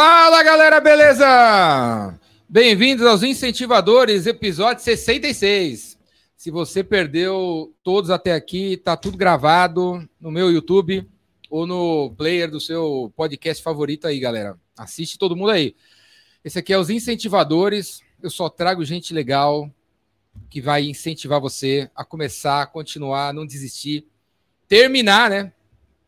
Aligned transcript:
Fala 0.00 0.44
galera, 0.44 0.78
beleza? 0.78 2.16
Bem-vindos 2.48 3.04
aos 3.04 3.24
Incentivadores, 3.24 4.28
episódio 4.28 4.80
66. 4.84 5.98
Se 6.36 6.52
você 6.52 6.84
perdeu 6.84 7.74
todos 7.82 8.08
até 8.08 8.32
aqui, 8.32 8.76
tá 8.76 8.96
tudo 8.96 9.18
gravado 9.18 10.08
no 10.20 10.30
meu 10.30 10.52
YouTube 10.52 11.04
ou 11.50 11.66
no 11.66 12.14
player 12.16 12.48
do 12.48 12.60
seu 12.60 13.12
podcast 13.16 13.60
favorito 13.60 14.06
aí, 14.06 14.20
galera. 14.20 14.56
Assiste 14.76 15.18
todo 15.18 15.34
mundo 15.34 15.50
aí. 15.50 15.74
Esse 16.44 16.60
aqui 16.60 16.72
é 16.72 16.78
os 16.78 16.90
Incentivadores. 16.90 18.00
Eu 18.22 18.30
só 18.30 18.48
trago 18.48 18.84
gente 18.84 19.12
legal 19.12 19.68
que 20.48 20.60
vai 20.60 20.84
incentivar 20.84 21.40
você 21.40 21.90
a 21.92 22.04
começar, 22.04 22.68
continuar, 22.68 23.34
não 23.34 23.44
desistir, 23.44 24.06
terminar, 24.68 25.28
né? 25.28 25.52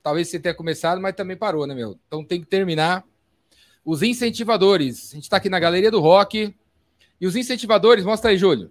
Talvez 0.00 0.29
você 0.29 0.38
tenha 0.38 0.54
começado, 0.54 1.00
mas 1.00 1.16
também 1.16 1.36
parou, 1.36 1.66
né, 1.66 1.75
meu? 1.75 1.98
Então 2.07 2.25
tem 2.25 2.41
que 2.41 2.46
terminar. 2.46 3.04
Os 3.85 4.03
incentivadores. 4.03 5.11
A 5.11 5.15
gente 5.15 5.25
está 5.25 5.37
aqui 5.37 5.48
na 5.48 5.59
Galeria 5.59 5.91
do 5.91 6.01
Rock. 6.01 6.55
E 7.21 7.27
os 7.27 7.37
incentivadores, 7.37 8.05
mostra 8.05 8.30
aí, 8.30 8.37
Júlio. 8.37 8.71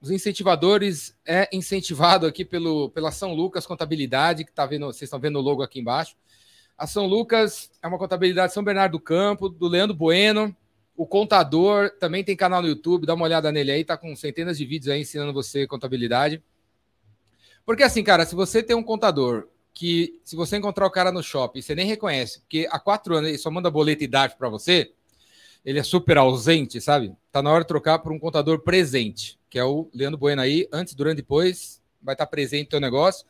Os 0.00 0.10
incentivadores 0.10 1.16
é 1.26 1.48
incentivado 1.52 2.26
aqui 2.26 2.44
pelo, 2.44 2.88
pela 2.90 3.10
São 3.10 3.34
Lucas 3.34 3.66
Contabilidade, 3.66 4.44
que 4.44 4.52
tá 4.52 4.64
vendo, 4.64 4.86
vocês 4.86 5.02
estão 5.02 5.18
vendo 5.18 5.38
o 5.38 5.42
logo 5.42 5.62
aqui 5.62 5.80
embaixo. 5.80 6.16
A 6.76 6.86
São 6.86 7.06
Lucas 7.06 7.70
é 7.82 7.88
uma 7.88 7.98
contabilidade 7.98 8.48
de 8.48 8.54
São 8.54 8.62
Bernardo 8.62 8.92
do 8.92 9.00
Campo, 9.00 9.48
do 9.48 9.66
Leandro 9.66 9.96
Bueno. 9.96 10.54
O 10.96 11.04
contador 11.04 11.90
também 11.98 12.22
tem 12.22 12.36
canal 12.36 12.62
no 12.62 12.68
YouTube, 12.68 13.06
dá 13.06 13.14
uma 13.14 13.24
olhada 13.24 13.50
nele 13.50 13.72
aí, 13.72 13.84
tá 13.84 13.96
com 13.96 14.14
centenas 14.14 14.58
de 14.58 14.64
vídeos 14.64 14.88
aí 14.88 15.00
ensinando 15.00 15.32
você 15.32 15.66
contabilidade. 15.66 16.42
Porque 17.66 17.82
assim, 17.82 18.04
cara, 18.04 18.24
se 18.24 18.36
você 18.36 18.62
tem 18.62 18.76
um 18.76 18.82
contador 18.82 19.48
que 19.78 20.18
se 20.24 20.34
você 20.34 20.56
encontrar 20.56 20.84
o 20.86 20.90
cara 20.90 21.12
no 21.12 21.22
shopping, 21.22 21.62
você 21.62 21.72
nem 21.72 21.86
reconhece, 21.86 22.40
porque 22.40 22.66
há 22.68 22.80
quatro 22.80 23.14
anos 23.14 23.28
ele 23.28 23.38
só 23.38 23.48
manda 23.48 23.70
boleto 23.70 24.02
e 24.02 24.08
DARF 24.08 24.36
para 24.36 24.48
você, 24.48 24.92
ele 25.64 25.78
é 25.78 25.84
super 25.84 26.18
ausente, 26.18 26.80
sabe? 26.80 27.14
Tá 27.30 27.40
na 27.40 27.52
hora 27.52 27.62
de 27.62 27.68
trocar 27.68 28.00
por 28.00 28.10
um 28.10 28.18
contador 28.18 28.58
presente, 28.58 29.38
que 29.48 29.56
é 29.56 29.62
o 29.62 29.88
Leandro 29.94 30.18
Bueno 30.18 30.42
aí, 30.42 30.68
antes, 30.72 30.94
durante, 30.94 31.18
depois, 31.18 31.80
vai 32.02 32.16
estar 32.16 32.26
presente 32.26 32.64
no 32.64 32.70
teu 32.70 32.80
negócio. 32.80 33.24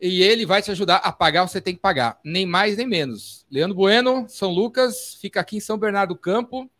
E 0.00 0.22
ele 0.22 0.46
vai 0.46 0.62
te 0.62 0.70
ajudar 0.70 0.96
a 0.96 1.12
pagar 1.12 1.42
o 1.42 1.46
que 1.46 1.52
você 1.52 1.60
tem 1.60 1.74
que 1.74 1.80
pagar, 1.80 2.18
nem 2.24 2.46
mais 2.46 2.78
nem 2.78 2.86
menos. 2.86 3.44
Leandro 3.50 3.76
Bueno, 3.76 4.24
São 4.30 4.50
Lucas, 4.50 5.18
fica 5.20 5.40
aqui 5.40 5.58
em 5.58 5.60
São 5.60 5.76
Bernardo 5.76 6.14
do 6.14 6.18
Campo, 6.18 6.70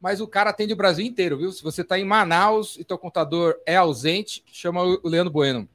mas 0.00 0.20
o 0.20 0.26
cara 0.26 0.50
atende 0.50 0.72
o 0.72 0.76
Brasil 0.76 1.06
inteiro, 1.06 1.38
viu? 1.38 1.52
Se 1.52 1.62
você 1.62 1.82
está 1.82 1.96
em 2.00 2.04
Manaus 2.04 2.76
e 2.76 2.82
teu 2.82 2.98
contador 2.98 3.54
é 3.64 3.76
ausente, 3.76 4.42
chama 4.50 4.82
o 4.82 5.08
Leandro 5.08 5.32
Bueno 5.32 5.68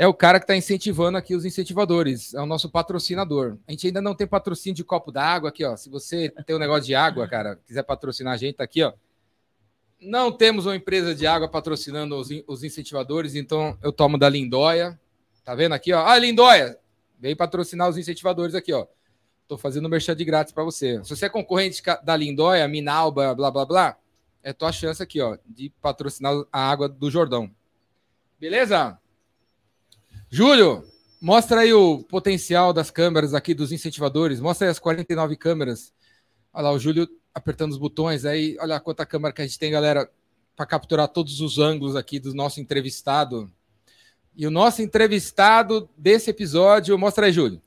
é 0.00 0.06
o 0.06 0.14
cara 0.14 0.38
que 0.40 0.44
está 0.44 0.56
incentivando 0.56 1.18
aqui 1.18 1.34
os 1.34 1.44
incentivadores, 1.44 2.32
é 2.32 2.40
o 2.40 2.46
nosso 2.46 2.70
patrocinador. 2.70 3.58
A 3.68 3.70
gente 3.70 3.86
ainda 3.88 4.00
não 4.00 4.14
tem 4.14 4.26
patrocínio 4.26 4.74
de 4.74 4.82
copo 4.82 5.12
d'água 5.12 5.50
aqui, 5.50 5.62
ó. 5.62 5.76
Se 5.76 5.90
você 5.90 6.32
tem 6.46 6.56
um 6.56 6.58
negócio 6.58 6.84
de 6.84 6.94
água, 6.94 7.28
cara, 7.28 7.60
quiser 7.66 7.82
patrocinar 7.82 8.32
a 8.32 8.36
gente, 8.38 8.56
tá 8.56 8.64
aqui, 8.64 8.82
ó. 8.82 8.94
Não 10.00 10.32
temos 10.32 10.64
uma 10.64 10.74
empresa 10.74 11.14
de 11.14 11.26
água 11.26 11.50
patrocinando 11.50 12.16
os, 12.16 12.30
os 12.46 12.64
incentivadores, 12.64 13.34
então 13.34 13.76
eu 13.82 13.92
tomo 13.92 14.16
da 14.16 14.26
Lindóia. 14.26 14.98
Tá 15.44 15.54
vendo 15.54 15.74
aqui, 15.74 15.92
ó? 15.92 16.02
Ah, 16.06 16.18
Lindóia! 16.18 16.78
Vem 17.18 17.36
patrocinar 17.36 17.86
os 17.86 17.98
incentivadores 17.98 18.54
aqui, 18.54 18.72
ó. 18.72 18.86
Tô 19.46 19.58
fazendo 19.58 19.86
merchan 19.86 20.16
de 20.16 20.24
grátis 20.24 20.54
para 20.54 20.64
você. 20.64 20.98
Se 21.04 21.14
você 21.14 21.26
é 21.26 21.28
concorrente 21.28 21.82
da 22.02 22.16
Lindóia, 22.16 22.66
Minalba, 22.66 23.34
blá 23.34 23.50
blá 23.50 23.66
blá, 23.66 23.98
é 24.42 24.54
tua 24.54 24.72
chance 24.72 25.02
aqui, 25.02 25.20
ó, 25.20 25.36
de 25.44 25.68
patrocinar 25.82 26.42
a 26.50 26.70
água 26.70 26.88
do 26.88 27.10
Jordão. 27.10 27.50
Beleza? 28.38 28.98
Júlio, 30.32 30.84
mostra 31.20 31.62
aí 31.62 31.72
o 31.72 32.04
potencial 32.04 32.72
das 32.72 32.88
câmeras 32.88 33.34
aqui, 33.34 33.52
dos 33.52 33.72
incentivadores. 33.72 34.38
Mostra 34.38 34.68
aí 34.68 34.70
as 34.70 34.78
49 34.78 35.34
câmeras. 35.36 35.92
Olha 36.52 36.64
lá, 36.64 36.72
o 36.72 36.78
Júlio 36.78 37.08
apertando 37.34 37.72
os 37.72 37.78
botões 37.78 38.24
aí. 38.24 38.56
Olha 38.60 38.78
quanta 38.78 39.04
câmera 39.04 39.34
que 39.34 39.42
a 39.42 39.46
gente 39.46 39.58
tem, 39.58 39.72
galera, 39.72 40.08
para 40.54 40.66
capturar 40.66 41.08
todos 41.08 41.40
os 41.40 41.58
ângulos 41.58 41.96
aqui 41.96 42.20
do 42.20 42.32
nosso 42.32 42.60
entrevistado. 42.60 43.50
E 44.36 44.46
o 44.46 44.52
nosso 44.52 44.82
entrevistado 44.82 45.90
desse 45.96 46.30
episódio, 46.30 46.96
mostra 46.96 47.26
aí, 47.26 47.32
Júlio. 47.32 47.60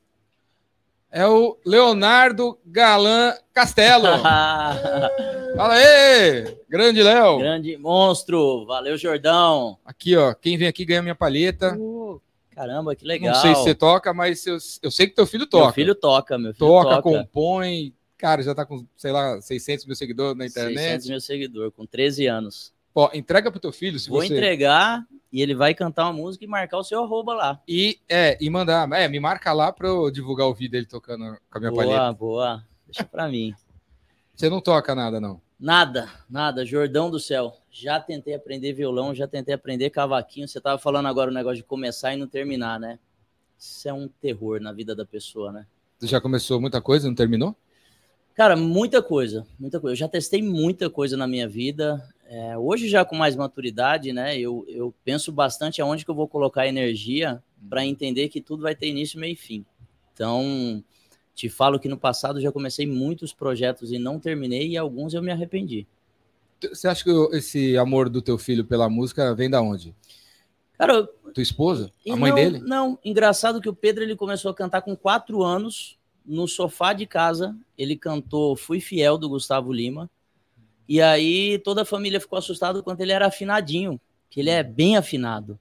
É 1.12 1.28
o 1.28 1.58
Leonardo 1.66 2.58
Galan 2.66 3.36
Castelo. 3.54 4.08
Fala 5.56 5.74
aí! 5.74 6.58
Grande 6.70 7.04
Léo! 7.04 7.40
Grande 7.40 7.78
monstro! 7.78 8.66
Valeu, 8.66 8.98
Jordão! 8.98 9.78
Aqui, 9.84 10.16
ó. 10.16 10.34
Quem 10.34 10.58
vem 10.58 10.68
aqui 10.68 10.86
ganha 10.86 11.02
minha 11.02 11.14
palheta. 11.14 11.76
Uh. 11.78 12.22
Caramba, 12.54 12.96
que 12.96 13.06
legal. 13.06 13.34
Não 13.34 13.42
sei 13.42 13.56
se 13.56 13.62
você 13.62 13.76
toca, 13.76 14.14
mas 14.14 14.46
eu, 14.46 14.58
eu 14.82 14.92
sei 14.92 15.08
que 15.08 15.16
teu 15.16 15.26
filho 15.26 15.48
toca. 15.48 15.66
Meu 15.66 15.74
filho 15.74 15.96
toca, 15.96 16.38
meu 16.38 16.54
filho 16.54 16.68
toca. 16.68 16.90
Toca, 16.90 17.02
compõe. 17.02 17.94
Cara, 18.18 18.42
já 18.42 18.56
tá 18.56 18.66
com, 18.66 18.86
sei 18.96 19.12
lá, 19.12 19.42
600 19.42 19.86
mil 19.86 19.96
seguidores 19.96 20.38
na 20.38 20.46
internet. 20.46 20.78
600 20.78 21.10
mil 21.10 21.22
seguidores, 21.22 21.74
com 21.76 21.86
13 21.86 22.28
anos. 22.28 22.74
Pô, 22.94 23.10
entrega 23.14 23.50
pro 23.50 23.60
teu 23.60 23.72
filho, 23.72 23.98
se 23.98 24.10
Vou 24.10 24.22
você... 24.22 24.34
entregar 24.34 25.04
e 25.32 25.42
ele 25.42 25.56
vai 25.56 25.74
cantar 25.74 26.06
uma 26.06 26.14
música 26.14 26.46
e 26.46 26.48
marcar 26.48 26.78
o 26.78 26.84
seu 26.84 27.04
arroba 27.04 27.34
lá. 27.34 27.62
E, 27.68 28.00
é, 28.08 28.38
e 28.40 28.50
mandar, 28.52 28.90
é, 28.94 29.08
me 29.08 29.20
marca 29.20 29.52
lá 29.52 29.74
pra 29.74 29.88
eu 29.88 30.12
divulgar 30.12 30.48
o 30.48 30.54
vídeo 30.54 30.74
dele 30.74 30.86
tocando 30.86 31.38
com 31.50 31.58
a 31.58 31.60
minha 31.60 31.72
boa, 31.72 31.84
palheta. 31.84 32.14
Boa, 32.14 32.14
boa. 32.14 32.64
Deixa 32.86 33.04
pra 33.04 33.28
mim. 33.28 33.54
Você 34.36 34.48
não 34.48 34.62
toca 34.62 34.94
nada, 34.94 35.20
não? 35.20 35.42
Nada, 35.60 36.08
nada. 36.30 36.64
Jordão 36.64 37.10
do 37.10 37.20
céu. 37.20 37.58
Já 37.76 38.00
tentei 38.00 38.36
aprender 38.36 38.72
violão, 38.72 39.16
já 39.16 39.28
tentei 39.28 39.52
aprender 39.52 39.90
cavaquinho. 39.90 40.48
Você 40.48 40.62
tava 40.62 40.78
falando 40.78 41.08
agora 41.08 41.32
o 41.32 41.34
negócio 41.34 41.58
de 41.58 41.64
começar 41.64 42.14
e 42.14 42.18
não 42.18 42.28
terminar, 42.28 42.80
né? 42.80 43.00
Isso 43.58 43.90
é 43.90 43.92
um 43.92 44.08
terror 44.08 44.62
na 44.62 44.72
vida 44.72 44.96
da 44.96 45.04
pessoa, 45.04 45.52
né? 45.52 45.66
Você 45.98 46.06
já 46.06 46.22
começou 46.22 46.62
muita 46.62 46.80
coisa 46.80 47.08
e 47.08 47.10
não 47.10 47.16
terminou? 47.16 47.56
Cara, 48.36 48.56
muita 48.56 49.02
coisa, 49.02 49.44
muita 49.58 49.80
coisa. 49.80 49.94
Eu 49.94 49.98
já 49.98 50.08
testei 50.08 50.40
muita 50.40 50.88
coisa 50.88 51.18
na 51.18 51.26
minha 51.26 51.48
vida. 51.48 52.08
É, 52.28 52.56
hoje, 52.56 52.88
já 52.88 53.04
com 53.04 53.16
mais 53.16 53.36
maturidade, 53.36 54.14
né? 54.14 54.38
Eu, 54.38 54.64
eu 54.68 54.94
penso 55.04 55.32
bastante 55.32 55.82
aonde 55.82 56.06
que 56.06 56.12
eu 56.12 56.16
vou 56.16 56.28
colocar 56.28 56.68
energia 56.68 57.42
para 57.68 57.84
entender 57.84 58.30
que 58.30 58.40
tudo 58.40 58.62
vai 58.62 58.76
ter 58.76 58.88
início, 58.88 59.20
meio 59.20 59.34
e 59.34 59.36
fim. 59.36 59.66
Então, 60.14 60.84
te 61.34 61.50
falo 61.50 61.80
que 61.80 61.90
no 61.90 61.98
passado 61.98 62.40
já 62.40 62.52
comecei 62.52 62.86
muitos 62.86 63.34
projetos 63.34 63.92
e 63.92 63.98
não 63.98 64.20
terminei, 64.20 64.70
e 64.70 64.78
alguns 64.78 65.16
eu 65.16 65.24
me 65.24 65.32
arrependi. 65.32 65.88
Você 66.70 66.88
acha 66.88 67.04
que 67.04 67.12
esse 67.36 67.78
amor 67.78 68.10
do 68.10 68.22
teu 68.22 68.38
filho 68.38 68.66
pela 68.66 68.90
música 68.90 69.34
vem 69.34 69.50
da 69.50 69.62
onde? 69.62 69.96
Cara, 70.78 71.08
tua 71.34 71.44
esposa? 71.44 71.92
A 72.10 72.16
mãe 72.16 72.30
não, 72.30 72.36
dele? 72.36 72.60
Não, 72.60 73.00
engraçado 73.04 73.62
que 73.62 73.70
o 73.70 73.76
Pedro 73.76 74.04
ele 74.04 74.16
começou 74.16 74.52
a 74.52 74.54
cantar 74.54 74.82
com 74.82 74.96
quatro 74.96 75.44
anos 75.44 75.98
no 76.26 76.48
sofá 76.48 76.94
de 76.94 77.06
casa. 77.06 77.56
Ele 77.78 77.96
cantou 77.96 78.56
Fui 78.56 78.80
Fiel 78.80 79.18
do 79.18 79.30
Gustavo 79.30 79.72
Lima. 79.72 80.10
E 80.88 81.02
aí 81.02 81.58
toda 81.60 81.84
a 81.84 81.86
família 81.86 82.20
ficou 82.20 82.38
assustada 82.38 82.84
quando 82.84 83.02
ele 83.02 83.12
era 83.12 83.28
afinadinho, 83.28 84.00
que 84.30 84.40
ele 84.40 84.50
é 84.50 84.62
bem 84.62 84.98
afinado. 84.98 85.58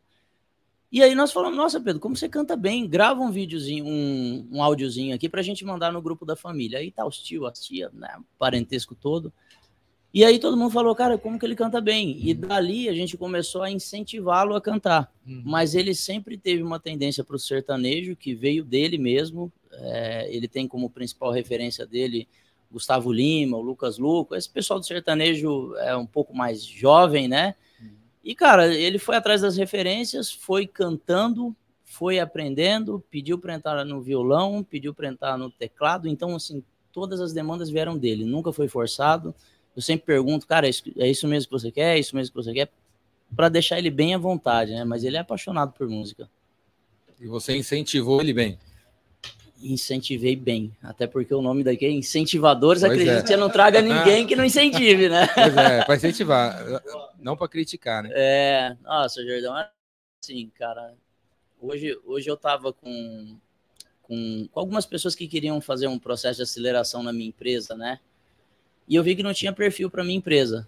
E 0.91 1.03
aí 1.03 1.15
nós 1.15 1.33
falamos, 1.33 1.57
nossa, 1.57 1.81
Pedro, 1.81 2.01
como 2.01 2.15
você 2.15 2.29
canta 2.29 2.55
bem, 2.55 2.87
grava 2.87 3.23
um 3.23 3.31
videozinho, 3.31 3.87
um, 3.87 4.47
um 4.53 4.63
áudiozinho 4.63 5.15
aqui 5.15 5.27
pra 5.27 5.41
gente 5.41 5.65
mandar 5.65 5.91
no 5.91 6.03
grupo 6.03 6.27
da 6.27 6.37
família. 6.37 6.81
Aí 6.81 6.91
tá 6.91 7.07
os 7.07 7.17
tio, 7.17 7.47
as 7.47 7.61
tia, 7.61 7.91
né, 7.95 8.15
o 8.19 8.25
parentesco 8.39 8.95
todo. 8.95 9.33
E 10.15 10.27
aí 10.27 10.39
todo 10.39 10.59
mundo 10.59 10.71
falou, 10.71 10.95
cara, 10.95 11.17
como 11.17 11.39
que 11.39 11.47
ele 11.47 11.57
canta 11.57 11.81
bem? 11.81 12.19
E 12.23 12.35
dali 12.35 12.87
a 12.87 12.93
gente 12.93 13.17
começou 13.17 13.63
a 13.63 13.71
incentivá-lo 13.71 14.55
a 14.55 14.61
cantar. 14.61 15.11
Uhum. 15.27 15.43
Mas 15.43 15.75
ele 15.75 15.95
sempre 15.95 16.37
teve 16.37 16.63
uma 16.63 16.79
tendência 16.79 17.25
para 17.25 17.37
o 17.37 17.39
sertanejo, 17.39 18.15
que 18.15 18.35
veio 18.35 18.63
dele 18.63 18.99
mesmo. 18.99 19.51
É, 19.73 20.29
ele 20.31 20.47
tem 20.47 20.69
como 20.69 20.91
principal 20.91 21.31
referência 21.31 21.87
dele 21.87 22.29
Gustavo 22.71 23.11
Lima, 23.11 23.57
o 23.57 23.63
Lucas 23.63 23.97
Luco. 23.97 24.35
Esse 24.35 24.51
pessoal 24.51 24.79
do 24.79 24.85
sertanejo 24.85 25.75
é 25.77 25.97
um 25.97 26.07
pouco 26.07 26.37
mais 26.37 26.63
jovem, 26.63 27.27
né? 27.27 27.55
Uhum. 27.81 27.89
E, 28.23 28.35
cara, 28.35 28.67
ele 28.75 28.99
foi 28.99 29.17
atrás 29.17 29.41
das 29.41 29.57
referências, 29.57 30.31
foi 30.31 30.67
cantando, 30.67 31.57
foi 31.85 32.19
aprendendo, 32.19 33.03
pediu 33.11 33.39
para 33.39 33.55
entrar 33.55 33.83
no 33.83 34.03
violão, 34.03 34.63
pediu 34.63 34.93
para 34.93 35.09
entrar 35.09 35.39
no 35.39 35.51
teclado. 35.51 36.07
Então, 36.07 36.37
assim, 36.37 36.63
todas 36.93 37.19
as 37.19 37.33
demandas 37.33 37.71
vieram 37.71 37.97
dele, 37.97 38.27
nunca 38.27 38.53
foi 38.53 38.69
forçado 38.69 39.35
eu 39.75 39.83
sempre 39.83 40.07
pergunto, 40.07 40.47
cara, 40.47 40.69
é 40.69 41.09
isso 41.09 41.27
mesmo 41.27 41.49
que 41.49 41.61
você 41.61 41.71
quer? 41.71 41.97
É 41.97 41.99
isso 41.99 42.15
mesmo 42.15 42.35
que 42.35 42.43
você 42.43 42.53
quer? 42.53 42.71
Para 43.35 43.49
deixar 43.49 43.79
ele 43.79 43.91
bem 43.91 44.15
à 44.15 44.19
vontade, 44.19 44.73
né? 44.73 44.85
Mas 44.85 45.05
ele 45.05 45.17
é 45.17 45.21
apaixonado 45.21 45.73
por 45.73 45.89
música. 45.89 46.29
E 47.19 47.27
você 47.27 47.57
incentivou 47.57 48.21
ele 48.21 48.35
bem? 48.35 48.59
Incentivei 49.63 50.35
bem, 50.35 50.77
até 50.83 51.07
porque 51.07 51.33
o 51.33 51.41
nome 51.41 51.63
daqui 51.63 51.87
é 51.87 51.91
incentivadores, 51.91 52.83
pois 52.83 52.93
acredito 52.93 53.25
é. 53.25 53.27
que 53.27 53.33
eu 53.33 53.39
não 53.39 53.49
traga 53.49 53.81
ninguém 53.81 54.27
que 54.27 54.37
não 54.37 54.45
incentive, 54.45 55.09
né? 55.09 55.29
Pois 55.29 55.57
é, 55.57 55.85
para 55.85 55.97
incentivar, 55.97 56.83
não 57.19 57.37
para 57.37 57.49
criticar, 57.49 58.03
né? 58.03 58.11
É, 58.13 58.77
nossa, 58.83 59.25
Jordão, 59.25 59.55
assim, 60.21 60.51
cara, 60.59 60.95
hoje, 61.61 61.97
hoje 62.05 62.29
eu 62.29 62.37
tava 62.37 62.73
com, 62.73 63.39
com, 64.03 64.49
com 64.51 64.61
algumas 64.61 64.85
pessoas 64.85 65.15
que 65.15 65.29
queriam 65.29 65.61
fazer 65.61 65.87
um 65.87 65.99
processo 65.99 66.39
de 66.39 66.43
aceleração 66.43 67.03
na 67.05 67.13
minha 67.13 67.29
empresa, 67.29 67.77
né? 67.77 68.01
E 68.89 68.95
eu 68.95 69.03
vi 69.03 69.17
que 69.17 69.23
não 69.23 69.33
tinha 69.33 69.53
perfil 69.53 69.91
para 69.91 70.05
minha 70.05 70.19
empresa. 70.19 70.67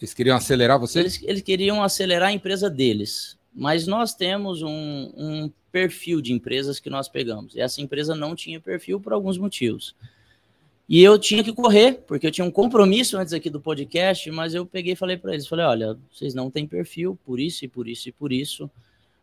Eles 0.00 0.12
queriam 0.12 0.36
acelerar 0.36 0.78
você? 0.78 1.00
Eles, 1.00 1.22
eles, 1.22 1.42
queriam 1.42 1.82
acelerar 1.82 2.28
a 2.28 2.32
empresa 2.32 2.68
deles, 2.68 3.36
mas 3.54 3.86
nós 3.86 4.14
temos 4.14 4.62
um, 4.62 5.12
um 5.16 5.50
perfil 5.72 6.20
de 6.20 6.32
empresas 6.32 6.78
que 6.78 6.90
nós 6.90 7.08
pegamos. 7.08 7.54
E 7.54 7.60
essa 7.60 7.80
empresa 7.80 8.14
não 8.14 8.34
tinha 8.34 8.60
perfil 8.60 9.00
por 9.00 9.12
alguns 9.12 9.38
motivos. 9.38 9.94
E 10.88 11.02
eu 11.02 11.18
tinha 11.18 11.42
que 11.42 11.52
correr, 11.52 12.04
porque 12.06 12.26
eu 12.26 12.30
tinha 12.30 12.44
um 12.44 12.50
compromisso 12.50 13.16
antes 13.18 13.32
aqui 13.32 13.50
do 13.50 13.60
podcast, 13.60 14.30
mas 14.30 14.54
eu 14.54 14.64
peguei 14.64 14.92
e 14.92 14.96
falei 14.96 15.16
para 15.16 15.32
eles, 15.32 15.48
falei, 15.48 15.64
olha, 15.64 15.98
vocês 16.12 16.32
não 16.32 16.48
têm 16.50 16.66
perfil, 16.66 17.18
por 17.24 17.40
isso 17.40 17.64
e 17.64 17.68
por 17.68 17.88
isso 17.88 18.08
e 18.08 18.12
por 18.12 18.32
isso, 18.32 18.70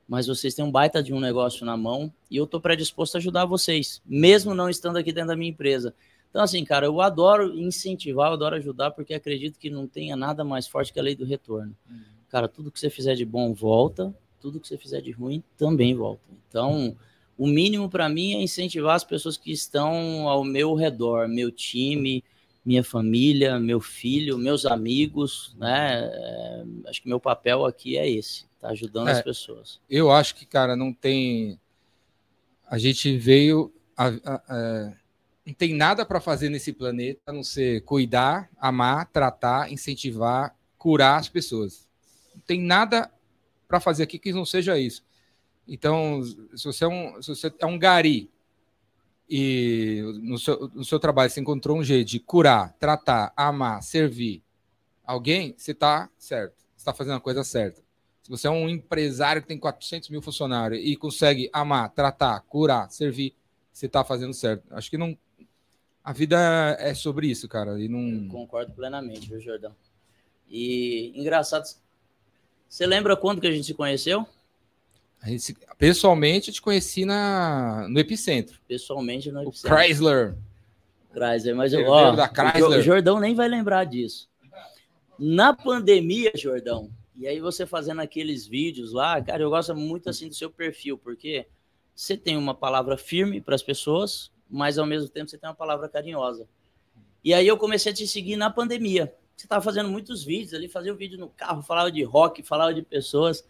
mas 0.07 0.27
vocês 0.27 0.53
têm 0.53 0.65
um 0.65 0.71
baita 0.71 1.01
de 1.01 1.13
um 1.13 1.21
negócio 1.21 1.65
na 1.65 1.77
mão 1.77 2.11
e 2.29 2.35
eu 2.35 2.45
tô 2.45 2.59
predisposto 2.59 3.15
a 3.15 3.19
ajudar 3.19 3.45
vocês, 3.45 4.01
mesmo 4.05 4.53
não 4.53 4.69
estando 4.69 4.97
aqui 4.97 5.13
dentro 5.13 5.29
da 5.29 5.35
minha 5.37 5.51
empresa. 5.51 5.93
Então, 6.33 6.41
assim, 6.41 6.65
cara, 6.65 6.87
eu 6.87 6.99
adoro 6.99 7.55
incentivar, 7.59 8.29
eu 8.29 8.33
adoro 8.33 8.55
ajudar, 8.55 8.89
porque 8.89 9.13
acredito 9.13 9.59
que 9.59 9.69
não 9.69 9.87
tenha 9.87 10.15
nada 10.15 10.43
mais 10.43 10.67
forte 10.67 10.91
que 10.91 10.99
a 10.99 11.03
lei 11.03 11.15
do 11.15 11.23
retorno. 11.23 11.77
Uhum. 11.87 12.01
Cara, 12.27 12.47
tudo 12.47 12.71
que 12.71 12.79
você 12.79 12.89
fizer 12.89 13.13
de 13.13 13.23
bom 13.23 13.53
volta, 13.53 14.11
tudo 14.41 14.59
que 14.59 14.67
você 14.67 14.75
fizer 14.75 14.99
de 14.99 15.11
ruim 15.11 15.43
também 15.55 15.93
volta. 15.93 16.23
Então, 16.49 16.97
o 17.37 17.45
mínimo 17.45 17.87
para 17.87 18.09
mim 18.09 18.33
é 18.33 18.41
incentivar 18.41 18.95
as 18.95 19.03
pessoas 19.03 19.37
que 19.37 19.51
estão 19.51 20.27
ao 20.27 20.43
meu 20.43 20.73
redor, 20.73 21.27
meu 21.27 21.51
time, 21.51 22.23
minha 22.65 22.83
família, 22.83 23.59
meu 23.59 23.79
filho, 23.79 24.35
meus 24.35 24.65
amigos, 24.65 25.55
né? 25.59 26.03
É, 26.03 26.63
acho 26.87 26.99
que 26.99 27.07
meu 27.07 27.19
papel 27.19 27.63
aqui 27.63 27.95
é 27.95 28.09
esse, 28.09 28.47
tá 28.59 28.69
ajudando 28.69 29.09
é, 29.09 29.11
as 29.11 29.21
pessoas. 29.21 29.79
Eu 29.87 30.11
acho 30.11 30.33
que, 30.33 30.47
cara, 30.47 30.75
não 30.75 30.91
tem. 30.91 31.59
A 32.67 32.79
gente 32.79 33.15
veio. 33.17 33.71
A, 33.95 34.07
a, 34.07 34.41
a... 34.49 35.02
não 35.45 35.53
tem 35.53 35.73
nada 35.73 36.05
para 36.05 36.21
fazer 36.21 36.49
nesse 36.49 36.71
planeta 36.71 37.21
a 37.27 37.33
não 37.33 37.43
ser 37.43 37.81
cuidar, 37.83 38.49
amar, 38.57 39.07
tratar, 39.07 39.71
incentivar, 39.71 40.55
curar 40.77 41.19
as 41.19 41.27
pessoas. 41.27 41.87
Não 42.33 42.41
tem 42.41 42.61
nada 42.61 43.11
para 43.67 43.79
fazer 43.79 44.03
aqui 44.03 44.17
que 44.17 44.31
não 44.31 44.45
seja 44.45 44.77
isso. 44.77 45.03
Então, 45.67 46.21
se 46.55 46.65
você 46.65 46.85
é 46.85 46.87
um, 46.87 47.21
se 47.21 47.29
você 47.29 47.53
é 47.59 47.65
um 47.65 47.77
gari 47.77 48.29
e 49.29 50.01
no 50.21 50.37
seu, 50.37 50.69
no 50.73 50.83
seu 50.83 50.99
trabalho 50.99 51.29
você 51.29 51.39
encontrou 51.39 51.77
um 51.77 51.83
jeito 51.83 52.09
de 52.09 52.19
curar, 52.19 52.73
tratar, 52.73 53.33
amar, 53.35 53.81
servir 53.81 54.43
alguém, 55.05 55.55
você 55.57 55.71
está 55.71 56.09
certo. 56.17 56.55
Você 56.75 56.81
está 56.81 56.93
fazendo 56.93 57.15
a 57.15 57.21
coisa 57.21 57.43
certa. 57.43 57.81
Se 58.21 58.29
você 58.29 58.47
é 58.47 58.49
um 58.49 58.69
empresário 58.69 59.41
que 59.41 59.47
tem 59.47 59.57
400 59.57 60.09
mil 60.09 60.21
funcionários 60.21 60.81
e 60.83 60.95
consegue 60.95 61.49
amar, 61.51 61.89
tratar, 61.89 62.39
curar, 62.41 62.89
servir, 62.89 63.35
você 63.71 63.87
está 63.87 64.03
fazendo 64.03 64.33
certo. 64.33 64.63
Acho 64.71 64.89
que 64.89 64.97
não. 64.97 65.17
A 66.03 66.11
vida 66.11 66.37
é 66.79 66.93
sobre 66.93 67.27
isso, 67.27 67.47
cara. 67.47 67.79
E 67.79 67.87
não... 67.87 68.25
Eu 68.25 68.29
concordo 68.29 68.73
plenamente, 68.73 69.29
viu, 69.29 69.39
Jordão? 69.39 69.73
E 70.49 71.13
engraçado. 71.15 71.65
Você 72.67 72.85
lembra 72.85 73.15
quando 73.15 73.39
que 73.39 73.47
a 73.47 73.51
gente 73.51 73.65
se 73.65 73.73
conheceu? 73.73 74.27
A 75.21 75.29
gente, 75.29 75.55
pessoalmente, 75.77 76.49
eu 76.49 76.53
te 76.53 76.61
conheci 76.61 77.05
na, 77.05 77.87
no 77.87 77.97
Epicentro. 77.97 78.59
Pessoalmente 78.67 79.31
no 79.31 79.41
Epicentro. 79.41 79.73
O 79.73 79.79
Chrysler. 79.79 80.35
Chrysler, 81.13 81.55
mas 81.55 81.71
eu, 81.71 81.87
ó, 81.87 82.11
da 82.11 82.27
Chrysler. 82.27 82.79
o 82.79 82.81
Jordão 82.81 83.21
nem 83.21 83.33
vai 83.33 83.47
lembrar 83.47 83.85
disso. 83.85 84.27
Na 85.17 85.53
pandemia, 85.53 86.33
Jordão, 86.35 86.91
e 87.15 87.25
aí 87.25 87.39
você 87.39 87.65
fazendo 87.65 88.01
aqueles 88.01 88.45
vídeos 88.45 88.91
lá, 88.91 89.21
cara, 89.21 89.41
eu 89.41 89.49
gosto 89.49 89.73
muito 89.73 90.09
assim 90.09 90.27
do 90.27 90.35
seu 90.35 90.49
perfil, 90.49 90.97
porque 90.97 91.47
você 91.95 92.17
tem 92.17 92.35
uma 92.35 92.53
palavra 92.53 92.97
firme 92.97 93.39
para 93.39 93.55
as 93.55 93.63
pessoas, 93.63 94.29
mas 94.53 94.77
ao 94.77 94.85
mesmo 94.85 95.09
tempo 95.09 95.29
você 95.29 95.37
tem 95.37 95.49
uma 95.49 95.55
palavra 95.55 95.89
carinhosa. 95.89 96.47
E 97.23 97.33
aí 97.33 97.47
eu 97.47 97.57
comecei 97.57 97.91
a 97.91 97.95
te 97.95 98.07
seguir 98.07 98.37
na 98.37 98.51
pandemia. 98.51 99.11
Você 99.35 99.47
estava 99.47 99.63
fazendo 99.63 99.89
muitos 99.89 100.23
vídeos 100.23 100.53
ali, 100.53 100.69
fazia 100.69 100.91
o 100.91 100.95
um 100.95 100.97
vídeo 100.97 101.17
no 101.17 101.27
carro, 101.27 101.63
falava 101.63 101.91
de 101.91 102.03
rock, 102.03 102.43
falava 102.43 102.71
de 102.71 102.83
pessoas. 102.83 103.43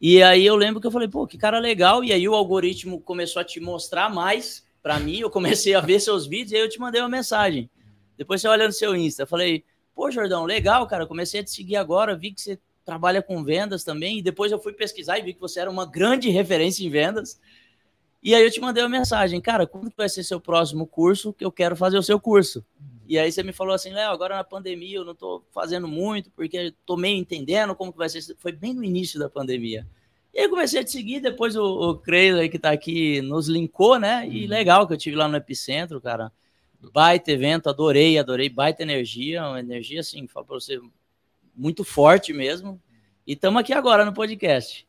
E 0.00 0.22
aí 0.22 0.46
eu 0.46 0.54
lembro 0.54 0.80
que 0.80 0.86
eu 0.86 0.92
falei, 0.92 1.08
pô, 1.08 1.26
que 1.26 1.36
cara 1.36 1.58
legal. 1.58 2.04
E 2.04 2.12
aí 2.12 2.28
o 2.28 2.36
algoritmo 2.36 3.00
começou 3.00 3.40
a 3.40 3.44
te 3.44 3.58
mostrar 3.58 4.08
mais 4.08 4.64
para 4.80 5.00
mim. 5.00 5.18
Eu 5.18 5.28
comecei 5.28 5.74
a 5.74 5.80
ver 5.80 5.98
seus 5.98 6.24
vídeos 6.24 6.52
e 6.52 6.56
aí 6.56 6.62
eu 6.62 6.68
te 6.68 6.78
mandei 6.78 7.00
uma 7.00 7.08
mensagem. 7.08 7.68
Depois 8.16 8.40
você 8.40 8.46
olha 8.46 8.66
no 8.66 8.72
seu 8.72 8.94
Insta. 8.94 9.24
Eu 9.24 9.26
falei, 9.26 9.64
pô, 9.92 10.08
Jordão, 10.08 10.44
legal, 10.44 10.86
cara. 10.86 11.04
Comecei 11.04 11.40
a 11.40 11.44
te 11.44 11.50
seguir 11.50 11.74
agora, 11.74 12.16
vi 12.16 12.30
que 12.30 12.40
você 12.40 12.60
trabalha 12.84 13.20
com 13.20 13.42
vendas 13.42 13.82
também. 13.82 14.18
E 14.18 14.22
depois 14.22 14.52
eu 14.52 14.58
fui 14.60 14.72
pesquisar 14.72 15.18
e 15.18 15.22
vi 15.22 15.34
que 15.34 15.40
você 15.40 15.58
era 15.58 15.70
uma 15.70 15.84
grande 15.84 16.30
referência 16.30 16.86
em 16.86 16.90
vendas. 16.90 17.40
E 18.22 18.34
aí 18.34 18.42
eu 18.42 18.50
te 18.50 18.60
mandei 18.60 18.82
uma 18.82 18.88
mensagem, 18.88 19.40
cara, 19.40 19.66
quando 19.66 19.92
vai 19.96 20.08
ser 20.08 20.24
seu 20.24 20.40
próximo 20.40 20.86
curso 20.86 21.32
que 21.32 21.44
eu 21.44 21.52
quero 21.52 21.76
fazer 21.76 21.98
o 21.98 22.02
seu 22.02 22.18
curso? 22.18 22.64
E 23.06 23.18
aí 23.18 23.30
você 23.30 23.42
me 23.42 23.52
falou 23.52 23.74
assim, 23.74 23.90
Léo, 23.90 24.10
agora 24.10 24.36
na 24.36 24.44
pandemia 24.44 24.96
eu 24.96 25.04
não 25.04 25.12
estou 25.12 25.46
fazendo 25.50 25.88
muito, 25.88 26.30
porque 26.32 26.56
estou 26.56 26.96
meio 26.96 27.16
entendendo 27.16 27.74
como 27.74 27.92
que 27.92 27.98
vai 27.98 28.08
ser. 28.08 28.20
Foi 28.36 28.52
bem 28.52 28.74
no 28.74 28.84
início 28.84 29.18
da 29.18 29.30
pandemia. 29.30 29.86
E 30.34 30.38
aí 30.38 30.44
eu 30.44 30.50
comecei 30.50 30.80
a 30.80 30.84
te 30.84 30.90
seguir, 30.90 31.20
depois 31.20 31.56
o, 31.56 31.64
o 31.64 31.98
Crazy 31.98 32.48
que 32.48 32.56
está 32.58 32.70
aqui 32.70 33.22
nos 33.22 33.48
linkou, 33.48 33.98
né? 33.98 34.28
E 34.28 34.42
uhum. 34.42 34.48
legal 34.50 34.86
que 34.86 34.92
eu 34.92 34.98
tive 34.98 35.16
lá 35.16 35.26
no 35.26 35.36
Epicentro, 35.36 36.00
cara. 36.00 36.30
Baita 36.92 37.32
evento, 37.32 37.68
adorei, 37.68 38.18
adorei, 38.18 38.48
baita 38.48 38.82
energia, 38.82 39.42
uma 39.46 39.58
energia 39.58 40.00
assim, 40.00 40.26
falo 40.28 40.46
para 40.46 40.54
você, 40.56 40.78
muito 41.56 41.82
forte 41.82 42.32
mesmo. 42.32 42.80
E 43.26 43.32
estamos 43.32 43.60
aqui 43.60 43.72
agora 43.72 44.04
no 44.04 44.12
podcast. 44.12 44.87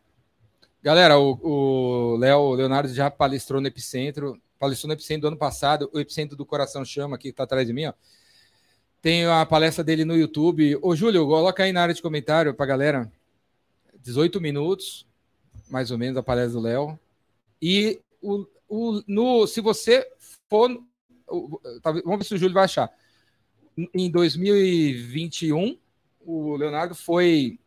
Galera, 0.81 1.19
o 1.19 2.15
Léo 2.17 2.53
Leonardo 2.53 2.93
já 2.93 3.11
palestrou 3.11 3.59
no 3.59 3.67
Epicentro 3.67 4.39
palestrou 4.59 4.89
no 4.89 4.93
Epicentro 4.93 5.21
do 5.21 5.27
ano 5.29 5.37
passado, 5.37 5.89
o 5.93 5.99
Epicentro 5.99 6.35
do 6.35 6.45
Coração 6.45 6.83
Chama, 6.83 7.17
que 7.17 7.29
está 7.29 7.43
atrás 7.43 7.65
de 7.65 7.73
mim, 7.73 7.85
ó. 7.85 7.93
Tem 9.01 9.25
a 9.25 9.45
palestra 9.45 9.81
dele 9.81 10.03
no 10.03 10.15
YouTube. 10.15 10.77
Ô, 10.81 10.93
Júlio, 10.93 11.25
coloca 11.25 11.63
aí 11.63 11.71
na 11.71 11.81
área 11.81 11.95
de 11.95 12.01
comentário 12.01 12.53
para 12.53 12.65
galera. 12.65 13.11
18 14.01 14.41
minutos, 14.41 15.07
mais 15.69 15.89
ou 15.89 15.97
menos, 15.97 16.17
a 16.17 16.23
palestra 16.23 16.59
do 16.59 16.59
Léo. 16.59 16.99
E 17.61 18.01
o, 18.21 18.45
o, 18.67 19.01
no, 19.07 19.47
se 19.47 19.61
você 19.61 20.05
for. 20.49 20.69
vamos 21.81 22.17
ver 22.17 22.23
se 22.25 22.35
o 22.35 22.37
Júlio 22.37 22.53
vai 22.53 22.65
achar. 22.65 22.91
Em 23.93 24.11
2021, 24.11 25.79
o 26.19 26.57
Leonardo 26.57 26.93
foi. 26.93 27.57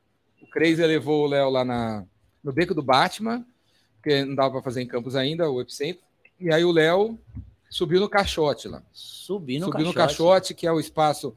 O 0.42 0.46
Crazy 0.48 0.84
levou 0.84 1.24
o 1.24 1.28
Léo 1.28 1.48
lá 1.48 1.64
na, 1.64 2.06
no 2.42 2.52
Beco 2.52 2.74
do 2.74 2.82
Batman, 2.82 3.46
porque 3.96 4.24
não 4.24 4.34
dava 4.34 4.52
para 4.52 4.62
fazer 4.62 4.82
em 4.82 4.86
Campos 4.86 5.14
ainda, 5.14 5.48
o 5.50 5.60
Epicentro. 5.60 6.02
E 6.40 6.52
aí 6.52 6.64
o 6.64 6.72
Léo 6.72 7.18
subiu 7.70 8.00
no 8.00 8.08
caixote 8.08 8.68
lá. 8.68 8.82
Subiu 8.92 9.60
no 9.60 9.66
subiu 9.66 9.92
caixote. 9.92 9.94
no 9.94 9.94
caixote, 9.94 10.54
que 10.54 10.66
é 10.66 10.72
o 10.72 10.80
espaço 10.80 11.34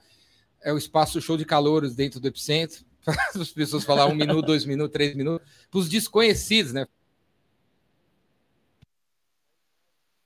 é 0.65 0.73
o 0.73 0.77
espaço 0.77 1.21
show 1.21 1.37
de 1.37 1.45
calores 1.45 1.95
dentro 1.95 2.19
do 2.19 2.27
epicentro. 2.27 2.83
Para 3.05 3.15
as 3.35 3.51
pessoas 3.51 3.83
falar 3.83 4.07
um 4.07 4.15
minuto, 4.15 4.47
dois 4.47 4.65
minutos, 4.65 4.91
três 4.91 5.15
minutos. 5.15 5.47
Para 5.69 5.79
os 5.79 5.87
desconhecidos, 5.87 6.73
né? 6.73 6.87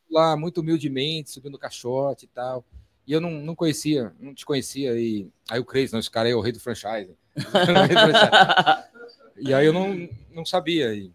Lá, 0.09 0.37
muito 0.37 0.61
humildemente, 0.61 1.29
subiu 1.29 1.51
no 1.51 1.59
caixote 1.59 2.23
e 2.23 2.29
tal. 2.29 2.63
E 3.05 3.11
eu 3.11 3.19
não, 3.19 3.31
não 3.31 3.53
conhecia, 3.53 4.13
não 4.17 4.33
te 4.33 4.45
conhecia. 4.45 4.97
E 4.97 5.29
aí 5.49 5.59
o 5.59 5.65
Crazy, 5.65 5.91
não, 5.91 5.99
esse 5.99 6.09
cara 6.09 6.29
é 6.29 6.33
o 6.33 6.39
rei 6.39 6.53
do 6.53 6.59
franchise. 6.59 7.17
e 9.39 9.53
aí 9.53 9.65
eu 9.65 9.73
não, 9.73 10.09
não 10.33 10.45
sabia. 10.45 10.93
E, 10.93 11.11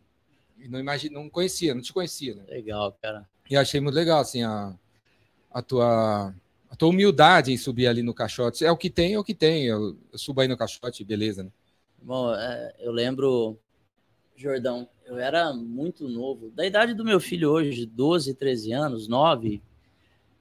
e 0.58 0.68
não, 0.68 0.78
imagine, 0.78 1.14
não 1.14 1.28
conhecia, 1.28 1.74
não 1.74 1.82
te 1.82 1.92
conhecia. 1.92 2.34
Né? 2.34 2.44
Legal, 2.48 2.96
cara. 3.00 3.28
E 3.48 3.56
achei 3.56 3.80
muito 3.80 3.94
legal, 3.94 4.20
assim, 4.20 4.42
a, 4.42 4.74
a, 5.50 5.62
tua, 5.62 6.34
a 6.70 6.76
tua 6.76 6.88
humildade 6.88 7.52
em 7.52 7.56
subir 7.56 7.86
ali 7.86 8.02
no 8.02 8.14
caixote. 8.14 8.64
É 8.64 8.70
o 8.70 8.76
que 8.76 8.88
tem, 8.88 9.14
é 9.14 9.18
o 9.18 9.24
que 9.24 9.34
tem. 9.34 9.66
Eu, 9.66 9.96
eu 10.12 10.18
subo 10.18 10.40
aí 10.40 10.48
no 10.48 10.56
caixote, 10.56 11.04
beleza, 11.04 11.44
né? 11.44 11.50
Bom, 12.02 12.34
é, 12.34 12.74
eu 12.78 12.92
lembro, 12.92 13.58
Jordão, 14.36 14.88
eu 15.06 15.18
era 15.18 15.52
muito 15.52 16.08
novo, 16.08 16.50
da 16.50 16.66
idade 16.66 16.94
do 16.94 17.04
meu 17.04 17.20
filho 17.20 17.50
hoje, 17.50 17.86
12, 17.86 18.34
13 18.34 18.72
anos, 18.72 19.08
9, 19.08 19.62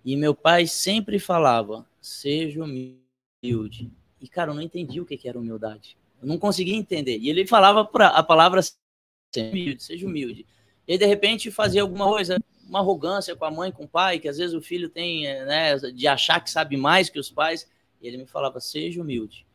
e 0.04 0.16
meu 0.16 0.36
pai 0.36 0.68
sempre 0.68 1.20
falava, 1.20 1.86
seja 2.02 2.62
humilde. 2.62 3.92
E, 4.20 4.28
cara, 4.28 4.52
eu 4.52 4.56
não 4.56 4.62
entendi 4.62 5.00
o 5.00 5.06
que, 5.06 5.18
que 5.18 5.28
era 5.28 5.40
humildade. 5.40 5.98
Eu 6.24 6.28
não 6.28 6.38
conseguia 6.38 6.76
entender. 6.76 7.18
E 7.20 7.30
ele 7.30 7.46
falava 7.46 7.86
pra, 7.86 8.08
a 8.08 8.24
palavra 8.24 8.62
seja 8.62 9.50
humilde, 9.50 9.84
seja 9.84 10.08
humilde. 10.08 10.46
E 10.88 10.94
aí, 10.94 10.98
de 10.98 11.06
repente, 11.06 11.52
fazia 11.52 11.82
alguma 11.82 12.06
coisa, 12.06 12.38
uma 12.68 12.80
arrogância 12.80 13.36
com 13.36 13.46
a 13.46 13.52
mãe, 13.52 13.72
com 13.72 13.84
o 13.84 13.88
pai, 13.88 14.20
que 14.20 14.28
às 14.28 14.38
vezes 14.38 14.56
o 14.56 14.62
filho 14.62 14.90
tem, 14.90 15.24
né, 15.46 15.78
de 15.78 16.08
achar 16.08 16.40
que 16.40 16.50
sabe 16.50 16.78
mais 16.78 17.10
que 17.10 17.20
os 17.20 17.30
pais. 17.30 17.70
E 18.02 18.08
ele 18.08 18.18
me 18.18 18.26
falava, 18.26 18.60
seja 18.60 19.02
humilde. 19.02 19.46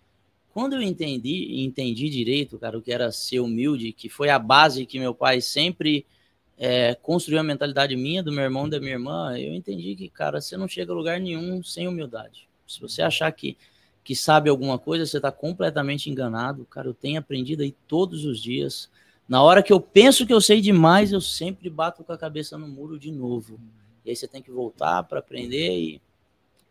Quando 0.53 0.75
eu 0.75 0.83
entendi, 0.83 1.63
entendi 1.63 2.09
direito, 2.09 2.59
cara, 2.59 2.77
o 2.79 2.83
que 2.83 2.93
era 2.93 3.13
ser 3.13 3.41
humilde, 3.41 3.93
que 3.93 4.09
foi 4.09 4.29
a 4.29 4.39
base 4.39 4.87
que 4.87 4.99
meu 4.99 5.15
pai 5.15 5.41
sempre 5.41 6.05
é, 6.59 6.95
construiu 6.97 7.39
a 7.39 7.45
mentalidade 7.45 7.95
minha, 7.95 8.23
do 8.23 8.33
meu 8.33 8.43
irmão 8.43 8.69
da 8.69 8.81
minha 8.81 8.93
irmã, 8.93 9.39
eu 9.39 9.55
entendi 9.55 9.95
que, 9.95 10.09
cara, 10.09 10.41
você 10.41 10.57
não 10.57 10.67
chega 10.67 10.93
a 10.93 10.97
lugar 10.97 11.21
nenhum 11.21 11.63
sem 11.63 11.87
humildade. 11.87 12.49
Se 12.67 12.81
você 12.81 13.03
achar 13.03 13.31
que, 13.31 13.57
que 14.09 14.17
sabe 14.17 14.49
alguma 14.49 14.79
coisa, 14.79 15.05
você 15.05 15.19
está 15.19 15.31
completamente 15.31 16.09
enganado. 16.09 16.65
Cara, 16.65 16.89
eu 16.89 16.95
tenho 16.95 17.19
aprendido 17.19 17.63
aí 17.63 17.73
todos 17.87 18.25
os 18.25 18.41
dias 18.43 18.89
na 19.29 19.43
hora 19.43 19.63
que 19.63 19.71
eu 19.71 19.79
penso 19.79 20.27
que 20.27 20.33
eu 20.33 20.41
sei 20.41 20.63
demais, 20.63 21.13
eu 21.13 21.21
sempre 21.21 21.69
bato 21.69 22.03
com 22.03 22.11
a 22.11 22.17
cabeça 22.17 22.57
no 22.57 22.67
muro 22.67 22.99
de 22.99 23.13
novo. 23.13 23.61
E 24.03 24.09
aí 24.09 24.17
você 24.17 24.27
tem 24.27 24.41
que 24.41 24.51
voltar 24.51 25.03
para 25.03 25.19
aprender 25.19 25.79
e 25.79 26.01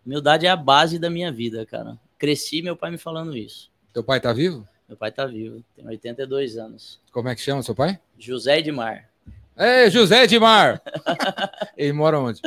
humildade 0.03 0.47
é 0.47 0.49
a 0.49 0.55
base 0.55 0.97
da 0.97 1.11
minha 1.11 1.31
vida, 1.31 1.63
cara. 1.63 1.95
Cresci 2.17 2.63
meu 2.63 2.75
pai 2.75 2.89
me 2.89 2.97
falando 2.97 3.37
isso. 3.37 3.69
Teu 3.93 4.03
pai 4.03 4.19
tá 4.19 4.33
vivo? 4.33 4.67
Meu 4.89 4.97
pai 4.97 5.11
tá 5.11 5.27
vivo, 5.27 5.63
tem 5.75 5.85
82 5.85 6.57
anos. 6.57 6.99
Como 7.11 7.29
é 7.29 7.35
que 7.35 7.41
chama 7.41 7.61
seu 7.61 7.75
pai? 7.75 7.99
José 8.17 8.57
Edmar. 8.57 9.07
É, 9.55 9.91
José 9.91 10.23
Edmar! 10.23 10.81
Ele 11.77 11.93
mora 11.93 12.19
onde? 12.19 12.41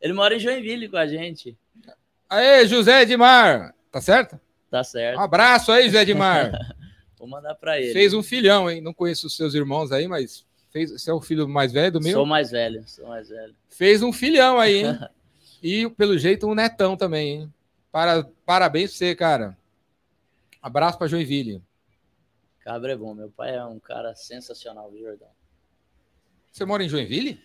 Ele 0.00 0.12
mora 0.12 0.36
em 0.36 0.38
Joinville 0.38 0.88
com 0.88 0.96
a 0.96 1.08
gente. 1.08 1.58
Aê, 2.30 2.64
José 2.68 3.02
Edmar. 3.02 3.74
Tá 3.90 4.00
certo? 4.00 4.38
Tá 4.70 4.84
certo. 4.84 5.18
Um 5.18 5.22
abraço 5.22 5.72
aí, 5.72 5.86
José 5.86 6.02
Edmar. 6.02 6.52
Vou 7.18 7.26
mandar 7.26 7.54
para 7.54 7.80
ele. 7.80 7.92
Fez 7.92 8.14
um 8.14 8.22
filhão, 8.22 8.70
hein? 8.70 8.80
Não 8.80 8.94
conheço 8.94 9.26
os 9.26 9.36
seus 9.36 9.54
irmãos 9.54 9.90
aí, 9.90 10.06
mas 10.06 10.46
fez. 10.70 10.92
Você 10.92 11.10
é 11.10 11.14
o 11.14 11.20
filho 11.20 11.48
mais 11.48 11.72
velho 11.72 11.92
do 11.92 12.00
meu? 12.00 12.12
Sou 12.12 12.26
mais 12.26 12.50
velho, 12.50 12.84
sou 12.86 13.08
mais 13.08 13.28
velho. 13.28 13.54
Fez 13.68 14.02
um 14.02 14.12
filhão 14.12 14.58
aí, 14.58 14.84
hein? 14.84 14.98
e, 15.62 15.90
pelo 15.90 16.16
jeito, 16.16 16.46
um 16.46 16.54
netão 16.54 16.96
também, 16.96 17.40
hein? 17.40 17.54
Para, 17.90 18.24
parabéns 18.46 18.90
pra 18.90 18.98
você, 18.98 19.14
cara. 19.14 19.58
Abraço 20.62 20.98
para 20.98 21.08
Joinville. 21.08 21.62
Cabra 22.60 22.92
é 22.92 22.96
bom. 22.96 23.14
Meu 23.14 23.30
pai 23.30 23.56
é 23.56 23.64
um 23.64 23.80
cara 23.80 24.14
sensacional, 24.14 24.92
Jordão. 24.96 25.28
Você 26.52 26.64
mora 26.64 26.84
em 26.84 26.88
Joinville? 26.88 27.40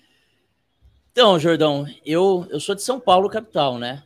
Então, 1.11 1.39
Jordão, 1.39 1.85
eu, 2.05 2.47
eu 2.49 2.59
sou 2.59 2.75
de 2.75 2.81
São 2.81 2.99
Paulo, 2.99 3.29
capital, 3.29 3.77
né? 3.77 4.03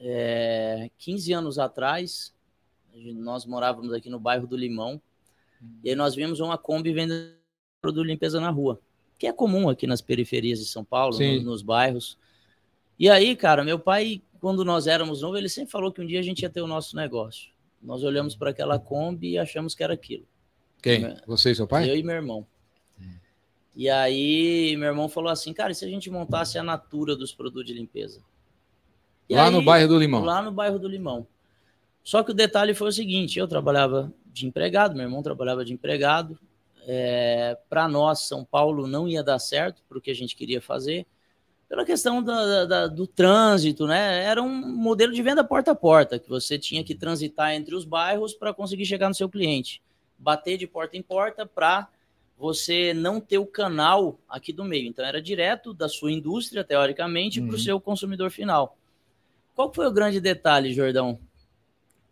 É, 0.00 0.90
15 0.98 1.32
anos 1.32 1.58
atrás, 1.58 2.34
nós 3.14 3.44
morávamos 3.44 3.92
aqui 3.92 4.08
no 4.08 4.18
bairro 4.18 4.46
do 4.46 4.56
Limão, 4.56 5.00
e 5.84 5.90
aí 5.90 5.94
nós 5.94 6.14
vimos 6.14 6.40
uma 6.40 6.56
Kombi 6.56 6.92
vendendo 6.92 7.34
produto 7.82 8.04
de 8.04 8.12
limpeza 8.12 8.40
na 8.40 8.50
rua, 8.50 8.80
que 9.18 9.26
é 9.26 9.32
comum 9.32 9.68
aqui 9.68 9.86
nas 9.86 10.00
periferias 10.00 10.58
de 10.58 10.66
São 10.66 10.84
Paulo, 10.84 11.18
no, 11.18 11.42
nos 11.42 11.62
bairros. 11.62 12.18
E 12.98 13.08
aí, 13.08 13.36
cara, 13.36 13.62
meu 13.62 13.78
pai, 13.78 14.22
quando 14.40 14.64
nós 14.64 14.86
éramos 14.86 15.22
novos, 15.22 15.38
ele 15.38 15.48
sempre 15.48 15.70
falou 15.70 15.92
que 15.92 16.00
um 16.00 16.06
dia 16.06 16.20
a 16.20 16.22
gente 16.22 16.42
ia 16.42 16.50
ter 16.50 16.62
o 16.62 16.66
nosso 16.66 16.96
negócio. 16.96 17.50
Nós 17.82 18.02
olhamos 18.02 18.34
para 18.34 18.50
aquela 18.50 18.78
Kombi 18.78 19.32
e 19.32 19.38
achamos 19.38 19.74
que 19.74 19.82
era 19.82 19.94
aquilo. 19.94 20.26
Quem? 20.82 21.14
Você 21.26 21.50
e 21.50 21.54
seu 21.54 21.66
pai? 21.66 21.88
Eu 21.88 21.96
e 21.96 22.02
meu 22.02 22.14
irmão. 22.14 22.46
E 23.74 23.88
aí, 23.88 24.76
meu 24.76 24.88
irmão 24.88 25.08
falou 25.08 25.30
assim, 25.30 25.52
cara, 25.52 25.72
e 25.72 25.74
se 25.74 25.84
a 25.84 25.88
gente 25.88 26.10
montasse 26.10 26.58
a 26.58 26.62
natura 26.62 27.14
dos 27.14 27.32
produtos 27.32 27.66
de 27.66 27.72
limpeza? 27.72 28.20
E 29.30 29.34
lá 29.36 29.46
aí, 29.46 29.52
no 29.52 29.62
bairro 29.62 29.88
do 29.88 29.96
Limão. 29.96 30.24
Lá 30.24 30.42
no 30.42 30.50
bairro 30.50 30.76
do 30.76 30.88
Limão. 30.88 31.24
Só 32.02 32.24
que 32.24 32.32
o 32.32 32.34
detalhe 32.34 32.74
foi 32.74 32.88
o 32.88 32.92
seguinte: 32.92 33.38
eu 33.38 33.46
trabalhava 33.46 34.12
de 34.26 34.44
empregado, 34.44 34.96
meu 34.96 35.04
irmão 35.04 35.22
trabalhava 35.22 35.64
de 35.64 35.72
empregado. 35.72 36.36
É, 36.84 37.56
Para 37.68 37.86
nós, 37.86 38.26
São 38.26 38.44
Paulo 38.44 38.88
não 38.88 39.06
ia 39.06 39.22
dar 39.22 39.38
certo 39.38 39.82
para 39.88 39.96
o 39.96 40.00
que 40.00 40.10
a 40.10 40.14
gente 40.14 40.34
queria 40.34 40.60
fazer, 40.60 41.06
pela 41.68 41.84
questão 41.84 42.20
da, 42.20 42.64
da, 42.64 42.86
do 42.88 43.06
trânsito, 43.06 43.86
né? 43.86 44.24
Era 44.24 44.42
um 44.42 44.48
modelo 44.48 45.12
de 45.12 45.22
venda 45.22 45.44
porta 45.44 45.70
a 45.70 45.76
porta, 45.76 46.18
que 46.18 46.28
você 46.28 46.58
tinha 46.58 46.82
que 46.82 46.96
transitar 46.96 47.52
entre 47.52 47.76
os 47.76 47.84
bairros 47.84 48.34
para 48.34 48.52
conseguir 48.52 48.84
chegar 48.84 49.08
no 49.08 49.14
seu 49.14 49.28
cliente. 49.28 49.80
Bater 50.18 50.58
de 50.58 50.66
porta 50.66 50.96
em 50.96 51.02
porta 51.02 51.46
para 51.46 51.88
você 52.36 52.92
não 52.92 53.20
ter 53.20 53.38
o 53.38 53.46
canal 53.46 54.18
aqui 54.28 54.52
do 54.52 54.64
meio. 54.64 54.88
Então, 54.88 55.04
era 55.04 55.22
direto 55.22 55.72
da 55.72 55.88
sua 55.88 56.10
indústria, 56.10 56.64
teoricamente, 56.64 57.38
uhum. 57.38 57.46
para 57.46 57.54
o 57.54 57.60
seu 57.60 57.80
consumidor 57.80 58.32
final. 58.32 58.76
Qual 59.60 59.70
foi 59.74 59.86
o 59.86 59.92
grande 59.92 60.22
detalhe, 60.22 60.72
Jordão, 60.72 61.20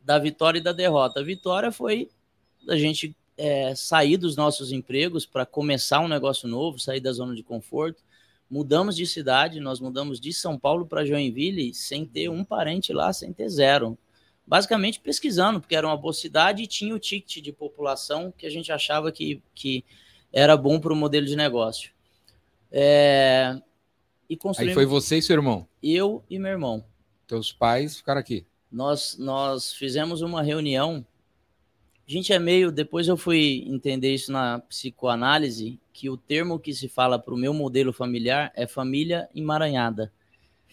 da 0.02 0.18
vitória 0.18 0.58
e 0.58 0.62
da 0.62 0.70
derrota? 0.70 1.20
A 1.20 1.22
vitória 1.22 1.72
foi 1.72 2.10
a 2.68 2.76
gente 2.76 3.16
é, 3.38 3.74
sair 3.74 4.18
dos 4.18 4.36
nossos 4.36 4.70
empregos 4.70 5.24
para 5.24 5.46
começar 5.46 6.00
um 6.00 6.08
negócio 6.08 6.46
novo, 6.46 6.78
sair 6.78 7.00
da 7.00 7.10
zona 7.10 7.34
de 7.34 7.42
conforto. 7.42 8.02
Mudamos 8.50 8.94
de 8.94 9.06
cidade, 9.06 9.60
nós 9.60 9.80
mudamos 9.80 10.20
de 10.20 10.30
São 10.30 10.58
Paulo 10.58 10.84
para 10.84 11.06
Joinville 11.06 11.72
sem 11.72 12.04
ter 12.04 12.28
um 12.28 12.44
parente 12.44 12.92
lá, 12.92 13.14
sem 13.14 13.32
ter 13.32 13.48
zero. 13.48 13.96
Basicamente 14.46 15.00
pesquisando, 15.00 15.58
porque 15.58 15.74
era 15.74 15.86
uma 15.86 15.96
boa 15.96 16.12
cidade 16.12 16.64
e 16.64 16.66
tinha 16.66 16.94
o 16.94 16.98
ticket 16.98 17.42
de 17.42 17.50
população 17.50 18.30
que 18.36 18.44
a 18.44 18.50
gente 18.50 18.70
achava 18.70 19.10
que, 19.10 19.42
que 19.54 19.82
era 20.30 20.54
bom 20.54 20.78
para 20.78 20.92
o 20.92 20.96
modelo 20.96 21.24
de 21.24 21.34
negócio. 21.34 21.92
É... 22.70 23.58
E 24.28 24.38
Aí 24.58 24.74
foi 24.74 24.84
você 24.84 25.16
e 25.16 25.22
seu 25.22 25.36
irmão? 25.36 25.66
Eu 25.82 26.22
e 26.28 26.38
meu 26.38 26.50
irmão. 26.50 26.84
Teus 27.28 27.52
pais 27.52 27.98
ficaram 27.98 28.18
aqui? 28.18 28.46
Nós, 28.72 29.16
nós 29.18 29.72
fizemos 29.72 30.22
uma 30.22 30.42
reunião. 30.42 31.04
A 32.06 32.10
gente 32.10 32.32
é 32.32 32.38
meio. 32.38 32.72
Depois 32.72 33.06
eu 33.06 33.18
fui 33.18 33.64
entender 33.68 34.14
isso 34.14 34.32
na 34.32 34.60
psicoanálise, 34.60 35.78
que 35.92 36.08
o 36.08 36.16
termo 36.16 36.58
que 36.58 36.72
se 36.72 36.88
fala 36.88 37.18
para 37.18 37.34
o 37.34 37.36
meu 37.36 37.52
modelo 37.52 37.92
familiar 37.92 38.50
é 38.56 38.66
família 38.66 39.28
emaranhada. 39.34 40.10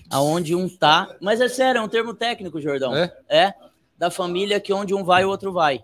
Aonde 0.09 0.55
um 0.55 0.69
tá. 0.69 1.13
Mas 1.19 1.41
é 1.41 1.49
sério, 1.49 1.79
é 1.79 1.81
um 1.81 1.89
termo 1.89 2.13
técnico, 2.13 2.61
Jordão. 2.61 2.95
É? 2.95 3.13
É. 3.27 3.53
Da 3.97 4.09
família 4.09 4.59
que 4.59 4.71
onde 4.71 4.93
um 4.93 5.03
vai, 5.03 5.25
o 5.25 5.29
outro 5.29 5.51
vai. 5.51 5.83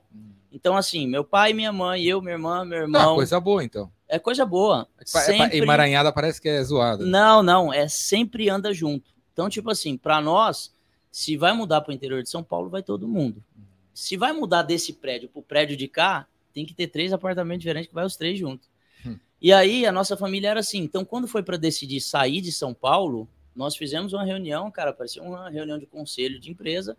Então, 0.54 0.78
assim, 0.78 1.06
meu 1.06 1.24
pai, 1.24 1.52
minha 1.52 1.72
mãe, 1.72 2.04
eu, 2.04 2.22
minha 2.22 2.34
irmã, 2.34 2.64
meu 2.64 2.80
irmão. 2.80 3.14
Ah, 3.14 3.16
coisa 3.16 3.40
boa, 3.40 3.64
então. 3.64 3.92
É 4.08 4.20
coisa 4.20 4.46
boa. 4.46 4.88
É, 5.00 5.06
sempre... 5.06 5.58
Emaranhada 5.58 6.12
parece 6.14 6.42
que 6.42 6.48
é 6.48 6.64
zoada. 6.64 7.06
Não, 7.06 7.42
não, 7.42 7.74
é 7.74 7.88
sempre 7.88 8.50
anda 8.50 8.74
junto. 8.74 9.11
Então, 9.34 9.50
tipo 9.50 9.70
assim, 9.70 9.98
para 9.98 10.20
nós, 10.22 10.74
se 11.12 11.36
vai 11.38 11.54
mudar 11.54 11.82
para 11.82 11.92
o 11.92 11.94
interior 11.94 12.22
de 12.24 12.30
São 12.30 12.44
Paulo, 12.44 12.70
vai 12.70 12.82
todo 12.82 13.08
mundo. 13.08 13.44
Se 13.94 14.16
vai 14.18 14.32
mudar 14.32 14.64
desse 14.64 14.94
prédio 14.94 15.30
para 15.30 15.40
o 15.40 15.44
prédio 15.44 15.76
de 15.76 15.88
cá, 15.88 16.28
tem 16.54 16.66
que 16.66 16.74
ter 16.74 16.88
três 16.88 17.14
apartamentos 17.14 17.62
diferentes 17.62 17.90
que 17.90 17.96
vai 17.96 18.06
os 18.06 18.16
três 18.16 18.38
juntos. 18.38 18.70
Hum. 19.06 19.18
E 19.42 19.52
aí 19.52 19.86
a 19.86 19.92
nossa 19.92 20.16
família 20.16 20.50
era 20.50 20.60
assim. 20.60 20.80
Então, 20.80 21.04
quando 21.04 21.28
foi 21.28 21.44
para 21.44 21.58
decidir 21.58 22.02
sair 22.02 22.42
de 22.42 22.52
São 22.52 22.74
Paulo, 22.74 23.28
nós 23.56 23.76
fizemos 23.76 24.14
uma 24.14 24.24
reunião, 24.24 24.72
cara, 24.72 24.94
parecia 24.94 25.22
uma 25.22 25.50
reunião 25.50 25.78
de 25.78 25.86
conselho 25.86 26.40
de 26.40 26.50
empresa, 26.50 26.98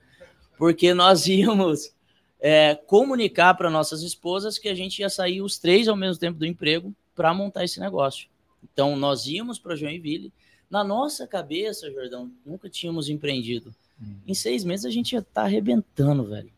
porque 0.58 0.92
nós 0.92 1.26
íamos 1.28 1.94
é, 2.40 2.74
comunicar 2.74 3.54
para 3.54 3.70
nossas 3.70 4.02
esposas 4.02 4.58
que 4.58 4.68
a 4.68 4.74
gente 4.74 4.98
ia 4.98 5.08
sair 5.08 5.40
os 5.40 5.58
três 5.58 5.88
ao 5.88 5.96
mesmo 5.96 6.20
tempo 6.20 6.38
do 6.38 6.46
emprego 6.46 6.94
para 7.14 7.32
montar 7.32 7.64
esse 7.64 7.80
negócio. 7.80 8.28
Então, 8.62 8.96
nós 8.96 9.26
íamos 9.26 9.58
para 9.58 9.76
Joinville. 9.76 10.32
Na 10.72 10.82
nossa 10.82 11.26
cabeça, 11.26 11.92
Jordão, 11.92 12.32
nunca 12.46 12.66
tínhamos 12.66 13.10
empreendido. 13.10 13.74
Hum. 14.00 14.16
Em 14.26 14.32
seis 14.32 14.64
meses 14.64 14.86
a 14.86 14.90
gente 14.90 15.12
ia 15.12 15.18
estar 15.18 15.42
tá 15.42 15.46
arrebentando, 15.46 16.24
velho. 16.24 16.50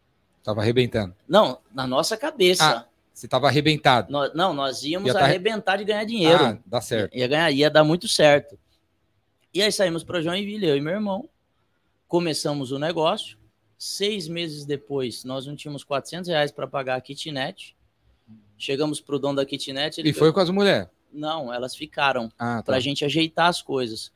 Tava 0.45 0.61
arrebentando. 0.61 1.13
Não, 1.29 1.59
na 1.75 1.85
nossa 1.85 2.17
cabeça. 2.17 2.65
Ah, 2.65 2.87
você 3.13 3.27
tava 3.27 3.49
arrebentado. 3.49 4.13
No, 4.13 4.33
não, 4.33 4.55
nós 4.55 4.85
íamos 4.85 5.13
tá 5.13 5.25
arrebentar 5.25 5.79
de 5.79 5.85
ganhar 5.85 6.05
dinheiro. 6.05 6.45
Ah, 6.45 6.59
dá 6.65 6.81
certo. 6.81 7.13
Ia, 7.13 7.27
ganhar, 7.27 7.51
ia 7.51 7.69
dar 7.69 7.83
muito 7.83 8.07
certo. 8.07 8.57
E 9.53 9.61
aí 9.61 9.73
saímos 9.73 10.05
para 10.05 10.23
Joinville, 10.23 10.69
eu 10.69 10.77
e 10.77 10.81
meu 10.81 10.93
irmão. 10.93 11.29
Começamos 12.07 12.71
o 12.71 12.79
negócio. 12.79 13.37
Seis 13.77 14.29
meses 14.29 14.65
depois, 14.65 15.25
nós 15.25 15.45
não 15.45 15.57
tínhamos 15.57 15.83
400 15.83 16.29
reais 16.29 16.53
para 16.53 16.69
pagar 16.69 16.95
a 16.95 17.01
kitnet. 17.01 17.75
Chegamos 18.57 19.01
para 19.01 19.17
o 19.17 19.19
dono 19.19 19.37
da 19.39 19.45
kitnet. 19.45 20.01
e 20.05 20.13
foi 20.13 20.33
com 20.33 20.39
as 20.39 20.51
mulheres? 20.51 20.87
Não, 21.15 21.53
elas 21.53 21.77
ficaram 21.77 22.31
ah, 22.39 22.57
tá. 22.57 22.63
para 22.65 22.77
a 22.77 22.81
gente 22.81 23.05
ajeitar 23.05 23.49
as 23.49 23.63
coisas. 23.63 24.13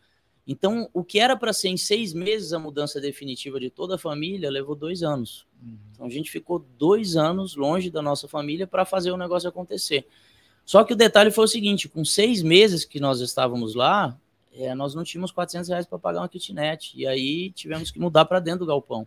Então, 0.47 0.89
o 0.95 1.05
que 1.05 1.21
era 1.21 1.37
para 1.37 1.53
ser 1.53 1.69
em 1.69 1.77
seis 1.77 2.15
meses 2.15 2.53
a 2.53 2.59
mudança 2.59 3.01
definitiva 3.01 3.61
de 3.61 3.69
toda 3.69 3.97
a 3.97 3.99
família 3.99 4.51
levou 4.51 4.75
dois 4.75 5.03
anos. 5.03 5.47
Uhum. 5.63 5.79
Então, 5.93 6.07
a 6.07 6.11
gente 6.11 6.31
ficou 6.31 6.65
dois 6.79 7.17
anos 7.17 7.55
longe 7.55 7.91
da 7.91 8.01
nossa 8.01 8.27
família 8.27 8.67
para 8.67 8.85
fazer 8.85 9.11
o 9.11 9.17
negócio 9.17 9.49
acontecer. 9.49 10.07
Só 10.65 10.85
que 10.85 10.93
o 10.93 10.97
detalhe 10.97 11.31
foi 11.31 11.45
o 11.45 11.49
seguinte: 11.49 11.89
com 11.89 12.05
seis 12.05 12.43
meses 12.43 12.85
que 12.85 12.99
nós 12.99 13.21
estávamos 13.21 13.75
lá, 13.75 14.19
é, 14.53 14.75
nós 14.75 14.95
não 14.95 15.05
tínhamos 15.05 15.31
400 15.31 15.69
reais 15.69 15.87
para 15.87 15.99
pagar 15.99 16.21
uma 16.21 16.29
kitnet. 16.29 16.93
E 16.95 17.07
aí 17.07 17.51
tivemos 17.51 17.91
que 17.91 18.01
mudar 18.01 18.25
para 18.25 18.41
dentro 18.41 18.61
do 18.61 18.67
galpão. 18.67 19.07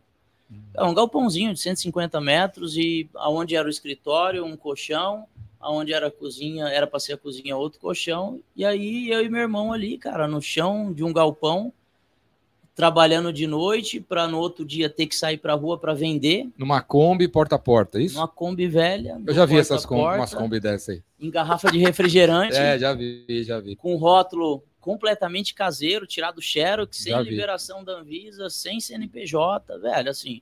É 0.74 0.83
um 0.83 0.93
galpãozinho 0.93 1.53
de 1.53 1.60
150 1.60 2.19
metros 2.19 2.75
e 2.75 3.10
aonde 3.15 3.55
era 3.55 3.67
o 3.67 3.71
escritório, 3.71 4.45
um 4.45 4.57
colchão, 4.57 5.25
aonde 5.62 5.94
era 5.94 6.08
a 6.08 6.12
cozinha, 6.12 6.68
era 6.68 6.88
para 6.88 7.00
ser 7.00 7.13
a 7.13 7.18
cozinha, 7.18 7.56
outro 7.56 7.80
colchão. 7.80 8.41
E 8.56 8.65
aí 8.65 9.10
eu 9.10 9.24
e 9.24 9.30
meu 9.30 9.41
irmão 9.41 9.72
ali, 9.72 9.98
cara, 9.98 10.27
no 10.27 10.41
chão 10.41 10.91
de 10.91 11.03
um 11.03 11.13
galpão, 11.13 11.72
trabalhando 12.75 13.32
de 13.32 13.46
noite 13.46 14.00
para 14.00 14.27
no 14.27 14.39
outro 14.39 14.65
dia 14.65 14.89
ter 14.89 15.06
que 15.06 15.15
sair 15.15 15.38
para 15.38 15.53
rua 15.53 15.77
para 15.77 15.94
vender. 15.94 16.50
Numa 16.58 16.82
Kombi 16.82 17.27
porta 17.27 17.56
a 17.56 17.60
porta, 17.60 18.00
é 18.00 18.03
isso? 18.03 18.15
Numa 18.15 18.27
Kombi 18.27 18.68
velha. 18.68 19.22
Eu 19.25 19.34
já 19.34 19.46
vi 19.46 19.58
essas 19.58 19.86
Kombi, 19.86 20.18
umas 20.18 20.34
Kombi 20.34 20.60
dessa 20.60 20.94
aí. 20.94 21.03
Em 21.20 21.30
garrafa 21.30 21.72
de 21.72 21.77
refrigerante. 21.77 22.56
é, 22.58 22.80
já 22.80 22.94
vi, 22.94 23.44
já 23.44 23.60
vi. 23.60 23.75
Com 23.75 23.96
rótulo 23.96 24.63
completamente 24.80 25.53
caseiro, 25.53 26.08
tirado 26.08 26.36
do 26.36 26.41
Xerox, 26.41 26.98
sem 26.98 27.22
liberação 27.22 27.84
da 27.84 28.00
Anvisa, 28.00 28.50
sem 28.50 28.80
CNPJ, 28.80 29.77
velho, 29.77 30.10
assim. 30.10 30.41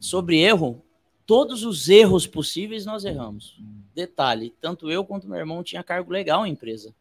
Sobre 0.00 0.40
erro, 0.40 0.82
todos 1.30 1.62
os 1.62 1.88
erros 1.88 2.26
possíveis 2.26 2.84
nós 2.84 3.04
erramos. 3.04 3.56
Detalhe, 3.94 4.52
tanto 4.60 4.90
eu 4.90 5.04
quanto 5.04 5.28
meu 5.28 5.38
irmão 5.38 5.62
tinha 5.62 5.80
cargo 5.80 6.10
legal 6.10 6.44
em 6.44 6.50
empresa. 6.50 6.92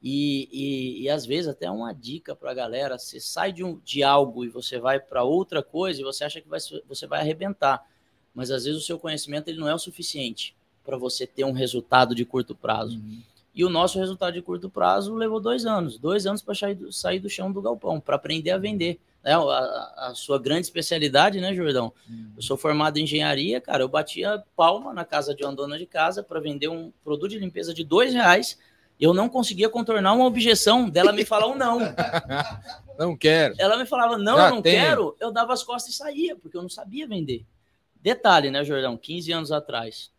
E, 0.00 0.48
e, 0.52 1.02
e 1.02 1.10
às 1.10 1.26
vezes 1.26 1.48
até 1.48 1.68
uma 1.68 1.92
dica 1.92 2.36
para 2.36 2.52
a 2.52 2.54
galera, 2.54 2.96
você 2.96 3.18
sai 3.18 3.52
de, 3.52 3.64
um, 3.64 3.80
de 3.84 4.04
algo 4.04 4.44
e 4.44 4.48
você 4.48 4.78
vai 4.78 5.00
para 5.00 5.24
outra 5.24 5.64
coisa 5.64 6.00
e 6.00 6.04
você 6.04 6.22
acha 6.22 6.40
que 6.40 6.48
vai, 6.48 6.60
você 6.86 7.08
vai 7.08 7.22
arrebentar. 7.22 7.84
Mas 8.32 8.52
às 8.52 8.66
vezes 8.66 8.80
o 8.80 8.86
seu 8.86 9.00
conhecimento 9.00 9.48
ele 9.48 9.58
não 9.58 9.68
é 9.68 9.74
o 9.74 9.80
suficiente 9.80 10.54
para 10.84 10.96
você 10.96 11.26
ter 11.26 11.42
um 11.42 11.50
resultado 11.50 12.14
de 12.14 12.24
curto 12.24 12.54
prazo. 12.54 12.98
Uhum. 12.98 13.20
E 13.52 13.64
o 13.64 13.68
nosso 13.68 13.98
resultado 13.98 14.34
de 14.34 14.42
curto 14.42 14.70
prazo 14.70 15.12
levou 15.12 15.40
dois 15.40 15.66
anos, 15.66 15.98
dois 15.98 16.24
anos 16.24 16.40
para 16.40 16.54
sair, 16.54 16.78
sair 16.92 17.18
do 17.18 17.28
chão 17.28 17.50
do 17.50 17.60
galpão, 17.60 17.98
para 17.98 18.14
aprender 18.14 18.52
a 18.52 18.58
vender. 18.58 19.00
É 19.26 19.32
a, 19.32 19.94
a, 19.96 20.12
sua 20.14 20.38
grande 20.38 20.66
especialidade, 20.66 21.40
né, 21.40 21.52
Jordão? 21.52 21.92
Hum. 22.08 22.30
Eu 22.36 22.42
sou 22.42 22.56
formado 22.56 22.96
em 22.96 23.02
engenharia, 23.02 23.60
cara. 23.60 23.82
Eu 23.82 23.88
batia 23.88 24.40
palma 24.54 24.94
na 24.94 25.04
casa 25.04 25.34
de 25.34 25.42
uma 25.42 25.52
dona 25.52 25.76
de 25.76 25.84
casa 25.84 26.22
para 26.22 26.38
vender 26.38 26.68
um 26.68 26.92
produto 27.02 27.32
de 27.32 27.38
limpeza 27.40 27.74
de 27.74 27.82
dois 27.82 28.14
reais 28.14 28.56
Eu 29.00 29.12
não 29.12 29.28
conseguia 29.28 29.68
contornar 29.68 30.12
uma 30.12 30.26
objeção 30.26 30.88
dela 30.88 31.12
me 31.12 31.24
falar 31.24 31.48
um 31.48 31.56
não. 31.56 31.80
não 32.96 33.16
quero. 33.16 33.56
Ela 33.58 33.76
me 33.76 33.84
falava, 33.84 34.16
não, 34.16 34.36
Já 34.36 34.46
eu 34.46 34.54
não 34.54 34.62
tenho. 34.62 34.80
quero. 34.80 35.16
Eu 35.18 35.32
dava 35.32 35.52
as 35.52 35.64
costas 35.64 35.92
e 35.92 35.96
saía, 35.96 36.36
porque 36.36 36.56
eu 36.56 36.62
não 36.62 36.70
sabia 36.70 37.08
vender. 37.08 37.44
Detalhe, 38.00 38.48
né, 38.48 38.62
Jordão? 38.62 38.96
15 38.96 39.32
anos 39.32 39.50
atrás. 39.50 40.12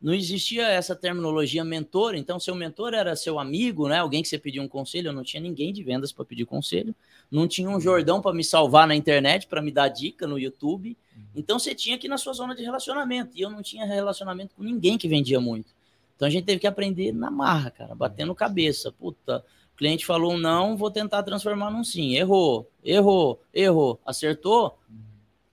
Não 0.00 0.14
existia 0.14 0.68
essa 0.68 0.94
terminologia 0.94 1.64
mentor, 1.64 2.14
então 2.14 2.38
seu 2.38 2.54
mentor 2.54 2.94
era 2.94 3.16
seu 3.16 3.36
amigo, 3.36 3.88
né? 3.88 3.98
Alguém 3.98 4.22
que 4.22 4.28
você 4.28 4.38
pedia 4.38 4.62
um 4.62 4.68
conselho. 4.68 5.08
Eu 5.08 5.12
não 5.12 5.24
tinha 5.24 5.42
ninguém 5.42 5.72
de 5.72 5.82
vendas 5.82 6.12
para 6.12 6.24
pedir 6.24 6.46
conselho. 6.46 6.94
Não 7.28 7.48
tinha 7.48 7.68
um 7.68 7.80
Jordão 7.80 8.22
para 8.22 8.32
me 8.32 8.44
salvar 8.44 8.86
na 8.86 8.94
internet, 8.94 9.48
para 9.48 9.60
me 9.60 9.72
dar 9.72 9.88
dica 9.88 10.24
no 10.24 10.38
YouTube. 10.38 10.96
Então 11.34 11.58
você 11.58 11.74
tinha 11.74 11.98
que 11.98 12.06
ir 12.06 12.10
na 12.10 12.16
sua 12.16 12.32
zona 12.32 12.54
de 12.54 12.62
relacionamento. 12.62 13.36
E 13.36 13.40
eu 13.40 13.50
não 13.50 13.60
tinha 13.60 13.84
relacionamento 13.84 14.54
com 14.54 14.62
ninguém 14.62 14.96
que 14.96 15.08
vendia 15.08 15.40
muito. 15.40 15.74
Então 16.14 16.28
a 16.28 16.30
gente 16.30 16.44
teve 16.44 16.60
que 16.60 16.66
aprender 16.68 17.12
na 17.12 17.30
marra, 17.30 17.70
cara, 17.70 17.92
batendo 17.92 18.32
cabeça. 18.36 18.92
Puta, 18.92 19.44
o 19.74 19.76
cliente 19.76 20.06
falou 20.06 20.34
um 20.34 20.38
não, 20.38 20.76
vou 20.76 20.92
tentar 20.92 21.24
transformar 21.24 21.72
num 21.72 21.82
sim. 21.82 22.14
Errou, 22.14 22.70
errou, 22.84 23.42
errou. 23.52 24.00
Acertou? 24.06 24.78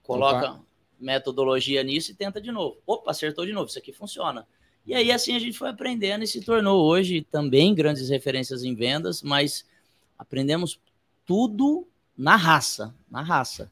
Coloca, 0.03 0.51
Opa 0.51 0.64
metodologia 0.99 1.83
nisso 1.83 2.11
e 2.11 2.15
tenta 2.15 2.39
de 2.41 2.51
novo. 2.51 2.77
Opa, 2.85 3.11
acertou 3.11 3.45
de 3.45 3.53
novo, 3.53 3.67
isso 3.69 3.79
aqui 3.79 3.91
funciona. 3.91 4.45
E 4.85 4.93
aí 4.93 5.11
assim 5.11 5.35
a 5.35 5.39
gente 5.39 5.57
foi 5.57 5.69
aprendendo 5.69 6.23
e 6.23 6.27
se 6.27 6.41
tornou 6.41 6.85
hoje 6.85 7.25
também 7.31 7.73
grandes 7.73 8.09
referências 8.09 8.63
em 8.63 8.75
vendas, 8.75 9.21
mas 9.21 9.65
aprendemos 10.17 10.79
tudo 11.25 11.87
na 12.17 12.35
raça, 12.35 12.93
na 13.09 13.21
raça. 13.21 13.71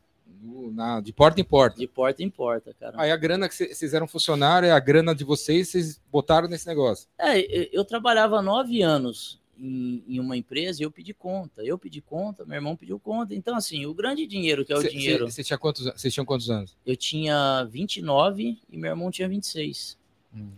Na, 0.74 1.00
de 1.00 1.14
porta 1.14 1.40
em 1.40 1.44
porta. 1.44 1.78
De 1.78 1.88
porta 1.88 2.22
em 2.22 2.30
porta, 2.30 2.76
cara. 2.78 2.96
Aí 2.98 3.12
a 3.12 3.16
grana 3.16 3.48
que 3.48 3.56
vocês 3.56 3.80
fizeram 3.80 4.08
funcionar 4.08 4.64
é 4.64 4.72
a 4.72 4.80
grana 4.80 5.16
de 5.16 5.24
vocês, 5.24 5.70
vocês 5.70 6.02
botaram 6.12 6.50
nesse 6.50 6.68
negócio. 6.68 7.08
É, 7.18 7.70
eu 7.72 7.86
trabalhava 7.86 8.42
nove 8.42 8.82
anos 8.82 9.40
em, 9.58 10.04
em, 10.08 10.20
uma 10.20 10.36
empresa 10.36 10.82
e 10.82 10.86
eu 10.86 10.92
pedi 10.92 11.14
conta. 11.14 11.64
Eu 11.64 11.78
pedi 11.78 12.02
conta, 12.02 12.46
meu 12.46 12.56
irmão 12.56 12.76
pediu 12.76 13.00
conta. 13.00 13.34
Então, 13.36 13.56
assim, 13.56 13.86
o 13.86 13.94
grande 13.94 14.26
dinheiro, 14.26 14.66
que 14.66 14.74
é 14.74 14.78
o 14.78 14.82
cê, 14.82 14.90
dinheiro. 14.90 15.30
Você 15.30 15.44
tinha 15.44 15.58
quantos, 15.58 15.86
vocês 15.86 16.14
tinham 16.14 16.26
quantos 16.26 16.50
anos? 16.50 16.78
Eu 16.86 16.96
tinha 16.96 17.64
29 17.66 18.60
e 18.70 18.78
meu 18.78 18.92
irmão 18.92 19.12
tinha 19.12 19.28
26. 19.28 19.98
Hum. 20.36 20.50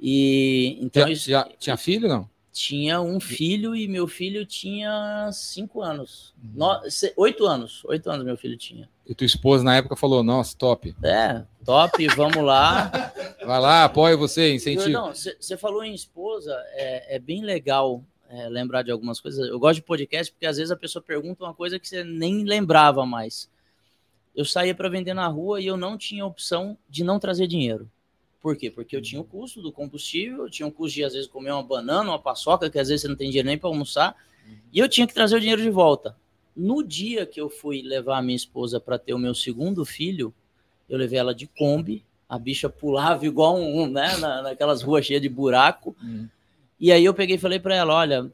E 0.00 0.78
então. 0.80 1.02
Já, 1.02 1.10
isso, 1.10 1.30
já 1.30 1.44
tinha 1.58 1.76
filho 1.76 2.08
não? 2.08 2.28
Tinha 2.52 3.00
um 3.02 3.20
filho 3.20 3.76
e 3.76 3.86
meu 3.86 4.08
filho 4.08 4.46
tinha 4.46 5.30
cinco 5.32 5.82
anos. 5.82 6.34
Hum. 6.42 6.52
No, 6.54 6.80
oito 7.16 7.46
anos. 7.46 7.84
Oito 7.84 8.10
anos 8.10 8.24
meu 8.24 8.36
filho 8.36 8.56
tinha. 8.56 8.88
E 9.06 9.14
tua 9.14 9.24
esposa 9.24 9.62
na 9.62 9.76
época 9.76 9.94
falou: 9.94 10.22
Nossa, 10.22 10.56
top. 10.56 10.94
É, 11.02 11.44
top, 11.64 12.06
vamos 12.08 12.42
lá. 12.42 12.90
Vai 13.46 13.60
lá, 13.60 13.84
apoia 13.84 14.16
você, 14.16 14.52
incentiva. 14.52 15.12
Você 15.14 15.56
falou 15.56 15.84
em 15.84 15.94
esposa, 15.94 16.52
é, 16.72 17.16
é 17.16 17.18
bem 17.18 17.44
legal 17.44 18.02
é, 18.28 18.48
lembrar 18.48 18.82
de 18.82 18.90
algumas 18.90 19.20
coisas. 19.20 19.48
Eu 19.48 19.58
gosto 19.58 19.76
de 19.76 19.82
podcast 19.82 20.32
porque 20.32 20.46
às 20.46 20.56
vezes 20.56 20.72
a 20.72 20.76
pessoa 20.76 21.02
pergunta 21.02 21.44
uma 21.44 21.54
coisa 21.54 21.78
que 21.78 21.88
você 21.88 22.02
nem 22.02 22.42
lembrava 22.42 23.06
mais. 23.06 23.48
Eu 24.34 24.44
saía 24.44 24.74
para 24.74 24.88
vender 24.88 25.14
na 25.14 25.28
rua 25.28 25.60
e 25.60 25.66
eu 25.66 25.76
não 25.76 25.96
tinha 25.96 26.26
opção 26.26 26.76
de 26.88 27.04
não 27.04 27.18
trazer 27.18 27.46
dinheiro. 27.46 27.88
Por 28.40 28.56
quê? 28.56 28.70
Porque 28.70 28.96
eu 28.96 29.02
tinha 29.02 29.20
o 29.20 29.24
custo 29.24 29.62
do 29.62 29.72
combustível, 29.72 30.44
eu 30.44 30.50
tinha 30.50 30.66
o 30.66 30.72
custo 30.72 30.96
de 30.96 31.04
às 31.04 31.14
vezes 31.14 31.28
comer 31.28 31.52
uma 31.52 31.62
banana, 31.62 32.10
uma 32.10 32.18
paçoca, 32.18 32.68
que 32.68 32.78
às 32.78 32.88
vezes 32.88 33.02
você 33.02 33.08
não 33.08 33.16
tem 33.16 33.28
dinheiro 33.28 33.48
nem 33.48 33.58
para 33.58 33.68
almoçar, 33.68 34.14
e 34.72 34.78
eu 34.78 34.88
tinha 34.88 35.06
que 35.06 35.14
trazer 35.14 35.36
o 35.36 35.40
dinheiro 35.40 35.62
de 35.62 35.70
volta. 35.70 36.16
No 36.56 36.82
dia 36.82 37.26
que 37.26 37.38
eu 37.38 37.50
fui 37.50 37.82
levar 37.82 38.18
a 38.18 38.22
minha 38.22 38.36
esposa 38.36 38.80
para 38.80 38.98
ter 38.98 39.12
o 39.12 39.18
meu 39.18 39.34
segundo 39.34 39.84
filho, 39.84 40.34
eu 40.88 40.96
levei 40.96 41.18
ela 41.18 41.34
de 41.34 41.46
Kombi, 41.46 42.02
a 42.26 42.38
bicha 42.38 42.68
pulava 42.68 43.26
igual 43.26 43.56
um, 43.56 43.86
né, 43.86 44.16
na, 44.16 44.42
naquelas 44.42 44.82
ruas 44.82 45.04
cheias 45.04 45.20
de 45.20 45.28
buraco. 45.28 45.94
Uhum. 46.02 46.28
E 46.80 46.90
aí 46.90 47.04
eu 47.04 47.12
peguei 47.12 47.36
e 47.36 47.38
falei 47.38 47.60
para 47.60 47.74
ela, 47.74 47.94
olha, 47.94 48.32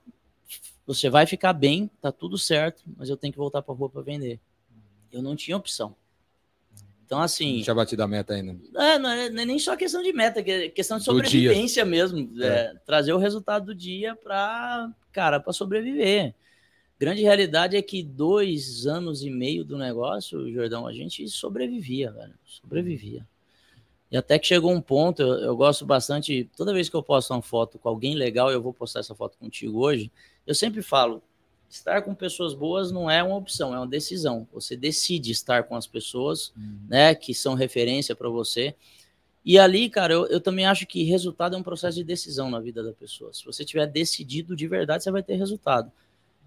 você 0.87 1.11
vai 1.11 1.26
ficar 1.26 1.52
bem, 1.52 1.91
tá 2.00 2.12
tudo 2.12 2.38
certo, 2.38 2.83
mas 2.97 3.09
eu 3.09 3.17
tenho 3.17 3.33
que 3.33 3.38
voltar 3.38 3.61
para 3.61 3.75
rua 3.75 3.91
para 3.91 4.02
vender. 4.02 4.38
Eu 5.11 5.21
não 5.21 5.35
tinha 5.35 5.57
opção. 5.57 5.95
Então, 7.05 7.21
assim. 7.21 7.57
Não 7.57 7.62
tinha 7.64 7.75
batido 7.75 8.02
a 8.02 8.09
meta 8.09 8.35
ainda. 8.35 8.57
É, 8.77 8.99
não 8.99 9.11
é, 9.11 9.27
é 9.27 9.31
nem 9.31 9.59
só 9.59 9.77
questão 9.77 10.03
de 10.03 10.12
meta, 10.12 10.40
é 10.40 10.68
questão 10.68 10.96
de 10.96 11.05
sobrevivência 11.05 11.85
mesmo. 11.85 12.31
É. 12.40 12.46
É, 12.46 12.75
trazer 12.87 13.12
o 13.12 13.18
resultado 13.18 13.66
do 13.66 13.75
dia 13.75 14.16
para, 14.16 14.90
cara, 15.12 15.38
para 15.38 15.53
sobreviver 15.53 16.35
grande 17.03 17.23
realidade 17.23 17.77
é 17.77 17.83
que 17.83 18.01
dois 18.01 18.87
anos 18.87 19.25
e 19.25 19.31
meio 19.31 19.65
do 19.65 19.77
negócio, 19.77 20.49
Jordão, 20.53 20.87
a 20.87 20.93
gente 20.93 21.29
sobrevivia, 21.29 22.12
velho. 22.12 22.35
Sobrevivia. 22.45 23.27
E 24.09 24.17
até 24.17 24.38
que 24.38 24.47
chegou 24.47 24.71
um 24.71 24.81
ponto, 24.81 25.21
eu, 25.21 25.35
eu, 25.41 25.57
gosto 25.57 25.85
bastante, 25.85 26.49
toda 26.57 26.73
vez 26.73 26.88
que 26.88 26.95
eu 26.95 27.03
posto 27.03 27.33
uma 27.33 27.43
foto 27.43 27.77
com 27.77 27.88
alguém 27.88 28.15
legal, 28.15 28.53
eu 28.53 28.62
vou 28.62 28.73
postar 28.73 29.01
essa 29.01 29.17
foto 29.17 29.37
contigo 29.37 29.81
hoje, 29.81 30.12
eu 30.47 30.55
sempre 30.55 30.81
falo, 30.81 31.21
estar 31.69 32.03
com 32.03 32.15
pessoas 32.15 32.55
boas 32.55 32.93
não 32.93 33.11
é 33.11 33.21
uma 33.21 33.35
opção, 33.35 33.75
é 33.75 33.79
uma 33.79 33.87
decisão. 33.87 34.47
Você 34.53 34.77
decide 34.77 35.33
estar 35.33 35.65
com 35.65 35.75
as 35.75 35.88
pessoas, 35.88 36.53
uhum. 36.57 36.87
né, 36.88 37.17
que 37.17 37.35
são 37.35 37.55
referência 37.55 38.15
para 38.15 38.29
você. 38.29 38.77
E 39.45 39.59
ali, 39.59 39.91
cara, 39.91 40.12
eu, 40.12 40.27
eu 40.27 40.41
também 40.41 40.67
acho 40.67 40.87
que 40.87 41.03
resultado 41.03 41.57
é 41.57 41.59
um 41.59 41.65
processo 41.65 41.97
de 41.97 42.05
decisão 42.05 42.49
na 42.49 42.61
vida 42.61 42.81
da 42.81 42.93
pessoa. 42.93 43.33
Se 43.33 43.45
você 43.45 43.65
tiver 43.65 43.88
decidido 43.88 44.55
de 44.55 44.69
verdade, 44.69 45.03
você 45.03 45.11
vai 45.11 45.25
ter 45.25 45.35
resultado. 45.35 45.91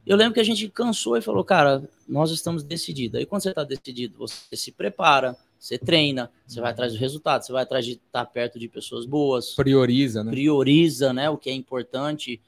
Eu 0.05 0.15
lembro 0.15 0.35
que 0.35 0.39
a 0.39 0.43
gente 0.43 0.69
cansou 0.69 1.17
e 1.17 1.21
falou, 1.21 1.43
cara, 1.43 1.83
nós 2.07 2.29
estamos 2.29 2.63
decididos. 2.63 3.19
Aí 3.19 3.25
quando 3.25 3.41
você 3.41 3.49
está 3.49 3.63
decidido, 3.63 4.19
você 4.19 4.55
se 4.55 4.71
prepara, 4.71 5.35
você 5.59 5.79
treina, 5.79 6.29
você 6.45 6.61
vai 6.61 6.71
atrás 6.71 6.93
do 6.93 6.99
resultado, 6.99 7.43
você 7.43 7.51
vai 7.51 7.63
atrás 7.63 7.83
de 7.83 7.93
estar 7.93 8.23
tá 8.23 8.25
perto 8.25 8.59
de 8.59 8.67
pessoas 8.67 9.05
boas. 9.05 9.55
Prioriza, 9.55 10.23
né? 10.23 10.29
Prioriza, 10.29 11.11
né? 11.11 11.27
O 11.27 11.37
que 11.37 11.49
é 11.49 11.53
importante, 11.53 12.39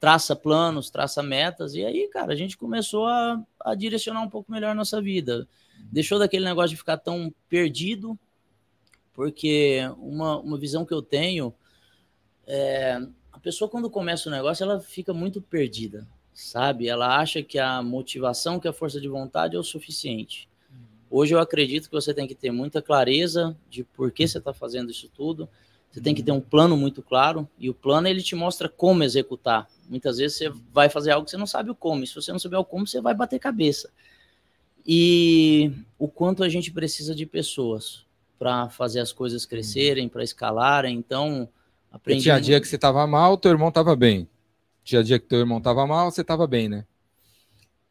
traça 0.00 0.34
planos, 0.34 0.90
traça 0.90 1.22
metas. 1.22 1.74
E 1.74 1.84
aí, 1.84 2.08
cara, 2.08 2.32
a 2.32 2.36
gente 2.36 2.56
começou 2.56 3.06
a, 3.06 3.40
a 3.60 3.76
direcionar 3.76 4.22
um 4.22 4.28
pouco 4.28 4.50
melhor 4.50 4.72
a 4.72 4.74
nossa 4.74 5.00
vida. 5.00 5.46
Deixou 5.92 6.18
daquele 6.18 6.44
negócio 6.44 6.70
de 6.70 6.76
ficar 6.76 6.96
tão 6.96 7.32
perdido, 7.48 8.18
porque 9.14 9.82
uma, 9.98 10.36
uma 10.40 10.58
visão 10.58 10.84
que 10.84 10.92
eu 10.92 11.00
tenho 11.00 11.54
é 12.44 13.00
a 13.32 13.38
pessoa 13.38 13.70
quando 13.70 13.88
começa 13.88 14.28
o 14.28 14.32
negócio, 14.32 14.64
ela 14.64 14.80
fica 14.80 15.14
muito 15.14 15.40
perdida 15.40 16.04
sabe? 16.38 16.86
Ela 16.88 17.18
acha 17.18 17.42
que 17.42 17.58
a 17.58 17.82
motivação, 17.82 18.60
que 18.60 18.68
a 18.68 18.72
força 18.72 19.00
de 19.00 19.08
vontade 19.08 19.56
é 19.56 19.58
o 19.58 19.62
suficiente. 19.64 20.48
Hoje 21.10 21.34
eu 21.34 21.40
acredito 21.40 21.86
que 21.88 21.94
você 21.94 22.14
tem 22.14 22.28
que 22.28 22.34
ter 22.34 22.52
muita 22.52 22.80
clareza 22.80 23.56
de 23.68 23.82
por 23.82 24.12
que 24.12 24.28
você 24.28 24.38
está 24.38 24.52
fazendo 24.52 24.90
isso 24.90 25.08
tudo. 25.08 25.48
Você 25.90 26.00
tem 26.00 26.14
que 26.14 26.22
ter 26.22 26.30
um 26.30 26.40
plano 26.40 26.76
muito 26.76 27.02
claro 27.02 27.48
e 27.58 27.68
o 27.68 27.74
plano 27.74 28.06
ele 28.06 28.22
te 28.22 28.36
mostra 28.36 28.68
como 28.68 29.02
executar. 29.02 29.66
Muitas 29.88 30.18
vezes 30.18 30.36
você 30.36 30.52
vai 30.72 30.88
fazer 30.88 31.10
algo 31.10 31.24
que 31.24 31.30
você 31.32 31.36
não 31.36 31.46
sabe 31.46 31.70
o 31.70 31.74
como. 31.74 32.04
E 32.04 32.06
se 32.06 32.14
você 32.14 32.30
não 32.30 32.38
souber 32.38 32.60
o 32.60 32.64
como, 32.64 32.86
você 32.86 33.00
vai 33.00 33.14
bater 33.14 33.40
cabeça. 33.40 33.90
E 34.86 35.72
o 35.98 36.06
quanto 36.06 36.44
a 36.44 36.48
gente 36.48 36.70
precisa 36.70 37.16
de 37.16 37.26
pessoas 37.26 38.06
para 38.38 38.68
fazer 38.68 39.00
as 39.00 39.12
coisas 39.12 39.44
crescerem, 39.44 40.08
para 40.08 40.22
escalarem. 40.22 40.96
Então, 40.96 41.48
aprendi. 41.90 42.22
Tinha 42.22 42.40
dia 42.40 42.60
que 42.60 42.68
você 42.68 42.76
estava 42.76 43.04
mal, 43.08 43.36
teu 43.36 43.50
irmão 43.50 43.70
estava 43.70 43.96
bem. 43.96 44.28
Tinha 44.88 45.04
dia 45.04 45.18
que 45.18 45.26
teu 45.26 45.40
irmão 45.40 45.60
tava 45.60 45.86
mal, 45.86 46.10
você 46.10 46.24
tava 46.24 46.46
bem, 46.46 46.66
né? 46.66 46.86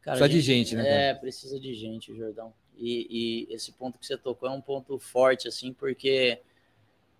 Cara, 0.00 0.18
precisa 0.18 0.26
gente, 0.26 0.32
de 0.32 0.40
gente, 0.40 0.74
né? 0.74 0.82
Cara? 0.82 0.94
É, 0.96 1.14
precisa 1.14 1.60
de 1.60 1.72
gente, 1.72 2.12
Jordão. 2.12 2.52
E, 2.76 3.46
e, 3.48 3.54
esse 3.54 3.70
ponto 3.70 4.00
que 4.00 4.04
você 4.04 4.16
tocou 4.16 4.48
é 4.48 4.52
um 4.52 4.60
ponto 4.60 4.98
forte, 4.98 5.46
assim, 5.46 5.72
porque 5.72 6.40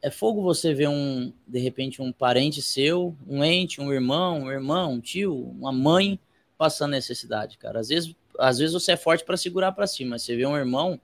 é 0.03 0.11
fogo 0.11 0.43
você 0.43 0.75
ver 0.75 0.89
um, 0.89 1.33
de 1.47 1.61
repente, 1.61 2.03
um 2.03 2.11
parente 2.11 2.61
seu, 2.61 3.15
um 3.25 3.45
ente, 3.45 3.81
um 3.81 3.93
irmão, 3.93 4.41
um 4.41 4.51
irmão, 4.51 4.95
um 4.95 5.01
tio, 5.01 5.33
uma 5.33 5.71
mãe 5.71 6.19
passando 6.57 6.91
necessidade, 6.91 7.57
cara. 7.57 7.79
Às 7.79 7.89
vezes, 7.89 8.17
às 8.37 8.59
vezes 8.59 8.75
você 8.75 8.91
é 8.91 8.97
forte 8.97 9.25
para 9.25 9.37
segurar 9.37 9.71
para 9.71 9.87
cima, 9.87 10.11
mas 10.11 10.23
você 10.23 10.35
vê 10.35 10.45
um 10.45 10.57
irmão. 10.57 11.01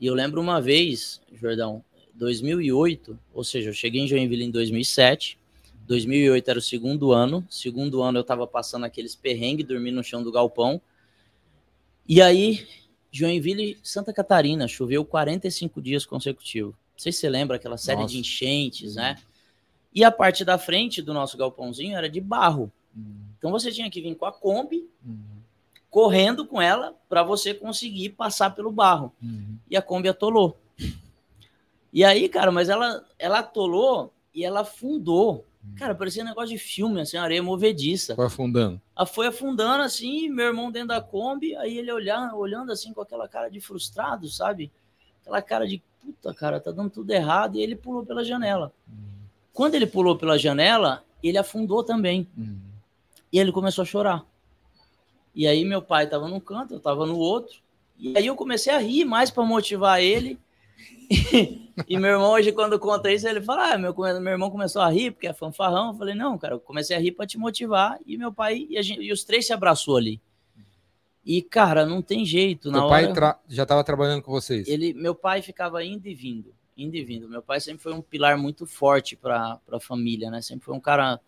E 0.00 0.06
eu 0.06 0.14
lembro 0.14 0.40
uma 0.40 0.60
vez, 0.60 1.20
Jordão, 1.32 1.84
2008, 2.14 3.16
ou 3.32 3.44
seja, 3.44 3.70
eu 3.70 3.74
cheguei 3.74 4.00
em 4.00 4.08
Joinville 4.08 4.42
em 4.42 4.50
2007 4.50 5.38
2008 5.86 6.48
era 6.48 6.58
o 6.58 6.62
segundo 6.62 7.12
ano. 7.12 7.46
Segundo 7.48 8.02
ano 8.02 8.18
eu 8.18 8.22
estava 8.22 8.46
passando 8.46 8.84
aqueles 8.84 9.14
perrengues, 9.14 9.66
dormindo 9.66 9.96
no 9.96 10.04
chão 10.04 10.22
do 10.22 10.32
galpão. 10.32 10.80
E 12.08 12.20
aí, 12.20 12.66
Joinville, 13.10 13.78
Santa 13.82 14.12
Catarina, 14.12 14.68
choveu 14.68 15.04
45 15.04 15.80
dias 15.80 16.04
consecutivos. 16.04 16.74
Não 16.74 16.98
sei 16.98 17.12
se 17.12 17.20
você 17.20 17.28
lembra 17.28 17.56
aquela 17.56 17.76
série 17.76 18.00
Nossa. 18.00 18.14
de 18.14 18.20
enchentes, 18.20 18.96
né? 18.96 19.16
E 19.94 20.04
a 20.04 20.10
parte 20.10 20.44
da 20.44 20.58
frente 20.58 21.00
do 21.00 21.14
nosso 21.14 21.36
galpãozinho 21.38 21.96
era 21.96 22.08
de 22.08 22.20
barro. 22.20 22.70
Uhum. 22.94 23.16
Então 23.38 23.50
você 23.50 23.70
tinha 23.70 23.90
que 23.90 24.00
vir 24.00 24.14
com 24.14 24.26
a 24.26 24.32
Kombi, 24.32 24.88
uhum. 25.04 25.40
correndo 25.88 26.46
com 26.46 26.60
ela, 26.60 26.94
para 27.08 27.22
você 27.22 27.54
conseguir 27.54 28.10
passar 28.10 28.50
pelo 28.54 28.70
barro. 28.70 29.12
Uhum. 29.22 29.56
E 29.70 29.76
a 29.76 29.82
Kombi 29.82 30.08
atolou. 30.08 30.58
E 31.92 32.04
aí, 32.04 32.28
cara, 32.28 32.52
mas 32.52 32.68
ela, 32.68 33.06
ela 33.18 33.38
atolou 33.38 34.12
e 34.34 34.44
ela 34.44 34.60
afundou 34.60 35.46
Cara, 35.74 35.94
parecia 35.94 36.22
um 36.22 36.26
negócio 36.26 36.50
de 36.50 36.58
filme, 36.58 37.00
assim, 37.00 37.16
areia 37.16 37.42
movediça. 37.42 38.14
Foi 38.14 38.26
afundando. 38.26 38.80
A 38.94 39.04
foi 39.04 39.26
afundando, 39.26 39.82
assim, 39.82 40.28
meu 40.28 40.46
irmão 40.46 40.70
dentro 40.70 40.88
da 40.88 41.00
Kombi, 41.00 41.54
aí 41.56 41.76
ele 41.76 41.92
olhando, 41.92 42.36
olhando 42.36 42.72
assim 42.72 42.92
com 42.92 43.00
aquela 43.00 43.28
cara 43.28 43.48
de 43.48 43.60
frustrado, 43.60 44.28
sabe? 44.28 44.72
Aquela 45.20 45.42
cara 45.42 45.66
de, 45.66 45.82
puta, 46.00 46.32
cara, 46.32 46.60
tá 46.60 46.70
dando 46.70 46.90
tudo 46.90 47.10
errado, 47.10 47.56
e 47.56 47.62
ele 47.62 47.76
pulou 47.76 48.06
pela 48.06 48.24
janela. 48.24 48.72
Quando 49.52 49.74
ele 49.74 49.86
pulou 49.86 50.16
pela 50.16 50.38
janela, 50.38 51.04
ele 51.22 51.38
afundou 51.38 51.82
também. 51.82 52.28
Uhum. 52.36 52.58
E 53.32 53.38
ele 53.38 53.52
começou 53.52 53.82
a 53.82 53.86
chorar. 53.86 54.24
E 55.34 55.46
aí 55.46 55.64
meu 55.64 55.82
pai 55.82 56.04
estava 56.04 56.28
num 56.28 56.40
canto, 56.40 56.72
eu 56.74 56.78
estava 56.78 57.04
no 57.04 57.18
outro. 57.18 57.60
E 57.98 58.16
aí 58.16 58.26
eu 58.26 58.36
comecei 58.36 58.72
a 58.72 58.78
rir 58.78 59.04
mais 59.04 59.30
para 59.30 59.44
motivar 59.44 60.00
ele. 60.00 60.38
e 61.88 61.98
meu 61.98 62.12
irmão 62.12 62.32
hoje, 62.32 62.52
quando 62.52 62.78
conta 62.78 63.10
isso, 63.12 63.26
ele 63.28 63.40
fala: 63.40 63.74
ah, 63.74 63.78
meu, 63.78 63.94
meu 63.94 64.32
irmão 64.32 64.50
começou 64.50 64.82
a 64.82 64.90
rir 64.90 65.12
porque 65.12 65.26
é 65.26 65.32
fanfarrão. 65.32 65.88
Eu 65.88 65.94
falei: 65.94 66.14
não, 66.14 66.36
cara, 66.38 66.54
eu 66.54 66.60
comecei 66.60 66.96
a 66.96 67.00
rir 67.00 67.12
para 67.12 67.26
te 67.26 67.38
motivar. 67.38 67.98
E 68.06 68.16
meu 68.16 68.32
pai, 68.32 68.66
e, 68.68 68.82
gente, 68.82 69.02
e, 69.02 69.12
os 69.12 69.24
três 69.24 69.46
se 69.46 69.52
abraçou 69.52 69.96
ali. 69.96 70.20
E, 71.24 71.42
cara, 71.42 71.84
não 71.84 72.00
tem 72.00 72.24
jeito. 72.24 72.70
Meu 72.70 72.88
pai 72.88 73.06
hora, 73.06 73.38
já 73.48 73.64
estava 73.64 73.82
trabalhando 73.82 74.22
com 74.22 74.30
vocês? 74.30 74.68
Ele, 74.68 74.94
meu 74.94 75.14
pai 75.14 75.42
ficava 75.42 75.84
indo 75.84 76.06
e 76.06 76.14
vindo, 76.14 76.54
indo 76.76 76.96
e 76.96 77.04
vindo. 77.04 77.28
Meu 77.28 77.42
pai 77.42 77.60
sempre 77.60 77.82
foi 77.82 77.92
um 77.92 78.00
pilar 78.00 78.38
muito 78.38 78.64
forte 78.64 79.16
para 79.16 79.60
a 79.72 79.80
família, 79.80 80.30
né? 80.30 80.40
Sempre 80.40 80.66
foi 80.66 80.74
um 80.74 80.80
cara 80.80 81.20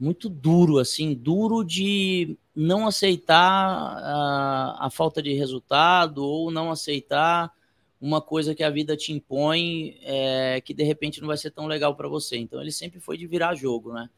muito 0.00 0.28
duro, 0.28 0.78
assim, 0.78 1.12
duro 1.12 1.64
de 1.64 2.38
não 2.54 2.86
aceitar 2.86 3.36
a, 3.36 4.86
a 4.86 4.90
falta 4.90 5.20
de 5.20 5.34
resultado 5.34 6.24
ou 6.24 6.50
não 6.50 6.70
aceitar 6.70 7.52
uma 8.00 8.20
coisa 8.20 8.54
que 8.54 8.62
a 8.62 8.70
vida 8.70 8.96
te 8.96 9.12
impõe 9.12 9.98
é, 10.02 10.60
que 10.60 10.72
de 10.72 10.84
repente 10.84 11.20
não 11.20 11.28
vai 11.28 11.36
ser 11.36 11.50
tão 11.50 11.66
legal 11.66 11.94
para 11.96 12.08
você. 12.08 12.36
Então 12.36 12.60
ele 12.60 12.70
sempre 12.70 13.00
foi 13.00 13.16
de 13.16 13.26
virar 13.26 13.54
jogo, 13.54 13.92
né? 13.92 14.08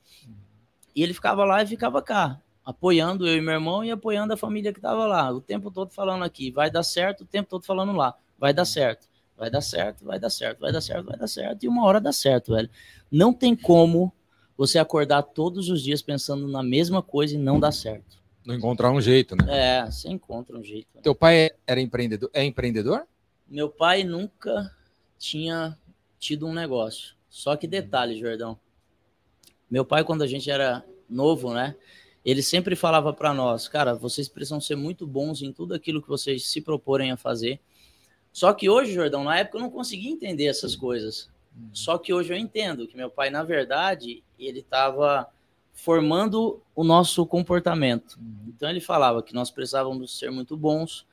E 0.95 1.03
ele 1.03 1.15
ficava 1.15 1.45
lá 1.45 1.63
e 1.63 1.67
ficava 1.67 2.03
cá, 2.03 2.41
apoiando 2.65 3.27
eu 3.27 3.37
e 3.37 3.41
meu 3.41 3.55
irmão 3.55 3.85
e 3.85 3.91
apoiando 3.91 4.33
a 4.33 4.37
família 4.37 4.73
que 4.73 4.79
estava 4.79 5.07
lá, 5.07 5.31
o 5.33 5.41
tempo 5.41 5.71
todo 5.71 5.91
falando 5.93 6.25
aqui, 6.25 6.51
vai 6.51 6.71
dar 6.71 6.83
certo, 6.83 7.23
o 7.23 7.27
tempo 7.27 7.49
todo 7.49 7.65
falando 7.65 7.93
lá, 7.93 8.15
vai 8.39 8.53
dar 8.53 8.65
certo, 8.65 9.09
vai 9.37 9.51
dar 9.51 9.61
certo, 9.61 10.05
vai 10.05 10.19
dar 10.19 10.31
certo, 10.31 10.61
vai 10.61 10.73
dar 10.73 10.81
certo, 10.81 11.07
vai 11.07 11.17
dar 11.17 11.29
certo, 11.29 11.65
e 11.65 11.69
uma 11.69 11.85
hora 11.87 12.01
dá 12.01 12.13
certo, 12.13 12.55
velho. 12.55 12.69
Não 13.11 13.33
tem 13.33 13.55
como 13.55 14.13
você 14.57 14.79
acordar 14.79 15.23
todos 15.23 15.71
os 15.71 15.83
dias 15.83 16.03
pensando 16.03 16.47
na 16.47 16.63
mesma 16.63 17.03
coisa 17.03 17.35
e 17.35 17.39
não 17.39 17.59
dar 17.59 17.73
certo. 17.73 18.21
Não 18.45 18.55
encontrar 18.55 18.91
um 18.91 19.01
jeito, 19.01 19.37
né? 19.37 19.45
É, 19.49 19.87
você 19.87 20.09
encontra 20.09 20.59
um 20.59 20.63
jeito. 20.63 20.89
Teu 21.03 21.15
pai 21.15 21.51
era 21.67 21.81
empreendedor? 21.81 22.31
É 22.33 22.45
empreendedor? 22.45 23.07
Meu 23.51 23.69
pai 23.69 24.05
nunca 24.05 24.73
tinha 25.19 25.77
tido 26.21 26.47
um 26.47 26.55
negócio. 26.55 27.17
Só 27.29 27.57
que 27.57 27.67
detalhe, 27.67 28.17
Jordão. 28.17 28.57
Meu 29.69 29.85
pai, 29.85 30.05
quando 30.05 30.23
a 30.23 30.27
gente 30.27 30.49
era 30.49 30.85
novo, 31.09 31.53
né? 31.53 31.75
Ele 32.25 32.43
sempre 32.43 32.77
falava 32.77 33.13
para 33.13 33.35
nós, 33.35 33.67
cara, 33.67 33.95
vocês 33.95 34.29
precisam 34.29 34.61
ser 34.61 34.77
muito 34.77 35.05
bons 35.05 35.43
em 35.43 35.53
tudo 35.53 35.75
aquilo 35.75 36.01
que 36.01 36.09
vocês 36.09 36.47
se 36.47 36.61
proporem 36.61 37.11
a 37.11 37.17
fazer. 37.17 37.61
Só 38.33 38.53
que 38.53 38.69
hoje, 38.69 38.93
Jordão, 38.93 39.25
na 39.25 39.39
época 39.39 39.59
eu 39.59 39.63
não 39.63 39.71
conseguia 39.71 40.13
entender 40.13 40.47
essas 40.47 40.77
coisas. 40.77 41.29
Só 41.73 41.99
que 41.99 42.13
hoje 42.13 42.33
eu 42.33 42.37
entendo 42.37 42.87
que 42.87 42.97
meu 42.97 43.11
pai, 43.11 43.31
na 43.31 43.43
verdade, 43.43 44.23
ele 44.39 44.61
estava 44.61 45.29
formando 45.73 46.63
o 46.75 46.85
nosso 46.85 47.27
comportamento. 47.27 48.17
Então 48.47 48.71
ele 48.71 48.81
falava 48.81 49.23
que 49.23 49.35
nós 49.35 49.51
precisávamos 49.51 50.17
ser 50.17 50.31
muito 50.31 50.57
bons, 50.57 51.07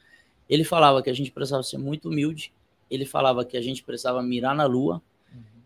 ele 0.50 0.64
falava 0.64 1.02
que 1.02 1.10
a 1.10 1.14
gente 1.14 1.32
precisava 1.32 1.64
ser 1.64 1.78
muito 1.78 2.10
humilde, 2.10 2.52
ele 2.90 3.06
falava 3.06 3.44
que 3.44 3.58
a 3.58 3.62
gente 3.62 3.84
precisava 3.84 4.22
mirar 4.22 4.56
na 4.56 4.66
lua, 4.66 5.02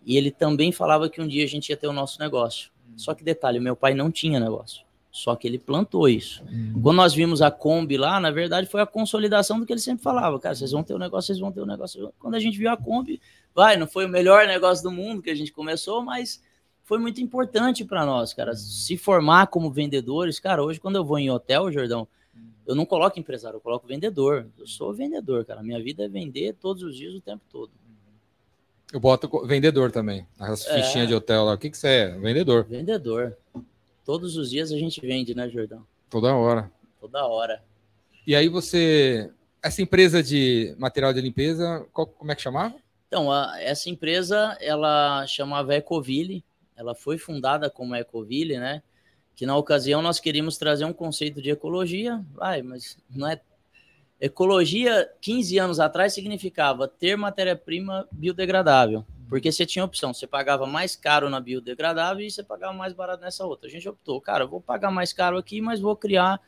e 0.06 0.18
ele 0.18 0.32
também 0.32 0.72
falava 0.72 1.10
que 1.10 1.22
um 1.22 1.28
dia 1.28 1.44
a 1.44 1.48
gente 1.48 1.70
ia 1.70 1.78
ter 1.78 1.88
o 1.88 1.94
nosso 1.94 2.20
negócio. 2.20 2.72
Só 2.98 3.14
que 3.14 3.24
detalhe, 3.24 3.60
meu 3.60 3.76
pai 3.76 3.94
não 3.94 4.12
tinha 4.12 4.40
negócio. 4.40 4.84
Só 5.12 5.36
que 5.36 5.46
ele 5.46 5.60
plantou 5.60 6.08
isso. 6.08 6.42
Uhum. 6.44 6.82
Quando 6.82 6.96
nós 6.96 7.14
vimos 7.14 7.42
a 7.42 7.52
Kombi 7.52 7.98
lá, 7.98 8.20
na 8.20 8.32
verdade 8.32 8.68
foi 8.68 8.82
a 8.82 8.86
consolidação 8.86 9.60
do 9.60 9.66
que 9.66 9.74
ele 9.74 9.80
sempre 9.82 10.02
falava. 10.02 10.40
Cara, 10.40 10.56
vocês 10.56 10.72
vão 10.72 10.84
ter 10.84 10.94
o 10.94 10.96
um 10.96 11.00
negócio, 11.00 11.28
vocês 11.28 11.40
vão 11.40 11.52
ter 11.52 11.60
o 11.60 11.64
um 11.64 11.68
negócio. 11.68 12.14
Quando 12.18 12.36
a 12.36 12.40
gente 12.40 12.58
viu 12.58 12.70
a 12.70 12.78
Kombi, 12.78 13.22
vai, 13.54 13.76
não 13.76 13.86
foi 13.86 14.06
o 14.06 14.10
melhor 14.10 14.48
negócio 14.48 14.84
do 14.84 14.92
mundo 14.92 15.22
que 15.22 15.30
a 15.30 15.36
gente 15.36 15.52
começou, 15.52 16.02
mas 16.02 16.42
foi 16.84 16.98
muito 16.98 17.22
importante 17.22 17.84
para 17.84 18.06
nós, 18.06 18.34
cara. 18.34 18.56
Se 18.56 18.96
formar 18.96 19.48
como 19.48 19.70
vendedores, 19.70 20.40
cara, 20.40 20.64
hoje 20.64 20.80
quando 20.80 20.96
eu 20.96 21.04
vou 21.04 21.20
em 21.20 21.30
hotel, 21.30 21.70
Jordão, 21.72 22.08
eu 22.66 22.76
não 22.76 22.86
coloco 22.86 23.20
empresário, 23.20 23.58
eu 23.58 23.62
coloco 23.62 23.88
vendedor. 23.88 24.48
Eu 24.58 24.68
sou 24.68 24.94
vendedor, 24.94 25.46
cara. 25.46 25.64
Minha 25.64 25.82
vida 25.82 26.06
é 26.06 26.08
vender 26.08 26.56
todos 26.60 26.84
os 26.84 26.96
dias, 26.96 27.14
o 27.14 27.22
tempo 27.22 27.44
todo. 27.50 27.72
Eu 28.94 29.00
boto 29.00 29.46
vendedor 29.46 29.92
também. 29.92 30.28
As 30.38 30.66
é. 30.68 30.82
fichinhas 30.82 31.08
de 31.08 31.16
hotel 31.16 31.46
lá. 31.46 31.54
O 31.54 31.58
que, 31.58 31.70
que 31.70 31.78
você 31.78 31.88
é? 31.88 32.20
Vendedor. 32.20 32.66
Vendedor. 32.66 33.38
Todos 34.06 34.36
os 34.36 34.50
dias 34.50 34.72
a 34.72 34.78
gente 34.78 35.00
vende, 35.00 35.34
né, 35.34 35.50
Jordão? 35.50 35.86
Toda 36.10 36.36
hora. 36.36 36.70
Toda 37.00 37.26
hora. 37.26 37.64
E 38.28 38.36
aí 38.36 38.48
você. 38.48 39.32
Essa 39.64 39.82
empresa 39.82 40.22
de 40.22 40.76
material 40.78 41.14
de 41.14 41.22
limpeza, 41.22 41.86
qual, 41.94 42.08
como 42.08 42.32
é 42.32 42.36
que 42.36 42.42
chamava? 42.42 42.76
Então, 43.08 43.32
a, 43.32 43.62
essa 43.62 43.90
empresa, 43.90 44.58
ela 44.60 45.26
chamava 45.28 45.76
Ecoville, 45.76 46.44
ela 46.76 46.96
foi 46.96 47.18
fundada 47.18 47.70
como 47.70 47.96
Ecoville, 47.96 48.58
né? 48.58 48.82
Que 49.42 49.46
na 49.48 49.58
ocasião 49.58 50.04
nós 50.04 50.20
queríamos 50.20 50.56
trazer 50.56 50.86
um 50.86 50.94
conceito 50.94 51.42
de 51.42 51.50
ecologia, 51.50 52.24
vai, 52.32 52.62
mas 52.62 52.96
não 53.10 53.26
é. 53.28 53.42
Ecologia, 54.20 55.10
15 55.20 55.58
anos 55.58 55.80
atrás, 55.80 56.14
significava 56.14 56.88
ter 56.88 57.18
matéria-prima 57.18 58.08
biodegradável, 58.12 59.04
porque 59.28 59.52
você 59.52 59.66
tinha 59.66 59.84
opção, 59.84 60.14
você 60.14 60.28
pagava 60.28 60.68
mais 60.68 60.96
caro 60.96 61.28
na 61.28 61.40
biodegradável 61.40 62.24
e 62.24 62.30
você 62.30 62.44
pagava 62.44 62.72
mais 62.72 62.94
barato 62.94 63.24
nessa 63.24 63.44
outra. 63.44 63.68
A 63.68 63.72
gente 63.72 63.90
optou, 63.90 64.22
cara, 64.22 64.46
vou 64.46 64.62
pagar 64.62 64.92
mais 64.92 65.12
caro 65.12 65.40
aqui, 65.40 65.60
mas 65.60 65.80
vou 65.80 65.96
criar 65.96 66.40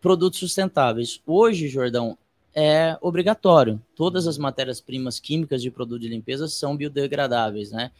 produtos 0.00 0.40
sustentáveis. 0.40 1.20
Hoje, 1.26 1.68
Jordão, 1.68 2.16
é 2.54 2.96
obrigatório. 3.02 3.78
Todas 3.94 4.26
as 4.26 4.38
matérias-primas 4.38 5.20
químicas 5.20 5.60
de 5.60 5.70
produto 5.70 6.00
de 6.00 6.08
limpeza 6.08 6.48
são 6.48 6.74
biodegradáveis, 6.74 7.72
né? 7.72 7.92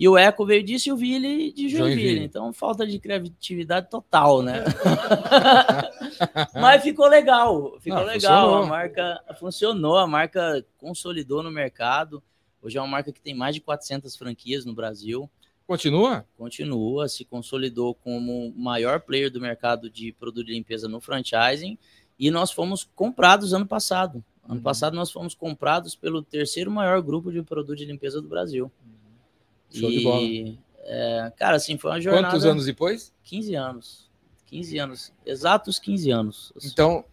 E 0.00 0.08
o 0.08 0.16
Eco 0.16 0.46
veio 0.46 0.64
disso 0.64 0.88
e 0.88 0.92
o 0.92 0.96
Ville 0.96 1.52
de 1.52 1.68
Joinville. 1.68 2.02
Joinville. 2.02 2.24
Então, 2.24 2.50
falta 2.54 2.86
de 2.86 2.98
criatividade 2.98 3.90
total, 3.90 4.42
né? 4.42 4.64
Mas 6.58 6.82
ficou 6.82 7.06
legal. 7.06 7.78
Ficou 7.80 7.98
Não, 7.98 8.06
legal. 8.06 8.46
Funcionou. 8.46 8.64
A 8.64 8.66
marca 8.66 9.24
funcionou, 9.38 9.96
a 9.98 10.06
marca 10.06 10.66
consolidou 10.78 11.42
no 11.42 11.50
mercado. 11.50 12.22
Hoje 12.62 12.78
é 12.78 12.80
uma 12.80 12.88
marca 12.88 13.12
que 13.12 13.20
tem 13.20 13.34
mais 13.34 13.54
de 13.54 13.60
400 13.60 14.16
franquias 14.16 14.64
no 14.64 14.72
Brasil. 14.72 15.28
Continua? 15.66 16.24
Continua, 16.38 17.06
se 17.06 17.22
consolidou 17.26 17.94
como 17.94 18.48
o 18.48 18.58
maior 18.58 19.00
player 19.00 19.30
do 19.30 19.38
mercado 19.38 19.90
de 19.90 20.12
produto 20.14 20.46
de 20.46 20.54
limpeza 20.54 20.88
no 20.88 20.98
franchising 21.02 21.76
e 22.18 22.30
nós 22.30 22.50
fomos 22.50 22.88
comprados 22.94 23.52
ano 23.52 23.66
passado. 23.66 24.24
Ano 24.44 24.56
uhum. 24.56 24.62
passado 24.62 24.96
nós 24.96 25.12
fomos 25.12 25.34
comprados 25.34 25.94
pelo 25.94 26.22
terceiro 26.22 26.70
maior 26.70 27.02
grupo 27.02 27.30
de 27.30 27.42
produto 27.42 27.76
de 27.76 27.84
limpeza 27.84 28.20
do 28.20 28.28
Brasil. 28.28 28.72
Show 29.70 29.90
e, 29.90 29.98
de 29.98 30.04
bola. 30.04 30.58
É, 30.82 31.32
cara, 31.36 31.56
assim, 31.56 31.78
foi 31.78 31.90
uma 31.90 32.00
jornada... 32.00 32.28
Quantos 32.28 32.44
anos 32.44 32.66
depois? 32.66 33.12
15 33.24 33.54
anos. 33.54 34.10
15 34.46 34.78
anos. 34.78 35.12
Exatos 35.24 35.78
15 35.78 36.10
anos. 36.10 36.52
Então, 36.64 37.04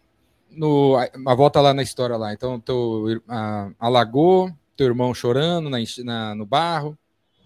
no, 0.50 0.96
a 0.96 1.34
volta 1.34 1.60
lá 1.60 1.72
na 1.72 1.82
história 1.82 2.16
lá. 2.16 2.32
Então, 2.32 2.58
teu, 2.58 3.22
a, 3.28 3.70
alagou, 3.78 4.52
teu 4.76 4.86
irmão 4.86 5.14
chorando 5.14 5.70
na, 5.70 5.78
na, 6.04 6.34
no 6.34 6.44
barro, 6.44 6.98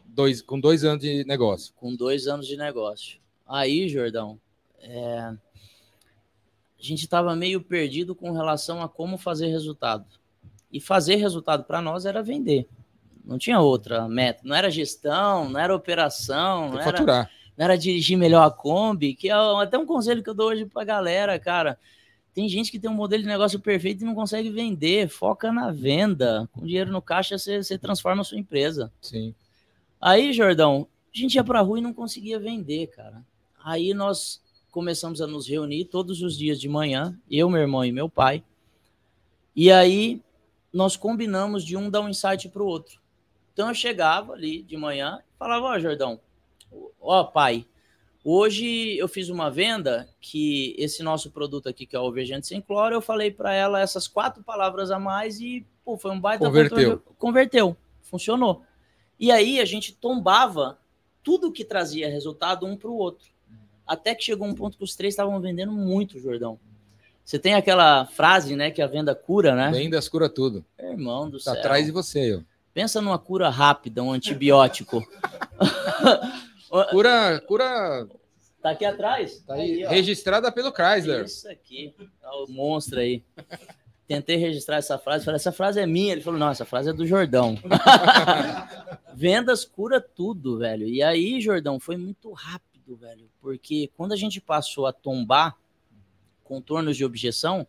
dois, 0.06 0.40
com 0.40 0.58
dois 0.58 0.84
anos 0.84 1.02
de 1.02 1.24
negócio. 1.24 1.74
Com 1.76 1.94
dois 1.94 2.26
anos 2.26 2.46
de 2.46 2.56
negócio. 2.56 3.18
Aí, 3.46 3.88
Jordão, 3.88 4.40
é, 4.80 5.18
a 5.18 5.38
gente 6.78 7.04
estava 7.04 7.36
meio 7.36 7.60
perdido 7.60 8.14
com 8.14 8.32
relação 8.32 8.82
a 8.82 8.88
como 8.88 9.18
fazer 9.18 9.48
resultado. 9.48 10.06
E 10.72 10.80
fazer 10.80 11.16
resultado 11.16 11.64
para 11.64 11.82
nós 11.82 12.06
era 12.06 12.22
vender. 12.22 12.66
Não 13.24 13.38
tinha 13.38 13.60
outra 13.60 14.08
meta. 14.08 14.40
Não 14.44 14.54
era 14.54 14.70
gestão, 14.70 15.48
não 15.48 15.60
era 15.60 15.74
operação, 15.74 16.70
não 16.70 16.80
era, 16.80 17.02
não 17.02 17.64
era, 17.64 17.76
dirigir 17.78 18.18
melhor 18.18 18.44
a 18.46 18.50
Kombi, 18.50 19.14
que 19.14 19.28
é 19.28 19.32
até 19.32 19.78
um 19.78 19.86
conselho 19.86 20.22
que 20.22 20.30
eu 20.30 20.34
dou 20.34 20.48
hoje 20.48 20.66
para 20.66 20.82
a 20.82 20.84
galera, 20.84 21.38
cara. 21.38 21.78
Tem 22.34 22.48
gente 22.48 22.70
que 22.70 22.78
tem 22.78 22.90
um 22.90 22.94
modelo 22.94 23.22
de 23.22 23.28
negócio 23.28 23.60
perfeito 23.60 24.02
e 24.02 24.06
não 24.06 24.14
consegue 24.14 24.50
vender. 24.50 25.08
Foca 25.08 25.52
na 25.52 25.70
venda. 25.70 26.48
Com 26.52 26.64
dinheiro 26.64 26.90
no 26.90 27.02
caixa, 27.02 27.36
você, 27.36 27.62
você 27.62 27.76
transforma 27.76 28.22
a 28.22 28.24
sua 28.24 28.38
empresa. 28.38 28.90
Sim. 29.00 29.34
Aí, 30.00 30.32
Jordão, 30.32 30.88
a 31.14 31.18
gente 31.18 31.34
ia 31.34 31.44
para 31.44 31.58
a 31.58 31.62
rua 31.62 31.78
e 31.78 31.82
não 31.82 31.92
conseguia 31.92 32.40
vender, 32.40 32.86
cara. 32.88 33.22
Aí 33.62 33.92
nós 33.92 34.40
começamos 34.70 35.20
a 35.20 35.26
nos 35.26 35.46
reunir 35.46 35.84
todos 35.84 36.22
os 36.22 36.36
dias 36.36 36.58
de 36.58 36.68
manhã, 36.68 37.16
eu, 37.30 37.50
meu 37.50 37.60
irmão 37.60 37.84
e 37.84 37.92
meu 37.92 38.08
pai. 38.08 38.42
E 39.54 39.70
aí 39.70 40.22
nós 40.72 40.96
combinamos 40.96 41.62
de 41.62 41.76
um 41.76 41.90
dar 41.90 42.00
um 42.00 42.08
insight 42.08 42.48
para 42.48 42.62
o 42.62 42.66
outro. 42.66 43.01
Então 43.52 43.68
eu 43.68 43.74
chegava 43.74 44.32
ali 44.32 44.62
de 44.62 44.76
manhã 44.76 45.18
e 45.20 45.38
falava: 45.38 45.66
Ó, 45.66 45.74
oh, 45.74 45.80
Jordão, 45.80 46.20
ó, 47.00 47.24
pai, 47.24 47.66
hoje 48.24 48.96
eu 48.96 49.08
fiz 49.08 49.28
uma 49.28 49.50
venda 49.50 50.08
que 50.20 50.74
esse 50.78 51.02
nosso 51.02 51.30
produto 51.30 51.68
aqui, 51.68 51.86
que 51.86 51.94
é 51.94 51.98
o 51.98 52.02
Alvejante 52.02 52.46
Sem 52.46 52.60
Cloro, 52.60 52.94
eu 52.94 53.00
falei 53.00 53.30
para 53.30 53.52
ela 53.52 53.80
essas 53.80 54.08
quatro 54.08 54.42
palavras 54.42 54.90
a 54.90 54.98
mais 54.98 55.40
e 55.40 55.66
pô, 55.84 55.96
foi 55.96 56.10
um 56.10 56.20
baita. 56.20 56.44
Converteu. 56.44 57.02
Converteu, 57.18 57.76
funcionou. 58.02 58.62
E 59.18 59.30
aí 59.30 59.60
a 59.60 59.64
gente 59.64 59.94
tombava 59.94 60.78
tudo 61.22 61.52
que 61.52 61.64
trazia 61.64 62.10
resultado 62.10 62.66
um 62.66 62.76
para 62.76 62.90
o 62.90 62.96
outro. 62.96 63.30
Até 63.86 64.14
que 64.14 64.24
chegou 64.24 64.46
um 64.46 64.54
ponto 64.54 64.78
que 64.78 64.84
os 64.84 64.96
três 64.96 65.12
estavam 65.12 65.40
vendendo 65.40 65.72
muito, 65.72 66.18
Jordão. 66.18 66.58
Você 67.24 67.38
tem 67.38 67.54
aquela 67.54 68.06
frase, 68.06 68.56
né, 68.56 68.70
que 68.70 68.82
a 68.82 68.86
venda 68.86 69.14
cura, 69.14 69.54
né? 69.54 69.70
Vendas 69.70 70.08
cura 70.08 70.28
tudo. 70.28 70.64
Irmão 70.78 71.30
do 71.30 71.38
tá 71.38 71.52
céu. 71.52 71.60
atrás 71.60 71.86
de 71.86 71.92
você, 71.92 72.34
eu. 72.34 72.44
Pensa 72.74 73.00
numa 73.00 73.18
cura 73.18 73.48
rápida, 73.48 74.02
um 74.02 74.12
antibiótico. 74.12 75.06
cura, 76.90 77.40
cura 77.46 78.08
Tá 78.62 78.70
aqui 78.70 78.84
atrás? 78.84 79.40
Tá 79.40 79.54
aí, 79.54 79.84
aí 79.84 79.94
registrada 79.94 80.50
pelo 80.52 80.72
Chrysler. 80.72 81.24
Isso 81.24 81.50
aqui, 81.50 81.92
é 82.22 82.28
o 82.28 82.46
monstro 82.46 83.00
aí. 83.00 83.24
Tentei 84.06 84.36
registrar 84.36 84.76
essa 84.76 84.96
frase, 84.96 85.24
falei, 85.24 85.36
essa 85.36 85.50
frase 85.50 85.80
é 85.80 85.86
minha. 85.86 86.12
Ele 86.12 86.20
falou, 86.20 86.38
não, 86.38 86.48
essa 86.48 86.64
frase 86.64 86.90
é 86.90 86.92
do 86.92 87.04
Jordão. 87.04 87.58
Vendas 89.12 89.64
cura 89.64 90.00
tudo, 90.00 90.58
velho. 90.58 90.86
E 90.86 91.02
aí, 91.02 91.40
Jordão, 91.40 91.80
foi 91.80 91.96
muito 91.96 92.30
rápido, 92.32 92.94
velho. 92.94 93.28
Porque 93.40 93.90
quando 93.96 94.12
a 94.12 94.16
gente 94.16 94.40
passou 94.40 94.86
a 94.86 94.92
tombar 94.92 95.56
contornos 96.44 96.96
de 96.96 97.04
objeção, 97.04 97.66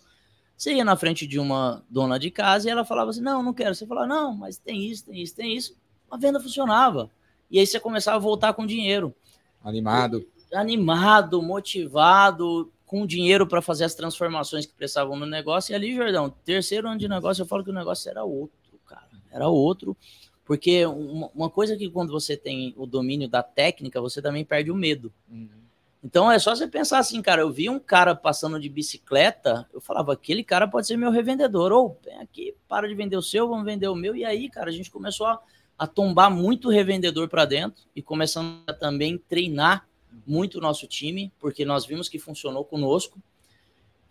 você 0.63 0.76
ia 0.76 0.86
na 0.86 0.95
frente 0.95 1.28
de 1.28 1.38
uma 1.38 1.84
dona 1.89 2.17
de 2.17 2.32
casa 2.32 2.69
e 2.69 2.71
ela 2.71 2.86
falava 2.86 3.10
assim: 3.10 3.21
Não, 3.21 3.43
não 3.43 3.54
quero. 3.54 3.76
Você 3.76 3.86
falava: 3.86 4.08
Não, 4.08 4.34
mas 4.34 4.58
tem 4.58 4.86
isso, 4.86 5.06
tem 5.06 5.21
isso, 5.21 5.36
tem 5.36 5.54
isso. 5.54 5.76
A 6.10 6.15
venda 6.15 6.39
funcionava. 6.39 7.12
E 7.52 7.60
aí 7.60 7.67
você 7.67 7.82
começava 7.82 8.15
a 8.15 8.19
voltar 8.19 8.54
com 8.54 8.65
dinheiro. 8.65 9.13
Animado. 9.62 10.26
Animado, 10.54 11.41
motivado, 11.41 12.71
com 12.86 13.06
dinheiro 13.06 13.45
para 13.45 13.62
fazer 13.62 13.84
as 13.84 13.93
transformações 13.93 14.65
que 14.65 14.73
precisavam 14.73 15.17
no 15.17 15.26
negócio. 15.26 15.73
E 15.73 15.76
ali, 15.76 15.93
Jordão, 15.93 16.30
terceiro 16.30 16.88
ano 16.88 16.97
de 16.97 17.10
negócio, 17.10 17.41
eu 17.41 17.45
falo 17.45 17.63
que 17.63 17.69
o 17.69 17.73
negócio 17.73 18.10
era 18.10 18.23
outro, 18.23 18.80
cara. 18.86 19.10
Era 19.32 19.49
outro. 19.49 19.97
Porque 20.45 20.86
uma 20.86 21.49
coisa 21.49 21.76
que 21.76 21.89
quando 21.89 22.12
você 22.12 22.38
tem 22.38 22.73
o 22.78 22.86
domínio 22.86 23.28
da 23.28 23.43
técnica, 23.43 23.99
você 23.99 24.21
também 24.21 24.45
perde 24.45 24.71
o 24.71 24.76
medo. 24.76 25.12
Uhum. 25.30 25.62
Então 26.03 26.29
é 26.29 26.37
só 26.37 26.53
você 26.53 26.67
pensar 26.67 26.99
assim, 26.99 27.21
cara. 27.21 27.41
Eu 27.41 27.51
vi 27.51 27.69
um 27.69 27.79
cara 27.79 28.13
passando 28.13 28.59
de 28.59 28.67
bicicleta, 28.67 29.67
eu 29.73 29.79
falava, 29.79 30.11
aquele 30.11 30.43
cara 30.43 30.67
pode 30.67 30.85
ser 30.85 30.97
meu 30.97 31.09
revendedor. 31.09 31.71
Ou 31.71 31.97
vem 32.03 32.19
aqui, 32.19 32.53
para 32.67 32.87
de 32.87 32.93
vender 32.93 33.15
o 33.15 33.21
seu, 33.21 33.47
vamos 33.47 33.63
vender 33.63 33.87
o 33.87 33.95
meu. 33.95 34.13
E 34.15 34.25
aí, 34.25 34.49
cara, 34.49 34.69
a 34.69 34.73
gente 34.73 34.91
começou 34.91 35.27
a, 35.27 35.41
a 35.79 35.87
tombar 35.87 36.29
muito 36.29 36.69
revendedor 36.69 37.29
para 37.29 37.45
dentro 37.45 37.85
e 37.95 38.01
começando 38.01 38.61
a 38.67 38.73
também 38.73 39.17
treinar 39.17 39.87
muito 40.27 40.57
o 40.57 40.61
nosso 40.61 40.85
time, 40.87 41.31
porque 41.39 41.63
nós 41.63 41.85
vimos 41.85 42.09
que 42.09 42.19
funcionou 42.19 42.65
conosco. 42.65 43.17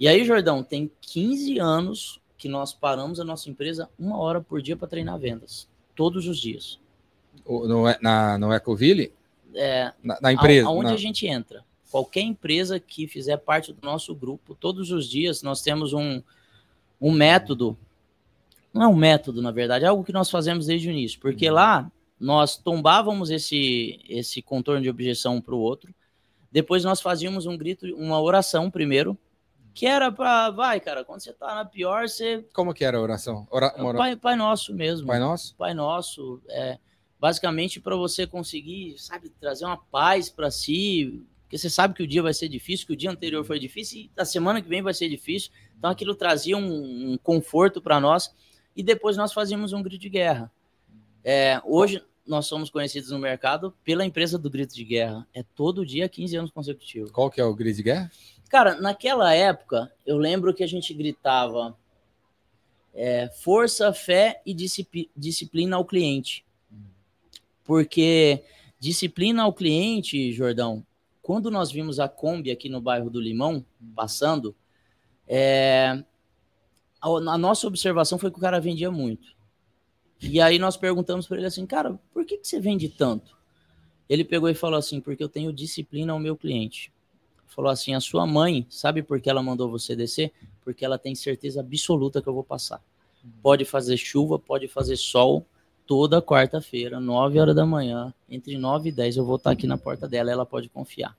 E 0.00 0.09
aí, 0.09 0.24
Jordão, 0.24 0.64
tem 0.64 0.90
15 1.02 1.59
anos 1.59 2.20
que 2.38 2.48
nós 2.48 2.72
paramos 2.72 3.20
a 3.20 3.24
nossa 3.24 3.50
empresa 3.50 3.88
uma 3.98 4.18
hora 4.18 4.40
por 4.40 4.62
dia 4.62 4.76
para 4.76 4.88
treinar 4.88 5.18
vendas, 5.18 5.68
todos 5.94 6.26
os 6.26 6.40
dias. 6.40 6.81
No, 7.46 7.85
na, 8.00 8.38
no 8.38 8.52
Ecoville? 8.52 9.12
É, 9.55 9.92
na, 10.02 10.18
na 10.20 10.33
empresa? 10.33 10.66
Aonde 10.66 10.88
na... 10.88 10.94
a 10.94 10.96
gente 10.96 11.26
entra 11.26 11.62
qualquer 11.92 12.22
empresa 12.22 12.81
que 12.81 13.07
fizer 13.07 13.37
parte 13.37 13.70
do 13.70 13.87
nosso 13.87 14.14
grupo, 14.14 14.55
todos 14.55 14.90
os 14.90 15.07
dias 15.07 15.42
nós 15.42 15.61
temos 15.61 15.92
um, 15.92 16.22
um 16.98 17.12
método. 17.12 17.76
Não 18.72 18.83
é 18.85 18.88
um 18.88 18.96
método, 18.96 19.42
na 19.42 19.50
verdade, 19.50 19.85
é 19.85 19.88
algo 19.88 20.02
que 20.02 20.12
nós 20.12 20.31
fazemos 20.31 20.66
desde 20.66 20.88
o 20.88 20.90
início, 20.90 21.20
porque 21.20 21.48
uhum. 21.50 21.55
lá 21.55 21.92
nós 22.18 22.57
tombávamos 22.57 23.31
esse, 23.31 24.00
esse 24.09 24.40
contorno 24.40 24.81
de 24.81 24.88
objeção 24.88 25.37
um 25.37 25.40
para 25.42 25.55
o 25.55 25.59
outro, 25.59 25.94
depois 26.50 26.83
nós 26.83 27.02
fazíamos 27.02 27.44
um 27.44 27.59
grito, 27.59 27.85
uma 27.94 28.18
oração 28.18 28.70
primeiro, 28.70 29.16
que 29.74 29.87
era 29.87 30.11
para, 30.11 30.50
vai, 30.50 30.81
cara, 30.81 31.05
quando 31.05 31.20
você 31.20 31.33
tá 31.33 31.55
na 31.55 31.64
pior, 31.64 32.09
você. 32.09 32.42
Como 32.55 32.72
que 32.72 32.85
era 32.85 32.96
a 32.96 33.00
oração? 33.00 33.46
Ora... 33.50 33.70
Pai, 33.70 34.16
pai 34.16 34.37
Nosso 34.37 34.74
mesmo. 34.74 35.07
Pai 35.07 35.18
Nosso? 35.18 35.55
Pai 35.57 35.74
Nosso. 35.74 36.40
É, 36.48 36.78
basicamente 37.18 37.81
para 37.81 37.96
você 37.96 38.26
conseguir, 38.26 38.98
sabe, 38.98 39.31
trazer 39.40 39.64
uma 39.64 39.76
paz 39.76 40.28
para 40.28 40.50
si, 40.50 41.24
porque 41.53 41.59
você 41.59 41.69
sabe 41.69 41.93
que 41.93 42.03
o 42.03 42.07
dia 42.07 42.23
vai 42.23 42.33
ser 42.33 42.49
difícil, 42.49 42.87
que 42.87 42.95
o 42.95 42.97
dia 42.97 43.11
anterior 43.11 43.45
foi 43.45 43.59
difícil 43.59 44.01
e 44.01 44.11
a 44.17 44.25
semana 44.25 44.62
que 44.62 44.69
vem 44.71 44.81
vai 44.81 44.95
ser 44.95 45.07
difícil. 45.11 45.51
Então 45.79 45.91
aquilo 45.91 46.15
trazia 46.15 46.57
um, 46.57 47.12
um 47.12 47.19
conforto 47.19 47.79
para 47.79 48.01
nós 48.01 48.35
e 48.75 48.83
depois 48.83 49.19
nós 49.19 49.35
fazíamos 49.35 49.75
um 49.75 49.83
grito 49.83 50.01
de 50.01 50.09
guerra. 50.09 50.51
É, 51.23 51.61
hoje 51.67 52.03
nós 52.27 52.47
somos 52.47 52.71
conhecidos 52.71 53.11
no 53.11 53.19
mercado 53.19 53.77
pela 53.85 54.03
empresa 54.03 54.38
do 54.38 54.49
grito 54.49 54.75
de 54.75 54.83
guerra. 54.83 55.29
É 55.35 55.43
todo 55.43 55.85
dia 55.85 56.09
15 56.09 56.37
anos 56.38 56.51
consecutivos. 56.51 57.11
Qual 57.11 57.31
que 57.31 57.38
é 57.38 57.45
o 57.45 57.55
grito 57.55 57.77
de 57.77 57.83
guerra? 57.83 58.11
Cara, 58.49 58.81
naquela 58.81 59.35
época, 59.35 59.93
eu 60.07 60.17
lembro 60.17 60.55
que 60.55 60.65
a 60.65 60.67
gente 60.67 60.95
gritava 60.95 61.77
é, 62.95 63.29
força, 63.29 63.93
fé 63.93 64.41
e 64.47 64.55
disciplina 64.55 65.77
ao 65.77 65.85
cliente. 65.85 66.47
Porque 67.62 68.43
disciplina 68.81 69.43
ao 69.43 69.53
cliente, 69.53 70.33
Jordão, 70.33 70.83
quando 71.23 71.51
nós 71.51 71.71
vimos 71.71 72.01
a 72.01 72.09
Kombi 72.09 72.51
aqui 72.51 72.69
no 72.69 72.81
bairro 72.81 73.09
do 73.09 73.21
Limão, 73.21 73.65
passando, 73.95 74.55
é, 75.27 76.03
a, 77.01 77.09
a, 77.09 77.39
nossa 77.39 77.67
observação 77.67 78.19
foi 78.19 78.31
que 78.31 78.39
o 78.39 78.41
cara 78.41 78.61
vendia 78.61 78.91
muito. 78.91 79.35
E 80.21 80.41
aí 80.41 80.59
nós 80.59 80.77
perguntamos 80.77 81.27
para 81.27 81.39
ele 81.39 81.47
assim, 81.47 81.65
cara, 81.65 81.99
por 82.13 82.25
que, 82.25 82.39
que 82.39 82.47
você 82.47 82.61
vende 82.61 82.89
tanto? 82.89 83.37
Ele 84.09 84.25
pegou 84.25 84.49
e 84.49 84.55
falou 84.55 84.79
assim, 84.79 85.01
porque 85.01 85.23
eu 85.23 85.29
tenho 85.29 85.53
disciplina 85.53 86.13
ao 86.13 86.19
meu 86.19 86.37
cliente. 86.37 86.93
Falou 87.47 87.71
assim, 87.71 87.95
a 87.95 88.01
sua 88.01 88.27
mãe, 88.27 88.67
sabe 88.69 89.03
por 89.03 89.21
que 89.21 89.31
ela 89.31 89.43
mandou 89.43 89.71
você 89.71 89.95
descer? 89.95 90.33
Porque 90.65 90.85
ela 90.85 90.99
tem 90.99 91.15
certeza 91.15 91.61
absoluta 91.61 92.21
que 92.21 92.29
eu 92.29 92.35
vou 92.35 92.45
passar. 92.45 92.83
Pode 93.41 93.65
fazer 93.65 93.97
chuva, 93.97 94.39
pode 94.39 94.67
fazer 94.69 94.97
sol, 94.97 95.47
toda 95.87 96.23
quarta-feira, 96.23 97.01
9 97.01 97.38
horas 97.38 97.55
da 97.55 97.66
manhã, 97.66 98.12
entre 98.29 98.57
9 98.57 98.88
e 98.88 98.92
10, 98.92 99.16
eu 99.16 99.25
vou 99.25 99.37
estar 99.37 99.51
aqui 99.51 99.66
na 99.66 99.77
porta 99.77 100.09
dela, 100.09 100.31
ela 100.31 100.47
pode 100.47 100.68
confiar. 100.68 101.16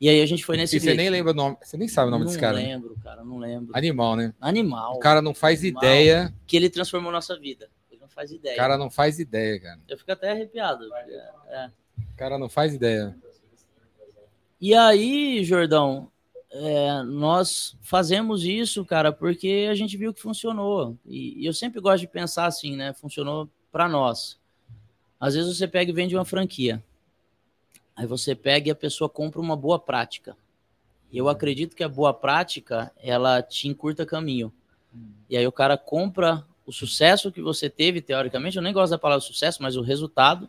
E 0.00 0.08
aí 0.08 0.22
a 0.22 0.26
gente 0.26 0.44
foi 0.44 0.56
nesse. 0.56 0.76
E 0.76 0.80
você 0.80 0.94
nem 0.94 1.10
lembra 1.10 1.32
o 1.32 1.34
nome, 1.34 1.56
você 1.62 1.76
nem 1.76 1.86
sabe 1.86 2.08
o 2.08 2.10
nome 2.10 2.24
não 2.24 2.30
desse 2.30 2.40
cara. 2.40 2.58
Não 2.58 2.64
lembro, 2.64 2.96
cara, 3.04 3.22
não 3.22 3.38
lembro. 3.38 3.76
Animal, 3.76 4.16
né? 4.16 4.34
Animal. 4.40 4.94
O 4.94 4.98
cara 4.98 5.20
não 5.20 5.34
faz 5.34 5.60
animal, 5.60 5.82
ideia. 5.84 6.34
Que 6.46 6.56
ele 6.56 6.70
transformou 6.70 7.12
nossa 7.12 7.38
vida. 7.38 7.68
Ele 7.90 8.00
não 8.00 8.08
faz 8.08 8.30
ideia. 8.30 8.54
O 8.54 8.56
cara 8.56 8.78
não 8.78 8.88
faz 8.88 9.18
ideia, 9.18 9.60
cara. 9.60 9.78
Eu 9.86 9.98
fico 9.98 10.10
até 10.10 10.30
arrepiado. 10.30 10.88
É. 11.48 11.70
O 11.98 12.16
cara 12.16 12.38
não 12.38 12.48
faz 12.48 12.72
ideia. 12.72 13.14
E 14.58 14.74
aí, 14.74 15.44
Jordão, 15.44 16.10
é, 16.50 17.02
nós 17.02 17.76
fazemos 17.82 18.44
isso, 18.44 18.84
cara, 18.84 19.12
porque 19.12 19.68
a 19.70 19.74
gente 19.74 19.98
viu 19.98 20.14
que 20.14 20.20
funcionou. 20.20 20.96
E, 21.06 21.42
e 21.42 21.46
eu 21.46 21.52
sempre 21.52 21.78
gosto 21.78 22.00
de 22.00 22.08
pensar 22.08 22.46
assim, 22.46 22.74
né? 22.74 22.94
Funcionou 22.94 23.48
para 23.70 23.88
nós. 23.88 24.38
Às 25.18 25.34
vezes 25.34 25.56
você 25.56 25.68
pega 25.68 25.90
e 25.90 25.94
vende 25.94 26.16
uma 26.16 26.24
franquia. 26.24 26.82
Aí 27.94 28.06
você 28.06 28.34
pega 28.34 28.68
e 28.68 28.70
a 28.70 28.74
pessoa 28.74 29.08
compra 29.08 29.40
uma 29.40 29.56
boa 29.56 29.78
prática. 29.78 30.36
E 31.12 31.18
eu 31.18 31.28
acredito 31.28 31.76
que 31.76 31.84
a 31.84 31.88
boa 31.88 32.14
prática, 32.14 32.92
ela 33.02 33.42
te 33.42 33.68
encurta 33.68 34.06
caminho. 34.06 34.52
E 35.28 35.36
aí 35.36 35.46
o 35.46 35.52
cara 35.52 35.76
compra 35.76 36.44
o 36.64 36.72
sucesso 36.72 37.32
que 37.32 37.42
você 37.42 37.68
teve, 37.68 38.00
teoricamente, 38.00 38.56
eu 38.56 38.62
nem 38.62 38.72
gosto 38.72 38.92
da 38.92 38.98
palavra 38.98 39.20
sucesso, 39.20 39.62
mas 39.62 39.76
o 39.76 39.82
resultado, 39.82 40.48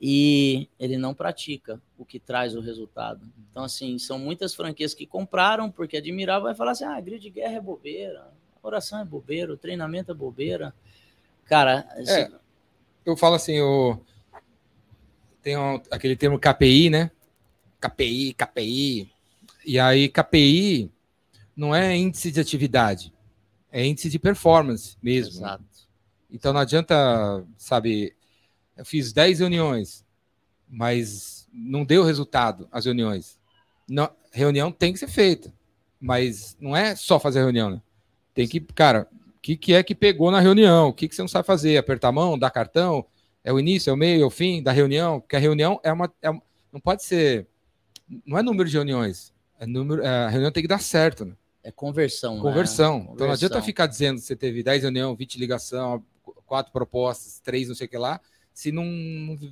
e 0.00 0.68
ele 0.78 0.96
não 0.96 1.14
pratica 1.14 1.80
o 1.98 2.04
que 2.04 2.18
traz 2.18 2.54
o 2.54 2.60
resultado. 2.60 3.26
Então, 3.50 3.64
assim, 3.64 3.98
são 3.98 4.18
muitas 4.18 4.54
franquias 4.54 4.94
que 4.94 5.06
compraram 5.06 5.70
porque 5.70 5.96
admiravam, 5.96 6.44
vai 6.44 6.54
falar 6.54 6.72
assim, 6.72 6.84
ah, 6.84 7.00
grito 7.00 7.22
de 7.22 7.30
guerra 7.30 7.56
é 7.56 7.60
bobeira, 7.60 8.28
oração 8.62 9.00
é 9.00 9.04
bobeira, 9.04 9.56
treinamento 9.56 10.10
é 10.10 10.14
bobeira. 10.14 10.74
Cara, 11.46 11.86
é, 11.96 12.30
eu 13.04 13.16
falo 13.16 13.36
assim, 13.36 13.60
o 13.60 13.98
tem 15.46 15.56
um, 15.56 15.80
aquele 15.92 16.16
termo 16.16 16.40
KPI, 16.40 16.90
né? 16.90 17.08
KPI, 17.80 18.34
KPI. 18.34 19.12
E 19.64 19.78
aí 19.78 20.08
KPI 20.08 20.90
não 21.56 21.72
é 21.72 21.96
índice 21.96 22.32
de 22.32 22.40
atividade, 22.40 23.14
é 23.70 23.86
índice 23.86 24.10
de 24.10 24.18
performance 24.18 24.96
mesmo. 25.00 25.38
Exato. 25.38 25.64
Então 26.28 26.52
não 26.52 26.60
adianta, 26.60 27.46
sabe, 27.56 28.16
eu 28.76 28.84
fiz 28.84 29.12
10 29.12 29.38
reuniões, 29.38 30.04
mas 30.68 31.48
não 31.52 31.84
deu 31.84 32.02
resultado 32.02 32.68
as 32.72 32.84
reuniões. 32.84 33.38
Não, 33.88 34.10
reunião 34.32 34.72
tem 34.72 34.92
que 34.92 34.98
ser 34.98 35.08
feita, 35.08 35.54
mas 36.00 36.56
não 36.60 36.76
é 36.76 36.96
só 36.96 37.20
fazer 37.20 37.38
reunião, 37.38 37.70
né? 37.70 37.80
Tem 38.34 38.48
que, 38.48 38.60
cara, 38.60 39.08
que, 39.46 39.56
que 39.56 39.74
é 39.74 39.82
que 39.82 39.94
pegou 39.94 40.32
na 40.32 40.40
reunião, 40.40 40.88
o 40.88 40.92
que, 40.92 41.06
que 41.06 41.14
você 41.14 41.22
não 41.22 41.28
sabe 41.28 41.46
fazer, 41.46 41.76
apertar 41.76 42.08
a 42.08 42.12
mão, 42.12 42.36
dar 42.36 42.50
cartão, 42.50 43.06
é 43.44 43.52
o 43.52 43.60
início, 43.60 43.90
é 43.90 43.92
o 43.92 43.96
meio, 43.96 44.24
é 44.24 44.26
o 44.26 44.30
fim 44.30 44.60
da 44.60 44.72
reunião, 44.72 45.20
porque 45.20 45.36
a 45.36 45.38
reunião 45.38 45.78
é 45.84 45.92
uma, 45.92 46.12
é 46.20 46.30
não 46.72 46.80
pode 46.80 47.04
ser, 47.04 47.46
não 48.24 48.36
é 48.36 48.42
número 48.42 48.68
de 48.68 48.74
reuniões, 48.74 49.32
é 49.60 49.64
número, 49.64 50.02
é, 50.02 50.08
a 50.08 50.28
reunião 50.28 50.50
tem 50.50 50.64
que 50.64 50.68
dar 50.68 50.80
certo, 50.80 51.24
né? 51.24 51.36
É 51.62 51.70
conversão. 51.70 52.40
Conversão. 52.40 52.98
Né? 52.98 53.10
Então 53.14 53.26
não 53.28 53.34
adianta 53.34 53.62
ficar 53.62 53.86
dizendo 53.86 54.16
que 54.16 54.26
você 54.26 54.34
teve 54.34 54.64
10 54.64 54.82
reuniões, 54.82 55.16
20 55.16 55.38
ligação, 55.38 56.02
quatro 56.44 56.72
propostas, 56.72 57.38
três 57.38 57.68
não 57.68 57.76
sei 57.76 57.86
o 57.86 57.90
que 57.90 57.98
lá, 57.98 58.20
se 58.52 58.72
não, 58.72 58.84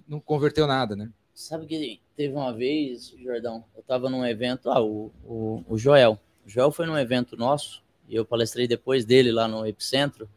não 0.08 0.18
converteu 0.18 0.66
nada, 0.66 0.96
né? 0.96 1.08
Sabe 1.32 1.66
que 1.66 2.00
teve 2.16 2.34
uma 2.34 2.52
vez, 2.52 3.14
Jordão, 3.22 3.64
eu 3.76 3.80
estava 3.80 4.10
num 4.10 4.26
evento, 4.26 4.70
ah, 4.70 4.82
o, 4.82 5.12
o, 5.24 5.64
o 5.68 5.78
Joel. 5.78 6.18
O 6.44 6.48
Joel 6.48 6.72
foi 6.72 6.86
num 6.86 6.98
evento 6.98 7.36
nosso, 7.36 7.83
eu 8.08 8.24
palestrei 8.24 8.66
depois 8.66 9.04
dele 9.04 9.32
lá 9.32 9.48
no 9.48 9.66
Epicentro. 9.66 10.28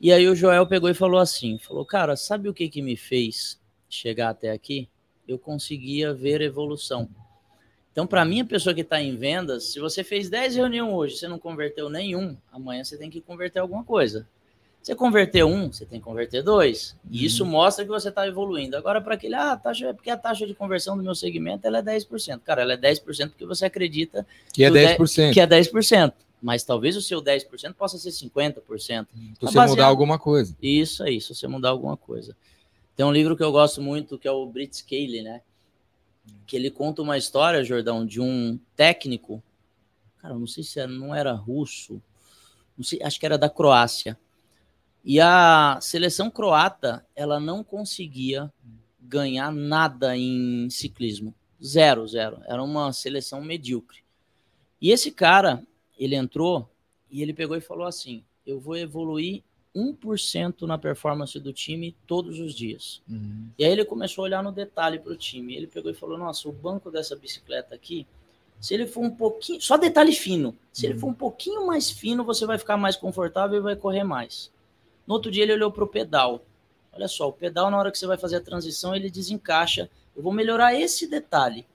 E 0.00 0.12
aí 0.12 0.28
o 0.28 0.34
Joel 0.34 0.66
pegou 0.66 0.90
e 0.90 0.94
falou 0.94 1.20
assim, 1.20 1.58
falou, 1.58 1.84
cara, 1.84 2.16
sabe 2.16 2.48
o 2.48 2.54
que 2.54 2.68
que 2.68 2.82
me 2.82 2.96
fez 2.96 3.60
chegar 3.88 4.30
até 4.30 4.50
aqui? 4.50 4.88
Eu 5.26 5.38
conseguia 5.38 6.12
ver 6.12 6.40
evolução. 6.40 7.08
Então, 7.90 8.06
para 8.06 8.24
mim, 8.24 8.40
a 8.40 8.44
pessoa 8.44 8.74
que 8.74 8.80
está 8.80 9.00
em 9.00 9.16
vendas, 9.16 9.72
se 9.72 9.78
você 9.78 10.02
fez 10.02 10.28
10 10.28 10.56
reuniões 10.56 10.92
hoje, 10.92 11.16
você 11.16 11.28
não 11.28 11.38
converteu 11.38 11.88
nenhum, 11.88 12.36
amanhã 12.52 12.82
você 12.82 12.98
tem 12.98 13.08
que 13.08 13.20
converter 13.20 13.60
alguma 13.60 13.84
coisa. 13.84 14.26
Você 14.82 14.94
converter 14.94 15.44
um, 15.44 15.72
você 15.72 15.86
tem 15.86 15.98
que 15.98 16.04
converter 16.04 16.42
dois. 16.42 16.94
E 17.10 17.24
isso 17.24 17.42
uhum. 17.42 17.50
mostra 17.50 17.84
que 17.84 17.90
você 17.90 18.10
está 18.10 18.28
evoluindo. 18.28 18.76
Agora, 18.76 19.00
para 19.00 19.14
aquele, 19.14 19.34
ah, 19.34 19.56
taxa, 19.56 19.86
é 19.86 19.92
porque 19.94 20.10
a 20.10 20.16
taxa 20.16 20.46
de 20.46 20.52
conversão 20.52 20.94
do 20.94 21.02
meu 21.02 21.14
segmento 21.14 21.66
ela 21.66 21.78
é 21.78 21.82
10%. 21.82 22.40
Cara, 22.44 22.60
ela 22.60 22.74
é 22.74 22.76
10% 22.76 23.30
porque 23.30 23.46
você 23.46 23.64
acredita 23.64 24.26
que 24.52 24.62
é 24.62 24.70
10%. 24.70 25.32
que 25.32 25.40
é 25.40 25.46
10%. 25.46 26.12
Mas 26.44 26.62
talvez 26.62 26.96
o 26.96 27.02
seu 27.02 27.22
10% 27.22 27.74
possa 27.74 27.98
ser 27.98 28.10
50%. 28.10 28.60
Se 28.76 28.76
você 28.78 29.06
baseado... 29.40 29.68
mudar 29.70 29.86
alguma 29.86 30.18
coisa. 30.18 30.54
Isso 30.60 31.02
aí, 31.02 31.20
se 31.20 31.34
você 31.34 31.48
mudar 31.48 31.70
alguma 31.70 31.96
coisa. 31.96 32.36
Tem 32.94 33.04
um 33.04 33.12
livro 33.12 33.36
que 33.36 33.42
eu 33.42 33.50
gosto 33.50 33.80
muito, 33.80 34.18
que 34.18 34.28
é 34.28 34.30
o 34.30 34.46
Brit 34.46 34.76
Scale, 34.76 35.22
né? 35.22 35.40
Que 36.46 36.56
ele 36.56 36.70
conta 36.70 37.02
uma 37.02 37.16
história, 37.16 37.64
Jordão, 37.64 38.04
de 38.04 38.20
um 38.20 38.58
técnico. 38.76 39.42
Cara, 40.18 40.34
não 40.34 40.46
sei 40.46 40.62
se 40.62 40.78
era, 40.78 40.90
não 40.90 41.14
era 41.14 41.32
russo. 41.32 42.00
Não 42.76 42.84
sei, 42.84 43.02
acho 43.02 43.18
que 43.18 43.26
era 43.26 43.38
da 43.38 43.48
Croácia 43.48 44.18
e 45.04 45.20
a 45.20 45.78
seleção 45.82 46.30
croata, 46.30 47.06
ela 47.14 47.38
não 47.38 47.62
conseguia 47.62 48.50
ganhar 48.98 49.52
nada 49.52 50.16
em 50.16 50.70
ciclismo. 50.70 51.34
Zero, 51.62 52.08
zero. 52.08 52.40
Era 52.46 52.62
uma 52.62 52.90
seleção 52.90 53.42
medíocre. 53.42 53.98
E 54.80 54.90
esse 54.90 55.10
cara, 55.10 55.62
ele 55.98 56.16
entrou 56.16 56.68
e 57.10 57.22
ele 57.22 57.32
pegou 57.32 57.56
e 57.56 57.60
falou 57.60 57.86
assim: 57.86 58.24
eu 58.46 58.60
vou 58.60 58.76
evoluir 58.76 59.42
1% 59.74 60.62
na 60.62 60.78
performance 60.78 61.38
do 61.40 61.52
time 61.52 61.96
todos 62.06 62.38
os 62.38 62.54
dias. 62.54 63.02
Uhum. 63.08 63.48
E 63.58 63.64
aí 63.64 63.72
ele 63.72 63.84
começou 63.84 64.22
a 64.22 64.26
olhar 64.26 64.42
no 64.42 64.52
detalhe 64.52 64.98
para 64.98 65.12
o 65.12 65.16
time. 65.16 65.56
Ele 65.56 65.66
pegou 65.66 65.90
e 65.90 65.94
falou: 65.94 66.16
Nossa, 66.16 66.48
o 66.48 66.52
banco 66.52 66.90
dessa 66.90 67.16
bicicleta 67.16 67.74
aqui, 67.74 68.06
se 68.60 68.74
ele 68.74 68.86
for 68.86 69.00
um 69.00 69.10
pouquinho, 69.10 69.60
só 69.60 69.76
detalhe 69.76 70.12
fino, 70.12 70.56
se 70.72 70.86
uhum. 70.86 70.92
ele 70.92 70.98
for 70.98 71.06
um 71.08 71.14
pouquinho 71.14 71.66
mais 71.66 71.90
fino, 71.90 72.22
você 72.22 72.46
vai 72.46 72.58
ficar 72.58 72.76
mais 72.76 72.96
confortável 72.96 73.58
e 73.58 73.62
vai 73.62 73.74
correr 73.74 74.04
mais. 74.04 74.52
No 75.06 75.14
outro 75.14 75.30
dia 75.30 75.42
ele 75.42 75.54
olhou 75.54 75.72
para 75.72 75.84
o 75.84 75.88
pedal. 75.88 76.44
Olha 76.92 77.08
só, 77.08 77.28
o 77.28 77.32
pedal 77.32 77.70
na 77.70 77.78
hora 77.78 77.90
que 77.90 77.98
você 77.98 78.06
vai 78.06 78.16
fazer 78.16 78.36
a 78.36 78.40
transição 78.40 78.94
ele 78.94 79.10
desencaixa. 79.10 79.90
Eu 80.14 80.22
vou 80.22 80.32
melhorar 80.32 80.78
esse 80.78 81.08
detalhe. 81.08 81.66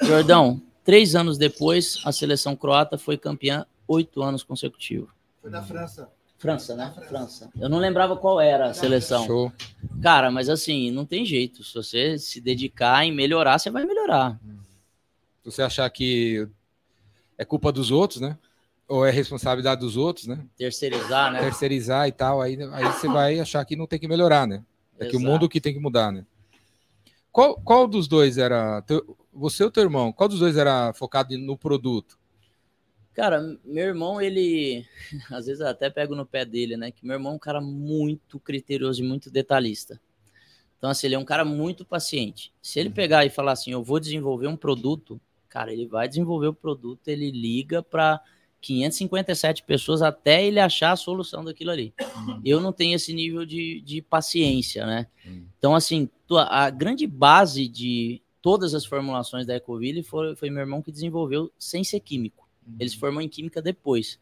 Jordão, 0.00 0.62
três 0.88 1.14
anos 1.14 1.36
depois, 1.36 2.00
a 2.02 2.10
seleção 2.10 2.56
croata 2.56 2.96
foi 2.96 3.18
campeã 3.18 3.66
oito 3.86 4.22
anos 4.22 4.42
consecutivos. 4.42 5.10
Foi 5.42 5.50
da 5.50 5.62
França. 5.62 6.10
França, 6.38 6.74
né? 6.74 6.90
França. 6.94 7.08
França. 7.08 7.50
Eu 7.60 7.68
não 7.68 7.76
lembrava 7.76 8.16
qual 8.16 8.40
era 8.40 8.70
a 8.70 8.72
seleção. 8.72 9.26
Show. 9.26 9.52
Cara, 10.02 10.30
mas 10.30 10.48
assim, 10.48 10.90
não 10.90 11.04
tem 11.04 11.26
jeito. 11.26 11.62
Se 11.62 11.74
você 11.74 12.18
se 12.18 12.40
dedicar 12.40 13.04
em 13.04 13.12
melhorar, 13.12 13.58
você 13.58 13.68
vai 13.68 13.84
melhorar. 13.84 14.40
Se 15.42 15.50
você 15.52 15.60
achar 15.60 15.90
que 15.90 16.48
é 17.36 17.44
culpa 17.44 17.70
dos 17.70 17.90
outros, 17.90 18.22
né? 18.22 18.38
ou 18.88 19.04
é 19.04 19.10
responsabilidade 19.10 19.82
dos 19.82 19.98
outros, 19.98 20.26
né? 20.26 20.42
Terceirizar, 20.56 21.30
né? 21.30 21.40
Terceirizar 21.40 22.08
e 22.08 22.12
tal, 22.12 22.40
aí, 22.40 22.56
aí 22.72 22.84
você 22.86 23.08
vai 23.08 23.38
achar 23.38 23.62
que 23.66 23.76
não 23.76 23.86
tem 23.86 23.98
que 23.98 24.08
melhorar, 24.08 24.46
né? 24.46 24.64
É 24.98 25.04
Exato. 25.04 25.10
que 25.10 25.22
o 25.22 25.28
mundo 25.28 25.50
que 25.50 25.60
tem 25.60 25.74
que 25.74 25.78
mudar, 25.78 26.10
né? 26.10 26.24
Qual, 27.30 27.60
qual 27.60 27.86
dos 27.86 28.08
dois 28.08 28.38
era. 28.38 28.80
Teu, 28.82 29.16
você 29.38 29.64
ou 29.64 29.70
teu 29.70 29.84
irmão? 29.84 30.12
Qual 30.12 30.28
dos 30.28 30.40
dois 30.40 30.56
era 30.56 30.92
focado 30.92 31.36
no 31.38 31.56
produto? 31.56 32.18
Cara, 33.14 33.40
meu 33.64 33.84
irmão, 33.84 34.20
ele. 34.20 34.86
Às 35.30 35.46
vezes 35.46 35.60
eu 35.60 35.66
até 35.66 35.90
pego 35.90 36.14
no 36.14 36.26
pé 36.26 36.44
dele, 36.44 36.76
né? 36.76 36.90
Que 36.90 37.04
meu 37.04 37.14
irmão 37.14 37.32
é 37.32 37.36
um 37.36 37.38
cara 37.38 37.60
muito 37.60 38.38
criterioso 38.38 39.02
e 39.02 39.06
muito 39.06 39.30
detalhista. 39.30 40.00
Então, 40.76 40.88
assim, 40.90 41.08
ele 41.08 41.16
é 41.16 41.18
um 41.18 41.24
cara 41.24 41.44
muito 41.44 41.84
paciente. 41.84 42.52
Se 42.62 42.78
ele 42.78 42.90
pegar 42.90 43.26
e 43.26 43.30
falar 43.30 43.52
assim, 43.52 43.72
eu 43.72 43.82
vou 43.82 43.98
desenvolver 43.98 44.46
um 44.46 44.56
produto, 44.56 45.20
cara, 45.48 45.72
ele 45.72 45.86
vai 45.86 46.06
desenvolver 46.06 46.46
o 46.46 46.54
produto, 46.54 47.08
ele 47.08 47.32
liga 47.32 47.82
para 47.82 48.20
557 48.60 49.64
pessoas 49.64 50.02
até 50.02 50.44
ele 50.44 50.60
achar 50.60 50.92
a 50.92 50.96
solução 50.96 51.44
daquilo 51.44 51.72
ali. 51.72 51.92
Uhum. 52.16 52.40
Eu 52.44 52.60
não 52.60 52.72
tenho 52.72 52.94
esse 52.94 53.12
nível 53.12 53.44
de, 53.44 53.80
de 53.80 54.00
paciência, 54.00 54.86
né? 54.86 55.08
Uhum. 55.26 55.46
Então, 55.58 55.74
assim, 55.74 56.08
a 56.48 56.70
grande 56.70 57.06
base 57.06 57.66
de 57.66 58.22
todas 58.48 58.72
as 58.72 58.86
formulações 58.86 59.44
da 59.44 59.56
Ecoville 59.56 60.02
foi, 60.02 60.34
foi 60.34 60.48
meu 60.48 60.60
irmão 60.60 60.80
que 60.80 60.90
desenvolveu 60.90 61.52
sem 61.58 61.84
ser 61.84 62.00
químico. 62.00 62.48
Uhum. 62.66 62.76
Ele 62.80 62.88
se 62.88 62.96
formou 62.96 63.20
em 63.20 63.28
química 63.28 63.60
depois. 63.60 64.18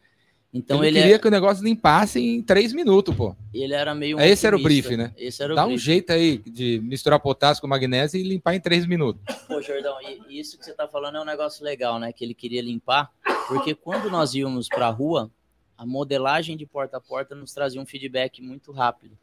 Então 0.53 0.79
ele, 0.79 0.89
ele 0.89 1.01
queria 1.01 1.15
é... 1.15 1.19
que 1.21 1.29
o 1.29 1.31
negócio 1.31 1.63
limpasse 1.63 2.19
em 2.19 2.43
três 2.43 2.73
minutos, 2.73 3.15
pô. 3.15 3.37
Ele 3.55 3.73
era 3.73 3.95
meio. 3.95 4.19
Esse 4.19 4.45
era 4.45 4.57
o 4.57 4.61
brief, 4.61 4.97
né? 4.97 5.15
Esse 5.17 5.45
era 5.45 5.53
o 5.53 5.55
Dá 5.55 5.65
brief. 5.65 5.77
um 5.77 5.79
jeito 5.79 6.13
aí 6.13 6.39
de 6.39 6.81
misturar 6.81 7.21
potássio 7.21 7.61
com 7.61 7.69
magnésio 7.69 8.19
e 8.19 8.25
limpar 8.25 8.57
em 8.57 8.61
três 8.61 8.85
minutos. 8.85 9.23
Pô, 9.47 9.63
Jordão, 9.63 9.97
e 10.03 10.41
isso 10.41 10.59
que 10.59 10.65
você 10.65 10.73
tá 10.73 10.89
falando 10.89 11.19
é 11.19 11.21
um 11.21 11.25
negócio 11.25 11.65
legal, 11.65 12.01
né? 12.01 12.13
Que 12.13 12.25
ele 12.25 12.35
queria 12.35 12.63
limpar, 12.63 13.13
porque 13.47 13.77
quando 13.77 14.11
nós 14.11 14.35
íamos 14.35 14.67
para 14.67 14.89
a 14.89 14.91
rua, 14.91 15.31
a 15.79 15.87
modelagem 15.87 16.57
de 16.57 16.67
porta 16.67 16.97
a 16.97 17.01
porta 17.01 17.33
nos 17.37 17.53
trazia 17.53 17.81
um 17.81 17.87
feedback 17.87 18.43
muito 18.43 18.73
rápido. 18.73 19.17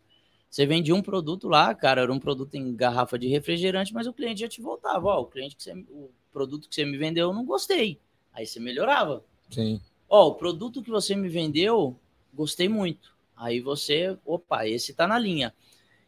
Você 0.53 0.67
vendia 0.67 0.93
um 0.93 1.01
produto 1.01 1.49
lá, 1.49 1.73
cara, 1.73 2.03
era 2.03 2.13
um 2.13 2.19
produto 2.19 2.53
em 2.53 2.75
garrafa 2.75 3.17
de 3.17 3.27
refrigerante, 3.27 3.91
mas 3.91 4.05
o 4.05 4.13
cliente 4.13 4.41
já 4.41 4.47
te 4.47 4.61
voltava, 4.61 5.07
ó, 5.07 5.21
o 5.21 5.25
cliente 5.25 5.55
que 5.55 5.63
você, 5.63 5.73
o 5.89 6.11
produto 6.31 6.69
que 6.69 6.75
você 6.75 6.85
me 6.85 6.95
vendeu, 6.95 7.29
eu 7.29 7.33
não 7.33 7.43
gostei. 7.43 7.99
Aí 8.31 8.45
você 8.45 8.59
melhorava. 8.59 9.25
Sim. 9.49 9.81
Ó, 10.07 10.27
o 10.27 10.35
produto 10.35 10.83
que 10.83 10.91
você 10.91 11.15
me 11.15 11.27
vendeu, 11.27 11.99
gostei 12.31 12.69
muito. 12.69 13.15
Aí 13.35 13.61
você, 13.61 14.15
opa, 14.23 14.67
esse 14.67 14.93
tá 14.93 15.07
na 15.07 15.17
linha. 15.17 15.51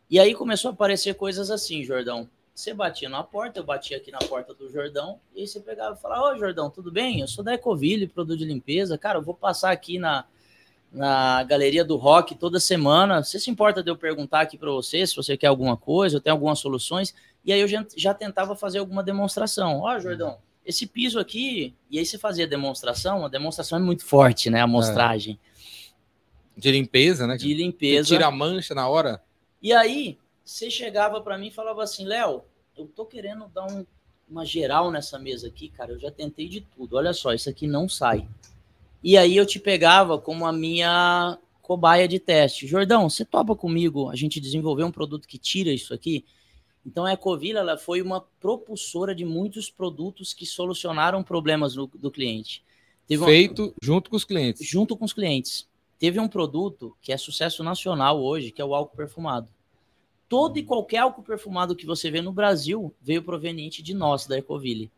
E 0.08 0.19
aí 0.19 0.36
começou 0.36 0.69
a 0.69 0.73
aparecer 0.75 1.15
coisas 1.15 1.49
assim, 1.49 1.84
Jordão. 1.84 2.29
Você 2.53 2.71
batia 2.71 3.10
na 3.10 3.23
porta, 3.23 3.62
eu 3.62 3.63
batia 3.63 3.97
aqui 3.97 4.12
na 4.12 4.19
porta 4.19 4.53
do 4.53 4.69
Jordão, 4.69 5.19
e 5.34 5.41
aí 5.41 5.47
você 5.47 5.60
pegava 5.60 5.95
e 5.95 5.99
falava, 5.99 6.36
ô 6.36 6.38
Jordão, 6.38 6.69
tudo 6.69 6.91
bem? 6.91 7.19
Eu 7.19 7.27
sou 7.27 7.43
da 7.43 7.55
Ecoville, 7.55 8.08
produto 8.08 8.38
de 8.38 8.45
limpeza. 8.45 8.95
Cara, 8.95 9.17
eu 9.17 9.23
vou 9.23 9.34
passar 9.34 9.71
aqui 9.71 9.97
na, 9.97 10.23
na 10.95 11.43
galeria 11.43 11.84
do 11.84 11.97
rock 11.97 12.36
toda 12.36 12.60
semana. 12.60 13.21
Você 13.21 13.38
se 13.38 13.51
importa 13.51 13.84
de 13.84 13.91
eu 13.91 13.97
perguntar 13.97 14.41
aqui 14.41 14.58
para 14.58 14.71
você 14.71 15.05
se 15.05 15.15
você 15.15 15.36
quer 15.36 15.47
alguma 15.47 15.75
coisa, 15.75 16.15
eu 16.15 16.21
tenho 16.21 16.34
algumas 16.34 16.60
soluções? 16.60 17.13
E 17.43 17.51
aí 17.51 17.60
eu 17.60 17.67
já, 17.67 17.86
já 17.95 18.13
tentava 18.13 18.55
fazer 18.55 18.79
alguma 18.79 19.03
demonstração. 19.03 19.81
Ó, 19.81 19.99
Jordão, 19.99 20.38
esse 20.65 20.88
piso 20.88 21.19
aqui, 21.19 21.75
e 21.91 21.99
aí 21.99 22.05
você 22.05 22.17
fazia 22.17 22.47
demonstração, 22.47 23.25
a 23.25 23.27
demonstração 23.27 23.77
é 23.77 23.81
muito 23.81 24.05
forte, 24.05 24.49
né? 24.49 24.62
A 24.62 24.63
amostragem. 24.63 25.38
É. 26.58 26.60
De 26.60 26.71
limpeza, 26.71 27.27
né? 27.27 27.36
De 27.36 27.53
limpeza. 27.53 28.08
tira 28.08 28.27
a 28.27 28.31
mancha 28.31 28.73
na 28.73 28.88
hora. 28.88 29.21
E 29.62 29.73
aí, 29.73 30.17
você 30.43 30.71
chegava 30.71 31.19
para 31.19 31.38
mim 31.38 31.47
e 31.47 31.51
falava 31.51 31.84
assim, 31.84 32.05
Léo, 32.05 32.43
eu 32.77 32.88
tô 32.88 33.05
querendo 33.05 33.47
dar 33.49 33.65
um, 33.69 33.86
uma 34.29 34.45
geral 34.45 34.89
nessa 34.89 35.19
mesa 35.19 35.47
aqui, 35.47 35.67
cara, 35.67 35.91
eu 35.91 35.99
já 35.99 36.10
tentei 36.10 36.47
de 36.47 36.62
tudo, 36.62 36.95
olha 36.95 37.12
só, 37.12 37.34
isso 37.34 37.49
aqui 37.49 37.67
não 37.67 37.89
sai. 37.89 38.25
E 39.06 39.20
aí 39.20 39.38
eu 39.38 39.46
te 39.46 39.60
pegava 39.60 40.18
como 40.18 40.48
a 40.48 40.52
minha 40.52 41.38
cobaia 41.62 42.08
de 42.08 42.18
teste. 42.18 42.65
Jordão, 42.65 43.08
você 43.08 43.24
topa 43.24 43.56
comigo 43.56 44.10
a 44.10 44.15
gente 44.15 44.41
desenvolver 44.41 44.84
um 44.84 44.91
produto 44.91 45.28
que 45.28 45.38
tira 45.38 45.70
isso 45.70 45.94
aqui? 45.94 46.26
Então 46.84 47.06
a 47.06 47.13
Ecovilla 47.13 47.60
ela 47.60 47.78
foi 47.78 48.02
uma 48.02 48.20
propulsora 48.20 49.13
de 49.13 49.24
muitos 49.24 49.70
produtos 49.70 50.34
que 50.34 50.44
solucionaram 50.44 51.22
problemas 51.22 51.76
do, 51.76 51.86
do 51.86 52.10
cliente. 52.10 52.63
Teve 53.08 53.24
Feito 53.26 53.76
junto 53.80 54.10
com 54.10 54.15
os 54.15 54.24
clientes. 54.24 54.68
Junto 54.68 54.98
com 54.98 55.06
os 55.06 55.13
clientes. 55.13 55.70
Teve 56.00 56.20
um 56.20 56.28
produto 56.28 56.98
que 57.00 57.13
é 57.13 57.18
sucesso 57.18 57.63
nacional 57.63 58.20
hoje, 58.20 58.52
que 58.52 58.60
é 58.60 58.65
o 58.65 58.74
álcool 58.74 58.98
perfumado. 58.98 59.48
Todo 60.28 60.58
e 60.58 60.63
qualquer 60.63 60.98
álcool 60.98 61.22
perfumado 61.22 61.76
que 61.76 61.86
você 61.86 62.10
vê 62.10 62.24
no 62.24 62.34
Brasil 62.34 62.91
veio 63.00 63.22
proveniente 63.22 63.84
de 63.84 63.94
nós, 63.94 64.26
da 64.26 64.39
Ecoville. 64.39 64.91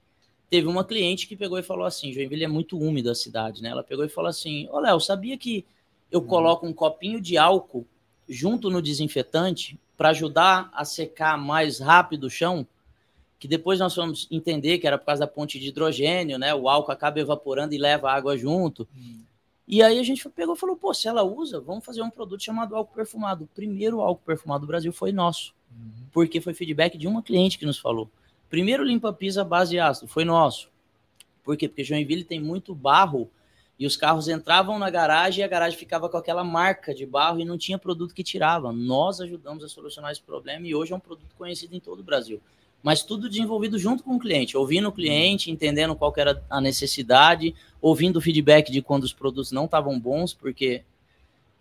Teve 0.50 0.68
uma 0.68 0.86
cliente 0.86 1.28
que 1.28 1.36
pegou 1.36 1.60
e 1.60 1.64
falou 1.64 1.86
assim: 1.86 2.12
Joinville 2.12 2.46
é 2.46 2.48
muito 2.48 2.78
úmido 2.78 3.12
a 3.12 3.16
cidade, 3.16 3.62
né? 3.62 3.70
Ela 3.70 3.84
pegou 3.84 4.06
e 4.06 4.10
falou 4.10 4.30
assim: 4.30 4.68
Ô 4.70 4.80
Léo, 4.80 5.00
sabia 5.00 5.38
que 5.38 5.66
eu 6.12 6.22
uhum. 6.22 6.28
coloco 6.28 6.66
um 6.66 6.74
copinho 6.74 7.20
de 7.20 7.38
álcool 7.38 7.86
junto 8.28 8.70
no 8.70 8.82
desinfetante 8.82 9.80
para 9.98 10.10
ajudar 10.10 10.70
a 10.74 10.86
secar 10.86 11.38
mais 11.38 11.80
rápido 11.80 12.26
o 12.26 12.30
chão, 12.30 12.66
que 13.40 13.48
depois 13.48 13.80
nós 13.80 13.96
vamos 13.96 14.28
entender 14.32 14.78
que 14.78 14.88
era 14.88 14.98
por 14.98 15.06
causa 15.06 15.22
da 15.22 15.28
ponte 15.28 15.60
de 15.60 15.68
hidrogênio, 15.68 16.38
né? 16.38 16.54
O 16.54 16.70
álcool 16.70 16.92
acaba 16.92 17.20
evaporando 17.20 17.74
e 17.74 17.78
leva 17.78 18.10
a 18.10 18.16
água 18.16 18.38
junto. 18.38 18.88
Hum. 18.96 19.22
E 19.68 19.84
aí 19.84 20.00
a 20.00 20.04
gente 20.04 20.28
pegou 20.30 20.56
e 20.56 20.58
falou, 20.58 20.78
pô, 20.78 20.94
se 20.94 21.10
ela 21.10 21.24
usa, 21.24 21.60
vamos 21.60 21.84
fazer 21.84 22.02
um 22.02 22.10
produto 22.10 22.42
chamado 22.42 22.74
álcool 22.74 22.96
perfumado. 22.96 23.44
O 23.44 23.48
primeiro 23.48 24.00
álcool 24.00 24.24
perfumado 24.26 24.62
do 24.62 24.68
Brasil 24.68 24.94
foi 24.94 25.12
nosso, 25.12 25.54
uhum. 25.70 26.06
porque 26.14 26.40
foi 26.40 26.54
feedback 26.54 26.98
de 26.98 27.06
uma 27.06 27.22
cliente 27.22 27.60
que 27.60 27.66
nos 27.66 27.78
falou. 27.78 28.10
Primeiro 28.50 28.84
limpa-pisa 28.84 29.44
base 29.44 29.72
de 29.72 29.80
ácido, 29.80 30.08
foi 30.08 30.24
nosso. 30.24 30.70
Por 31.44 31.58
quê? 31.58 31.68
Porque 31.68 31.84
Joinville 31.84 32.24
tem 32.24 32.40
muito 32.40 32.74
barro 32.74 33.30
e 33.80 33.86
os 33.86 33.96
carros 33.96 34.28
entravam 34.28 34.80
na 34.80 34.90
garagem 34.90 35.42
e 35.42 35.44
a 35.44 35.48
garagem 35.48 35.78
ficava 35.78 36.10
com 36.10 36.18
aquela 36.18 36.44
marca 36.44 36.94
de 36.94 37.06
barro 37.06 37.40
e 37.40 37.46
não 37.46 37.58
tinha 37.58 37.78
produto 37.78 38.14
que 38.14 38.24
tirava. 38.24 38.72
Nós 38.72 39.22
ajudamos 39.22 39.64
a 39.64 39.70
solucionar 39.70 40.12
esse 40.12 40.22
problema 40.22 40.66
e 40.66 40.74
hoje 40.74 40.94
é 40.94 40.96
um 40.96 41.00
produto 41.00 41.36
conhecido 41.38 41.76
em 41.76 41.80
todo 41.80 42.00
o 42.00 42.04
Brasil. 42.04 42.42
Mas 42.82 43.04
tudo 43.04 43.30
desenvolvido 43.30 43.78
junto 43.78 44.04
com 44.04 44.16
o 44.16 44.20
cliente, 44.20 44.58
ouvindo 44.58 44.88
o 44.88 44.92
cliente, 44.92 45.52
entendendo 45.52 45.96
qual 45.96 46.14
era 46.18 46.44
a 46.50 46.62
necessidade, 46.62 47.54
ouvindo 47.82 48.18
o 48.18 48.22
feedback 48.22 48.72
de 48.72 48.82
quando 48.82 49.04
os 49.04 49.14
produtos 49.14 49.52
não 49.52 49.66
estavam 49.66 50.00
bons, 50.00 50.34
porque 50.34 50.84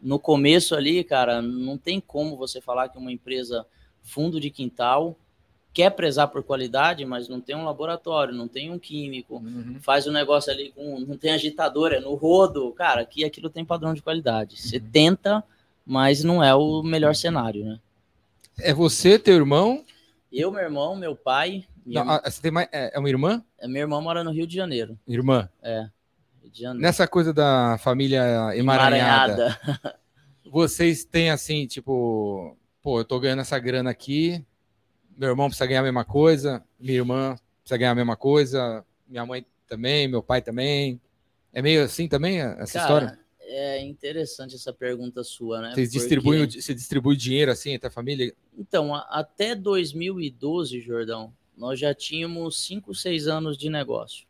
no 0.00 0.18
começo 0.18 0.74
ali, 0.74 1.02
cara, 1.02 1.40
não 1.42 1.76
tem 1.76 2.00
como 2.00 2.36
você 2.36 2.60
falar 2.60 2.88
que 2.88 2.98
uma 2.98 3.10
empresa 3.10 3.66
fundo 4.02 4.40
de 4.40 4.50
quintal 4.50 5.16
quer 5.76 5.90
prezar 5.90 6.28
por 6.28 6.42
qualidade, 6.42 7.04
mas 7.04 7.28
não 7.28 7.38
tem 7.38 7.54
um 7.54 7.66
laboratório, 7.66 8.32
não 8.32 8.48
tem 8.48 8.70
um 8.70 8.78
químico, 8.78 9.36
uhum. 9.36 9.76
faz 9.82 10.06
o 10.06 10.10
um 10.10 10.12
negócio 10.14 10.50
ali 10.50 10.72
com. 10.74 11.00
não 11.00 11.18
tem 11.18 11.32
agitador, 11.32 11.92
é 11.92 12.00
no 12.00 12.14
rodo. 12.14 12.72
Cara, 12.72 13.02
aqui 13.02 13.26
aquilo 13.26 13.50
tem 13.50 13.62
padrão 13.62 13.92
de 13.92 14.00
qualidade. 14.00 14.58
Você 14.58 14.78
uhum. 14.78 14.90
tenta, 14.90 15.44
mas 15.84 16.24
não 16.24 16.42
é 16.42 16.54
o 16.54 16.82
melhor 16.82 17.14
cenário, 17.14 17.62
né? 17.66 17.78
É 18.58 18.72
você, 18.72 19.18
teu 19.18 19.34
irmão? 19.34 19.84
Eu, 20.32 20.50
meu 20.50 20.62
irmão, 20.62 20.96
meu 20.96 21.14
pai. 21.14 21.66
Não, 21.84 22.04
minha, 22.04 22.16
ah, 22.16 22.30
você 22.30 22.40
tem 22.40 22.50
mais, 22.50 22.68
é, 22.72 22.96
é 22.96 22.98
uma 22.98 23.10
irmã? 23.10 23.44
é, 23.58 23.68
minha 23.68 23.80
irmã 23.80 24.00
mora 24.00 24.24
no 24.24 24.30
Rio 24.30 24.46
de 24.46 24.56
Janeiro. 24.56 24.98
Irmã. 25.06 25.46
É. 25.62 25.90
Rio 26.42 26.50
de 26.50 26.62
Janeiro. 26.62 26.80
Nessa 26.80 27.06
coisa 27.06 27.34
da 27.34 27.76
família 27.76 28.56
emaranhada, 28.56 29.58
Emaranhada. 29.58 29.98
vocês 30.50 31.04
têm 31.04 31.28
assim, 31.30 31.66
tipo, 31.66 32.56
pô, 32.80 33.00
eu 33.00 33.04
tô 33.04 33.20
ganhando 33.20 33.42
essa 33.42 33.58
grana 33.58 33.90
aqui, 33.90 34.42
meu 35.16 35.28
irmão 35.30 35.48
precisa 35.48 35.66
ganhar 35.66 35.80
a 35.80 35.84
mesma 35.84 36.04
coisa, 36.04 36.62
minha 36.78 36.94
irmã 36.98 37.36
precisa 37.62 37.78
ganhar 37.78 37.90
a 37.92 37.94
mesma 37.94 38.16
coisa, 38.16 38.84
minha 39.08 39.24
mãe 39.26 39.44
também, 39.66 40.08
meu 40.08 40.22
pai 40.22 40.42
também. 40.42 41.00
É 41.52 41.62
meio 41.62 41.82
assim 41.84 42.06
também 42.06 42.40
essa 42.40 42.78
história? 42.78 43.08
Cara, 43.08 43.20
é 43.40 43.82
interessante 43.82 44.54
essa 44.54 44.72
pergunta 44.72 45.22
sua, 45.24 45.60
né? 45.62 45.72
Vocês 45.74 45.88
Porque- 45.88 45.98
distribuem, 45.98 46.42
o 46.42 46.46
di- 46.46 46.60
você 46.60 46.74
distribui 46.74 47.16
dinheiro 47.16 47.50
assim 47.50 47.70
entre 47.70 47.88
a 47.88 47.90
família? 47.90 48.34
Então, 48.58 48.94
a- 48.94 49.06
até 49.10 49.54
2012, 49.54 50.80
Jordão, 50.80 51.32
nós 51.56 51.78
já 51.80 51.94
tínhamos 51.94 52.58
5, 52.64 52.94
6 52.94 53.26
anos 53.26 53.56
de 53.56 53.70
negócio. 53.70 54.26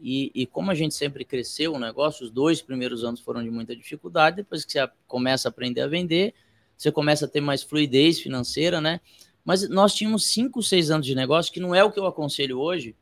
E, 0.00 0.30
e 0.34 0.44
como 0.46 0.70
a 0.70 0.74
gente 0.74 0.94
sempre 0.94 1.24
cresceu 1.24 1.72
o 1.72 1.78
negócio, 1.78 2.24
os 2.24 2.30
dois 2.30 2.60
primeiros 2.60 3.02
anos 3.04 3.20
foram 3.20 3.42
de 3.42 3.50
muita 3.50 3.74
dificuldade, 3.74 4.36
depois 4.36 4.64
que 4.64 4.72
você 4.72 4.86
começa 5.06 5.48
a 5.48 5.50
aprender 5.50 5.80
a 5.80 5.86
vender, 5.86 6.34
você 6.76 6.92
começa 6.92 7.24
a 7.24 7.28
ter 7.28 7.40
mais 7.40 7.62
fluidez 7.62 8.18
financeira, 8.20 8.80
né? 8.80 9.00
Mas 9.46 9.66
nós 9.70 9.94
tínhamos 9.94 10.26
5, 10.26 10.60
6 10.60 10.90
anos 10.90 11.06
de 11.06 11.14
negócio, 11.14 11.52
que 11.52 11.60
não 11.60 11.74
é 11.74 11.82
o 11.82 11.90
que 11.90 11.98
eu 11.98 12.06
aconselho 12.06 12.58
hoje, 12.58 12.94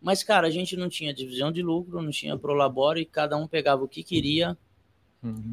mas, 0.00 0.22
cara, 0.22 0.46
a 0.46 0.50
gente 0.50 0.76
não 0.76 0.88
tinha 0.88 1.12
divisão 1.12 1.50
de 1.50 1.62
lucro, 1.62 2.00
não 2.00 2.10
tinha 2.10 2.38
prolabore, 2.38 3.04
cada 3.04 3.36
um 3.36 3.48
pegava 3.48 3.82
o 3.82 3.88
que 3.88 4.02
queria, 4.02 4.56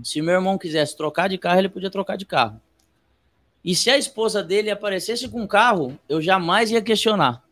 se 0.04 0.22
meu 0.22 0.36
irmão 0.36 0.58
quisesse 0.58 0.96
trocar 0.96 1.28
de 1.28 1.38
carro, 1.38 1.60
ele 1.60 1.70
podia 1.70 1.90
trocar 1.90 2.16
de 2.16 2.26
carro. 2.26 2.62
E 3.64 3.76
se 3.76 3.90
a 3.90 3.98
esposa 3.98 4.42
dele 4.42 4.70
aparecesse 4.70 5.28
com 5.28 5.42
um 5.42 5.48
carro, 5.48 6.00
eu 6.08 6.22
jamais 6.22 6.72
ia 6.72 6.82
questionar. 6.82 7.44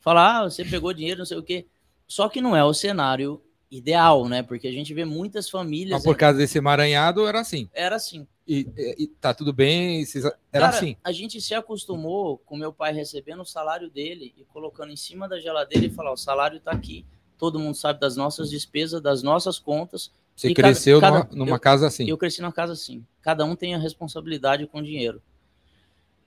Falar, 0.00 0.38
ah, 0.38 0.42
você 0.44 0.64
pegou 0.64 0.92
dinheiro, 0.92 1.18
não 1.18 1.26
sei 1.26 1.38
o 1.38 1.42
quê. 1.42 1.66
Só 2.06 2.28
que 2.28 2.40
não 2.40 2.56
é 2.56 2.62
o 2.62 2.74
cenário 2.74 3.42
ideal, 3.70 4.28
né? 4.28 4.42
Porque 4.42 4.68
a 4.68 4.72
gente 4.72 4.94
vê 4.94 5.04
muitas 5.04 5.48
famílias. 5.48 5.90
Mas 5.90 6.04
por 6.04 6.16
causa 6.16 6.38
desse 6.38 6.58
emaranhado 6.58 7.26
era 7.26 7.40
assim. 7.40 7.68
Era 7.72 7.96
assim. 7.96 8.26
E, 8.46 8.66
e- 8.76 8.96
e 9.04 9.06
tá 9.06 9.32
tudo 9.32 9.52
bem, 9.52 10.04
vocês- 10.04 10.24
era 10.24 10.34
Cara, 10.52 10.68
assim. 10.68 10.96
A 11.04 11.12
gente 11.12 11.40
se 11.40 11.54
acostumou 11.54 12.38
com 12.38 12.56
meu 12.56 12.72
pai 12.72 12.92
recebendo 12.92 13.40
o 13.42 13.46
salário 13.46 13.88
dele 13.88 14.34
e 14.36 14.44
colocando 14.44 14.90
em 14.92 14.96
cima 14.96 15.28
da 15.28 15.38
geladeira 15.40 15.86
e 15.86 15.90
falar: 15.90 16.12
o 16.12 16.16
salário 16.16 16.58
tá 16.60 16.72
aqui. 16.72 17.04
Todo 17.38 17.58
mundo 17.58 17.74
sabe 17.76 18.00
das 18.00 18.16
nossas 18.16 18.50
despesas, 18.50 19.00
das 19.00 19.22
nossas 19.22 19.58
contas. 19.58 20.10
Você 20.34 20.48
e 20.48 20.54
cresceu 20.54 21.00
cada- 21.00 21.24
numa, 21.24 21.44
numa 21.44 21.56
eu- 21.56 21.60
casa 21.60 21.86
assim. 21.86 22.08
Eu 22.08 22.18
cresci 22.18 22.40
numa 22.40 22.52
casa 22.52 22.72
assim. 22.72 23.04
Cada 23.20 23.44
um 23.44 23.54
tem 23.54 23.74
a 23.74 23.78
responsabilidade 23.78 24.66
com 24.66 24.78
o 24.78 24.82
dinheiro. 24.82 25.22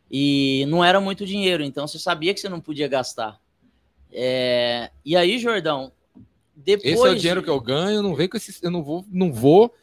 E 0.10 0.66
não 0.68 0.84
era 0.86 1.00
muito 1.02 1.26
dinheiro, 1.26 1.64
então 1.64 1.88
você 1.88 1.98
sabia 1.98 2.34
que 2.34 2.40
você 2.40 2.48
não 2.48 2.62
podia 2.62 2.88
gastar. 2.88 3.40
É, 4.12 4.92
E 5.04 5.16
aí, 5.16 5.40
Jordão, 5.40 5.92
depois. 6.56 6.94
Esse 6.94 7.08
é 7.08 7.10
o 7.12 7.16
dinheiro 7.16 7.44
que 7.44 7.50
eu 7.50 7.60
ganho, 7.60 8.02
não 8.02 8.16
vem 8.16 8.30
com 8.30 8.38
esse, 8.38 8.64
eu 8.64 8.72
não 8.72 8.84
vou, 8.84 9.04
não 9.10 9.34
vou 9.34 9.74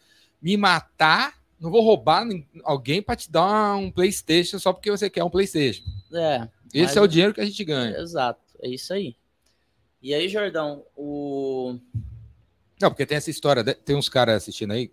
me 0.40 0.56
matar, 0.56 1.34
não 1.62 1.70
vou 1.70 1.80
roubar 1.80 2.26
alguém 2.64 3.00
para 3.00 3.14
te 3.14 3.30
dar 3.30 3.76
um 3.76 3.88
PlayStation 3.88 4.58
só 4.58 4.72
porque 4.72 4.90
você 4.90 5.08
quer 5.08 5.22
um 5.22 5.30
PlayStation. 5.30 5.84
É, 6.12 6.48
Esse 6.74 6.98
é 6.98 7.00
o 7.00 7.06
dinheiro 7.06 7.32
que 7.32 7.40
a 7.40 7.44
gente 7.44 7.64
ganha. 7.64 7.96
Exato, 7.96 8.40
é 8.60 8.68
isso 8.68 8.92
aí. 8.92 9.14
E 10.02 10.12
aí, 10.12 10.28
Jordão, 10.28 10.84
o. 10.96 11.78
Não, 12.80 12.90
porque 12.90 13.06
tem 13.06 13.16
essa 13.16 13.30
história, 13.30 13.62
tem 13.62 13.94
uns 13.94 14.08
caras 14.08 14.42
assistindo 14.42 14.72
aí 14.72 14.90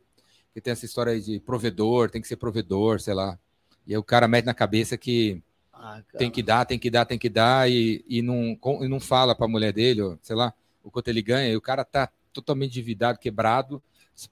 que 0.54 0.62
tem 0.62 0.72
essa 0.72 0.86
história 0.86 1.12
aí 1.12 1.22
de 1.22 1.40
provedor, 1.40 2.12
tem 2.12 2.22
que 2.22 2.28
ser 2.28 2.36
provedor, 2.36 3.00
sei 3.00 3.16
lá. 3.16 3.40
E 3.88 3.94
aí 3.94 3.98
o 3.98 4.04
cara 4.04 4.28
mete 4.28 4.46
na 4.46 4.54
cabeça 4.54 4.96
que 4.96 5.42
Ah, 5.74 6.04
tem 6.20 6.30
que 6.30 6.44
dar, 6.44 6.66
tem 6.66 6.78
que 6.78 6.92
dar, 6.92 7.06
tem 7.06 7.18
que 7.18 7.30
dar 7.30 7.68
e, 7.70 8.06
e, 8.08 8.22
não, 8.22 8.56
e 8.82 8.88
não 8.88 9.00
fala 9.00 9.34
pra 9.34 9.48
mulher 9.48 9.74
dele, 9.74 10.02
sei 10.22 10.36
lá, 10.36 10.54
o 10.84 10.92
quanto 10.92 11.08
ele 11.08 11.24
ganha. 11.24 11.52
E 11.52 11.58
o 11.58 11.62
cara 11.62 11.84
tá 11.84 12.12
totalmente 12.32 12.70
endividado, 12.70 13.18
quebrado, 13.18 13.82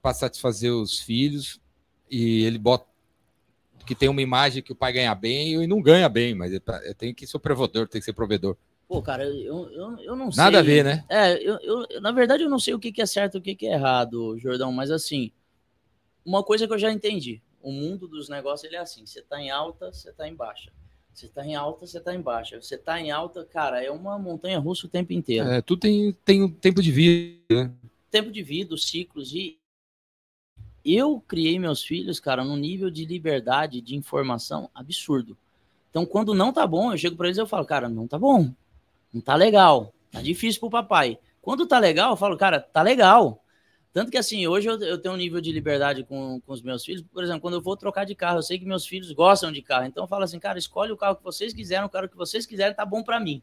para 0.04 0.14
satisfazer 0.14 0.72
os 0.72 1.00
filhos 1.00 1.60
e 2.10 2.44
ele 2.44 2.58
bota 2.58 2.86
que 3.86 3.96
tem 3.96 4.10
uma 4.10 4.22
imagem 4.22 4.62
que 4.62 4.72
o 4.72 4.76
pai 4.76 4.92
ganha 4.92 5.16
bem 5.16 5.64
e 5.64 5.68
não 5.68 5.82
ganha 5.82 6.10
bem, 6.10 6.36
mas 6.36 6.52
ele 6.52 6.60
tá- 6.60 6.82
tem 6.98 7.14
que 7.14 7.26
ser 7.26 7.40
provedor, 7.40 7.88
tem 7.88 8.02
que 8.02 8.06
ser 8.06 8.14
provedor. 8.14 8.58
Pô, 8.88 9.02
cara, 9.02 9.24
eu, 9.26 9.70
eu, 9.72 10.00
eu 10.00 10.16
não 10.16 10.32
sei. 10.32 10.44
Nada 10.44 10.60
a 10.60 10.62
ver, 10.62 10.84
né? 10.84 11.06
É, 11.10 11.34
eu, 11.42 11.58
eu- 11.62 11.86
eu- 11.90 12.02
na 12.02 12.12
verdade 12.12 12.44
eu 12.44 12.50
não 12.50 12.60
sei 12.60 12.74
o 12.74 12.80
que, 12.80 12.92
que 12.92 13.02
é 13.02 13.06
certo 13.06 13.36
e 13.36 13.38
o 13.40 13.42
que, 13.42 13.56
que 13.56 13.68
é 13.68 13.74
errado, 13.74 14.38
Jordão, 14.40 14.72
mas 14.72 14.92
assim, 14.92 15.32
uma 16.26 16.44
coisa 16.44 16.68
que 16.68 16.74
eu 16.74 16.80
já 16.80 16.92
entendi, 16.92 17.42
o 17.62 17.72
mundo 17.72 18.08
dos 18.08 18.30
negócios 18.30 18.66
ele 18.66 18.76
é 18.76 18.80
assim, 18.80 19.06
você 19.06 19.22
tá 19.22 19.42
em 19.42 19.50
alta, 19.50 19.92
você 19.92 20.12
tá 20.12 20.28
em 20.28 20.36
baixa. 20.36 20.72
Você 21.14 21.28
tá 21.28 21.44
em 21.46 21.56
alta, 21.56 21.88
você 21.88 22.00
tá 22.00 22.14
em 22.14 22.22
baixa. 22.22 22.62
Você 22.62 22.78
tá 22.78 23.02
em 23.02 23.10
alta, 23.10 23.44
cara, 23.44 23.84
é 23.84 23.90
uma 23.90 24.20
montanha 24.20 24.60
russa 24.60 24.86
o 24.86 24.90
tempo 24.90 25.14
inteiro. 25.14 25.50
É, 25.50 25.62
tudo 25.62 25.80
tem, 25.80 26.12
tem 26.24 26.44
um 26.44 26.50
tempo 26.50 26.80
de 26.82 26.92
vida, 26.92 27.40
né? 27.50 27.72
Tempo 28.12 28.32
de 28.32 28.44
vida, 28.44 28.76
os 28.76 28.88
ciclos 28.88 29.34
e 29.34 29.58
eu 30.96 31.22
criei 31.28 31.60
meus 31.60 31.84
filhos, 31.84 32.20
cara, 32.20 32.44
num 32.44 32.56
nível 32.56 32.90
de 32.90 33.06
liberdade 33.06 33.82
de 33.82 33.96
informação 33.96 34.70
absurdo. 34.74 35.38
Então, 35.90 36.06
quando 36.06 36.34
não 36.34 36.54
tá 36.54 36.66
bom, 36.68 36.92
eu 36.92 36.98
chego 36.98 37.16
para 37.16 37.28
eles 37.28 37.38
e 37.38 37.42
eu 37.42 37.48
falo, 37.48 37.66
cara, 37.66 37.90
não 37.90 38.08
tá 38.08 38.20
bom. 38.20 38.54
Não 39.14 39.22
tá 39.22 39.36
legal. 39.36 39.94
Tá 40.12 40.22
difícil 40.22 40.60
pro 40.60 40.70
papai. 40.70 41.18
Quando 41.42 41.66
tá 41.66 41.80
legal, 41.80 42.12
eu 42.12 42.18
falo, 42.18 42.38
cara, 42.38 42.60
tá 42.60 42.82
legal. 42.82 43.44
Tanto 43.94 44.12
que 44.12 44.18
assim, 44.18 44.46
hoje 44.46 44.68
eu, 44.68 44.80
eu 44.82 44.98
tenho 44.98 45.16
um 45.16 45.18
nível 45.18 45.42
de 45.42 45.52
liberdade 45.52 46.04
com, 46.04 46.40
com 46.42 46.54
os 46.54 46.62
meus 46.62 46.86
filhos. 46.86 47.04
Por 47.12 47.24
exemplo, 47.24 47.42
quando 47.42 47.56
eu 47.56 47.62
vou 47.62 47.76
trocar 47.76 48.06
de 48.06 48.14
carro, 48.14 48.38
eu 48.38 48.44
sei 48.44 48.60
que 48.60 48.66
meus 48.66 48.86
filhos 48.86 49.12
gostam 49.12 49.52
de 49.52 49.62
carro. 49.62 49.86
Então 49.86 50.04
eu 50.04 50.08
falo 50.08 50.24
assim, 50.24 50.40
cara, 50.40 50.60
escolhe 50.60 50.92
o 50.92 50.98
carro 50.98 51.16
que 51.16 51.24
vocês 51.24 51.54
quiserem, 51.54 51.86
o 51.86 51.90
carro 51.90 52.08
que 52.08 52.16
vocês 52.16 52.46
quiserem, 52.46 52.76
tá 52.76 52.86
bom 52.86 53.02
para 53.02 53.20
mim. 53.20 53.42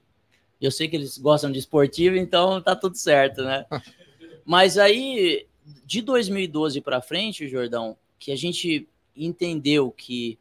Eu 0.60 0.70
sei 0.70 0.86
que 0.86 0.94
eles 0.94 1.18
gostam 1.18 1.50
de 1.50 1.58
esportivo, 1.58 2.16
então 2.16 2.60
tá 2.62 2.76
tudo 2.76 2.96
certo, 2.96 3.42
né? 3.42 3.66
Mas 4.46 4.78
aí, 4.78 5.46
de 5.84 6.02
2012 6.02 6.80
para 6.80 7.00
frente, 7.00 7.48
Jordão, 7.48 7.96
que 8.18 8.30
a 8.30 8.36
gente 8.36 8.88
entendeu 9.16 9.90
que 9.90 10.38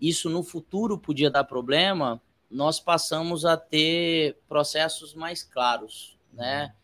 isso 0.00 0.28
no 0.28 0.42
futuro 0.42 0.98
podia 0.98 1.30
dar 1.30 1.44
problema, 1.44 2.20
nós 2.50 2.80
passamos 2.80 3.44
a 3.44 3.56
ter 3.56 4.36
processos 4.48 5.14
mais 5.14 5.42
claros, 5.42 6.16
né? 6.32 6.74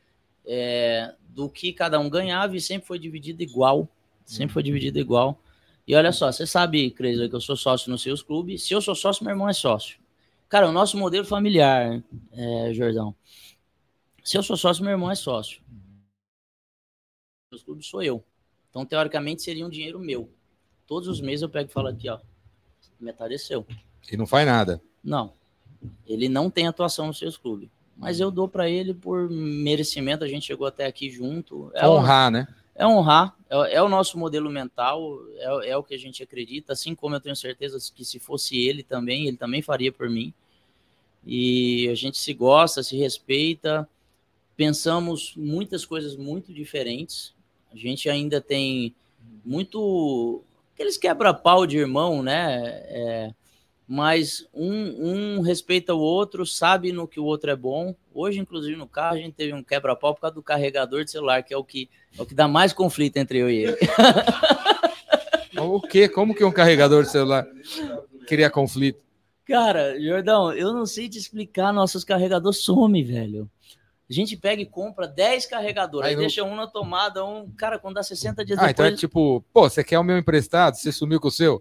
É, 0.46 1.14
do 1.28 1.48
que 1.48 1.72
cada 1.72 2.00
um 2.00 2.08
ganhava 2.08 2.56
e 2.56 2.60
sempre 2.60 2.86
foi 2.86 2.98
dividido 2.98 3.42
igual. 3.42 3.88
Sempre 4.24 4.54
foi 4.54 4.62
dividido 4.62 4.98
igual. 4.98 5.38
E 5.86 5.94
olha 5.94 6.12
só, 6.12 6.30
você 6.30 6.46
sabe, 6.46 6.90
Creiser, 6.90 7.28
que 7.28 7.36
eu 7.36 7.40
sou 7.40 7.56
sócio 7.56 7.90
nos 7.90 8.02
seus 8.02 8.22
clubes. 8.22 8.62
Se 8.62 8.74
eu 8.74 8.80
sou 8.80 8.94
sócio, 8.94 9.24
meu 9.24 9.32
irmão 9.32 9.48
é 9.48 9.52
sócio. 9.52 9.98
Cara, 10.48 10.68
o 10.68 10.72
nosso 10.72 10.96
modelo 10.96 11.24
familiar, 11.24 12.02
é, 12.32 12.72
Jordão. 12.72 13.14
Se 14.24 14.36
eu 14.36 14.42
sou 14.42 14.56
sócio, 14.56 14.82
meu 14.82 14.92
irmão 14.92 15.10
é 15.10 15.14
sócio. 15.14 15.60
Os 17.50 17.62
clubes 17.62 17.86
sou 17.86 18.02
eu. 18.02 18.22
Então, 18.70 18.84
teoricamente, 18.84 19.42
seria 19.42 19.66
um 19.66 19.70
dinheiro 19.70 19.98
meu. 19.98 20.28
Todos 20.86 21.08
os 21.08 21.20
meses 21.20 21.42
eu 21.42 21.48
pego 21.48 21.70
e 21.70 21.72
falo 21.72 21.88
aqui, 21.88 22.08
ó. 22.08 22.18
Metade 23.00 23.34
é 23.34 23.38
seu. 23.38 23.66
E 24.10 24.16
não 24.16 24.26
faz 24.26 24.46
nada. 24.46 24.82
Não. 25.02 25.32
Ele 26.06 26.28
não 26.28 26.50
tem 26.50 26.66
atuação 26.66 27.06
nos 27.06 27.18
seus 27.18 27.36
clubes. 27.36 27.68
Mas 27.96 28.20
eu 28.20 28.30
dou 28.30 28.48
para 28.48 28.68
ele 28.68 28.92
por 28.92 29.28
merecimento. 29.30 30.24
A 30.24 30.28
gente 30.28 30.46
chegou 30.46 30.66
até 30.66 30.86
aqui 30.86 31.10
junto. 31.10 31.70
É, 31.74 31.88
Honrar, 31.88 32.30
né? 32.30 32.46
é 32.74 32.86
honrar. 32.86 33.34
É, 33.50 33.76
é 33.76 33.82
o 33.82 33.88
nosso 33.88 34.18
modelo 34.18 34.50
mental. 34.50 35.18
É, 35.36 35.70
é 35.70 35.76
o 35.76 35.82
que 35.82 35.94
a 35.94 35.98
gente 35.98 36.22
acredita. 36.22 36.74
Assim 36.74 36.94
como 36.94 37.16
eu 37.16 37.20
tenho 37.20 37.34
certeza 37.34 37.78
que 37.94 38.04
se 38.04 38.18
fosse 38.18 38.56
ele 38.58 38.82
também, 38.82 39.26
ele 39.26 39.36
também 39.36 39.62
faria 39.62 39.90
por 39.90 40.08
mim. 40.08 40.32
E 41.26 41.88
a 41.88 41.94
gente 41.94 42.18
se 42.18 42.32
gosta, 42.34 42.82
se 42.82 42.96
respeita. 42.96 43.88
Pensamos 44.56 45.34
muitas 45.36 45.84
coisas 45.84 46.16
muito 46.16 46.52
diferentes. 46.52 47.34
A 47.72 47.76
gente 47.76 48.08
ainda 48.08 48.40
tem 48.40 48.94
muito 49.44 50.42
aqueles 50.74 50.96
quebra-pau 50.96 51.66
de 51.66 51.78
irmão, 51.78 52.22
né? 52.22 52.62
É, 52.88 53.30
mas 53.86 54.46
um, 54.52 55.38
um 55.38 55.40
respeita 55.40 55.94
o 55.94 56.00
outro, 56.00 56.44
sabe 56.44 56.92
no 56.92 57.08
que 57.08 57.18
o 57.18 57.24
outro 57.24 57.50
é 57.50 57.56
bom. 57.56 57.94
Hoje, 58.14 58.38
inclusive, 58.38 58.76
no 58.76 58.86
carro, 58.86 59.16
a 59.16 59.20
gente 59.20 59.34
teve 59.34 59.52
um 59.52 59.62
quebra-pau 59.62 60.14
por 60.14 60.20
causa 60.20 60.34
do 60.34 60.42
carregador 60.42 61.04
de 61.04 61.10
celular, 61.10 61.42
que 61.42 61.54
é 61.54 61.56
o 61.56 61.64
que, 61.64 61.88
é 62.16 62.22
o 62.22 62.26
que 62.26 62.34
dá 62.34 62.46
mais 62.46 62.72
conflito 62.72 63.16
entre 63.16 63.38
eu 63.38 63.50
e 63.50 63.56
ele. 63.64 63.76
O 65.60 65.80
quê? 65.80 66.08
Como 66.08 66.34
que 66.34 66.44
um 66.44 66.52
carregador 66.52 67.02
de 67.02 67.10
celular 67.10 67.46
cria 68.26 68.48
conflito? 68.48 69.00
Cara, 69.44 69.98
Jordão, 70.00 70.52
eu 70.52 70.72
não 70.72 70.86
sei 70.86 71.08
te 71.08 71.18
explicar, 71.18 71.72
nossos 71.72 72.04
carregadores 72.04 72.58
somem, 72.58 73.02
velho. 73.02 73.50
A 74.10 74.12
gente 74.12 74.36
pega 74.36 74.62
e 74.62 74.66
compra 74.66 75.06
10 75.06 75.46
carregadores, 75.46 76.08
Aí 76.08 76.14
aí 76.14 76.20
deixa 76.20 76.42
um 76.42 76.56
na 76.56 76.66
tomada, 76.66 77.24
um. 77.24 77.50
Cara, 77.50 77.78
quando 77.78 77.96
dá 77.96 78.02
60 78.02 78.44
dias 78.44 78.58
Ah, 78.58 78.70
então 78.70 78.86
é 78.86 78.88
depois. 78.88 79.00
tipo, 79.00 79.44
pô, 79.52 79.68
você 79.68 79.84
quer 79.84 79.98
o 79.98 80.04
meu 80.04 80.16
emprestado? 80.16 80.76
Você 80.76 80.90
sumiu 80.90 81.20
com 81.20 81.28
o 81.28 81.30
seu? 81.30 81.60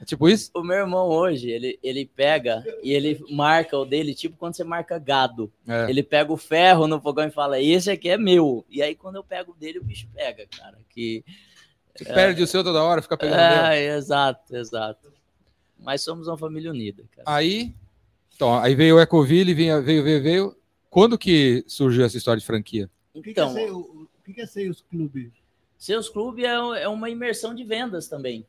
É 0.00 0.04
tipo 0.04 0.28
isso? 0.28 0.50
O 0.52 0.62
meu 0.62 0.76
irmão 0.76 1.08
hoje, 1.08 1.48
ele, 1.48 1.78
ele 1.82 2.04
pega 2.04 2.62
e 2.82 2.92
ele 2.92 3.24
marca 3.30 3.78
o 3.78 3.84
dele, 3.84 4.14
tipo 4.14 4.36
quando 4.36 4.54
você 4.54 4.64
marca 4.64 4.98
gado. 4.98 5.50
É. 5.66 5.88
Ele 5.88 6.02
pega 6.02 6.32
o 6.32 6.36
ferro 6.36 6.88
no 6.88 7.00
fogão 7.00 7.26
e 7.26 7.30
fala: 7.30 7.60
Esse 7.60 7.90
aqui 7.90 8.10
é 8.10 8.18
meu. 8.18 8.64
E 8.68 8.82
aí, 8.82 8.94
quando 8.94 9.16
eu 9.16 9.24
pego 9.24 9.52
o 9.52 9.54
dele, 9.54 9.78
o 9.78 9.84
bicho 9.84 10.08
pega, 10.12 10.44
cara. 10.58 10.76
Que 10.90 11.24
é, 12.04 12.12
perde 12.12 12.42
o 12.42 12.46
seu 12.46 12.62
toda 12.62 12.82
hora, 12.82 13.00
fica 13.00 13.16
pegando. 13.16 13.38
É, 13.38 13.96
exato, 13.96 14.54
exato. 14.54 15.12
Mas 15.78 16.02
somos 16.02 16.26
uma 16.26 16.36
família 16.36 16.70
unida. 16.70 17.04
Cara. 17.14 17.24
Aí, 17.26 17.72
então, 18.34 18.58
aí 18.58 18.74
veio 18.74 18.96
o 18.96 19.00
Ecoville, 19.00 19.54
veio, 19.54 19.82
veio, 19.82 20.02
veio, 20.02 20.22
veio. 20.22 20.56
Quando 20.96 21.18
que 21.18 21.62
surgiu 21.68 22.06
essa 22.06 22.16
história 22.16 22.40
de 22.40 22.46
franquia? 22.46 22.88
Então, 23.14 23.20
o 23.20 23.22
que, 23.54 23.60
é 23.60 23.64
então, 23.64 23.80
o 23.80 24.08
que 24.32 24.40
é 24.40 24.46
Sales 24.46 24.80
Club? 24.80 25.30
Seus 25.76 26.08
Clube 26.08 26.46
é, 26.46 26.54
é 26.54 26.88
uma 26.88 27.10
imersão 27.10 27.54
de 27.54 27.64
vendas 27.64 28.08
também. 28.08 28.46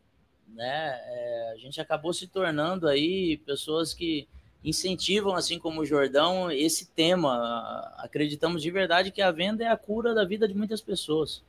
Né? 0.56 0.98
É, 1.08 1.52
a 1.54 1.58
gente 1.58 1.82
acabou 1.82 2.14
se 2.14 2.26
tornando 2.26 2.88
aí 2.88 3.36
pessoas 3.45 3.93
que 3.93 4.30
incentivam, 4.64 5.36
assim 5.36 5.60
como 5.60 5.82
o 5.82 5.86
Jordão, 5.86 6.50
esse 6.50 6.86
tema. 6.86 7.93
Acreditamos 7.98 8.62
de 8.62 8.72
verdade 8.72 9.12
que 9.12 9.22
a 9.22 9.30
venda 9.30 9.66
é 9.66 9.68
a 9.68 9.76
cura 9.76 10.14
da 10.14 10.24
vida 10.24 10.48
de 10.48 10.54
muitas 10.54 10.80
pessoas. 10.80 11.43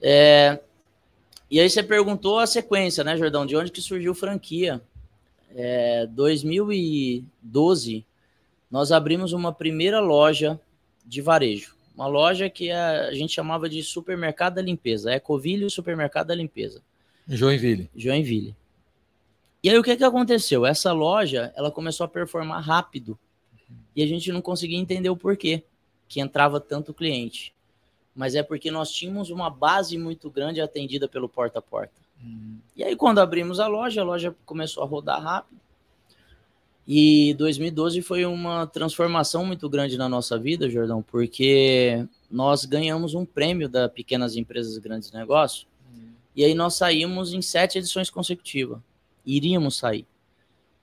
É, 0.00 0.60
e 1.50 1.58
aí 1.58 1.68
você 1.68 1.82
perguntou 1.82 2.38
a 2.38 2.46
sequência, 2.46 3.02
né, 3.02 3.16
Jordão? 3.16 3.44
De 3.44 3.56
onde 3.56 3.72
que 3.72 3.82
surgiu 3.82 4.14
franquia? 4.14 4.80
É, 5.52 6.06
2012, 6.06 8.06
nós 8.70 8.92
abrimos 8.92 9.32
uma 9.32 9.52
primeira 9.52 10.00
loja 10.00 10.60
de 11.04 11.20
varejo. 11.20 11.74
Uma 11.94 12.06
loja 12.06 12.48
que 12.48 12.70
a 12.70 13.12
gente 13.12 13.32
chamava 13.32 13.68
de 13.68 13.82
supermercado 13.82 14.54
da 14.54 14.62
limpeza, 14.62 15.12
Ecoville 15.12 15.68
Supermercado 15.68 16.28
da 16.28 16.34
Limpeza. 16.34 16.82
Joinville. 17.28 17.90
Joinville. 17.94 18.56
E 19.62 19.68
aí 19.68 19.78
o 19.78 19.82
que, 19.82 19.96
que 19.96 20.04
aconteceu? 20.04 20.64
Essa 20.64 20.92
loja, 20.92 21.52
ela 21.54 21.70
começou 21.70 22.04
a 22.04 22.08
performar 22.08 22.62
rápido 22.62 23.18
e 23.94 24.02
a 24.02 24.06
gente 24.06 24.32
não 24.32 24.40
conseguia 24.40 24.78
entender 24.78 25.10
o 25.10 25.16
porquê 25.16 25.62
que 26.08 26.20
entrava 26.20 26.58
tanto 26.58 26.94
cliente. 26.94 27.54
Mas 28.14 28.34
é 28.34 28.42
porque 28.42 28.70
nós 28.70 28.90
tínhamos 28.90 29.30
uma 29.30 29.50
base 29.50 29.98
muito 29.98 30.30
grande 30.30 30.60
atendida 30.60 31.06
pelo 31.06 31.28
porta 31.28 31.58
a 31.58 31.62
porta. 31.62 31.94
Uhum. 32.22 32.58
E 32.74 32.82
aí 32.82 32.96
quando 32.96 33.18
abrimos 33.18 33.60
a 33.60 33.66
loja, 33.66 34.00
a 34.00 34.04
loja 34.04 34.34
começou 34.46 34.82
a 34.82 34.86
rodar 34.86 35.22
rápido. 35.22 35.60
E 36.92 37.34
2012 37.34 38.02
foi 38.02 38.24
uma 38.24 38.66
transformação 38.66 39.46
muito 39.46 39.68
grande 39.68 39.96
na 39.96 40.08
nossa 40.08 40.36
vida, 40.36 40.68
Jordão, 40.68 41.00
porque 41.00 42.04
nós 42.28 42.64
ganhamos 42.64 43.14
um 43.14 43.24
prêmio 43.24 43.68
da 43.68 43.88
Pequenas 43.88 44.34
Empresas 44.36 44.76
Grandes 44.78 45.12
Negócios. 45.12 45.68
Uhum. 45.88 46.08
E 46.34 46.44
aí 46.44 46.52
nós 46.52 46.74
saímos 46.74 47.32
em 47.32 47.40
sete 47.40 47.78
edições 47.78 48.10
consecutivas. 48.10 48.80
Iríamos 49.24 49.76
sair. 49.76 50.04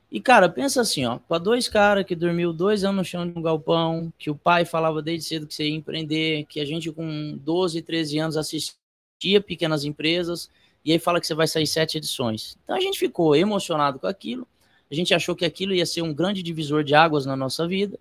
E, 0.10 0.22
cara, 0.22 0.48
pensa 0.48 0.80
assim, 0.80 1.04
ó, 1.04 1.18
para 1.18 1.40
dois 1.40 1.68
caras 1.68 2.06
que 2.06 2.16
dormiu 2.16 2.54
dois 2.54 2.86
anos 2.86 2.96
no 2.96 3.04
chão 3.04 3.30
de 3.30 3.38
um 3.38 3.42
galpão, 3.42 4.10
que 4.18 4.30
o 4.30 4.36
pai 4.36 4.64
falava 4.64 5.02
desde 5.02 5.28
cedo 5.28 5.46
que 5.46 5.54
você 5.54 5.68
ia 5.68 5.76
empreender, 5.76 6.46
que 6.46 6.62
a 6.62 6.66
gente 6.66 6.90
com 6.90 7.38
12, 7.44 7.82
13 7.82 8.18
anos 8.20 8.38
assistia 8.38 9.42
pequenas 9.46 9.84
empresas, 9.84 10.50
e 10.86 10.94
aí 10.94 11.00
fala 11.00 11.20
que 11.20 11.28
você 11.28 11.36
vai 11.36 11.48
sair 11.48 11.68
sete 11.68 11.98
edições. 11.98 12.58
Então 12.64 12.78
a 12.78 12.80
gente 12.80 12.98
ficou 12.98 13.36
emocionado 13.36 14.00
com 14.00 14.08
aquilo, 14.08 14.48
a 14.90 14.96
gente 14.96 15.14
achou 15.14 15.36
que 15.36 15.46
aquilo 15.46 15.74
ia 15.74 15.86
ser 15.86 16.02
um 16.02 16.14
grande 16.14 16.42
divisor 16.42 16.84
de 16.84 16.96
águas 16.96 17.26
na 17.26 17.36
nossa 17.36 17.68
vida. 17.68 18.00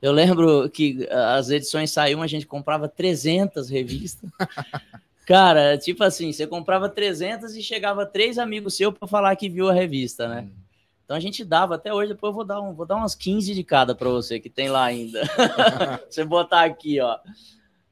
Eu 0.00 0.12
lembro 0.12 0.68
que 0.68 1.08
as 1.10 1.50
edições 1.50 1.90
saíam, 1.90 2.22
a 2.22 2.26
gente 2.26 2.46
comprava 2.46 2.88
300 2.88 3.68
revistas. 3.68 4.30
Cara, 5.26 5.76
tipo 5.76 6.04
assim, 6.04 6.32
você 6.32 6.46
comprava 6.46 6.88
300 6.88 7.56
e 7.56 7.62
chegava 7.62 8.06
três 8.06 8.38
amigos 8.38 8.76
seus 8.76 8.96
para 8.96 9.08
falar 9.08 9.34
que 9.34 9.48
viu 9.48 9.68
a 9.68 9.72
revista, 9.72 10.28
né? 10.28 10.42
Hum. 10.42 10.66
Então 11.04 11.16
a 11.16 11.20
gente 11.20 11.44
dava 11.44 11.76
até 11.76 11.94
hoje, 11.94 12.12
depois 12.12 12.30
eu 12.30 12.34
vou 12.34 12.44
dar, 12.44 12.60
um, 12.60 12.74
vou 12.74 12.84
dar 12.84 12.96
umas 12.96 13.14
15 13.14 13.54
de 13.54 13.62
cada 13.62 13.94
para 13.94 14.08
você 14.08 14.40
que 14.40 14.50
tem 14.50 14.68
lá 14.68 14.84
ainda. 14.84 15.22
você 16.10 16.24
botar 16.24 16.64
aqui, 16.64 17.00
ó. 17.00 17.18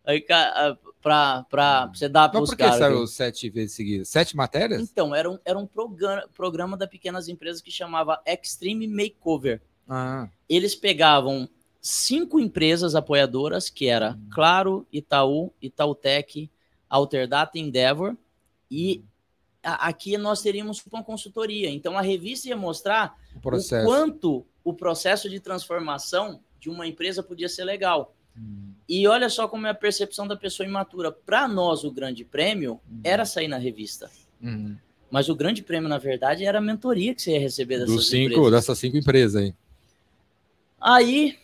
Aí, 0.04 0.24
para 1.04 1.90
você 1.92 2.08
dar 2.08 2.30
para 2.30 2.40
os 2.40 2.54
caras. 2.54 2.78
Por 2.78 2.86
que 2.86 2.94
saiu 2.94 3.06
sete 3.06 3.50
vezes 3.50 3.76
seguidas? 3.76 4.08
Sete 4.08 4.34
matérias? 4.34 4.80
Então, 4.80 5.14
era 5.14 5.30
um, 5.30 5.38
era 5.44 5.58
um 5.58 5.66
programa, 5.66 6.24
programa 6.34 6.76
da 6.78 6.86
pequenas 6.86 7.28
empresas 7.28 7.60
que 7.60 7.70
chamava 7.70 8.22
Extreme 8.26 8.88
Makeover. 8.88 9.60
Ah. 9.86 10.30
Eles 10.48 10.74
pegavam 10.74 11.46
cinco 11.78 12.40
empresas 12.40 12.94
apoiadoras, 12.94 13.68
que 13.68 13.86
era 13.86 14.12
hum. 14.12 14.28
Claro, 14.32 14.86
Itaú, 14.90 15.52
Itautec, 15.60 16.50
Alterdata 16.88 17.58
Endeavor, 17.58 18.16
e 18.70 19.04
a, 19.62 19.88
aqui 19.88 20.16
nós 20.16 20.40
teríamos 20.40 20.82
uma 20.90 21.04
consultoria. 21.04 21.68
Então, 21.68 21.98
a 21.98 22.00
revista 22.00 22.48
ia 22.48 22.56
mostrar 22.56 23.14
o, 23.34 23.38
o 23.38 23.84
quanto 23.84 24.46
o 24.64 24.72
processo 24.72 25.28
de 25.28 25.38
transformação 25.38 26.40
de 26.58 26.70
uma 26.70 26.86
empresa 26.86 27.22
podia 27.22 27.50
ser 27.50 27.64
legal. 27.64 28.14
Hum. 28.36 28.72
E 28.88 29.06
olha 29.06 29.28
só 29.28 29.48
como 29.48 29.66
é 29.66 29.70
a 29.70 29.74
percepção 29.74 30.26
da 30.26 30.36
pessoa 30.36 30.66
imatura. 30.66 31.10
Para 31.10 31.48
nós, 31.48 31.84
o 31.84 31.90
grande 31.90 32.24
prêmio 32.24 32.80
hum. 32.90 33.00
era 33.02 33.24
sair 33.24 33.48
na 33.48 33.58
revista. 33.58 34.10
Hum. 34.42 34.76
Mas 35.10 35.28
o 35.28 35.34
grande 35.34 35.62
prêmio, 35.62 35.88
na 35.88 35.98
verdade, 35.98 36.44
era 36.44 36.58
a 36.58 36.60
mentoria 36.60 37.14
que 37.14 37.22
você 37.22 37.32
ia 37.32 37.40
receber 37.40 37.78
dessas 37.78 37.94
Dos 37.94 38.08
cinco, 38.08 38.32
empresas. 38.32 38.50
Dessas 38.50 38.78
cinco 38.78 38.96
empresas 38.96 39.42
aí. 39.42 39.54
Aí, 40.80 41.38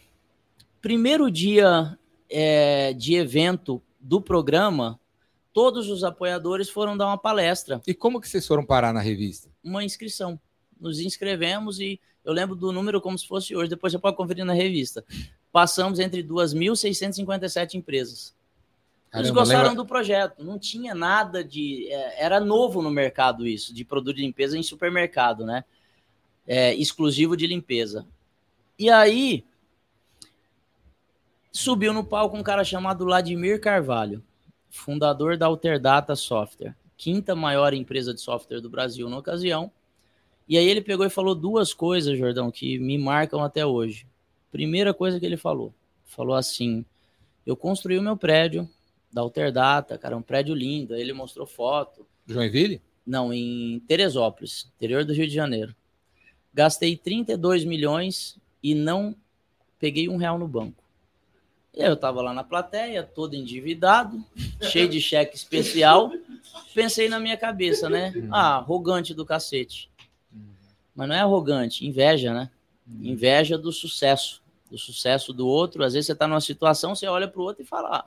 primeiro 0.83 1.31
dia 1.31 1.97
é, 2.29 2.93
de 2.93 3.15
evento 3.15 3.81
do 3.99 4.21
programa, 4.21 4.99
todos 5.53 5.89
os 5.89 6.05
apoiadores 6.05 6.69
foram 6.69 6.97
dar 6.97 7.07
uma 7.07 7.19
palestra. 7.19 7.81
E 7.87 7.95
como 7.95 8.21
que 8.21 8.29
vocês 8.29 8.47
foram 8.47 8.65
parar 8.65 8.93
na 8.93 9.01
revista? 9.01 9.49
Uma 9.63 9.85
inscrição. 9.85 10.39
Nos 10.79 10.99
inscrevemos 10.99 11.79
e 11.79 12.01
eu 12.25 12.33
lembro 12.33 12.57
do 12.57 12.73
número 12.73 13.01
como 13.01 13.19
se 13.19 13.27
fosse 13.27 13.55
hoje, 13.55 13.71
depois 13.71 13.93
você 13.93 13.99
pode 13.99 14.17
conferir 14.17 14.45
na 14.45 14.53
revista 14.53 15.05
passamos 15.53 15.99
entre 15.99 16.23
2.657 16.23 17.75
empresas. 17.75 18.35
Caramba, 19.11 19.27
Eles 19.27 19.31
gostaram 19.37 19.71
lembra... 19.71 19.83
do 19.83 19.87
projeto, 19.87 20.45
não 20.45 20.59
tinha 20.59 20.95
nada 20.95 21.43
de. 21.43 21.89
É, 21.91 22.25
era 22.25 22.39
novo 22.39 22.81
no 22.81 22.91
mercado 22.91 23.47
isso, 23.47 23.75
de 23.75 23.85
produto 23.85 24.17
de 24.17 24.23
limpeza 24.23 24.57
em 24.57 24.63
supermercado, 24.63 25.45
né? 25.45 25.65
É, 26.47 26.75
exclusivo 26.75 27.37
de 27.37 27.47
limpeza. 27.47 28.07
E 28.79 28.89
aí, 28.89 29.45
subiu 31.53 31.93
no 31.93 32.05
palco 32.05 32.37
um 32.37 32.43
cara 32.43 32.65
chamado 32.65 33.05
Vladimir 33.05 33.61
Carvalho, 33.61 34.23
fundador 34.71 35.37
da 35.37 35.47
Alterdata 35.47 36.15
Software, 36.15 36.77
quinta 36.97 37.35
maior 37.35 37.75
empresa 37.75 38.15
de 38.15 38.21
software 38.21 38.61
do 38.61 38.71
Brasil 38.71 39.09
na 39.09 39.19
ocasião. 39.19 39.73
E 40.49 40.57
aí 40.57 40.67
ele 40.69 40.81
pegou 40.81 41.05
e 41.05 41.11
falou 41.11 41.35
duas 41.35 41.75
coisas, 41.75 42.19
Jordão, 42.19 42.51
que 42.51 42.79
me 42.79 42.97
marcam 42.97 43.43
até 43.43 43.67
hoje. 43.67 44.07
Primeira 44.51 44.93
coisa 44.93 45.21
que 45.21 45.27
ele 45.27 45.37
falou, 45.37 45.73
falou 46.05 46.35
assim: 46.35 46.85
eu 47.47 47.57
construí 47.57 47.99
o 47.99 48.03
meu 48.03 48.17
prédio 48.17 48.69
da 49.13 49.23
Alterdata, 49.23 49.99
cara, 49.99 50.17
um 50.17 50.23
prédio 50.23 50.55
lindo. 50.55 50.95
Aí 50.95 51.01
ele 51.01 51.13
mostrou 51.13 51.47
foto. 51.47 52.07
Joinville? 52.27 52.81
Não, 53.07 53.33
em 53.33 53.81
Teresópolis, 53.89 54.71
interior 54.77 55.05
do 55.05 55.13
Rio 55.13 55.27
de 55.27 55.35
Janeiro. 55.35 55.75
Gastei 56.53 56.97
32 56.97 57.65
milhões 57.65 58.39
e 58.63 58.75
não 58.75 59.15
peguei 59.79 60.09
um 60.09 60.17
real 60.17 60.39
no 60.39 60.47
banco. 60.47 60.83
E 61.75 61.83
aí 61.83 61.89
eu 61.89 61.97
tava 61.97 62.21
lá 62.21 62.35
na 62.35 62.43
plateia, 62.43 63.03
todo 63.03 63.35
endividado, 63.35 64.23
cheio 64.63 64.89
de 64.89 65.01
cheque 65.01 65.37
especial. 65.37 66.13
Pensei 66.75 67.09
na 67.09 67.19
minha 67.19 67.37
cabeça, 67.37 67.89
né? 67.89 68.13
Uhum. 68.15 68.29
Ah, 68.33 68.57
arrogante 68.57 69.15
do 69.15 69.25
cacete. 69.25 69.89
Uhum. 70.33 70.53
Mas 70.95 71.09
não 71.09 71.15
é 71.15 71.21
arrogante, 71.21 71.87
inveja, 71.87 72.35
né? 72.35 72.51
Uhum. 72.91 73.07
Inveja 73.07 73.57
do 73.57 73.71
sucesso, 73.71 74.43
do 74.71 74.79
sucesso 74.79 75.33
do 75.33 75.47
outro. 75.47 75.85
Às 75.85 75.93
vezes 75.93 76.07
você 76.07 76.13
está 76.13 76.27
numa 76.27 76.41
situação, 76.41 76.95
você 76.95 77.07
olha 77.07 77.29
para 77.29 77.41
o 77.41 77.45
outro 77.45 77.63
e 77.63 77.67
fala: 77.67 77.99
ah, 77.99 78.05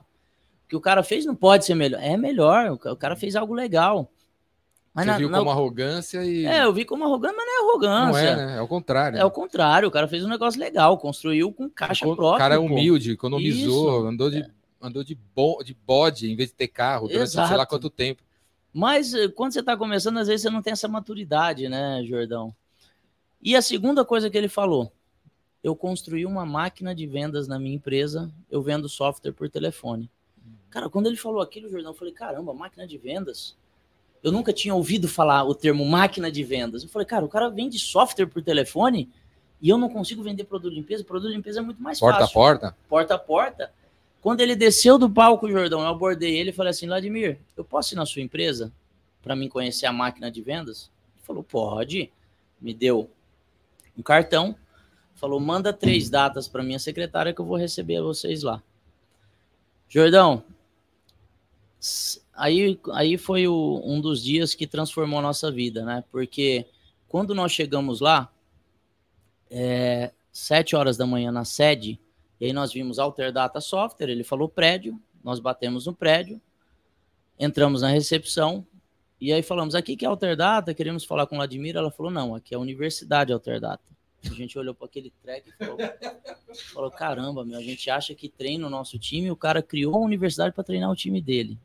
o 0.64 0.68
que 0.68 0.76
o 0.76 0.80
cara 0.80 1.02
fez 1.02 1.24
não 1.24 1.34
pode 1.34 1.64
ser 1.64 1.74
melhor. 1.74 2.02
É 2.02 2.16
melhor, 2.16 2.72
o 2.72 2.96
cara 2.96 3.16
fez 3.16 3.36
algo 3.36 3.54
legal. 3.54 4.10
Mas 4.94 5.06
Você 5.06 5.10
na, 5.10 5.18
viu 5.18 5.28
na... 5.28 5.38
como 5.38 5.50
arrogância 5.50 6.24
e. 6.24 6.46
É, 6.46 6.64
eu 6.64 6.72
vi 6.72 6.84
como 6.84 7.04
arrogância, 7.04 7.36
mas 7.36 7.46
não 7.46 7.52
é 7.52 7.68
arrogância. 7.68 8.36
Não 8.36 8.42
é, 8.42 8.46
né? 8.46 8.58
É 8.58 8.60
o 8.60 8.68
contrário. 8.68 9.18
É 9.18 9.24
o 9.24 9.30
contrário. 9.30 9.88
O 9.88 9.90
cara 9.90 10.06
fez 10.06 10.24
um 10.24 10.28
negócio 10.28 10.60
legal, 10.60 10.96
construiu 10.98 11.52
com 11.52 11.68
caixa 11.68 12.06
o 12.06 12.14
própria. 12.14 12.36
O 12.36 12.38
cara 12.38 12.54
é 12.54 12.58
humilde, 12.58 13.10
economizou, 13.10 13.98
Isso. 13.98 14.06
andou 14.06 14.30
de, 14.30 14.42
é. 14.42 14.46
andou 14.80 15.02
de, 15.02 15.18
bo... 15.34 15.64
de 15.64 15.74
bode 15.74 16.30
em 16.30 16.36
vez 16.36 16.50
de 16.50 16.54
ter 16.54 16.68
carro 16.68 17.08
durante 17.08 17.24
Exato. 17.24 17.48
sei 17.48 17.56
lá 17.56 17.66
quanto 17.66 17.90
tempo. 17.90 18.22
Mas 18.72 19.12
eh, 19.14 19.28
quando 19.28 19.52
você 19.52 19.60
está 19.60 19.76
começando, 19.76 20.18
às 20.18 20.28
vezes 20.28 20.42
você 20.42 20.50
não 20.50 20.62
tem 20.62 20.72
essa 20.72 20.86
maturidade, 20.86 21.68
né, 21.68 22.00
Jordão? 22.04 22.54
E 23.44 23.54
a 23.54 23.60
segunda 23.60 24.06
coisa 24.06 24.30
que 24.30 24.38
ele 24.38 24.48
falou, 24.48 24.90
eu 25.62 25.76
construí 25.76 26.24
uma 26.24 26.46
máquina 26.46 26.94
de 26.94 27.06
vendas 27.06 27.46
na 27.46 27.58
minha 27.58 27.76
empresa, 27.76 28.32
eu 28.50 28.62
vendo 28.62 28.88
software 28.88 29.32
por 29.32 29.50
telefone. 29.50 30.10
Cara, 30.70 30.88
quando 30.88 31.06
ele 31.06 31.16
falou 31.16 31.42
aquilo, 31.42 31.68
Jordão, 31.68 31.92
eu 31.92 31.96
falei, 31.96 32.14
caramba, 32.14 32.54
máquina 32.54 32.86
de 32.86 32.96
vendas? 32.96 33.54
Eu 34.22 34.32
nunca 34.32 34.50
tinha 34.50 34.74
ouvido 34.74 35.06
falar 35.06 35.44
o 35.44 35.54
termo 35.54 35.84
máquina 35.84 36.32
de 36.32 36.42
vendas. 36.42 36.82
Eu 36.82 36.88
falei, 36.88 37.04
cara, 37.04 37.22
o 37.22 37.28
cara 37.28 37.50
vende 37.50 37.78
software 37.78 38.26
por 38.26 38.42
telefone 38.42 39.10
e 39.60 39.68
eu 39.68 39.76
não 39.76 39.90
consigo 39.90 40.22
vender 40.22 40.44
produto 40.44 40.70
de 40.70 40.76
limpeza. 40.76 41.04
Produto 41.04 41.28
de 41.28 41.36
limpeza 41.36 41.60
é 41.60 41.62
muito 41.62 41.82
mais 41.82 42.00
porta 42.00 42.20
fácil. 42.20 42.32
Porta 42.32 42.66
a 42.66 42.70
porta? 42.70 42.78
Porta 42.88 43.14
a 43.14 43.18
porta. 43.18 43.72
Quando 44.22 44.40
ele 44.40 44.56
desceu 44.56 44.96
do 44.96 45.08
palco, 45.10 45.50
Jordão, 45.50 45.82
eu 45.82 45.88
abordei 45.88 46.34
ele 46.34 46.48
e 46.48 46.52
falei 46.52 46.70
assim, 46.70 46.86
Vladimir, 46.86 47.38
eu 47.54 47.62
posso 47.62 47.92
ir 47.92 47.96
na 47.96 48.06
sua 48.06 48.22
empresa 48.22 48.72
para 49.22 49.36
mim 49.36 49.50
conhecer 49.50 49.84
a 49.84 49.92
máquina 49.92 50.30
de 50.30 50.40
vendas? 50.40 50.90
Ele 51.14 51.26
falou, 51.26 51.42
pode. 51.42 52.10
Me 52.58 52.72
deu 52.72 53.10
um 53.96 54.02
cartão, 54.02 54.56
falou: 55.14 55.40
manda 55.40 55.72
três 55.72 56.10
datas 56.10 56.48
para 56.48 56.62
minha 56.62 56.78
secretária 56.78 57.32
que 57.32 57.40
eu 57.40 57.44
vou 57.46 57.56
receber 57.56 58.02
vocês 58.02 58.42
lá. 58.42 58.62
Jordão, 59.88 60.42
aí, 62.34 62.78
aí 62.92 63.16
foi 63.16 63.46
o, 63.46 63.80
um 63.84 64.00
dos 64.00 64.22
dias 64.22 64.54
que 64.54 64.66
transformou 64.66 65.18
a 65.18 65.22
nossa 65.22 65.50
vida, 65.50 65.84
né? 65.84 66.04
Porque 66.10 66.66
quando 67.08 67.34
nós 67.34 67.52
chegamos 67.52 68.00
lá, 68.00 68.30
é, 69.50 70.12
sete 70.32 70.74
horas 70.74 70.96
da 70.96 71.06
manhã 71.06 71.30
na 71.30 71.44
sede, 71.44 72.00
e 72.40 72.46
aí 72.46 72.52
nós 72.52 72.72
vimos 72.72 72.98
Alter 72.98 73.32
Data 73.32 73.60
Software, 73.60 74.10
ele 74.10 74.24
falou 74.24 74.48
prédio, 74.48 75.00
nós 75.22 75.38
batemos 75.38 75.86
no 75.86 75.94
prédio, 75.94 76.40
entramos 77.38 77.82
na 77.82 77.88
recepção, 77.88 78.66
e 79.20 79.32
aí 79.32 79.42
falamos, 79.42 79.74
aqui 79.74 79.96
que 79.96 80.04
é 80.04 80.08
Alter 80.08 80.36
Data, 80.36 80.74
queremos 80.74 81.04
falar 81.04 81.26
com 81.26 81.36
Vladimir, 81.36 81.76
ela 81.76 81.90
falou, 81.90 82.10
não, 82.10 82.34
aqui 82.34 82.54
é 82.54 82.56
a 82.56 82.60
Universidade 82.60 83.32
Alter 83.32 83.60
Data. 83.60 83.82
A 84.24 84.34
gente 84.34 84.58
olhou 84.58 84.74
para 84.74 84.86
aquele 84.86 85.12
track 85.22 85.48
e 85.48 85.52
falou, 85.52 85.78
falou, 86.72 86.90
caramba, 86.90 87.44
meu, 87.44 87.58
a 87.58 87.62
gente 87.62 87.90
acha 87.90 88.14
que 88.14 88.28
treina 88.28 88.66
o 88.66 88.70
nosso 88.70 88.98
time, 88.98 89.30
o 89.30 89.36
cara 89.36 89.62
criou 89.62 89.96
a 89.96 90.00
universidade 90.00 90.54
para 90.54 90.64
treinar 90.64 90.90
o 90.90 90.96
time 90.96 91.20
dele. 91.20 91.58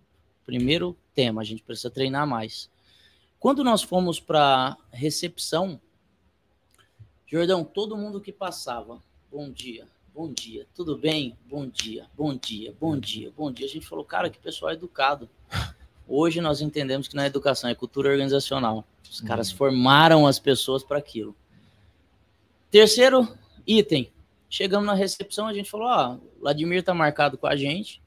Primeiro 0.45 0.97
tema, 1.13 1.41
a 1.41 1.45
gente 1.45 1.63
precisa 1.63 1.89
treinar 1.89 2.27
mais. 2.27 2.69
Quando 3.39 3.63
nós 3.63 3.81
fomos 3.81 4.19
para 4.19 4.77
recepção, 4.91 5.79
Jordão, 7.25 7.63
todo 7.63 7.95
mundo 7.95 8.19
que 8.19 8.31
passava, 8.31 9.01
bom 9.31 9.49
dia, 9.49 9.87
bom 10.13 10.31
dia, 10.33 10.67
tudo 10.75 10.97
bem? 10.97 11.37
Bom 11.45 11.67
dia, 11.67 12.07
bom 12.17 12.35
dia, 12.35 12.75
bom 12.79 12.97
dia, 12.97 13.31
bom 13.31 13.51
dia. 13.51 13.65
A 13.65 13.69
gente 13.69 13.87
falou, 13.87 14.03
cara, 14.03 14.29
que 14.29 14.39
pessoal 14.39 14.73
educado. 14.73 15.29
Hoje 16.11 16.41
nós 16.41 16.59
entendemos 16.59 17.07
que 17.07 17.15
não 17.15 17.21
é 17.21 17.27
educação, 17.27 17.69
é 17.69 17.75
cultura 17.75 18.09
organizacional. 18.09 18.83
Os 19.07 19.21
caras 19.21 19.51
uhum. 19.51 19.57
formaram 19.57 20.25
as 20.25 20.39
pessoas 20.39 20.83
para 20.83 20.97
aquilo. 20.97 21.35
Terceiro 22.71 23.27
item. 23.65 24.11
Chegamos 24.49 24.87
na 24.87 24.95
recepção, 24.95 25.45
a 25.45 25.53
gente 25.53 25.69
falou: 25.69 25.87
Ó, 25.87 26.13
oh, 26.15 26.39
Vladimir 26.41 26.81
tá 26.81 26.95
marcado 26.95 27.37
com 27.37 27.45
a 27.45 27.55
gente. 27.55 28.01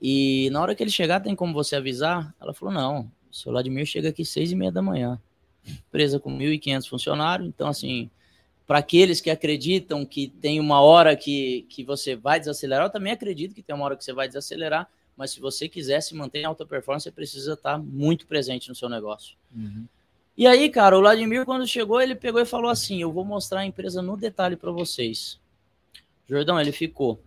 E 0.00 0.48
na 0.52 0.62
hora 0.62 0.74
que 0.76 0.82
ele 0.82 0.90
chegar, 0.90 1.18
tem 1.20 1.34
como 1.34 1.52
você 1.52 1.74
avisar? 1.74 2.32
Ela 2.40 2.54
falou: 2.54 2.72
Não, 2.72 3.10
o 3.28 3.34
seu 3.34 3.50
Vladimir 3.50 3.84
chega 3.84 4.10
aqui 4.10 4.24
seis 4.24 4.52
e 4.52 4.54
meia 4.54 4.70
da 4.70 4.80
manhã. 4.80 5.20
Empresa 5.66 6.20
com 6.20 6.30
1.500 6.30 6.88
funcionários. 6.88 7.48
Então, 7.48 7.66
assim, 7.66 8.08
para 8.66 8.78
aqueles 8.78 9.20
que 9.20 9.30
acreditam 9.30 10.06
que 10.06 10.28
tem 10.28 10.60
uma 10.60 10.80
hora 10.80 11.16
que, 11.16 11.66
que 11.68 11.82
você 11.82 12.14
vai 12.14 12.38
desacelerar, 12.38 12.86
eu 12.86 12.90
também 12.90 13.12
acredito 13.12 13.54
que 13.54 13.62
tem 13.62 13.74
uma 13.74 13.84
hora 13.84 13.96
que 13.96 14.04
você 14.04 14.12
vai 14.12 14.28
desacelerar. 14.28 14.88
Mas 15.16 15.30
se 15.30 15.40
você 15.40 15.68
quiser 15.68 16.00
se 16.00 16.14
manter 16.14 16.40
em 16.40 16.44
alta 16.44 16.66
performance, 16.66 17.04
você 17.04 17.10
precisa 17.10 17.54
estar 17.54 17.78
muito 17.78 18.26
presente 18.26 18.68
no 18.68 18.74
seu 18.74 18.88
negócio. 18.88 19.36
Uhum. 19.54 19.86
E 20.36 20.46
aí, 20.46 20.68
cara, 20.68 20.96
o 20.96 21.00
Vladimir, 21.00 21.44
quando 21.44 21.66
chegou, 21.66 22.00
ele 22.00 22.14
pegou 22.14 22.40
e 22.40 22.46
falou 22.46 22.70
assim: 22.70 23.00
Eu 23.00 23.12
vou 23.12 23.24
mostrar 23.24 23.60
a 23.60 23.66
empresa 23.66 24.02
no 24.02 24.16
detalhe 24.16 24.56
para 24.56 24.72
vocês. 24.72 25.38
Jordão, 26.28 26.60
ele 26.60 26.72
ficou 26.72 27.22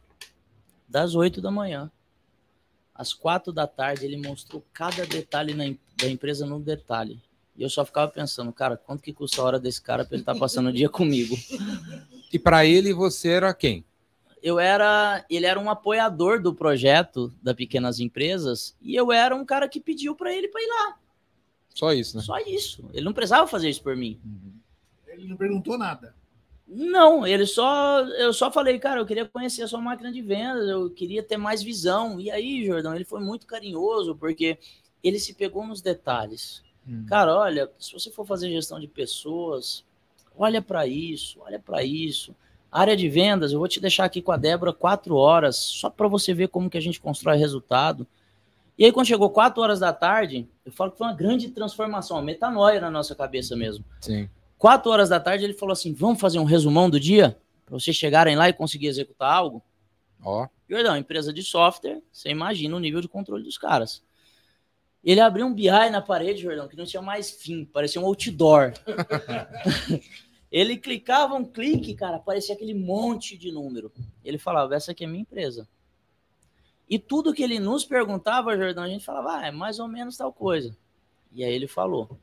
das 0.88 1.16
8 1.16 1.42
da 1.42 1.52
manhã 1.52 1.92
às 2.98 3.14
4 3.14 3.54
da 3.54 3.68
tarde, 3.68 4.06
ele 4.06 4.18
mostrou 4.18 4.66
cada 4.74 5.06
detalhe 5.06 5.54
na, 5.54 5.66
da 5.96 6.10
empresa 6.10 6.46
no 6.46 6.60
detalhe. 6.60 7.22
E 7.56 7.62
eu 7.62 7.70
só 7.70 7.86
ficava 7.86 8.12
pensando, 8.12 8.52
cara, 8.52 8.76
quanto 8.76 9.04
que 9.04 9.14
custa 9.14 9.42
a 9.42 9.46
hora 9.46 9.60
desse 9.60 9.82
cara 9.82 10.04
para 10.04 10.16
ele 10.16 10.24
estar 10.24 10.34
tá 10.34 10.40
passando 10.40 10.70
o 10.70 10.74
dia 10.74 10.90
comigo? 10.90 11.38
E 12.30 12.38
para 12.38 12.66
ele, 12.66 12.94
você 12.94 13.30
era 13.30 13.54
quem? 13.54 13.86
Eu 14.48 14.62
era, 14.62 15.26
ele 15.30 15.45
era 15.45 15.60
um 15.60 15.70
apoiador 15.70 16.41
do 16.41 16.56
projeto 16.56 17.34
da 17.43 17.54
Pequenas 17.54 18.00
Empresas 18.00 18.78
e 18.82 18.95
eu 18.95 19.12
era 19.12 19.36
um 19.36 19.43
cara 19.43 19.68
que 19.68 19.78
pediu 19.78 20.16
para 20.16 20.34
ele 20.34 20.48
para 20.48 20.62
ir 20.62 20.68
lá. 20.68 20.98
Só 21.76 21.91
isso, 21.91 22.16
né? 22.16 22.24
Só 22.24 22.39
isso. 22.39 22.89
Ele 22.93 23.04
não 23.04 23.12
precisava 23.12 23.45
fazer 23.45 23.70
isso 23.70 23.84
por 23.84 23.98
mim. 23.98 24.18
Uhum. 24.24 24.54
Ele 25.06 25.28
não 25.28 25.36
perguntou 25.36 25.78
nada. 25.78 26.16
Não, 26.66 27.28
ele 27.28 27.45
só. 27.45 28.00
Eu 28.08 28.32
só 28.32 28.50
falei, 28.50 28.80
cara, 28.80 29.02
eu 29.02 29.06
queria 29.06 29.26
conhecer 29.26 29.64
a 29.64 29.68
sua 29.68 29.82
máquina 29.82 30.14
de 30.14 30.22
vendas, 30.22 30.70
eu 30.70 30.89
queria 30.91 31.22
ter 31.22 31.36
mais 31.36 31.62
visão. 31.62 32.18
E 32.18 32.32
aí, 32.32 32.66
Jordão, 32.66 32.95
ele 32.95 33.04
foi 33.04 33.20
muito 33.20 33.45
carinhoso, 33.45 34.16
porque 34.16 34.58
ele 35.04 35.20
se 35.20 35.34
pegou 35.34 35.68
nos 35.68 35.82
detalhes. 35.82 36.64
Hum. 36.88 37.06
Cara, 37.06 37.36
olha, 37.36 37.70
se 37.78 37.91
você 37.91 38.10
for 38.10 38.26
fazer 38.26 38.50
gestão 38.50 38.80
de 38.80 38.88
pessoas, 38.88 39.84
olha 40.38 40.62
para 40.62 40.88
isso, 40.88 41.38
olha 41.41 41.60
para 41.60 41.84
isso. 41.84 42.34
Área 42.72 42.95
de 42.95 43.09
vendas, 43.09 43.51
eu 43.51 43.59
vou 43.59 43.68
te 43.68 43.80
deixar 43.80 44.05
aqui 44.05 44.22
com 44.22 44.32
a 44.32 44.38
Débora 44.38 44.74
quatro 44.74 45.15
horas, 45.15 45.55
só 45.55 45.89
para 45.89 46.07
você 46.07 46.34
ver 46.34 46.49
como 46.49 46.70
que 46.70 46.78
a 46.78 46.82
gente 46.82 46.99
constrói 46.99 47.38
resultado. 47.38 48.05
E 48.78 48.86
aí, 48.86 48.91
quando 48.91 49.07
chegou 49.07 49.30
4 49.30 49.61
horas 49.61 49.80
da 49.80 49.91
tarde, 49.91 50.47
eu 50.63 50.72
falo 50.72 50.91
que 50.91 50.99
foi 50.99 51.07
uma 51.07 51.13
grande 51.13 51.49
transformação, 51.49 52.18
uma 52.18 52.24
metanoia 52.24 52.80
na 52.80 52.91
nossa 52.91 53.15
cabeça 53.15 53.55
mesmo. 53.55 53.84
Sim. 53.99 54.30
4 54.59 54.91
horas 54.91 55.09
da 55.09 55.20
tarde, 55.20 55.43
ele 55.43 55.53
falou 55.53 55.74
assim: 55.74 55.93
vamos 55.93 56.22
fazer 56.22 56.38
um 56.38 56.43
resumão 56.43 56.89
do 56.89 56.99
dia? 56.99 57.36
Para 57.65 57.80
vocês 57.80 57.97
chegarem 57.97 58.36
lá 58.36 58.47
e 58.47 58.53
conseguir 58.53 58.88
executar 58.88 59.34
algo? 59.34 59.63
Ó. 60.24 60.43
Oh. 60.43 60.47
Jordão, 60.70 60.95
empresa 60.95 61.34
de 61.34 61.41
software, 61.41 62.01
você 62.11 62.30
imagina 62.30 62.76
o 62.76 62.80
nível 62.80 63.01
de 63.01 63.07
controle 63.07 63.43
dos 63.43 63.57
caras. 63.57 64.03
Ele 65.03 65.22
abriu 65.22 65.45
um 65.45 65.53
BI 65.53 65.70
na 65.89 66.01
parede, 66.01 66.41
Jordão, 66.41 66.68
que 66.68 66.76
não 66.76 66.86
tinha 66.86 67.01
mais 67.01 67.32
fim, 67.32 67.63
parecia 67.63 68.01
um 68.01 68.05
outdoor. 68.05 68.74
ele 70.52 70.78
clicava 70.78 71.36
um 71.36 71.43
clique, 71.43 71.93
cara, 71.93 72.20
parecia 72.20 72.56
aquele 72.56 72.74
monte 72.74 73.38
de 73.38 73.52
número. 73.52 73.91
Ele 74.24 74.38
falava: 74.38 74.76
essa 74.76 74.91
aqui 74.91 75.04
é 75.04 75.08
minha 75.08 75.22
empresa. 75.22 75.68
E 76.89 76.98
tudo 76.98 77.34
que 77.34 77.43
ele 77.43 77.60
nos 77.60 77.84
perguntava, 77.84 78.56
Jordão, 78.56 78.84
a 78.84 78.88
gente 78.88 79.04
falava, 79.04 79.39
ah, 79.39 79.48
é 79.48 79.52
mais 79.52 79.78
ou 79.78 79.89
menos 79.89 80.16
tal 80.16 80.32
coisa. 80.32 80.76
E 81.34 81.43
aí 81.43 81.54
ele 81.54 81.68
falou: 81.68 82.18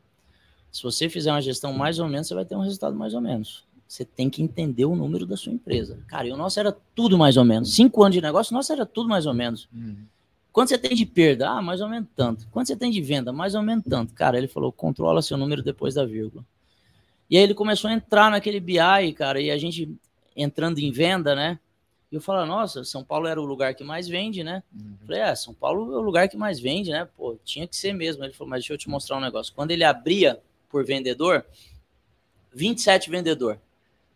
se 0.72 0.82
você 0.82 1.08
fizer 1.08 1.30
uma 1.30 1.42
gestão 1.42 1.72
mais 1.72 1.98
ou 1.98 2.08
menos, 2.08 2.26
você 2.26 2.34
vai 2.34 2.44
ter 2.44 2.56
um 2.56 2.62
resultado 2.62 2.96
mais 2.96 3.14
ou 3.14 3.20
menos. 3.20 3.64
Você 3.86 4.04
tem 4.04 4.30
que 4.30 4.42
entender 4.42 4.86
o 4.86 4.96
número 4.96 5.26
da 5.26 5.36
sua 5.36 5.52
empresa. 5.52 6.02
Cara, 6.08 6.26
e 6.26 6.32
o 6.32 6.36
nosso 6.36 6.58
era 6.58 6.72
tudo 6.94 7.18
mais 7.18 7.36
ou 7.36 7.44
menos. 7.44 7.74
Cinco 7.74 8.02
anos 8.02 8.14
de 8.14 8.22
negócio, 8.22 8.52
o 8.52 8.56
nosso 8.56 8.72
era 8.72 8.86
tudo 8.86 9.08
mais 9.08 9.26
ou 9.26 9.34
menos. 9.34 9.68
Uhum. 9.72 10.06
Quanto 10.50 10.70
você 10.70 10.78
tem 10.78 10.94
de 10.94 11.04
perda? 11.04 11.50
Ah, 11.50 11.62
mais 11.62 11.80
ou 11.80 11.88
menos 11.88 12.08
tanto. 12.16 12.48
Quanto 12.50 12.68
você 12.68 12.76
tem 12.76 12.90
de 12.90 13.00
venda? 13.00 13.32
Mais 13.32 13.54
ou 13.54 13.62
menos 13.62 13.84
tanto. 13.84 14.14
Cara, 14.14 14.38
ele 14.38 14.48
falou: 14.48 14.72
controla 14.72 15.20
seu 15.20 15.36
número 15.36 15.62
depois 15.62 15.94
da 15.94 16.06
vírgula. 16.06 16.44
E 17.28 17.36
aí 17.36 17.42
ele 17.42 17.54
começou 17.54 17.90
a 17.90 17.94
entrar 17.94 18.30
naquele 18.30 18.60
BI, 18.60 19.12
cara, 19.16 19.40
e 19.40 19.50
a 19.50 19.58
gente 19.58 19.94
entrando 20.36 20.78
em 20.78 20.90
venda, 20.90 21.34
né? 21.34 21.58
E 22.10 22.16
eu 22.16 22.20
falo, 22.20 22.46
nossa, 22.46 22.84
São 22.84 23.02
Paulo 23.02 23.26
era 23.26 23.40
o 23.40 23.44
lugar 23.44 23.74
que 23.74 23.82
mais 23.82 24.06
vende, 24.06 24.44
né? 24.44 24.62
Uhum. 24.72 24.96
Falei, 25.04 25.20
é, 25.20 25.34
São 25.34 25.52
Paulo 25.52 25.92
é 25.94 25.98
o 25.98 26.00
lugar 26.00 26.28
que 26.28 26.36
mais 26.36 26.60
vende, 26.60 26.90
né? 26.90 27.08
Pô, 27.16 27.36
tinha 27.44 27.66
que 27.66 27.76
ser 27.76 27.92
mesmo. 27.92 28.22
Ele 28.22 28.32
falou, 28.32 28.50
mas 28.50 28.60
deixa 28.60 28.72
eu 28.72 28.78
te 28.78 28.88
mostrar 28.88 29.16
um 29.16 29.20
negócio. 29.20 29.52
Quando 29.52 29.72
ele 29.72 29.82
abria 29.82 30.40
por 30.68 30.84
vendedor, 30.84 31.44
27 32.54 33.10
vendedor. 33.10 33.58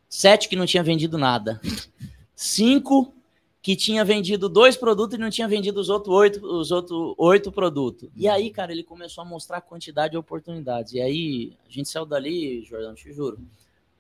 Sete 0.09 0.49
que 0.49 0.57
não 0.57 0.65
tinha 0.65 0.83
vendido 0.83 1.19
nada. 1.19 1.61
Cinco 2.37 3.13
que 3.69 3.77
tinha 3.77 4.03
vendido 4.03 4.49
dois 4.49 4.79
produtos 4.79 5.19
e 5.19 5.21
não 5.21 5.29
tinha 5.29 5.47
vendido 5.47 5.79
os 5.79 5.91
outros 5.91 6.15
oito, 6.17 6.43
os 6.43 6.71
outros 6.71 7.15
oito 7.19 7.53
produtos. 7.53 8.09
E 8.17 8.27
aí, 8.27 8.49
cara, 8.49 8.73
ele 8.73 8.83
começou 8.83 9.21
a 9.21 9.27
mostrar 9.27 9.59
a 9.59 9.61
quantidade 9.61 10.13
de 10.13 10.17
oportunidades. 10.17 10.95
E 10.95 11.03
aí, 11.03 11.53
a 11.69 11.71
gente 11.71 11.87
saiu 11.87 12.07
dali, 12.07 12.65
Jordão, 12.65 12.95
te 12.95 13.13
juro, 13.13 13.39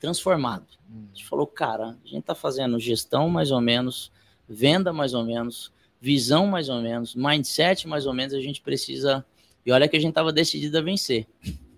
transformado. 0.01 0.65
Hum. 0.91 1.05
A 1.13 1.15
gente 1.15 1.27
falou, 1.27 1.47
cara, 1.47 1.99
a 2.03 2.09
gente 2.09 2.21
está 2.21 2.35
fazendo 2.35 2.81
gestão 2.81 3.29
mais 3.29 3.51
ou 3.51 3.61
menos, 3.61 4.11
venda 4.49 4.91
mais 4.91 5.13
ou 5.13 5.23
menos, 5.23 5.71
visão 6.01 6.47
mais 6.47 6.71
ou 6.71 6.81
menos, 6.81 7.15
mindset 7.15 7.87
mais 7.87 8.07
ou 8.07 8.15
menos, 8.15 8.33
a 8.33 8.41
gente 8.41 8.63
precisa. 8.63 9.23
E 9.67 9.71
olha 9.71 9.87
que 9.87 9.99
a 9.99 10.01
gente 10.01 10.13
estava 10.13 10.33
decidido 10.33 10.79
a 10.79 10.81
vencer, 10.81 11.27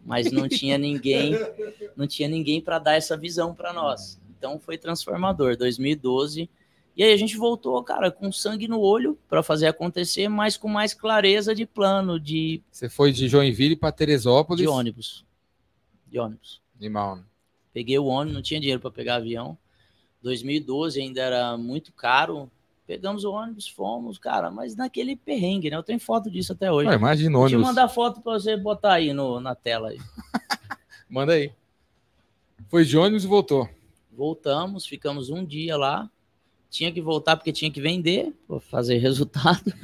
mas 0.07 0.31
não 0.31 0.49
tinha 0.49 0.79
ninguém, 0.79 1.33
não 1.97 2.07
tinha 2.07 2.29
ninguém 2.29 2.61
para 2.61 2.79
dar 2.79 2.95
essa 2.95 3.17
visão 3.17 3.53
para 3.53 3.73
nós. 3.73 4.17
Então 4.39 4.61
foi 4.61 4.79
transformador, 4.79 5.57
2012. 5.57 6.49
E 6.97 7.03
aí 7.03 7.13
a 7.13 7.17
gente 7.17 7.37
voltou, 7.37 7.83
cara, 7.83 8.11
com 8.11 8.31
sangue 8.31 8.69
no 8.69 8.81
olho 8.81 9.19
para 9.29 9.43
fazer 9.43 9.67
acontecer, 9.67 10.29
mas 10.29 10.57
com 10.57 10.69
mais 10.69 10.93
clareza 10.93 11.55
de 11.55 11.65
plano, 11.65 12.19
de 12.19 12.63
Você 12.71 12.89
foi 12.89 13.13
de 13.13 13.29
Joinville 13.29 13.77
para 13.77 13.93
Teresópolis? 13.93 14.63
De 14.63 14.69
ônibus. 14.69 15.25
De 16.07 16.19
ônibus. 16.19 16.61
De 16.79 16.89
mal. 16.89 17.17
Né? 17.17 17.23
Peguei 17.73 17.99
o 17.99 18.07
ônibus, 18.07 18.35
não 18.35 18.43
tinha 18.43 18.61
dinheiro 18.61 18.81
para 18.81 18.91
pegar 18.91 19.17
avião. 19.17 19.57
2012 20.23 21.01
ainda 21.01 21.21
era 21.21 21.57
muito 21.57 21.93
caro. 21.93 22.51
Pegamos 22.87 23.25
o 23.25 23.31
ônibus, 23.31 23.69
fomos, 23.69 24.19
cara, 24.19 24.51
mas 24.51 24.75
naquele 24.75 25.15
perrengue, 25.15 25.71
né? 25.71 25.77
Eu 25.77 25.83
tenho 25.83 26.01
foto 26.01 26.29
disso 26.29 26.53
até 26.53 26.73
hoje. 26.73 26.91
Ah, 26.91 26.95
imagina 26.95 27.39
ônibus. 27.39 27.53
Deixa 27.53 27.63
eu 27.63 27.67
mandar 27.67 27.89
foto 27.89 28.21
para 28.21 28.33
você 28.33 28.57
botar 28.57 28.95
aí 28.95 29.13
no, 29.13 29.39
na 29.39 29.55
tela. 29.55 29.91
Aí. 29.91 29.99
Manda 31.09 31.35
aí. 31.35 31.53
Foi 32.69 32.85
de 32.85 32.99
ônibus 32.99 33.25
e 33.25 33.29
voltou. 33.29 33.69
Voltamos, 34.11 34.85
ficamos 34.85 35.31
um 35.31 35.45
dia 35.45 35.77
lá. 35.77 36.11
Tinha 36.71 36.93
que 36.93 37.01
voltar 37.01 37.37
porque 37.37 37.53
tinha 37.53 37.71
que 37.71 37.81
vender, 37.81 38.33
fazer 38.71 38.97
resultado. 39.03 39.75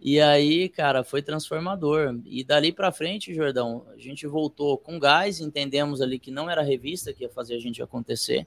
E 0.00 0.20
aí, 0.20 0.68
cara, 0.68 1.02
foi 1.02 1.22
transformador. 1.22 2.20
E 2.26 2.44
dali 2.44 2.70
para 2.70 2.92
frente, 2.92 3.34
Jordão, 3.34 3.84
a 3.92 3.98
gente 3.98 4.26
voltou 4.26 4.78
com 4.78 4.98
gás, 4.98 5.40
entendemos 5.40 6.00
ali 6.00 6.18
que 6.18 6.30
não 6.30 6.48
era 6.48 6.60
a 6.60 6.64
revista 6.64 7.12
que 7.12 7.24
ia 7.24 7.30
fazer 7.30 7.56
a 7.56 7.58
gente 7.58 7.82
acontecer. 7.82 8.46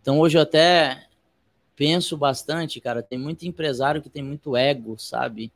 Então 0.00 0.18
hoje 0.18 0.38
eu 0.38 0.42
até 0.42 1.08
penso 1.76 2.16
bastante, 2.16 2.80
cara, 2.80 3.02
tem 3.02 3.18
muito 3.18 3.46
empresário 3.46 4.00
que 4.00 4.08
tem 4.08 4.22
muito 4.22 4.56
ego, 4.56 4.96
sabe? 4.98 5.52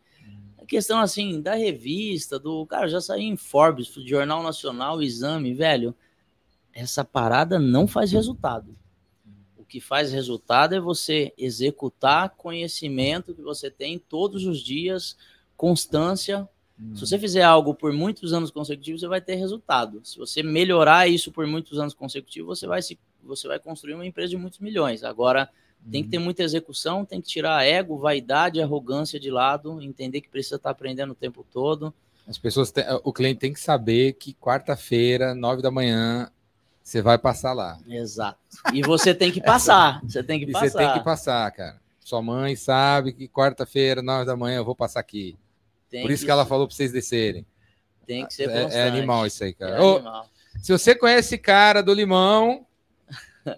A 0.59 0.67
questão 0.67 0.99
assim 1.01 1.41
da 1.41 1.55
revista, 1.55 2.39
do 2.39 2.67
cara 2.67 2.89
já 2.89 3.01
saiu 3.01 3.23
em 3.23 3.37
Forbes, 3.37 3.95
Jornal 4.05 4.43
Nacional, 4.43 5.03
Exame, 5.03 5.55
velho. 5.55 5.95
Essa 6.75 7.05
parada 7.05 7.59
não 7.59 7.87
faz 7.87 8.13
resultado 8.13 8.77
que 9.73 9.81
faz 9.81 10.13
resultado 10.13 10.75
é 10.75 10.81
você 10.81 11.33
executar 11.39 12.29
conhecimento 12.37 13.35
que 13.35 13.41
você 13.41 13.71
tem 13.71 13.99
todos 13.99 14.45
os 14.45 14.61
dias, 14.61 15.17
constância. 15.57 16.47
Se 16.95 17.01
você 17.01 17.19
fizer 17.19 17.43
algo 17.43 17.75
por 17.75 17.91
muitos 17.91 18.35
anos 18.35 18.51
consecutivos, 18.51 19.01
você 19.01 19.09
vai 19.09 19.21
ter 19.23 19.37
resultado. 19.37 20.03
Se 20.05 20.19
você 20.19 20.43
melhorar 20.43 21.09
isso 21.09 21.33
por 21.33 21.47
muitos 21.47 21.79
anos 21.79 21.95
consecutivos, 21.95 22.59
você 22.59 22.67
vai, 22.67 22.83
se, 22.83 22.99
você 23.23 23.49
vai 23.49 23.59
construir 23.59 23.95
uma 23.95 24.05
empresa 24.05 24.29
de 24.29 24.37
muitos 24.37 24.59
milhões. 24.59 25.03
Agora, 25.05 25.49
tem 25.91 26.03
que 26.05 26.11
ter 26.11 26.19
muita 26.19 26.43
execução, 26.43 27.03
tem 27.03 27.21
que 27.23 27.29
tirar 27.29 27.65
ego, 27.65 27.97
vaidade, 27.97 28.61
arrogância 28.61 29.19
de 29.19 29.31
lado, 29.31 29.81
entender 29.81 30.21
que 30.21 30.29
precisa 30.29 30.57
estar 30.57 30.69
aprendendo 30.69 31.13
o 31.13 31.17
tempo 31.17 31.47
todo. 31.51 31.95
As 32.27 32.37
pessoas, 32.37 32.71
têm- 32.71 32.85
o 33.03 33.13
cliente 33.13 33.41
tem 33.41 33.53
que 33.55 33.61
saber 33.61 34.13
que 34.15 34.35
quarta-feira, 34.35 35.35
nove 35.35 35.63
da 35.63 35.71
manhã, 35.71 36.31
você 36.83 37.01
vai 37.01 37.17
passar 37.19 37.53
lá. 37.53 37.79
Exato. 37.89 38.39
E 38.73 38.83
você 38.83 39.15
tem 39.15 39.31
que 39.31 39.41
passar. 39.41 40.01
Você 40.07 40.23
tem 40.23 40.39
que 40.41 40.47
E 40.47 40.53
passar. 40.53 40.69
você 40.71 40.79
tem 40.79 40.93
que 40.93 41.01
passar, 41.05 41.51
cara. 41.53 41.81
Sua 42.01 42.21
mãe 42.21 42.57
sabe 42.57 43.13
que 43.13 43.29
quarta-feira, 43.29 44.03
nove 44.03 44.25
da 44.27 44.37
manhã, 44.37 44.57
eu 44.59 44.65
vou 44.65 44.75
passar 44.75 45.01
aqui. 45.01 45.39
Tem 45.89 46.03
Por 46.03 46.11
isso 46.11 46.25
que 46.25 46.31
ela 46.31 46.45
falou 46.45 46.67
pra 46.67 46.75
vocês 46.75 46.91
descerem. 46.93 47.47
Tem 48.07 48.27
que 48.27 48.35
ser 48.35 48.51
É, 48.51 48.63
constante. 48.65 48.77
é 48.77 48.89
animal 48.89 49.27
isso 49.27 49.45
aí, 49.45 49.51
É 49.51 49.53
cara. 49.53 49.83
Ô, 49.85 49.97
animal. 49.97 50.27
se 50.61 50.73
você 50.73 50.95
conhece 50.95 51.29
esse 51.35 51.39
cara 51.39 51.83
do 51.83 51.95
limão, 51.95 52.67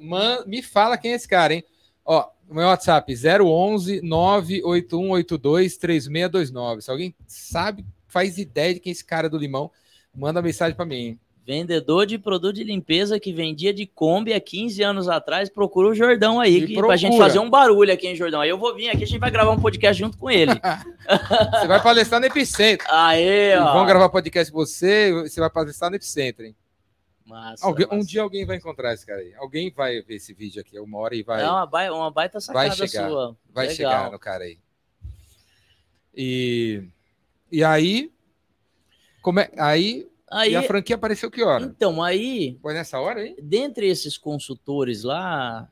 man- 0.01 0.45
me 0.47 0.63
fala 0.63 0.99
quem 0.99 1.13
é 1.13 1.15
esse 1.15 1.27
cara, 1.27 1.55
hein? 1.55 1.65
Ó, 2.05 2.29
o 2.49 2.55
meu 2.55 2.67
WhatsApp 2.67 3.11
011 3.43 4.03
98182 4.03 5.77
3629. 5.79 6.83
Se 6.83 6.91
alguém 6.91 7.15
sabe, 7.27 7.85
faz 8.07 8.37
ideia 8.39 8.75
de 8.75 8.81
quem 8.81 8.91
é 8.91 8.93
esse 8.93 9.05
cara 9.05 9.29
do 9.31 9.39
limão, 9.39 9.71
manda 10.15 10.43
mensagem 10.43 10.77
pra 10.77 10.85
mim. 10.85 11.19
Vendedor 11.47 12.07
de 12.07 12.17
produto 12.19 12.55
de 12.55 12.65
limpeza 12.65 13.21
que 13.21 13.31
vendia 13.31 13.73
de 13.75 13.85
Kombi 13.87 14.33
há 14.33 14.41
15 14.41 14.83
anos 14.83 15.09
atrás, 15.11 15.51
procura 15.51 15.89
o 15.89 15.95
Jordão 15.95 16.41
aí, 16.41 16.61
que, 16.61 16.73
procura. 16.73 16.87
pra 16.87 16.97
gente 16.97 17.19
fazer 17.19 17.39
um 17.39 17.51
barulho 17.51 17.93
aqui 17.93 18.09
em 18.09 18.17
Jordão. 18.17 18.41
Aí 18.41 18.49
eu 18.49 18.57
vou 18.57 18.75
vir 18.75 18.89
aqui, 18.89 19.05
a 19.05 19.07
gente 19.07 19.19
vai 19.19 19.31
gravar 19.31 19.51
um 19.51 19.61
podcast 19.61 19.99
junto 20.01 20.17
com 20.17 20.31
ele. 20.31 20.53
Você 21.53 21.67
vai 21.67 21.83
palestrar 21.83 22.19
no 22.19 22.27
Epicentro. 22.27 22.87
Aê, 22.89 23.59
ó. 23.59 23.75
Vão 23.75 23.85
gravar 23.85 24.09
podcast 24.09 24.51
com 24.51 24.59
você, 24.59 25.13
você 25.13 25.39
vai 25.39 25.51
palestrar 25.51 25.91
no 25.91 25.97
Epicentro, 25.97 26.47
hein? 26.47 26.57
Massa, 27.27 27.67
Alguém- 27.67 27.87
um 27.93 27.97
massa. 27.97 28.09
dia 28.09 28.23
alguém 28.23 28.47
vai 28.47 28.57
encontrar 28.57 28.95
esse 28.95 29.05
cara 29.07 29.21
aí. 29.21 29.35
Alguém 29.37 29.71
vai 29.71 30.01
ver 30.01 30.15
esse 30.17 30.33
vídeo 30.33 30.63
aqui, 30.63 30.79
uma 30.79 30.99
hora 30.99 31.15
e 31.15 31.23
vai, 31.23 31.43
É 31.43 31.47
uma, 31.49 31.65
uma 31.93 32.11
baita 32.11 32.39
Vai 32.53 32.69
sacada 32.71 32.87
chegar, 32.89 33.09
sua. 33.11 33.37
vai 33.53 33.67
Legal. 33.67 33.77
chegar 33.77 34.11
no 34.11 34.19
cara 34.19 34.45
aí. 34.45 34.59
E, 36.17 36.83
e 37.51 37.63
aí, 37.65 38.11
como 39.23 39.41
é, 39.41 39.51
aí, 39.59 40.07
Aí, 40.31 40.53
e 40.53 40.57
a 40.57 40.63
franquia 40.63 40.97
apareceu 40.97 41.31
que 41.31 41.43
hora? 41.43 41.65
então, 41.65 42.03
aí, 42.03 42.59
Foi 42.63 42.75
nessa 42.75 42.99
hora 42.99 43.21
aí? 43.21 43.37
dentre 43.41 43.87
esses 43.87 44.17
consultores 44.17 45.05
lá, 45.05 45.71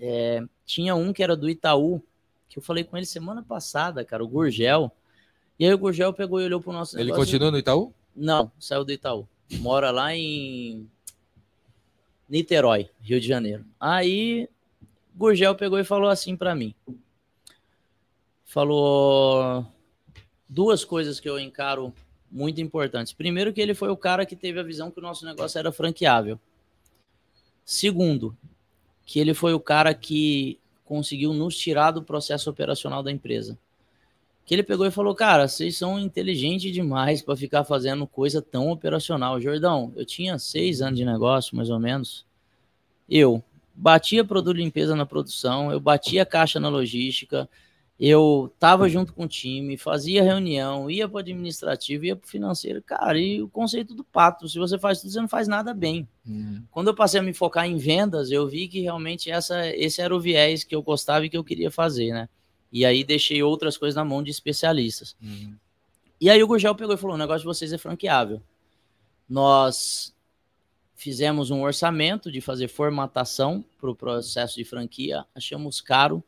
é, 0.00 0.42
tinha 0.64 0.94
um 0.94 1.12
que 1.12 1.22
era 1.22 1.36
do 1.36 1.48
Itaú, 1.48 2.02
que 2.48 2.58
eu 2.58 2.62
falei 2.62 2.84
com 2.84 2.96
ele 2.96 3.06
semana 3.06 3.42
passada, 3.42 4.04
cara, 4.04 4.24
o 4.24 4.28
Gurgel. 4.28 4.90
E 5.58 5.64
aí 5.64 5.72
o 5.72 5.78
Gurgel 5.78 6.12
pegou 6.12 6.40
e 6.40 6.44
olhou 6.44 6.60
pro 6.60 6.72
nosso 6.72 6.98
Ele 6.98 7.12
continua 7.12 7.50
no 7.50 7.58
Itaú? 7.58 7.92
Não, 8.14 8.50
saiu 8.58 8.84
do 8.84 8.92
Itaú. 8.92 9.28
Mora 9.60 9.90
lá 9.90 10.14
em 10.14 10.88
Niterói, 12.28 12.90
Rio 13.00 13.20
de 13.20 13.26
Janeiro. 13.26 13.64
Aí 13.80 14.48
Gurgel 15.14 15.54
pegou 15.54 15.78
e 15.78 15.84
falou 15.84 16.10
assim 16.10 16.36
pra 16.36 16.54
mim. 16.54 16.74
Falou 18.44 19.66
duas 20.48 20.84
coisas 20.84 21.18
que 21.20 21.28
eu 21.28 21.38
encaro 21.38 21.92
muito 22.30 22.60
importantes. 22.60 23.12
Primeiro 23.12 23.52
que 23.52 23.60
ele 23.60 23.74
foi 23.74 23.88
o 23.88 23.96
cara 23.96 24.26
que 24.26 24.36
teve 24.36 24.60
a 24.60 24.62
visão 24.62 24.90
que 24.90 24.98
o 24.98 25.02
nosso 25.02 25.24
negócio 25.24 25.58
era 25.58 25.72
franqueável. 25.72 26.38
Segundo, 27.64 28.36
que 29.04 29.18
ele 29.18 29.34
foi 29.34 29.54
o 29.54 29.60
cara 29.60 29.94
que 29.94 30.58
conseguiu 30.84 31.32
nos 31.32 31.56
tirar 31.56 31.90
do 31.90 32.02
processo 32.02 32.48
operacional 32.48 33.02
da 33.02 33.10
empresa 33.10 33.58
que 34.48 34.54
ele 34.54 34.62
pegou 34.62 34.86
e 34.86 34.90
falou: 34.90 35.14
Cara, 35.14 35.46
vocês 35.46 35.76
são 35.76 36.00
inteligentes 36.00 36.72
demais 36.72 37.20
para 37.20 37.36
ficar 37.36 37.64
fazendo 37.64 38.06
coisa 38.06 38.40
tão 38.40 38.70
operacional. 38.70 39.38
Jordão, 39.38 39.92
eu 39.94 40.06
tinha 40.06 40.38
seis 40.38 40.80
anos 40.80 40.98
de 40.98 41.04
negócio, 41.04 41.54
mais 41.54 41.68
ou 41.68 41.78
menos. 41.78 42.24
Eu 43.06 43.44
batia 43.74 44.24
produto 44.24 44.56
limpeza 44.56 44.96
na 44.96 45.04
produção, 45.04 45.70
eu 45.70 45.78
batia 45.78 46.24
caixa 46.24 46.58
na 46.58 46.70
logística, 46.70 47.46
eu 47.98 48.52
tava 48.60 48.88
junto 48.88 49.12
com 49.12 49.24
o 49.24 49.28
time, 49.28 49.76
fazia 49.76 50.22
reunião, 50.22 50.88
ia 50.88 51.08
para 51.08 51.16
o 51.16 51.18
administrativo, 51.18 52.04
ia 52.04 52.14
para 52.14 52.26
o 52.26 52.28
financeiro. 52.30 52.80
Cara, 52.80 53.18
e 53.18 53.42
o 53.42 53.48
conceito 53.48 53.92
do 53.92 54.04
pato: 54.04 54.48
se 54.48 54.56
você 54.56 54.78
faz 54.78 55.00
tudo, 55.00 55.10
você 55.10 55.20
não 55.20 55.28
faz 55.28 55.48
nada 55.48 55.74
bem. 55.74 56.06
Quando 56.70 56.88
eu 56.88 56.94
passei 56.94 57.18
a 57.18 57.22
me 57.22 57.32
focar 57.32 57.66
em 57.66 57.76
vendas, 57.76 58.30
eu 58.30 58.46
vi 58.46 58.68
que 58.68 58.80
realmente 58.80 59.30
essa, 59.30 59.66
esse 59.74 60.00
era 60.00 60.14
o 60.14 60.20
viés 60.20 60.62
que 60.62 60.74
eu 60.76 60.82
gostava 60.82 61.26
e 61.26 61.30
que 61.30 61.36
eu 61.36 61.42
queria 61.42 61.70
fazer, 61.70 62.12
né? 62.12 62.28
E 62.70 62.84
aí 62.84 63.02
deixei 63.02 63.42
outras 63.42 63.76
coisas 63.76 63.96
na 63.96 64.04
mão 64.04 64.22
de 64.22 64.30
especialistas. 64.30 65.16
E 66.20 66.30
aí 66.30 66.40
o 66.42 66.46
Gurgel 66.46 66.74
pegou 66.76 66.94
e 66.94 66.98
falou: 66.98 67.16
o 67.16 67.18
negócio 67.18 67.40
de 67.40 67.46
vocês 67.46 67.72
é 67.72 67.78
franqueável. 67.78 68.40
Nós 69.28 70.14
fizemos 70.94 71.50
um 71.50 71.62
orçamento 71.62 72.30
de 72.30 72.40
fazer 72.40 72.68
formatação 72.68 73.64
para 73.80 73.90
o 73.90 73.94
processo 73.94 74.56
de 74.56 74.64
franquia, 74.64 75.24
achamos 75.34 75.80
caro, 75.80 76.22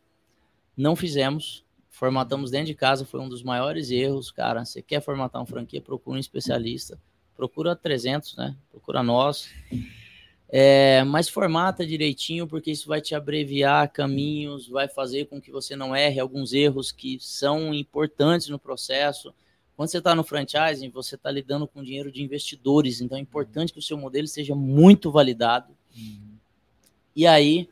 não 0.77 0.97
fizemos, 0.97 1.65
formatamos 1.89 2.51
dentro 2.51 2.67
de 2.67 2.75
casa, 2.75 3.05
foi 3.05 3.21
um 3.21 3.29
dos 3.29 3.43
maiores 3.43 3.91
erros, 3.91 4.31
cara. 4.31 4.65
Você 4.65 4.81
quer 4.81 5.03
formatar 5.03 5.41
uma 5.41 5.47
franquia, 5.47 5.81
procura 5.81 6.17
um 6.17 6.21
especialista, 6.21 6.99
procura 7.37 7.77
300, 7.77 8.37
né? 8.37 8.57
Procura 8.71 9.03
nós. 9.03 9.51
É, 10.53 11.05
mas 11.05 11.29
formata 11.29 11.87
direitinho, 11.87 12.47
porque 12.47 12.73
isso 12.73 12.89
vai 12.89 13.01
te 13.01 13.15
abreviar 13.15 13.93
caminhos, 13.93 14.67
vai 14.67 14.89
fazer 14.89 15.27
com 15.27 15.41
que 15.41 15.53
você 15.53 15.77
não 15.77 15.95
erre 15.95 16.19
alguns 16.19 16.53
erros 16.53 16.91
que 16.91 17.19
são 17.21 17.73
importantes 17.73 18.49
no 18.49 18.59
processo. 18.59 19.33
Quando 19.77 19.91
você 19.91 19.99
está 19.99 20.15
no 20.15 20.25
franchising, 20.25 20.91
você 20.91 21.15
está 21.15 21.31
lidando 21.31 21.69
com 21.69 21.85
dinheiro 21.85 22.11
de 22.11 22.23
investidores, 22.23 23.01
então 23.01 23.17
é 23.17 23.21
importante 23.21 23.73
que 23.73 23.79
o 23.79 23.83
seu 23.83 23.97
modelo 23.97 24.27
seja 24.27 24.55
muito 24.55 25.11
validado. 25.11 25.77
E 27.15 27.27
aí, 27.27 27.69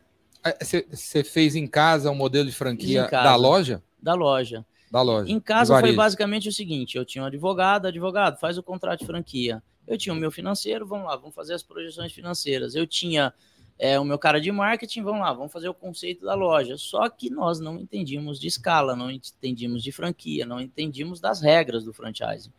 Você 0.60 1.24
fez 1.24 1.54
em 1.56 1.66
casa 1.66 2.10
um 2.10 2.14
modelo 2.14 2.48
de 2.48 2.54
franquia 2.54 3.06
casa. 3.06 3.24
da 3.24 3.36
loja? 3.36 3.82
da 4.00 4.14
loja. 4.14 4.64
Da 4.90 5.02
loja. 5.02 5.30
Em 5.30 5.38
casa 5.38 5.78
foi 5.80 5.92
basicamente 5.92 6.48
o 6.48 6.52
seguinte: 6.52 6.96
eu 6.96 7.04
tinha 7.04 7.22
um 7.22 7.26
advogado, 7.26 7.86
advogado, 7.86 8.38
faz 8.38 8.56
o 8.56 8.62
contrato 8.62 9.00
de 9.00 9.06
franquia. 9.06 9.62
Eu 9.86 9.98
tinha 9.98 10.12
o 10.12 10.16
meu 10.16 10.30
financeiro, 10.30 10.86
vamos 10.86 11.06
lá, 11.06 11.16
vamos 11.16 11.34
fazer 11.34 11.54
as 11.54 11.62
projeções 11.62 12.12
financeiras. 12.12 12.74
Eu 12.74 12.86
tinha 12.86 13.32
é, 13.78 13.98
o 13.98 14.04
meu 14.04 14.18
cara 14.18 14.40
de 14.40 14.52
marketing, 14.52 15.02
vamos 15.02 15.20
lá, 15.20 15.32
vamos 15.32 15.52
fazer 15.52 15.68
o 15.68 15.74
conceito 15.74 16.24
da 16.24 16.34
loja. 16.34 16.76
Só 16.76 17.08
que 17.08 17.30
nós 17.30 17.58
não 17.58 17.78
entendíamos 17.78 18.38
de 18.38 18.46
escala, 18.46 18.94
não 18.94 19.10
entendíamos 19.10 19.82
de 19.82 19.90
franquia, 19.90 20.44
não 20.44 20.60
entendíamos 20.60 21.20
das 21.20 21.40
regras 21.40 21.84
do 21.84 21.92
franchising. 21.92 22.52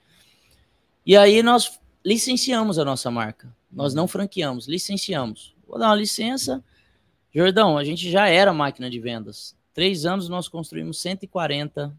E 1.05 1.15
aí 1.15 1.41
nós 1.43 1.79
licenciamos 2.03 2.79
a 2.79 2.85
nossa 2.85 3.11
marca. 3.11 3.55
Nós 3.71 3.93
não 3.93 4.07
franqueamos, 4.07 4.67
licenciamos. 4.67 5.55
Vou 5.67 5.77
dar 5.77 5.89
uma 5.89 5.95
licença. 5.95 6.63
Jordão, 7.33 7.77
a 7.77 7.83
gente 7.83 8.09
já 8.09 8.27
era 8.27 8.51
máquina 8.53 8.89
de 8.89 8.99
vendas. 8.99 9.55
Três 9.73 10.05
anos 10.05 10.27
nós 10.27 10.47
construímos 10.47 10.99
140 10.99 11.95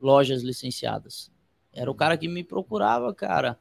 lojas 0.00 0.42
licenciadas. 0.42 1.30
Era 1.72 1.90
o 1.90 1.94
cara 1.94 2.16
que 2.16 2.28
me 2.28 2.42
procurava, 2.42 3.12
cara. 3.14 3.58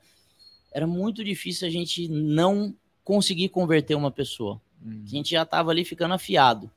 Era 0.72 0.88
muito 0.88 1.24
difícil 1.24 1.68
a 1.68 1.72
gente 1.72 2.08
não 2.08 2.76
conseguir 3.04 3.50
converter 3.50 3.96
uma 3.96 4.12
pessoa. 4.12 4.62
Hum. 4.84 5.04
A 5.06 5.10
gente 5.10 5.32
já 5.32 5.44
estava 5.44 5.72
ali 5.72 5.86
ficando 5.86 6.14
afiado. 6.14 6.70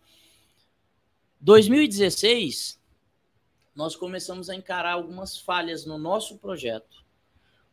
2016, 1.40 2.78
nós 3.74 3.96
começamos 3.96 4.50
a 4.50 4.54
encarar 4.54 4.92
algumas 4.92 5.38
falhas 5.38 5.86
no 5.86 5.98
nosso 5.98 6.36
projeto. 6.38 7.05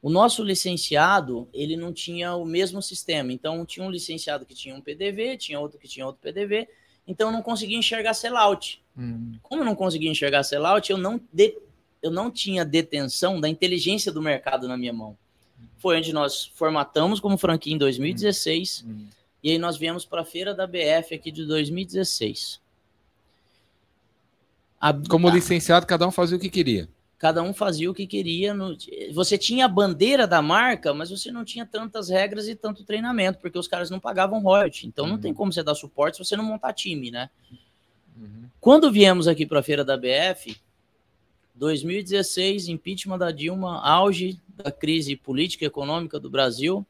O 0.03 0.09
nosso 0.09 0.43
licenciado, 0.43 1.47
ele 1.53 1.77
não 1.77 1.93
tinha 1.93 2.35
o 2.35 2.43
mesmo 2.45 2.81
sistema. 2.81 3.31
Então, 3.31 3.65
tinha 3.65 3.85
um 3.85 3.89
licenciado 3.89 4.45
que 4.45 4.53
tinha 4.53 4.75
um 4.75 4.81
PDV, 4.81 5.37
tinha 5.37 5.57
outro 5.59 5.79
que 5.79 5.87
tinha 5.87 6.05
outro 6.05 6.21
PDV. 6.21 6.67
Então, 7.07 7.29
eu 7.29 7.31
não 7.31 7.41
conseguia 7.41 7.77
enxergar 7.77 8.13
sellout. 8.13 8.83
Hum. 8.97 9.35
Como 9.41 9.61
eu 9.61 9.65
não 9.65 9.75
conseguia 9.75 10.11
enxergar 10.11 10.43
sellout, 10.43 10.91
eu 10.91 10.97
não, 10.97 11.21
de- 11.31 11.57
eu 12.01 12.11
não 12.11 12.29
tinha 12.29 12.65
detenção 12.65 13.39
da 13.39 13.47
inteligência 13.47 14.11
do 14.11 14.21
mercado 14.21 14.67
na 14.67 14.75
minha 14.75 14.91
mão. 14.91 15.17
Foi 15.77 15.97
onde 15.97 16.11
nós 16.11 16.51
formatamos 16.53 17.21
como 17.21 17.37
franquia 17.37 17.73
em 17.73 17.77
2016. 17.77 18.83
Hum. 18.85 19.05
E 19.41 19.51
aí 19.51 19.57
nós 19.57 19.77
viemos 19.77 20.03
para 20.03 20.21
a 20.21 20.25
feira 20.25 20.53
da 20.53 20.67
BF 20.67 21.15
aqui 21.15 21.31
de 21.31 21.45
2016. 21.45 22.59
A- 24.81 24.93
Como 25.09 25.29
licenciado, 25.29 25.85
cada 25.85 26.05
um 26.05 26.11
fazia 26.11 26.35
o 26.35 26.39
que 26.39 26.49
queria. 26.49 26.89
Cada 27.23 27.41
um 27.41 27.53
fazia 27.53 27.89
o 27.89 27.93
que 27.93 28.05
queria. 28.05 28.53
no- 28.53 28.75
Você 29.13 29.37
tinha 29.37 29.63
a 29.63 29.67
bandeira 29.69 30.27
da 30.27 30.41
marca, 30.41 30.93
mas 30.93 31.09
você 31.09 31.31
não 31.31 31.45
tinha 31.45 31.65
tantas 31.65 32.09
regras 32.09 32.49
e 32.49 32.53
tanto 32.53 32.83
treinamento, 32.83 33.39
porque 33.39 33.57
os 33.57 33.65
caras 33.65 33.89
não 33.89 33.97
pagavam 33.97 34.41
royalty. 34.41 34.85
Então 34.87 35.07
não 35.07 35.15
Uhum. 35.15 35.21
tem 35.21 35.33
como 35.33 35.53
você 35.53 35.63
dar 35.63 35.73
suporte 35.73 36.17
se 36.17 36.25
você 36.25 36.35
não 36.35 36.43
montar 36.43 36.73
time, 36.73 37.09
né? 37.11 37.29
Uhum. 38.19 38.49
Quando 38.59 38.91
viemos 38.91 39.25
aqui 39.25 39.45
para 39.45 39.61
a 39.61 39.63
feira 39.63 39.85
da 39.85 39.95
BF, 39.95 40.57
2016, 41.55 42.67
impeachment 42.67 43.17
da 43.17 43.31
Dilma, 43.31 43.79
auge 43.81 44.37
da 44.57 44.69
crise 44.69 45.15
política 45.15 45.63
e 45.63 45.67
econômica 45.67 46.19
do 46.19 46.29
Brasil. 46.29 46.85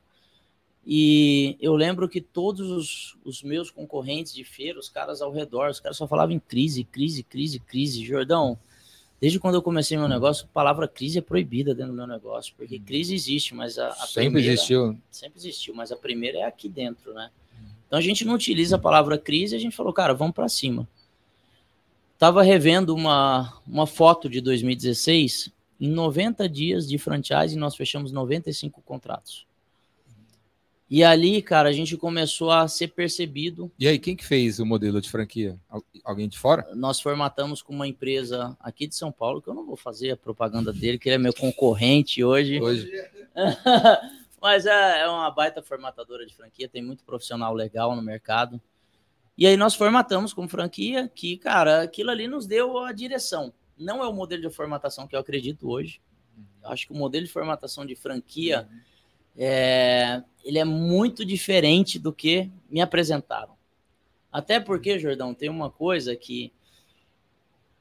E 0.84 1.55
eu 1.61 1.75
lembro 1.75 2.09
que 2.09 2.19
todos 2.19 2.71
os, 2.71 3.17
os 3.23 3.43
meus 3.43 3.69
concorrentes 3.69 4.34
de 4.34 4.43
feira, 4.43 4.79
os 4.79 4.89
caras 4.89 5.21
ao 5.21 5.31
redor, 5.31 5.69
os 5.69 5.79
caras 5.79 5.95
só 5.95 6.07
falavam 6.07 6.36
em 6.36 6.39
crise, 6.39 6.84
crise, 6.84 7.21
crise, 7.21 7.59
crise. 7.59 8.03
Jordão, 8.03 8.57
Desde 9.24 9.39
quando 9.39 9.55
eu 9.55 9.61
comecei 9.61 9.97
meu 9.97 10.09
negócio, 10.09 10.43
a 10.43 10.53
palavra 10.53 10.86
crise 10.86 11.19
é 11.19 11.21
proibida 11.21 11.74
dentro 11.74 11.93
do 11.93 11.95
meu 11.95 12.05
negócio, 12.05 12.53
porque 12.57 12.78
crise 12.78 13.15
existe, 13.15 13.55
mas 13.55 13.80
a, 13.80 13.88
a 13.88 13.93
Sempre 13.93 14.24
primeira, 14.24 14.51
existiu. 14.51 14.99
Sempre 15.09 15.39
existiu, 15.39 15.74
mas 15.74 15.93
a 15.93 15.95
primeira 15.95 16.39
é 16.39 16.43
aqui 16.43 16.67
dentro, 16.67 17.13
né? 17.13 17.32
Então 17.88 17.97
a 17.97 18.01
gente 18.01 18.26
não 18.26 18.34
utiliza 18.34 18.76
a 18.76 18.80
palavra 18.80 19.17
crise, 19.17 19.55
a 19.55 19.59
gente 19.59 19.78
falou, 19.78 19.93
cara, 19.93 20.13
vamos 20.13 20.36
para 20.36 20.49
cima. 20.49 20.86
Tava 22.19 22.43
revendo 22.43 22.93
uma, 22.93 23.61
uma 23.65 23.88
foto 23.88 24.28
de 24.28 24.41
2016, 24.41 25.53
em 25.80 25.88
90 25.88 26.49
dias 26.49 26.86
de 26.86 26.97
franchise 26.97 27.55
nós 27.55 27.78
fechamos 27.78 28.11
95 28.11 28.82
contratos. 28.82 29.47
E 30.95 31.03
ali, 31.03 31.41
cara, 31.41 31.69
a 31.69 31.73
gente 31.73 31.97
começou 31.97 32.51
a 32.51 32.67
ser 32.67 32.89
percebido. 32.89 33.71
E 33.79 33.87
aí, 33.87 33.97
quem 33.97 34.15
que 34.15 34.23
fez 34.23 34.59
o 34.59 34.65
modelo 34.65 35.01
de 35.01 35.09
franquia? 35.09 35.59
Al- 35.67 35.83
Alguém 36.03 36.29
de 36.29 36.37
fora? 36.37 36.67
Nós 36.75 37.01
formatamos 37.01 37.63
com 37.63 37.73
uma 37.73 37.87
empresa 37.87 38.55
aqui 38.59 38.85
de 38.85 38.93
São 38.93 39.11
Paulo, 39.11 39.41
que 39.41 39.47
eu 39.47 39.55
não 39.55 39.65
vou 39.65 39.75
fazer 39.75 40.11
a 40.11 40.15
propaganda 40.15 40.71
dele, 40.71 40.99
que 40.99 41.09
ele 41.09 41.15
é 41.15 41.17
meu 41.17 41.33
concorrente 41.33 42.23
hoje. 42.23 42.61
Hoje. 42.61 42.91
Mas 44.39 44.67
é, 44.67 44.99
é 44.99 45.07
uma 45.07 45.31
baita 45.31 45.63
formatadora 45.63 46.27
de 46.27 46.35
franquia, 46.35 46.69
tem 46.69 46.83
muito 46.83 47.03
profissional 47.03 47.55
legal 47.55 47.95
no 47.95 48.01
mercado. 48.03 48.61
E 49.35 49.47
aí 49.47 49.57
nós 49.57 49.73
formatamos 49.73 50.31
com 50.31 50.47
franquia, 50.47 51.07
que, 51.15 51.37
cara, 51.37 51.81
aquilo 51.81 52.11
ali 52.11 52.27
nos 52.27 52.45
deu 52.45 52.77
a 52.77 52.91
direção. 52.91 53.51
Não 53.75 54.03
é 54.03 54.07
o 54.07 54.13
modelo 54.13 54.43
de 54.47 54.55
formatação 54.55 55.07
que 55.07 55.15
eu 55.15 55.19
acredito 55.19 55.67
hoje. 55.71 55.99
Eu 56.61 56.69
acho 56.69 56.85
que 56.85 56.93
o 56.93 56.95
modelo 56.95 57.25
de 57.25 57.31
formatação 57.31 57.83
de 57.83 57.95
franquia 57.95 58.69
é, 59.38 60.21
ele 60.43 60.59
é 60.59 60.65
muito 60.65 61.25
diferente 61.25 61.97
do 61.97 62.13
que 62.13 62.49
me 62.69 62.81
apresentaram. 62.81 63.53
Até 64.31 64.59
porque, 64.59 64.97
Jordão, 64.97 65.34
tem 65.34 65.49
uma 65.49 65.69
coisa 65.69 66.15
que 66.15 66.51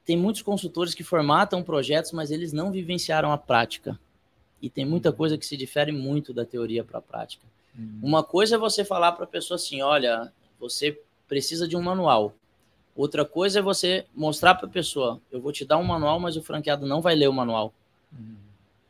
tem 0.05 0.17
muitos 0.17 0.41
consultores 0.41 0.93
que 0.93 1.03
formatam 1.03 1.63
projetos, 1.63 2.11
mas 2.11 2.29
eles 2.29 2.53
não 2.53 2.71
vivenciaram 2.71 3.31
a 3.31 3.37
prática. 3.37 3.99
E 4.61 4.69
tem 4.69 4.85
muita 4.85 5.11
coisa 5.11 5.37
que 5.37 5.45
se 5.45 5.57
difere 5.57 5.91
muito 5.91 6.33
da 6.33 6.45
teoria 6.45 6.83
para 6.83 6.99
a 6.99 7.01
prática. 7.01 7.45
Uma 8.01 8.23
coisa 8.23 8.55
é 8.55 8.57
você 8.57 8.85
falar 8.85 9.13
para 9.13 9.23
a 9.23 9.27
pessoa 9.27 9.55
assim: 9.55 9.81
olha, 9.81 10.31
você 10.59 10.99
precisa 11.27 11.67
de 11.67 11.75
um 11.75 11.81
manual. 11.81 12.35
Outra 12.95 13.25
coisa 13.25 13.59
é 13.59 13.61
você 13.61 14.05
mostrar 14.13 14.55
para 14.55 14.67
a 14.67 14.71
pessoa: 14.71 15.19
eu 15.31 15.41
vou 15.41 15.51
te 15.51 15.65
dar 15.65 15.77
um 15.77 15.83
manual, 15.83 16.19
mas 16.19 16.37
o 16.37 16.43
franqueado 16.43 16.85
não 16.85 17.01
vai 17.01 17.15
ler 17.15 17.27
o 17.27 17.33
manual. 17.33 17.73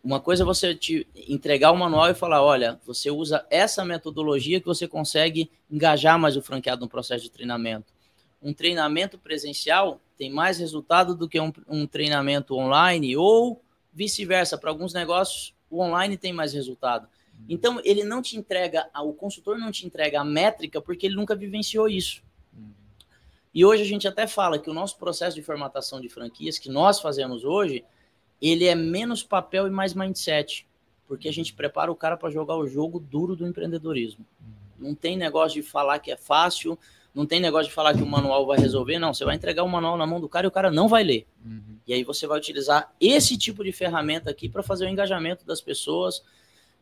Uma 0.03 0.19
coisa 0.19 0.43
é 0.43 0.45
você 0.45 0.75
te 0.75 1.07
entregar 1.15 1.71
o 1.71 1.77
manual 1.77 2.09
e 2.09 2.13
falar: 2.13 2.43
olha, 2.43 2.77
você 2.85 3.09
usa 3.09 3.45
essa 3.49 3.85
metodologia 3.85 4.59
que 4.59 4.65
você 4.65 4.85
consegue 4.85 5.49
engajar 5.71 6.19
mais 6.19 6.35
o 6.35 6.41
franqueado 6.41 6.81
no 6.81 6.89
processo 6.89 7.23
de 7.23 7.31
treinamento. 7.31 7.93
Um 8.41 8.53
treinamento 8.53 9.17
presencial 9.17 10.01
tem 10.17 10.29
mais 10.29 10.59
resultado 10.59 11.15
do 11.15 11.29
que 11.29 11.39
um, 11.39 11.53
um 11.69 11.87
treinamento 11.87 12.53
online, 12.53 13.15
ou 13.15 13.63
vice-versa. 13.93 14.57
Para 14.57 14.69
alguns 14.69 14.93
negócios, 14.93 15.55
o 15.69 15.81
online 15.81 16.17
tem 16.17 16.33
mais 16.33 16.51
resultado. 16.51 17.07
Então, 17.47 17.79
ele 17.85 18.03
não 18.03 18.21
te 18.21 18.37
entrega, 18.37 18.89
o 19.01 19.13
consultor 19.13 19.57
não 19.57 19.71
te 19.71 19.85
entrega 19.85 20.19
a 20.19 20.25
métrica 20.25 20.81
porque 20.81 21.05
ele 21.05 21.15
nunca 21.15 21.33
vivenciou 21.33 21.87
isso. 21.87 22.21
E 23.53 23.63
hoje 23.63 23.83
a 23.83 23.85
gente 23.85 24.07
até 24.07 24.27
fala 24.27 24.59
que 24.59 24.69
o 24.69 24.73
nosso 24.73 24.97
processo 24.97 25.35
de 25.35 25.43
formatação 25.43 26.01
de 26.01 26.09
franquias 26.09 26.57
que 26.57 26.69
nós 26.69 26.99
fazemos 26.99 27.45
hoje, 27.45 27.85
ele 28.43 28.65
é 28.65 28.75
menos 28.75 29.23
papel 29.23 29.67
e 29.67 29.69
mais 29.69 29.93
mindset, 29.93 30.67
porque 31.07 31.29
a 31.29 31.33
gente 31.33 31.53
prepara 31.53 31.89
o 31.89 31.95
cara 31.95 32.17
para 32.17 32.29
jogar 32.29 32.57
o 32.57 32.67
jogo 32.67 32.99
duro 32.99 33.37
do 33.37 33.47
empreendedorismo. 33.47 34.25
Não 34.77 34.93
tem 34.93 35.15
negócio 35.15 35.61
de 35.61 35.67
falar 35.67 35.99
que 35.99 36.11
é 36.11 36.17
fácil, 36.17 36.77
não 37.15 37.25
tem 37.25 37.39
negócio 37.39 37.69
de 37.69 37.73
falar 37.73 37.93
que 37.93 38.03
o 38.03 38.05
manual 38.05 38.45
vai 38.45 38.57
resolver, 38.57 38.99
não. 38.99 39.13
Você 39.13 39.23
vai 39.23 39.35
entregar 39.35 39.63
o 39.63 39.69
manual 39.69 39.95
na 39.95 40.05
mão 40.05 40.19
do 40.19 40.27
cara 40.27 40.45
e 40.45 40.49
o 40.49 40.51
cara 40.51 40.69
não 40.69 40.89
vai 40.89 41.03
ler. 41.03 41.25
Uhum. 41.45 41.77
E 41.87 41.93
aí 41.93 42.03
você 42.03 42.27
vai 42.27 42.37
utilizar 42.37 42.93
esse 42.99 43.37
tipo 43.37 43.63
de 43.63 43.71
ferramenta 43.71 44.29
aqui 44.29 44.49
para 44.49 44.61
fazer 44.61 44.87
o 44.87 44.89
engajamento 44.89 45.45
das 45.45 45.61
pessoas. 45.61 46.19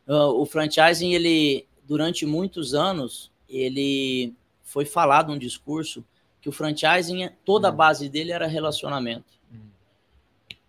Uh, 0.08 0.40
o 0.40 0.44
franchising, 0.44 1.12
ele, 1.12 1.68
durante 1.84 2.26
muitos 2.26 2.74
anos, 2.74 3.30
ele 3.48 4.34
foi 4.62 4.84
falado 4.84 5.30
um 5.30 5.38
discurso 5.38 6.04
que 6.40 6.48
o 6.48 6.52
franchising, 6.52 7.28
toda 7.44 7.68
a 7.68 7.72
base 7.72 8.08
dele 8.08 8.32
era 8.32 8.48
relacionamento. 8.48 9.40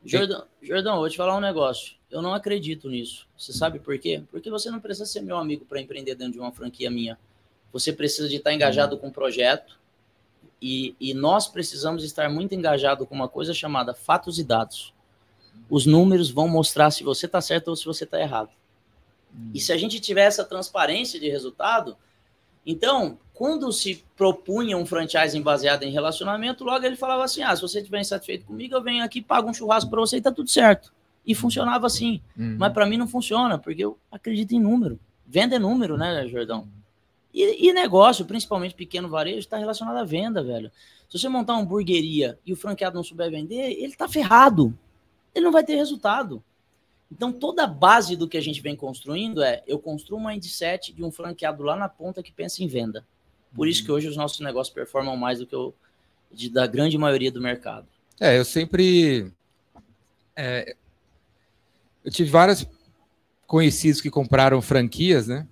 Jordão, 0.06 0.46
Jordão, 0.62 0.98
vou 0.98 1.10
te 1.10 1.16
falar 1.16 1.38
um 1.38 1.42
negócio. 1.42 1.96
Eu 2.12 2.22
não 2.22 2.34
acredito 2.34 2.90
nisso. 2.90 3.28
Você 3.38 3.54
sabe 3.54 3.80
por 3.80 3.98
quê? 3.98 4.24
Porque 4.30 4.50
você 4.50 4.70
não 4.70 4.80
precisa 4.80 5.06
ser 5.06 5.22
meu 5.22 5.38
amigo 5.38 5.66
para 5.66 5.82
empreender 5.82 6.16
dentro 6.16 6.34
de 6.34 6.40
uma 6.40 6.52
franquia 6.52 6.92
minha. 6.92 7.18
Você 7.72 7.94
precisa 7.94 8.28
de 8.28 8.36
estar 8.36 8.54
engajado 8.54 8.98
com 8.98 9.08
o 9.08 9.12
projeto. 9.12 9.80
E, 10.62 10.96
e 11.00 11.14
nós 11.14 11.48
precisamos 11.48 12.04
estar 12.04 12.30
muito 12.30 12.54
engajado 12.54 13.06
com 13.06 13.16
uma 13.16 13.28
coisa 13.28 13.54
chamada 13.54 13.94
fatos 13.94 14.38
e 14.40 14.44
dados. 14.44 14.94
Os 15.70 15.86
números 15.86 16.30
vão 16.30 16.48
mostrar 16.48 16.92
se 16.92 17.04
você 17.04 17.26
está 17.26 17.42
certo 17.42 17.70
ou 17.70 17.76
se 17.76 17.86
você 17.86 18.04
está 18.04 18.20
errado. 18.20 18.52
E 19.54 19.60
se 19.60 19.74
a 19.74 19.78
gente 19.78 20.00
tiver 20.00 20.26
essa 20.26 20.44
transparência 20.44 21.20
de 21.20 21.30
resultado, 21.30 21.98
então, 22.66 23.18
quando 23.34 23.72
se 23.72 24.04
propunha 24.16 24.78
um 24.78 24.86
franchising 24.86 25.42
baseado 25.42 25.84
em 25.84 25.92
relacionamento, 25.92 26.64
logo 26.64 26.86
ele 26.86 26.96
falava 26.96 27.24
assim: 27.24 27.44
ah, 27.44 27.56
se 27.56 27.62
você 27.62 27.80
estiver 27.80 28.00
insatisfeito 28.00 28.46
comigo, 28.46 28.76
eu 28.76 28.82
venho 28.82 29.04
aqui, 29.04 29.22
pago 29.22 29.50
um 29.50 29.54
churrasco 29.54 29.90
para 29.90 30.00
você 30.00 30.18
e 30.18 30.22
tá 30.22 30.32
tudo 30.32 30.50
certo. 30.50 30.94
E 31.26 31.34
funcionava 31.34 31.88
assim. 31.88 32.22
Uhum. 32.38 32.58
Mas 32.60 32.74
para 32.74 32.86
mim 32.86 32.98
não 32.98 33.08
funciona, 33.08 33.58
porque 33.58 33.84
eu 33.84 33.98
acredito 34.12 34.54
em 34.54 34.60
número. 34.60 35.00
Venda 35.26 35.56
é 35.56 35.60
número, 35.60 35.98
né, 35.98 36.28
Jordão? 36.28 36.68
E, 37.34 37.70
e 37.70 37.74
negócio, 37.74 38.26
principalmente 38.26 38.76
pequeno 38.76 39.10
varejo, 39.10 39.40
está 39.40 39.58
relacionado 39.58 39.98
à 39.98 40.04
venda, 40.04 40.44
velho. 40.44 40.72
Se 41.10 41.18
você 41.18 41.28
montar 41.30 41.54
uma 41.54 41.62
hamburgueria 41.62 42.38
e 42.46 42.54
o 42.54 42.56
franqueado 42.56 42.96
não 42.96 43.04
souber 43.04 43.32
vender, 43.32 43.72
ele 43.72 43.96
tá 43.96 44.08
ferrado. 44.08 44.78
Ele 45.34 45.46
não 45.46 45.52
vai 45.52 45.64
ter 45.64 45.76
resultado. 45.76 46.44
Então, 47.12 47.32
toda 47.32 47.64
a 47.64 47.68
base 47.68 48.16
do 48.16 48.28
que 48.28 48.38
a 48.38 48.42
gente 48.42 48.62
vem 48.62 48.76
construindo 48.76 49.44
é: 49.44 49.64
eu 49.68 49.78
construo 49.80 50.20
um 50.20 50.28
mindset 50.28 50.94
de 50.94 51.04
um 51.04 51.12
franqueado 51.12 51.64
lá 51.64 51.76
na 51.76 51.88
ponta 51.88 52.24
que 52.24 52.32
pensa 52.32 52.64
em 52.64 52.68
venda. 52.68 53.06
Por 53.54 53.68
isso 53.68 53.84
que 53.84 53.92
hoje 53.92 54.08
os 54.08 54.18
nossos 54.18 54.40
negócios 54.40 54.74
performam 54.74 55.16
mais 55.16 55.40
do 55.40 55.46
que 55.46 55.56
o 55.56 55.74
de, 56.32 56.50
da 56.50 56.66
grande 56.66 56.98
maioria 56.98 57.32
do 57.32 57.40
mercado. 57.42 57.88
É, 58.20 58.38
eu 58.38 58.46
sempre. 58.46 59.32
é, 60.36 60.76
eu 62.04 62.12
tive 62.12 62.30
vários 62.30 62.66
conhecidos 63.46 64.02
que 64.02 64.10
compraram 64.10 64.62
franquias, 64.62 65.28
né? 65.28 65.48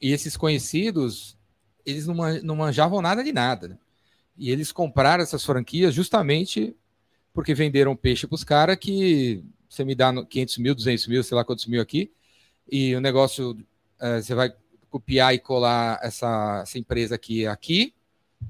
E 0.00 0.12
esses 0.12 0.36
conhecidos, 0.36 1.36
eles 1.84 2.06
não, 2.06 2.14
não 2.42 2.56
manjavam 2.56 3.02
nada 3.02 3.24
de 3.24 3.32
nada. 3.32 3.68
né? 3.68 3.78
E 4.36 4.50
eles 4.50 4.72
compraram 4.72 5.22
essas 5.22 5.44
franquias 5.44 5.94
justamente 5.94 6.74
porque 7.32 7.54
venderam 7.54 7.96
peixe 7.96 8.26
para 8.26 8.34
os 8.34 8.44
caras 8.44 8.76
que 8.76 9.44
você 9.70 9.84
me 9.84 9.94
dá 9.94 10.10
no 10.12 10.26
500 10.26 10.58
mil, 10.58 10.74
200 10.74 11.06
mil, 11.06 11.22
sei 11.22 11.36
lá 11.36 11.44
quantos 11.44 11.66
mil 11.66 11.80
aqui, 11.80 12.10
e 12.70 12.94
o 12.94 13.00
negócio, 13.00 13.56
é, 14.00 14.20
você 14.20 14.34
vai 14.34 14.52
copiar 14.90 15.32
e 15.32 15.38
colar 15.38 15.98
essa, 16.02 16.60
essa 16.62 16.78
empresa 16.78 17.14
aqui 17.14 17.46
aqui, 17.46 17.94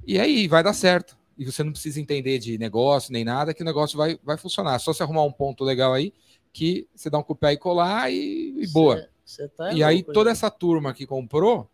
e 0.07 0.19
aí 0.19 0.49
vai 0.49 0.63
dar 0.63 0.73
certo. 0.73 1.17
E 1.37 1.45
você 1.45 1.63
não 1.63 1.73
precisa 1.73 2.01
entender 2.01 2.39
de 2.39 2.59
negócio 2.59 3.13
nem 3.13 3.25
nada, 3.25 3.55
que 3.55 3.63
o 3.63 3.65
negócio 3.65 3.97
vai, 3.97 4.19
vai 4.23 4.37
funcionar. 4.37 4.79
Só 4.79 4.93
se 4.93 5.03
arrumar 5.03 5.25
um 5.25 5.33
ponto 5.33 5.65
legal 5.65 5.93
aí, 5.95 6.13
que 6.53 6.87
você 6.95 7.09
dá 7.09 7.19
um 7.19 7.23
copiar 7.23 7.53
e 7.53 7.57
colar 7.57 8.11
e, 8.11 8.55
e 8.59 8.67
boa. 8.69 8.97
Cê, 9.25 9.43
cê 9.45 9.49
tá 9.49 9.73
e 9.73 9.83
aí 9.83 10.03
toda 10.03 10.31
essa 10.31 10.51
turma 10.51 10.93
que 10.93 11.07
comprou 11.07 11.71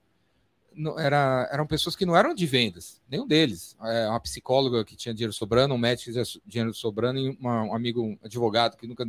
não- 0.77 0.99
era, 0.99 1.49
eram 1.51 1.67
pessoas 1.67 1.97
que 1.97 2.05
não 2.05 2.17
eram 2.17 2.35
de 2.35 2.47
vendas, 2.47 3.01
nenhum 3.09 3.27
deles. 3.27 3.77
É, 3.83 4.09
uma 4.09 4.21
psicóloga 4.21 4.85
que 4.85 4.95
tinha 4.95 5.15
dinheiro 5.15 5.33
sobrando, 5.33 5.75
um 5.75 5.79
médico 5.79 6.13
que 6.13 6.13
tinha 6.13 6.41
dinheiro 6.47 6.75
sobrando, 6.75 7.19
e 7.19 7.31
uma- 7.41 7.65
um 7.65 7.75
amigo, 7.75 8.03
um 8.03 8.19
advogado 8.23 8.77
que 8.77 8.87
nunca 8.87 9.07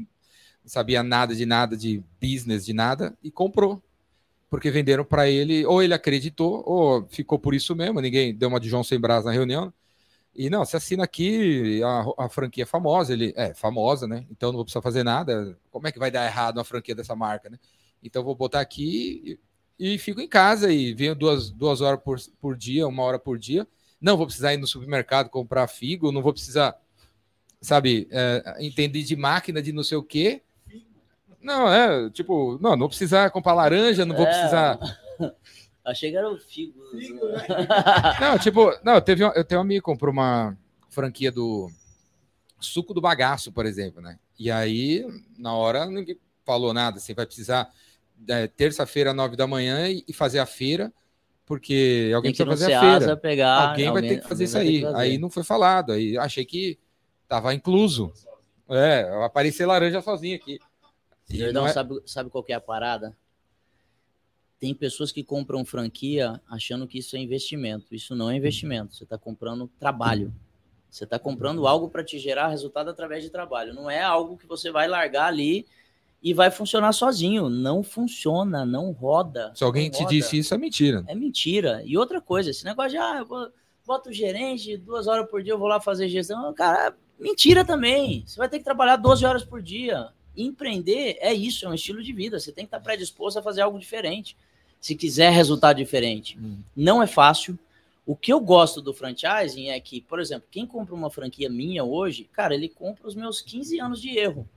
sabia 0.67 1.01
nada 1.01 1.35
de 1.35 1.45
nada 1.45 1.75
de 1.75 2.03
business, 2.21 2.65
de 2.65 2.73
nada, 2.73 3.17
e 3.23 3.31
comprou. 3.31 3.81
Porque 4.49 4.71
venderam 4.71 5.03
para 5.03 5.29
ele, 5.29 5.65
ou 5.65 5.81
ele 5.83 5.93
acreditou, 5.93 6.63
ou 6.65 7.05
ficou 7.09 7.39
por 7.39 7.53
isso 7.53 7.75
mesmo, 7.75 7.99
ninguém 7.99 8.33
deu 8.33 8.49
uma 8.49 8.59
de 8.59 8.69
João 8.69 8.83
sem 8.83 8.99
brasa 8.99 9.25
na 9.27 9.33
reunião. 9.33 9.73
E 10.37 10.51
não, 10.51 10.63
você 10.63 10.77
assina 10.77 11.03
aqui, 11.03 11.81
a, 11.83 12.25
a 12.25 12.29
franquia 12.29 12.63
é 12.63 12.65
famosa, 12.65 13.11
ele 13.11 13.33
é 13.35 13.55
famosa, 13.55 14.07
né? 14.07 14.25
Então 14.29 14.49
não 14.49 14.57
vou 14.57 14.65
precisar 14.65 14.83
fazer 14.83 15.03
nada. 15.03 15.57
Como 15.71 15.87
é 15.87 15.91
que 15.91 15.97
vai 15.97 16.11
dar 16.11 16.25
errado 16.25 16.57
uma 16.57 16.63
franquia 16.63 16.93
dessa 16.93 17.15
marca, 17.15 17.49
né? 17.49 17.57
Então 18.03 18.23
vou 18.23 18.35
botar 18.35 18.59
aqui 18.61 19.39
e, 19.79 19.95
e 19.95 19.97
fico 19.97 20.21
em 20.21 20.27
casa 20.27 20.71
e 20.71 20.93
venho 20.93 21.15
duas, 21.15 21.49
duas 21.49 21.81
horas 21.81 21.99
por, 22.03 22.19
por 22.39 22.55
dia, 22.55 22.87
uma 22.87 23.01
hora 23.01 23.17
por 23.17 23.39
dia. 23.39 23.67
Não 23.99 24.15
vou 24.15 24.27
precisar 24.27 24.53
ir 24.53 24.57
no 24.57 24.67
supermercado 24.67 25.29
comprar 25.29 25.67
figo, 25.67 26.11
não 26.11 26.21
vou 26.21 26.33
precisar, 26.33 26.79
sabe, 27.59 28.07
é, 28.11 28.57
entender 28.59 29.01
de 29.01 29.15
máquina 29.15 29.59
de 29.59 29.71
não 29.71 29.83
sei 29.83 29.97
o 29.97 30.03
quê. 30.03 30.43
Não, 31.41 31.71
é, 31.71 32.09
tipo, 32.09 32.57
não, 32.61 32.71
não 32.71 32.79
vou 32.79 32.89
precisar 32.89 33.29
comprar 33.31 33.53
laranja, 33.53 34.05
não 34.05 34.15
vou 34.15 34.25
É. 34.25 34.29
precisar. 34.29 34.79
Achei 35.85 36.11
que 36.11 36.17
era 36.17 36.29
o 36.29 36.37
Figo. 36.37 36.81
Figo, 36.99 37.25
né? 37.27 37.45
Não, 38.19 38.37
tipo, 38.37 38.77
não, 38.83 38.99
teve 38.99 39.23
um, 39.23 39.29
eu 39.29 39.43
tenho 39.45 39.61
um 39.61 39.63
amigo 39.63 39.79
que 39.81 39.85
comprou 39.85 40.11
uma 40.11 40.57
franquia 40.89 41.31
do 41.31 41.69
suco 42.59 42.93
do 42.93 42.99
bagaço, 42.99 43.53
por 43.53 43.65
exemplo, 43.65 44.01
né? 44.01 44.19
E 44.37 44.51
aí, 44.51 45.05
na 45.37 45.53
hora, 45.53 45.85
ninguém 45.85 46.19
falou 46.45 46.73
nada, 46.73 46.97
assim, 46.97 47.13
vai 47.13 47.25
precisar 47.25 47.71
é, 48.27 48.47
terça-feira, 48.47 49.13
nove 49.13 49.37
da 49.37 49.47
manhã 49.47 49.87
e, 49.87 50.03
e 50.05 50.11
fazer 50.11 50.39
a 50.39 50.45
feira, 50.45 50.91
porque 51.45 52.11
alguém 52.13 52.33
Tem 52.33 52.45
que 52.45 52.49
precisa 52.51 52.69
fazer 52.69 52.73
a 52.73 52.99
feira. 52.99 53.17
pegar. 53.17 53.69
alguém 53.69 53.89
vai 53.89 54.01
ter 54.01 54.19
que 54.21 54.27
fazer 54.27 54.43
isso 54.43 54.57
aí. 54.57 54.85
Aí 54.93 55.17
não 55.17 55.29
foi 55.29 55.43
falado, 55.45 55.93
aí 55.93 56.17
achei 56.17 56.43
que 56.43 56.77
tava 57.29 57.53
incluso. 57.53 58.11
É, 58.69 59.09
aparecer 59.23 59.65
laranja 59.65 60.01
sozinho 60.01 60.35
aqui. 60.35 60.59
Jordão, 61.29 61.67
é... 61.67 61.73
sabe, 61.73 62.01
sabe 62.05 62.29
qual 62.29 62.43
que 62.43 62.53
é 62.53 62.55
a 62.55 62.61
parada? 62.61 63.15
Tem 64.59 64.73
pessoas 64.73 65.11
que 65.11 65.23
compram 65.23 65.63
franquia 65.63 66.41
achando 66.49 66.87
que 66.87 66.97
isso 66.97 67.15
é 67.15 67.19
investimento. 67.19 67.93
Isso 67.93 68.15
não 68.15 68.31
é 68.31 68.35
investimento. 68.35 68.95
Você 68.95 69.03
está 69.03 69.17
comprando 69.17 69.69
trabalho. 69.79 70.33
Você 70.89 71.03
está 71.03 71.19
comprando 71.19 71.67
algo 71.67 71.89
para 71.89 72.03
te 72.03 72.17
gerar 72.17 72.47
resultado 72.47 72.89
através 72.89 73.23
de 73.23 73.29
trabalho. 73.29 73.73
Não 73.73 73.89
é 73.89 74.01
algo 74.01 74.37
que 74.37 74.47
você 74.47 74.71
vai 74.71 74.87
largar 74.87 75.27
ali 75.27 75.67
e 76.23 76.33
vai 76.33 76.49
funcionar 76.49 76.91
sozinho. 76.91 77.49
Não 77.49 77.83
funciona, 77.83 78.65
não 78.65 78.91
roda. 78.91 79.51
Se 79.53 79.63
alguém 79.63 79.91
te 79.91 79.99
roda. 79.99 80.09
disse 80.09 80.39
isso, 80.39 80.55
é 80.55 80.57
mentira. 80.57 81.03
É 81.07 81.13
mentira. 81.13 81.83
E 81.85 81.97
outra 81.97 82.19
coisa, 82.19 82.49
esse 82.49 82.65
negócio 82.65 82.91
de, 82.91 82.97
ah, 82.97 83.17
eu 83.19 83.25
vou, 83.27 83.51
boto 83.85 84.09
o 84.09 84.13
gerente, 84.13 84.75
duas 84.75 85.07
horas 85.07 85.29
por 85.29 85.43
dia 85.43 85.53
eu 85.53 85.59
vou 85.59 85.67
lá 85.67 85.79
fazer 85.79 86.09
gestão. 86.09 86.53
Cara, 86.53 86.95
mentira 87.19 87.63
também. 87.63 88.23
Você 88.25 88.37
vai 88.37 88.49
ter 88.49 88.57
que 88.57 88.65
trabalhar 88.65 88.95
12 88.95 89.25
horas 89.25 89.45
por 89.45 89.61
dia. 89.61 90.09
Empreender 90.37 91.17
é 91.19 91.33
isso, 91.33 91.65
é 91.65 91.69
um 91.69 91.73
estilo 91.73 92.03
de 92.03 92.13
vida. 92.13 92.39
Você 92.39 92.51
tem 92.51 92.65
que 92.65 92.67
estar 92.67 92.79
predisposto 92.79 93.39
a 93.39 93.43
fazer 93.43 93.61
algo 93.61 93.79
diferente. 93.79 94.37
Se 94.79 94.95
quiser 94.95 95.31
resultado 95.31 95.77
diferente. 95.77 96.37
Hum. 96.37 96.59
Não 96.75 97.01
é 97.01 97.07
fácil. 97.07 97.57
O 98.05 98.15
que 98.15 98.31
eu 98.31 98.39
gosto 98.39 98.81
do 98.81 98.93
franchising 98.93 99.69
é 99.69 99.79
que, 99.79 99.99
por 99.99 100.19
exemplo, 100.19 100.47
quem 100.49 100.65
compra 100.65 100.95
uma 100.95 101.09
franquia 101.09 101.49
minha 101.49 101.83
hoje, 101.83 102.29
cara, 102.31 102.53
ele 102.53 102.69
compra 102.69 103.07
os 103.07 103.15
meus 103.15 103.41
15 103.41 103.81
anos 103.81 104.01
de 104.01 104.17
erro. 104.17 104.47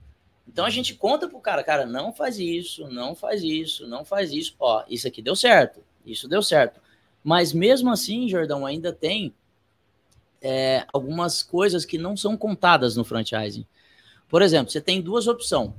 Então 0.47 0.65
a 0.65 0.69
gente 0.69 0.93
conta 0.93 1.27
pro 1.27 1.39
cara, 1.39 1.63
cara, 1.63 1.85
não 1.85 2.13
faz 2.13 2.37
isso, 2.37 2.87
não 2.87 3.15
faz 3.15 3.43
isso, 3.43 3.87
não 3.87 4.05
faz 4.05 4.31
isso. 4.31 4.55
Ó, 4.59 4.83
isso 4.89 5.07
aqui 5.07 5.21
deu 5.21 5.35
certo, 5.35 5.81
isso 6.05 6.27
deu 6.27 6.41
certo. 6.41 6.79
Mas 7.23 7.53
mesmo 7.53 7.91
assim, 7.91 8.27
Jordão, 8.27 8.65
ainda 8.65 8.93
tem 8.93 9.33
é, 10.41 10.85
algumas 10.91 11.43
coisas 11.43 11.85
que 11.85 11.97
não 11.97 12.17
são 12.17 12.35
contadas 12.35 12.95
no 12.95 13.03
franchising. 13.03 13.65
Por 14.31 14.41
exemplo, 14.41 14.71
você 14.71 14.79
tem 14.79 15.01
duas 15.01 15.27
opções. 15.27 15.71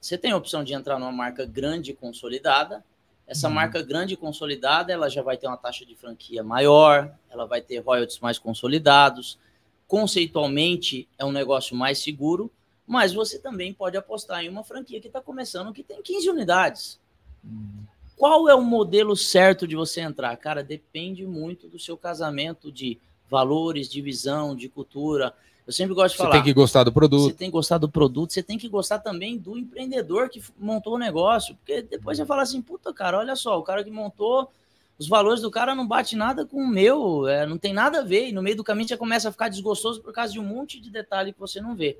Você 0.00 0.18
tem 0.18 0.32
a 0.32 0.36
opção 0.36 0.64
de 0.64 0.74
entrar 0.74 0.98
numa 0.98 1.12
marca 1.12 1.46
grande 1.46 1.94
consolidada, 1.94 2.84
essa 3.28 3.46
uhum. 3.46 3.54
marca 3.54 3.80
grande 3.80 4.14
e 4.14 4.16
consolidada, 4.16 4.92
ela 4.92 5.08
já 5.08 5.22
vai 5.22 5.36
ter 5.36 5.46
uma 5.46 5.56
taxa 5.56 5.86
de 5.86 5.94
franquia 5.94 6.42
maior, 6.42 7.14
ela 7.30 7.46
vai 7.46 7.60
ter 7.60 7.78
royalties 7.78 8.18
mais 8.18 8.40
consolidados. 8.40 9.38
Conceitualmente, 9.86 11.08
é 11.16 11.24
um 11.24 11.30
negócio 11.30 11.76
mais 11.76 11.98
seguro, 11.98 12.50
mas 12.84 13.14
você 13.14 13.38
também 13.38 13.72
pode 13.72 13.96
apostar 13.96 14.44
em 14.44 14.48
uma 14.48 14.64
franquia 14.64 15.00
que 15.00 15.06
está 15.06 15.20
começando 15.20 15.72
que 15.72 15.84
tem 15.84 16.02
15 16.02 16.28
unidades. 16.28 17.00
Uhum. 17.44 17.84
Qual 18.16 18.48
é 18.48 18.54
o 18.56 18.62
modelo 18.62 19.16
certo 19.16 19.64
de 19.64 19.76
você 19.76 20.00
entrar? 20.00 20.36
Cara, 20.38 20.64
depende 20.64 21.24
muito 21.24 21.68
do 21.68 21.78
seu 21.78 21.96
casamento 21.96 22.72
de 22.72 22.98
valores, 23.30 23.88
de 23.88 24.02
visão, 24.02 24.56
de 24.56 24.68
cultura. 24.68 25.32
Eu 25.66 25.72
sempre 25.72 25.94
gosto 25.94 26.12
de 26.12 26.18
falar. 26.18 26.30
Você 26.30 26.36
tem 26.38 26.44
que 26.44 26.52
gostar 26.52 26.84
do 26.84 26.92
produto. 26.92 27.24
Você 27.24 27.32
tem 27.34 27.48
que 27.48 27.52
gostar 27.52 27.78
do 27.78 27.88
produto, 27.88 28.32
você 28.32 28.42
tem 28.42 28.58
que 28.58 28.68
gostar 28.68 28.98
também 28.98 29.38
do 29.38 29.56
empreendedor 29.56 30.28
que 30.28 30.42
montou 30.58 30.94
o 30.94 30.98
negócio. 30.98 31.54
Porque 31.56 31.82
depois 31.82 32.16
você 32.16 32.26
fala 32.26 32.42
assim, 32.42 32.60
puta, 32.60 32.92
cara, 32.92 33.18
olha 33.18 33.36
só, 33.36 33.58
o 33.58 33.62
cara 33.62 33.84
que 33.84 33.90
montou, 33.90 34.50
os 34.98 35.08
valores 35.08 35.40
do 35.40 35.50
cara 35.50 35.74
não 35.74 35.86
bate 35.86 36.16
nada 36.16 36.44
com 36.44 36.56
o 36.56 36.66
meu, 36.66 37.28
é, 37.28 37.46
não 37.46 37.56
tem 37.56 37.72
nada 37.72 38.00
a 38.00 38.02
ver. 38.02 38.28
E 38.28 38.32
no 38.32 38.42
meio 38.42 38.56
do 38.56 38.64
caminho 38.64 38.88
você 38.88 38.96
começa 38.96 39.28
a 39.28 39.32
ficar 39.32 39.48
desgostoso 39.48 40.02
por 40.02 40.12
causa 40.12 40.32
de 40.32 40.40
um 40.40 40.44
monte 40.44 40.80
de 40.80 40.90
detalhe 40.90 41.32
que 41.32 41.38
você 41.38 41.60
não 41.60 41.76
vê. 41.76 41.98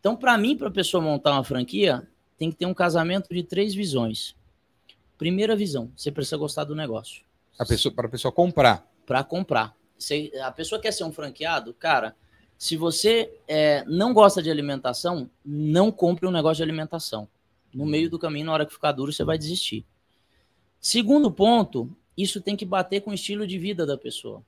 Então, 0.00 0.16
para 0.16 0.38
mim, 0.38 0.56
para 0.56 0.68
a 0.68 0.70
pessoa 0.70 1.02
montar 1.02 1.32
uma 1.32 1.44
franquia, 1.44 2.08
tem 2.38 2.50
que 2.50 2.56
ter 2.56 2.66
um 2.66 2.74
casamento 2.74 3.28
de 3.34 3.42
três 3.42 3.74
visões. 3.74 4.34
Primeira 5.18 5.54
visão, 5.54 5.90
você 5.94 6.10
precisa 6.10 6.36
gostar 6.36 6.64
do 6.64 6.74
negócio. 6.74 7.22
A 7.58 7.66
pessoa, 7.66 7.92
para 7.92 8.06
a 8.06 8.10
pessoa 8.10 8.32
comprar. 8.32 8.88
Para 9.04 9.22
comprar. 9.24 9.76
Você, 9.98 10.30
a 10.42 10.52
pessoa 10.52 10.80
quer 10.80 10.92
ser 10.92 11.04
um 11.04 11.12
franqueado, 11.12 11.74
cara 11.74 12.14
se 12.58 12.76
você 12.76 13.32
é, 13.46 13.84
não 13.86 14.12
gosta 14.12 14.42
de 14.42 14.50
alimentação, 14.50 15.30
não 15.44 15.92
compre 15.92 16.26
um 16.26 16.30
negócio 16.32 16.56
de 16.56 16.64
alimentação. 16.64 17.28
No 17.72 17.86
meio 17.86 18.10
do 18.10 18.18
caminho, 18.18 18.46
na 18.46 18.52
hora 18.52 18.66
que 18.66 18.72
ficar 18.72 18.90
duro, 18.90 19.12
você 19.12 19.22
vai 19.22 19.38
desistir. 19.38 19.86
Segundo 20.80 21.30
ponto, 21.30 21.88
isso 22.16 22.40
tem 22.40 22.56
que 22.56 22.64
bater 22.64 23.00
com 23.00 23.12
o 23.12 23.14
estilo 23.14 23.46
de 23.46 23.56
vida 23.58 23.86
da 23.86 23.96
pessoa. 23.96 24.42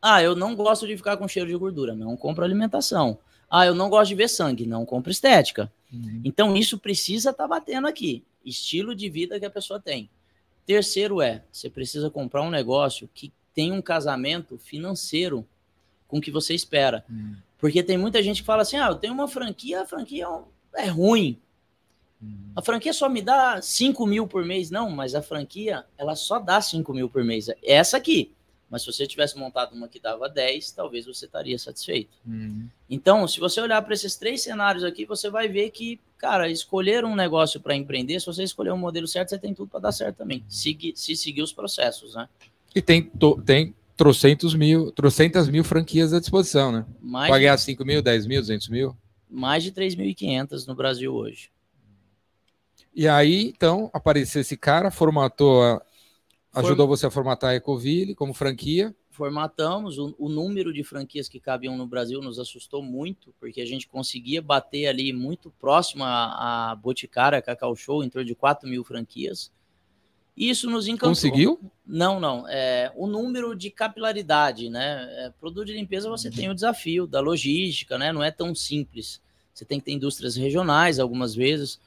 Ah, 0.00 0.22
eu 0.22 0.34
não 0.34 0.56
gosto 0.56 0.86
de 0.86 0.96
ficar 0.96 1.18
com 1.18 1.28
cheiro 1.28 1.50
de 1.50 1.56
gordura, 1.56 1.94
não 1.94 2.16
compro 2.16 2.44
alimentação. 2.44 3.18
Ah, 3.50 3.66
eu 3.66 3.74
não 3.74 3.90
gosto 3.90 4.08
de 4.10 4.14
ver 4.14 4.28
sangue, 4.28 4.66
não 4.66 4.86
compro 4.86 5.10
estética. 5.10 5.70
Uhum. 5.92 6.22
Então, 6.24 6.56
isso 6.56 6.78
precisa 6.78 7.30
estar 7.30 7.44
tá 7.44 7.48
batendo 7.48 7.86
aqui. 7.86 8.24
Estilo 8.44 8.94
de 8.94 9.10
vida 9.10 9.38
que 9.38 9.44
a 9.44 9.50
pessoa 9.50 9.78
tem. 9.78 10.08
Terceiro 10.64 11.20
é, 11.20 11.44
você 11.52 11.68
precisa 11.68 12.08
comprar 12.08 12.42
um 12.42 12.50
negócio 12.50 13.08
que 13.12 13.32
tem 13.54 13.70
um 13.70 13.82
casamento 13.82 14.56
financeiro 14.58 15.46
com 16.06 16.18
o 16.18 16.20
que 16.20 16.30
você 16.30 16.54
espera. 16.54 17.04
Hum. 17.10 17.36
Porque 17.58 17.82
tem 17.82 17.96
muita 17.96 18.22
gente 18.22 18.42
que 18.42 18.46
fala 18.46 18.62
assim: 18.62 18.76
ah, 18.76 18.88
eu 18.88 18.96
tenho 18.96 19.14
uma 19.14 19.28
franquia, 19.28 19.82
a 19.82 19.86
franquia 19.86 20.26
é 20.74 20.86
ruim. 20.86 21.38
Hum. 22.22 22.52
A 22.54 22.62
franquia 22.62 22.92
só 22.92 23.08
me 23.08 23.22
dá 23.22 23.60
5 23.60 24.06
mil 24.06 24.26
por 24.26 24.44
mês. 24.44 24.70
Não, 24.70 24.90
mas 24.90 25.14
a 25.14 25.22
franquia, 25.22 25.84
ela 25.96 26.14
só 26.14 26.38
dá 26.38 26.60
5 26.60 26.92
mil 26.92 27.08
por 27.08 27.24
mês. 27.24 27.48
É 27.48 27.56
essa 27.62 27.96
aqui. 27.96 28.32
Mas 28.68 28.82
se 28.82 28.92
você 28.92 29.06
tivesse 29.06 29.38
montado 29.38 29.74
uma 29.74 29.86
que 29.86 30.00
dava 30.00 30.28
10, 30.28 30.72
talvez 30.72 31.06
você 31.06 31.26
estaria 31.26 31.56
satisfeito. 31.58 32.16
Hum. 32.26 32.68
Então, 32.90 33.26
se 33.28 33.38
você 33.38 33.60
olhar 33.60 33.80
para 33.82 33.94
esses 33.94 34.16
três 34.16 34.42
cenários 34.42 34.82
aqui, 34.82 35.04
você 35.04 35.30
vai 35.30 35.46
ver 35.48 35.70
que, 35.70 36.00
cara, 36.18 36.50
escolher 36.50 37.04
um 37.04 37.14
negócio 37.14 37.60
para 37.60 37.76
empreender, 37.76 38.18
se 38.18 38.26
você 38.26 38.42
escolher 38.42 38.72
um 38.72 38.78
modelo 38.78 39.06
certo, 39.06 39.30
você 39.30 39.38
tem 39.38 39.54
tudo 39.54 39.68
para 39.68 39.80
dar 39.80 39.92
certo 39.92 40.16
também. 40.16 40.44
Se, 40.48 40.76
se 40.96 41.14
seguir 41.14 41.42
os 41.42 41.52
processos, 41.52 42.14
né? 42.14 42.28
E 42.74 42.82
tem, 42.82 43.10
tem 43.44 43.74
trocentos 43.96 44.54
mil, 44.54 44.92
trocentas 44.92 45.48
mil 45.48 45.64
franquias 45.64 46.12
à 46.12 46.20
disposição, 46.20 46.70
né? 46.70 46.86
Mais 47.00 47.30
Pode 47.30 47.40
ganhar 47.40 47.56
5 47.56 47.84
mil, 47.84 48.02
10 48.02 48.26
mil, 48.26 48.40
200 48.40 48.68
mil? 48.68 48.96
Mais 49.28 49.64
de 49.64 49.72
3.500 49.72 50.66
no 50.66 50.74
Brasil 50.74 51.12
hoje. 51.12 51.50
E 52.94 53.08
aí, 53.08 53.52
então, 53.54 53.90
apareceu 53.92 54.40
esse 54.40 54.56
cara, 54.56 54.90
formatou, 54.90 55.62
a, 55.62 55.82
ajudou 56.54 56.86
Form... 56.86 56.88
você 56.88 57.06
a 57.06 57.10
formatar 57.10 57.50
a 57.50 57.54
Ecoville 57.56 58.14
como 58.14 58.32
franquia. 58.32 58.94
Formatamos, 59.10 59.98
o, 59.98 60.14
o, 60.18 60.28
número 60.28 60.72
de 60.72 60.84
franquias 60.84 61.26
que 61.26 61.40
cabiam 61.40 61.76
no 61.76 61.86
Brasil 61.86 62.20
nos 62.20 62.38
assustou 62.38 62.82
muito, 62.82 63.34
porque 63.40 63.62
a 63.62 63.66
gente 63.66 63.88
conseguia 63.88 64.42
bater 64.42 64.86
ali 64.86 65.12
muito 65.12 65.50
próximo 65.58 66.04
a, 66.04 66.70
a 66.70 66.74
Boticária, 66.76 67.40
Cacau 67.40 67.74
Show, 67.74 68.04
em 68.04 68.10
torno 68.10 68.26
de 68.26 68.34
4 68.34 68.68
mil 68.68 68.84
franquias. 68.84 69.50
Isso 70.36 70.68
nos 70.68 70.86
encantou. 70.86 71.10
Conseguiu? 71.10 71.60
Não, 71.86 72.20
não. 72.20 72.46
É, 72.48 72.92
o 72.94 73.06
número 73.06 73.56
de 73.56 73.70
capilaridade, 73.70 74.68
né? 74.68 75.08
É, 75.12 75.30
produto 75.40 75.66
de 75.66 75.72
limpeza 75.72 76.10
você 76.10 76.30
tem 76.30 76.50
o 76.50 76.54
desafio 76.54 77.06
da 77.06 77.20
logística, 77.20 77.96
né? 77.96 78.12
Não 78.12 78.22
é 78.22 78.30
tão 78.30 78.54
simples. 78.54 79.20
Você 79.54 79.64
tem 79.64 79.78
que 79.78 79.86
ter 79.86 79.92
indústrias 79.92 80.36
regionais 80.36 80.98
algumas 80.98 81.34
vezes. 81.34 81.80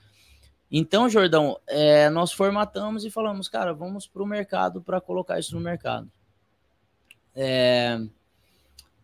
Então, 0.72 1.10
Jordão, 1.10 1.60
é, 1.68 2.10
nós 2.10 2.32
formatamos 2.32 3.06
e 3.06 3.12
falamos, 3.12 3.48
cara, 3.48 3.74
vamos 3.74 4.08
para 4.08 4.24
o 4.24 4.26
mercado 4.26 4.82
para 4.82 5.00
colocar 5.00 5.38
isso 5.38 5.54
no 5.54 5.62
mercado. 5.62 6.10
É, 7.36 8.00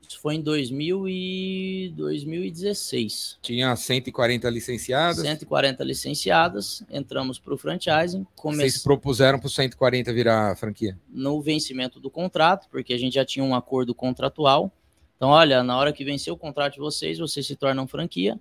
isso 0.07 0.19
foi 0.19 0.35
em 0.35 0.41
2000 0.41 1.09
e 1.09 1.93
2016. 1.95 3.37
Tinha 3.41 3.75
140 3.75 4.49
licenciadas? 4.49 5.17
140 5.17 5.83
licenciadas. 5.83 6.83
Entramos 6.89 7.39
para 7.39 7.53
o 7.53 7.57
franchising. 7.57 8.25
Come... 8.35 8.57
Vocês 8.57 8.83
propuseram 8.83 9.39
para 9.39 9.47
os 9.47 9.55
140 9.55 10.13
virar 10.13 10.55
franquia? 10.55 10.97
No 11.09 11.41
vencimento 11.41 11.99
do 11.99 12.09
contrato, 12.09 12.67
porque 12.69 12.93
a 12.93 12.97
gente 12.97 13.15
já 13.15 13.25
tinha 13.25 13.43
um 13.43 13.55
acordo 13.55 13.93
contratual. 13.95 14.71
Então, 15.15 15.29
olha, 15.29 15.63
na 15.63 15.77
hora 15.77 15.93
que 15.93 16.03
vencer 16.03 16.31
o 16.31 16.37
contrato 16.37 16.73
de 16.73 16.79
vocês, 16.79 17.17
vocês 17.17 17.45
se 17.45 17.55
tornam 17.55 17.87
franquia. 17.87 18.39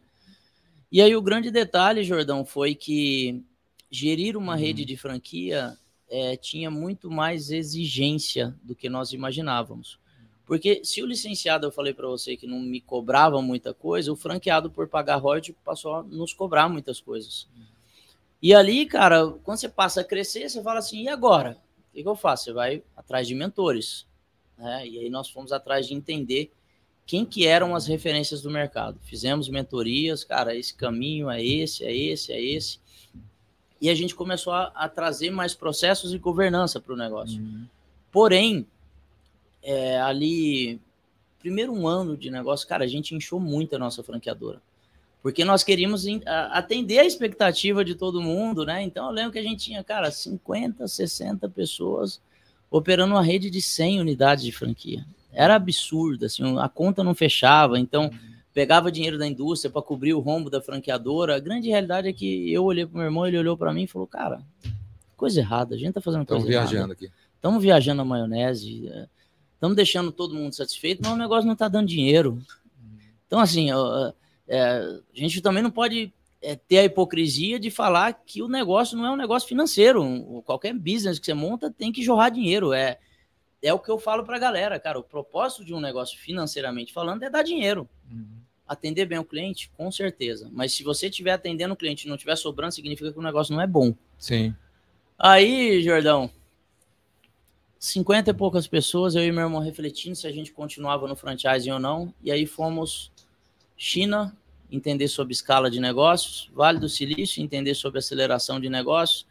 E 0.91 1.01
aí 1.01 1.17
o 1.17 1.23
grande 1.23 1.51
detalhe, 1.51 2.05
Jordão, 2.05 2.45
foi 2.45 2.75
que 2.75 3.43
gerir 3.91 4.37
uma 4.37 4.57
rede 4.57 4.83
uhum. 4.83 4.87
de 4.87 4.97
franquia 4.97 5.77
é, 6.09 6.37
tinha 6.37 6.71
muito 6.71 7.11
mais 7.11 7.51
exigência 7.51 8.55
do 8.63 8.75
que 8.75 8.89
nós 8.89 9.13
imaginávamos. 9.13 9.99
Porque 10.47 10.85
se 10.85 11.03
o 11.03 11.07
licenciado, 11.07 11.67
eu 11.67 11.73
falei 11.73 11.95
para 11.95 12.07
você 12.07 12.37
que 12.37 12.47
não 12.47 12.61
me 12.61 12.81
cobrava 12.81 13.41
muita 13.41 13.73
coisa, 13.73 14.13
o 14.13 14.17
franqueado, 14.17 14.71
por 14.71 14.87
pagar 14.89 15.17
royalties, 15.17 15.57
passou 15.65 15.95
a 15.95 16.03
nos 16.03 16.35
cobrar 16.35 16.69
muitas 16.69 17.01
coisas. 17.01 17.49
E 18.43 18.55
ali, 18.55 18.85
cara, 18.85 19.31
quando 19.43 19.59
você 19.59 19.69
passa 19.69 20.03
a 20.03 20.05
crescer, 20.05 20.49
você 20.49 20.63
fala 20.63 20.79
assim, 20.79 21.05
e 21.05 21.09
agora? 21.09 21.57
O 21.91 21.95
que, 21.95 22.03
que 22.03 22.09
eu 22.09 22.15
faço? 22.15 22.45
Você 22.45 22.53
vai 22.53 22.83
atrás 22.95 23.27
de 23.27 23.35
mentores. 23.35 24.07
Né? 24.59 24.87
E 24.87 24.99
aí 24.99 25.09
nós 25.09 25.31
fomos 25.31 25.51
atrás 25.51 25.87
de 25.87 25.95
entender 25.95 26.53
quem 27.07 27.25
que 27.25 27.47
eram 27.47 27.75
as 27.75 27.87
referências 27.87 28.43
do 28.43 28.51
mercado. 28.51 28.99
Fizemos 29.03 29.49
mentorias, 29.49 30.25
cara, 30.25 30.55
esse 30.55 30.75
caminho 30.75 31.31
é 31.31 31.43
esse, 31.43 31.85
é 31.85 31.95
esse, 31.95 32.33
é 32.33 32.43
esse. 32.43 32.79
E 33.81 33.89
a 33.89 33.95
gente 33.95 34.15
começou 34.15 34.53
a, 34.53 34.73
a 34.75 34.89
trazer 34.89 35.31
mais 35.31 35.55
processos 35.55 36.13
e 36.13 36.19
governança 36.19 36.81
para 36.81 36.93
o 36.93 36.97
negócio. 36.97 37.41
Uhum. 37.41 37.67
Porém, 38.11 38.67
é, 39.65 40.01
ali, 40.01 40.81
primeiro 41.41 41.73
um 41.73 41.89
ano 41.89 42.17
de 42.17 42.31
negócio, 42.31 42.69
cara, 42.69 42.85
a 42.85 42.89
gente 42.89 43.15
inchou 43.15 43.41
muito 43.41 43.75
a 43.75 43.79
nossa 43.79 44.03
franqueadora. 44.03 44.61
Porque 45.23 45.43
nós 45.43 45.65
queríamos 45.65 46.05
atender 46.51 46.99
a 46.99 47.05
expectativa 47.07 47.83
de 47.83 47.95
todo 47.95 48.21
mundo, 48.21 48.67
né? 48.67 48.83
Então 48.83 49.07
eu 49.07 49.13
lembro 49.13 49.33
que 49.33 49.39
a 49.39 49.43
gente 49.43 49.65
tinha, 49.65 49.83
cara, 49.83 50.11
50, 50.11 50.87
60 50.87 51.49
pessoas 51.49 52.21
operando 52.71 53.15
uma 53.15 53.23
rede 53.23 53.49
de 53.49 53.63
100 53.63 54.01
unidades 54.01 54.45
de 54.45 54.53
franquia. 54.53 55.07
Era 55.33 55.55
absurdo, 55.55 56.27
assim, 56.27 56.59
a 56.59 56.69
conta 56.69 57.03
não 57.03 57.15
fechava. 57.15 57.79
Então, 57.79 58.11
pegava 58.53 58.93
dinheiro 58.93 59.17
da 59.19 59.27
indústria 59.27 59.71
para 59.71 59.81
cobrir 59.81 60.13
o 60.13 60.21
rombo 60.21 60.51
da 60.51 60.61
franqueadora. 60.61 61.37
A 61.37 61.41
grande 61.41 61.69
realidade 61.69 62.09
é 62.09 62.13
que 62.13 62.53
eu 62.53 62.65
olhei 62.65 62.85
para 62.85 62.99
meu 62.99 63.07
irmão, 63.07 63.27
ele 63.27 63.39
olhou 63.39 63.57
para 63.57 63.73
mim 63.73 63.85
e 63.85 63.89
falou: 63.89 64.07
Cara, 64.07 64.43
coisa 65.17 65.41
errada, 65.41 65.75
a 65.75 65.79
gente 65.79 65.95
tá 65.95 66.01
fazendo 66.01 66.27
coisa 66.27 66.45
Estamos 66.45 66.49
viajando 66.49 66.77
errada. 66.77 66.93
aqui. 66.93 67.11
Estamos 67.35 67.63
viajando 67.63 67.97
na 67.99 68.05
maionese, 68.05 68.91
estamos 69.55 69.77
deixando 69.77 70.13
todo 70.13 70.35
mundo 70.35 70.55
satisfeito, 70.55 71.01
mas 71.03 71.13
o 71.13 71.17
negócio 71.17 71.47
não 71.47 71.55
está 71.55 71.69
dando 71.69 71.89
dinheiro. 71.89 72.39
Então, 73.27 73.41
assim, 73.41 73.73
ó, 73.73 74.13
é, 74.47 74.61
a 74.61 75.01
gente 75.13 75.41
também 75.41 75.63
não 75.63 75.71
pode 75.71 76.13
é, 76.43 76.55
ter 76.55 76.79
a 76.79 76.85
hipocrisia 76.85 77.59
de 77.59 77.71
falar 77.71 78.13
que 78.13 78.43
o 78.43 78.49
negócio 78.49 78.97
não 78.97 79.07
é 79.07 79.11
um 79.11 79.17
negócio 79.17 79.49
financeiro. 79.49 80.43
Qualquer 80.45 80.75
business 80.75 81.19
que 81.19 81.27
você 81.27 81.35
monta 81.35 81.71
tem 81.71 81.91
que 81.91 82.03
jorrar 82.03 82.31
dinheiro. 82.31 82.73
É, 82.73 82.99
é 83.63 83.73
o 83.73 83.79
que 83.79 83.91
eu 83.91 83.99
falo 83.99 84.25
para 84.25 84.37
a 84.37 84.41
galera, 84.41 84.79
cara. 84.79 84.99
O 84.99 85.03
propósito 85.03 85.65
de 85.65 85.73
um 85.73 85.81
negócio 85.81 86.19
financeiramente 86.19 86.93
falando 86.93 87.23
é 87.23 87.31
dar 87.31 87.43
dinheiro. 87.43 87.89
Atender 88.69 89.07
bem 89.07 89.19
o 89.19 89.25
cliente, 89.25 89.71
com 89.77 89.91
certeza. 89.91 90.51
Mas 90.53 90.73
se 90.75 90.83
você 90.83 91.09
estiver 91.09 91.33
atendendo 91.33 91.75
o 91.75 91.77
cliente 91.77 92.05
e 92.05 92.09
não 92.09 92.17
estiver 92.17 92.37
sobrando, 92.37 92.75
significa 92.75 93.11
que 93.11 93.19
o 93.19 93.23
negócio 93.23 93.55
não 93.55 93.63
é 93.63 93.67
bom. 93.67 93.95
Sim. 94.19 94.55
Aí, 95.19 95.83
Jordão, 95.83 96.31
50 97.85 98.31
e 98.31 98.35
poucas 98.35 98.67
pessoas, 98.67 99.15
eu 99.15 99.23
e 99.23 99.31
meu 99.31 99.45
irmão 99.45 99.61
refletindo 99.61 100.17
se 100.17 100.27
a 100.27 100.33
gente 100.33 100.51
continuava 100.53 101.07
no 101.07 101.15
franchising 101.15 101.71
ou 101.71 101.79
não. 101.79 102.15
E 102.23 102.33
aí 102.33 102.47
fomos 102.47 103.13
China, 103.77 104.35
entender 104.73 105.07
sobre 105.07 105.35
escala 105.35 105.71
de 105.71 105.79
negócios, 105.79 106.51
Vale 106.55 106.79
do 106.79 106.89
Silício, 106.89 107.43
entender 107.43 107.75
sobre 107.75 107.99
aceleração 107.99 108.59
de 108.59 108.71
negócios. 108.71 109.27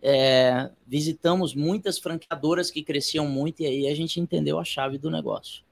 É, 0.00 0.70
visitamos 0.86 1.54
muitas 1.54 1.98
franqueadoras 1.98 2.70
que 2.70 2.82
cresciam 2.82 3.26
muito 3.26 3.60
e 3.60 3.66
aí 3.66 3.86
a 3.86 3.94
gente 3.94 4.18
entendeu 4.18 4.58
a 4.58 4.64
chave 4.64 4.96
do 4.96 5.10
negócio. 5.10 5.62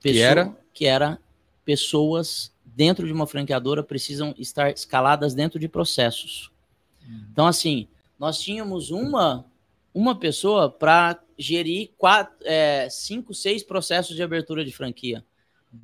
Que 0.00 0.18
era? 0.18 0.56
Que 0.72 0.86
era 0.86 1.20
pessoas 1.66 2.50
dentro 2.64 3.06
de 3.06 3.12
uma 3.12 3.26
franqueadora 3.26 3.82
precisam 3.82 4.34
estar 4.38 4.70
escaladas 4.70 5.34
dentro 5.34 5.60
de 5.60 5.68
processos. 5.68 6.50
Então, 7.30 7.46
assim, 7.46 7.88
nós 8.18 8.40
tínhamos 8.40 8.90
uma, 8.90 9.44
uma 9.92 10.18
pessoa 10.18 10.70
para 10.70 11.20
gerir 11.38 11.90
quatro, 11.96 12.34
é, 12.42 12.88
cinco, 12.90 13.34
seis 13.34 13.62
processos 13.62 14.16
de 14.16 14.22
abertura 14.22 14.64
de 14.64 14.72
franquia. 14.72 15.24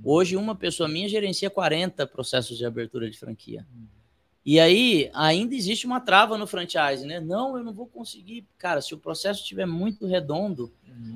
Hoje, 0.03 0.37
uma 0.37 0.55
pessoa 0.55 0.89
minha 0.89 1.09
gerencia 1.09 1.51
40 1.51 2.07
processos 2.07 2.57
de 2.57 2.65
abertura 2.65 3.11
de 3.11 3.19
franquia. 3.19 3.67
E 4.45 4.59
aí, 4.59 5.11
ainda 5.15 5.55
existe 5.55 5.87
uma 5.87 6.01
trava 6.01 6.37
no 6.37 6.47
franchise, 6.47 7.07
né? 7.07 7.21
Não, 7.21 7.57
eu 7.57 7.63
não 7.63 7.73
vou 7.73 7.87
conseguir. 7.87 8.45
Cara, 8.59 8.81
se 8.81 8.93
o 8.95 8.99
processo 8.99 9.43
estiver 9.43 9.67
muito 9.67 10.07
redondo, 10.07 10.73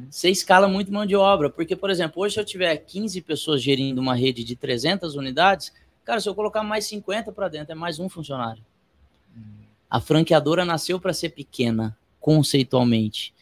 você 0.08 0.30
escala 0.30 0.68
muito 0.68 0.92
mão 0.92 1.04
de 1.04 1.16
obra. 1.16 1.50
Porque, 1.50 1.74
por 1.74 1.90
exemplo, 1.90 2.22
hoje, 2.22 2.34
se 2.34 2.40
eu 2.40 2.44
tiver 2.44 2.76
15 2.76 3.20
pessoas 3.22 3.62
gerindo 3.62 4.00
uma 4.00 4.14
rede 4.14 4.44
de 4.44 4.54
300 4.54 5.16
unidades, 5.16 5.72
cara, 6.04 6.20
se 6.20 6.28
eu 6.28 6.34
colocar 6.34 6.62
mais 6.62 6.86
50 6.86 7.32
para 7.32 7.48
dentro, 7.48 7.72
é 7.72 7.74
mais 7.74 7.98
um 7.98 8.08
funcionário. 8.08 8.64
A 9.90 10.00
franqueadora 10.00 10.64
nasceu 10.64 11.00
para 11.00 11.12
ser 11.12 11.30
pequena, 11.30 11.96
conceitualmente. 12.20 13.34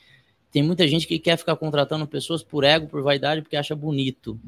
Tem 0.54 0.62
muita 0.62 0.86
gente 0.86 1.08
que 1.08 1.18
quer 1.18 1.36
ficar 1.36 1.56
contratando 1.56 2.06
pessoas 2.06 2.40
por 2.40 2.62
ego, 2.62 2.86
por 2.86 3.02
vaidade, 3.02 3.42
porque 3.42 3.56
acha 3.56 3.74
bonito. 3.74 4.38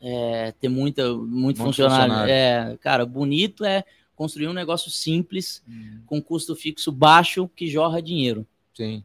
É, 0.00 0.54
ter 0.60 0.68
muita, 0.68 1.12
muito, 1.12 1.56
funcionário. 1.56 2.04
funcionário. 2.04 2.32
É, 2.32 2.76
cara, 2.80 3.04
bonito 3.04 3.64
é 3.64 3.82
construir 4.14 4.46
um 4.46 4.52
negócio 4.52 4.92
simples, 4.92 5.60
com 6.06 6.22
custo 6.22 6.54
fixo 6.54 6.92
baixo, 6.92 7.50
que 7.56 7.66
jorra 7.66 8.00
dinheiro. 8.00 8.46
Sim. 8.72 9.02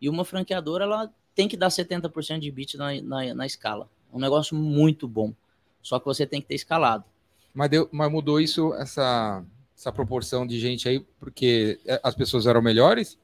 E 0.00 0.08
uma 0.08 0.24
franqueadora, 0.24 0.84
ela 0.84 1.12
tem 1.34 1.46
que 1.46 1.58
dar 1.58 1.68
70% 1.68 2.38
de 2.38 2.50
bit 2.50 2.78
na, 2.78 2.98
na, 3.02 3.34
na 3.34 3.44
escala. 3.44 3.86
É 4.10 4.16
um 4.16 4.18
negócio 4.18 4.56
muito 4.56 5.06
bom. 5.06 5.34
Só 5.82 5.98
que 5.98 6.06
você 6.06 6.24
tem 6.24 6.40
que 6.40 6.48
ter 6.48 6.54
escalado. 6.54 7.04
Mas, 7.52 7.68
deu, 7.68 7.86
mas 7.92 8.10
mudou 8.10 8.40
isso, 8.40 8.72
essa, 8.76 9.44
essa 9.76 9.92
proporção 9.92 10.46
de 10.46 10.58
gente 10.58 10.88
aí, 10.88 11.00
porque 11.20 11.78
é, 11.84 12.00
as 12.02 12.14
pessoas 12.14 12.46
eram 12.46 12.62
melhores? 12.62 13.18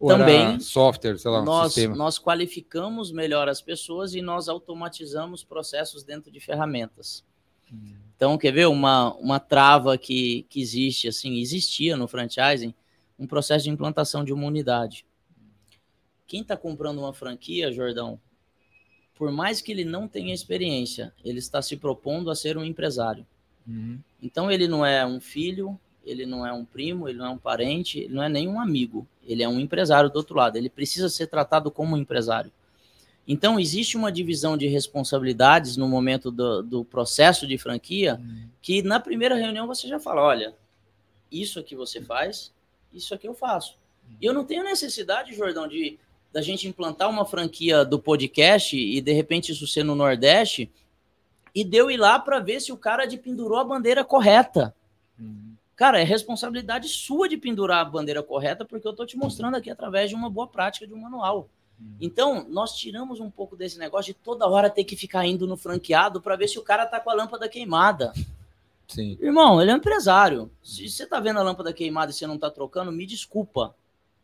Ou 0.00 0.10
Também. 0.10 0.60
software, 0.60 1.18
sei 1.18 1.30
lá, 1.30 1.42
nós, 1.42 1.72
sistema? 1.72 1.96
nós 1.96 2.18
qualificamos 2.18 3.10
melhor 3.10 3.48
as 3.48 3.60
pessoas 3.60 4.14
e 4.14 4.22
nós 4.22 4.48
automatizamos 4.48 5.42
processos 5.42 6.04
dentro 6.04 6.30
de 6.30 6.38
ferramentas. 6.38 7.24
Então, 8.16 8.38
quer 8.38 8.52
ver 8.52 8.66
uma, 8.66 9.14
uma 9.16 9.38
trava 9.38 9.98
que, 9.98 10.46
que 10.48 10.60
existe, 10.60 11.08
assim, 11.08 11.38
existia 11.38 11.96
no 11.96 12.08
franchising, 12.08 12.74
um 13.18 13.26
processo 13.26 13.64
de 13.64 13.70
implantação 13.70 14.24
de 14.24 14.32
uma 14.32 14.46
unidade. 14.46 15.04
Quem 16.26 16.42
está 16.42 16.56
comprando 16.56 16.98
uma 16.98 17.12
franquia, 17.12 17.72
Jordão, 17.72 18.20
por 19.14 19.32
mais 19.32 19.60
que 19.60 19.72
ele 19.72 19.84
não 19.84 20.06
tenha 20.06 20.32
experiência, 20.32 21.12
ele 21.24 21.38
está 21.38 21.60
se 21.60 21.76
propondo 21.76 22.30
a 22.30 22.36
ser 22.36 22.56
um 22.56 22.64
empresário. 22.64 23.26
Uhum. 23.66 23.98
Então 24.22 24.50
ele 24.50 24.68
não 24.68 24.84
é 24.86 25.04
um 25.04 25.20
filho, 25.20 25.78
ele 26.08 26.24
não 26.24 26.46
é 26.46 26.52
um 26.52 26.64
primo, 26.64 27.08
ele 27.08 27.18
não 27.18 27.26
é 27.26 27.30
um 27.30 27.38
parente, 27.38 28.00
ele 28.00 28.14
não 28.14 28.22
é 28.22 28.28
nem 28.28 28.48
um 28.48 28.60
amigo. 28.60 29.06
Ele 29.26 29.42
é 29.42 29.48
um 29.48 29.60
empresário 29.60 30.08
do 30.08 30.16
outro 30.16 30.34
lado. 30.34 30.56
Ele 30.56 30.70
precisa 30.70 31.08
ser 31.08 31.26
tratado 31.26 31.70
como 31.70 31.94
um 31.94 31.98
empresário. 31.98 32.50
Então 33.26 33.60
existe 33.60 33.96
uma 33.96 34.10
divisão 34.10 34.56
de 34.56 34.66
responsabilidades 34.66 35.76
no 35.76 35.86
momento 35.86 36.30
do, 36.30 36.62
do 36.62 36.84
processo 36.84 37.46
de 37.46 37.58
franquia 37.58 38.18
que 38.62 38.82
na 38.82 38.98
primeira 38.98 39.34
reunião 39.34 39.66
você 39.66 39.86
já 39.86 40.00
fala, 40.00 40.22
olha, 40.22 40.54
isso 41.30 41.60
aqui 41.60 41.76
você 41.76 42.00
faz, 42.00 42.52
isso 42.90 43.14
aqui 43.14 43.28
eu 43.28 43.34
faço. 43.34 43.76
E 44.18 44.24
eu 44.24 44.32
não 44.32 44.46
tenho 44.46 44.64
necessidade, 44.64 45.34
Jordão, 45.34 45.68
de 45.68 45.98
da 46.32 46.42
gente 46.42 46.68
implantar 46.68 47.08
uma 47.08 47.24
franquia 47.24 47.84
do 47.84 47.98
podcast 47.98 48.76
e 48.76 49.00
de 49.00 49.12
repente 49.12 49.52
isso 49.52 49.66
ser 49.66 49.82
no 49.82 49.94
Nordeste 49.94 50.70
e 51.54 51.64
deu 51.64 51.90
ir 51.90 51.96
lá 51.96 52.18
para 52.18 52.38
ver 52.38 52.60
se 52.60 52.70
o 52.70 52.76
cara 52.76 53.06
de 53.06 53.16
pendurou 53.16 53.58
a 53.58 53.64
bandeira 53.64 54.04
correta. 54.04 54.74
Cara, 55.78 56.00
é 56.00 56.02
responsabilidade 56.02 56.88
sua 56.88 57.28
de 57.28 57.36
pendurar 57.36 57.78
a 57.82 57.84
bandeira 57.84 58.20
correta, 58.20 58.64
porque 58.64 58.86
eu 58.86 58.92
tô 58.92 59.06
te 59.06 59.16
mostrando 59.16 59.54
aqui 59.56 59.70
através 59.70 60.10
de 60.10 60.16
uma 60.16 60.28
boa 60.28 60.48
prática 60.48 60.84
de 60.84 60.92
um 60.92 60.98
manual. 61.00 61.48
Então, 62.00 62.44
nós 62.48 62.72
tiramos 62.76 63.20
um 63.20 63.30
pouco 63.30 63.54
desse 63.54 63.78
negócio 63.78 64.12
de 64.12 64.18
toda 64.18 64.48
hora 64.48 64.68
ter 64.68 64.82
que 64.82 64.96
ficar 64.96 65.24
indo 65.24 65.46
no 65.46 65.56
franqueado 65.56 66.20
para 66.20 66.34
ver 66.34 66.48
se 66.48 66.58
o 66.58 66.64
cara 66.64 66.84
tá 66.84 66.98
com 66.98 67.10
a 67.10 67.14
lâmpada 67.14 67.48
queimada. 67.48 68.12
Sim. 68.88 69.16
Irmão, 69.20 69.62
ele 69.62 69.70
é 69.70 69.74
um 69.74 69.76
empresário. 69.76 70.50
Se 70.64 70.88
você 70.88 71.06
tá 71.06 71.20
vendo 71.20 71.38
a 71.38 71.44
lâmpada 71.44 71.72
queimada 71.72 72.10
e 72.10 72.14
você 72.14 72.26
não 72.26 72.36
tá 72.36 72.50
trocando, 72.50 72.90
me 72.90 73.06
desculpa. 73.06 73.72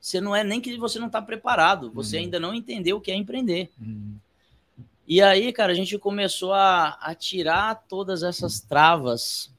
Você 0.00 0.20
não 0.20 0.34
é 0.34 0.42
nem 0.42 0.60
que 0.60 0.76
você 0.76 0.98
não 0.98 1.08
tá 1.08 1.22
preparado, 1.22 1.88
você 1.92 2.16
Uhum. 2.16 2.24
ainda 2.24 2.40
não 2.40 2.52
entendeu 2.52 2.96
o 2.96 3.00
que 3.00 3.12
é 3.12 3.14
empreender. 3.14 3.70
E 5.06 5.22
aí, 5.22 5.52
cara, 5.52 5.70
a 5.70 5.76
gente 5.76 5.96
começou 5.98 6.52
a, 6.52 6.98
a 7.00 7.14
tirar 7.14 7.84
todas 7.88 8.24
essas 8.24 8.58
travas 8.58 9.53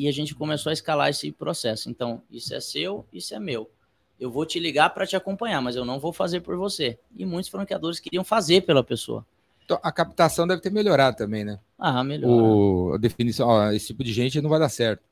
e 0.00 0.08
a 0.08 0.12
gente 0.12 0.34
começou 0.34 0.70
a 0.70 0.72
escalar 0.72 1.10
esse 1.10 1.30
processo. 1.30 1.90
Então, 1.90 2.22
isso 2.30 2.54
é 2.54 2.60
seu, 2.60 3.04
isso 3.12 3.34
é 3.34 3.38
meu. 3.38 3.70
Eu 4.18 4.30
vou 4.30 4.46
te 4.46 4.58
ligar 4.58 4.90
para 4.90 5.06
te 5.06 5.14
acompanhar, 5.14 5.60
mas 5.60 5.76
eu 5.76 5.84
não 5.84 5.98
vou 6.00 6.12
fazer 6.12 6.40
por 6.40 6.56
você. 6.56 6.98
E 7.16 7.26
muitos 7.26 7.50
franqueadores 7.50 8.00
queriam 8.00 8.24
fazer 8.24 8.62
pela 8.62 8.82
pessoa. 8.82 9.26
Então, 9.64 9.78
a 9.82 9.92
captação 9.92 10.46
deve 10.46 10.62
ter 10.62 10.70
melhorado 10.70 11.16
também, 11.16 11.44
né? 11.44 11.60
Ah, 11.78 12.02
melhor. 12.02 12.28
O, 12.30 12.94
a 12.94 12.98
definição, 12.98 13.48
ó, 13.48 13.70
esse 13.72 13.88
tipo 13.88 14.02
de 14.02 14.12
gente 14.12 14.40
não 14.40 14.48
vai 14.50 14.58
dar 14.58 14.68
certo. 14.68 15.02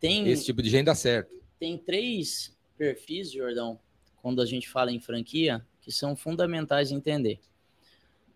Tem, 0.00 0.26
Esse 0.28 0.44
tipo 0.46 0.60
de 0.60 0.68
gente 0.68 0.86
dá 0.86 0.96
certo. 0.96 1.32
tem 1.60 1.78
três 1.78 2.56
perfis, 2.76 3.30
Jordão, 3.30 3.78
quando 4.20 4.42
a 4.42 4.46
gente 4.46 4.68
fala 4.68 4.90
em 4.90 4.98
franquia, 4.98 5.64
que 5.80 5.92
são 5.92 6.16
fundamentais 6.16 6.88
de 6.88 6.94
entender. 6.96 7.40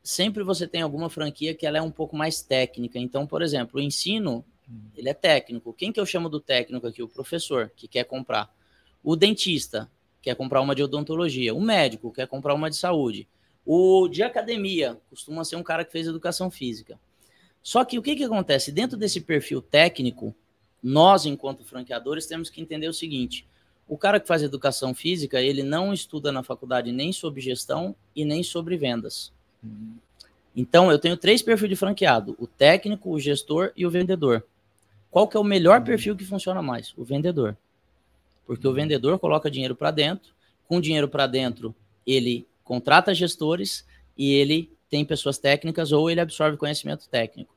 Sempre 0.02 0.44
você 0.44 0.68
tem 0.68 0.82
alguma 0.82 1.10
franquia 1.10 1.52
que 1.54 1.66
ela 1.66 1.78
é 1.78 1.82
um 1.82 1.90
pouco 1.90 2.16
mais 2.16 2.40
técnica. 2.40 2.98
Então, 3.00 3.26
por 3.26 3.42
exemplo, 3.42 3.80
o 3.80 3.82
ensino, 3.82 4.44
ele 4.96 5.08
é 5.08 5.14
técnico. 5.14 5.72
Quem 5.72 5.92
que 5.92 6.00
eu 6.00 6.06
chamo 6.06 6.28
do 6.28 6.40
técnico 6.40 6.86
aqui? 6.86 7.02
O 7.02 7.08
professor, 7.08 7.70
que 7.76 7.86
quer 7.86 8.04
comprar. 8.04 8.52
O 9.02 9.14
dentista, 9.14 9.90
quer 10.20 10.34
comprar 10.34 10.60
uma 10.60 10.74
de 10.74 10.82
odontologia. 10.82 11.54
O 11.54 11.60
médico, 11.60 12.12
quer 12.12 12.26
comprar 12.26 12.54
uma 12.54 12.68
de 12.68 12.76
saúde. 12.76 13.28
O 13.64 14.08
de 14.08 14.22
academia, 14.22 14.98
costuma 15.08 15.44
ser 15.44 15.56
um 15.56 15.62
cara 15.62 15.84
que 15.84 15.92
fez 15.92 16.06
educação 16.06 16.50
física. 16.50 16.98
Só 17.62 17.84
que 17.84 17.98
o 17.98 18.02
que, 18.02 18.16
que 18.16 18.24
acontece? 18.24 18.70
Dentro 18.70 18.96
desse 18.96 19.20
perfil 19.20 19.60
técnico, 19.60 20.34
nós, 20.82 21.26
enquanto 21.26 21.64
franqueadores, 21.64 22.26
temos 22.26 22.48
que 22.48 22.60
entender 22.60 22.88
o 22.88 22.92
seguinte: 22.92 23.46
o 23.88 23.98
cara 23.98 24.20
que 24.20 24.26
faz 24.28 24.42
educação 24.42 24.94
física, 24.94 25.40
ele 25.40 25.62
não 25.62 25.92
estuda 25.92 26.30
na 26.30 26.42
faculdade 26.42 26.92
nem 26.92 27.12
sobre 27.12 27.40
gestão 27.40 27.94
e 28.14 28.24
nem 28.24 28.42
sobre 28.42 28.76
vendas. 28.76 29.32
Então, 30.54 30.90
eu 30.90 30.98
tenho 30.98 31.16
três 31.16 31.42
perfis 31.42 31.68
de 31.68 31.76
franqueado: 31.76 32.36
o 32.38 32.46
técnico, 32.46 33.10
o 33.10 33.18
gestor 33.18 33.72
e 33.76 33.84
o 33.84 33.90
vendedor. 33.90 34.44
Qual 35.16 35.26
que 35.26 35.34
é 35.34 35.40
o 35.40 35.44
melhor 35.44 35.82
perfil 35.82 36.14
que 36.14 36.26
funciona 36.26 36.60
mais? 36.60 36.92
O 36.94 37.02
vendedor. 37.02 37.56
Porque 38.46 38.68
o 38.68 38.72
vendedor 38.74 39.18
coloca 39.18 39.50
dinheiro 39.50 39.74
para 39.74 39.90
dentro, 39.90 40.34
com 40.68 40.78
dinheiro 40.78 41.08
para 41.08 41.26
dentro, 41.26 41.74
ele 42.06 42.46
contrata 42.62 43.14
gestores 43.14 43.86
e 44.14 44.34
ele 44.34 44.70
tem 44.90 45.06
pessoas 45.06 45.38
técnicas 45.38 45.90
ou 45.90 46.10
ele 46.10 46.20
absorve 46.20 46.58
conhecimento 46.58 47.08
técnico. 47.08 47.56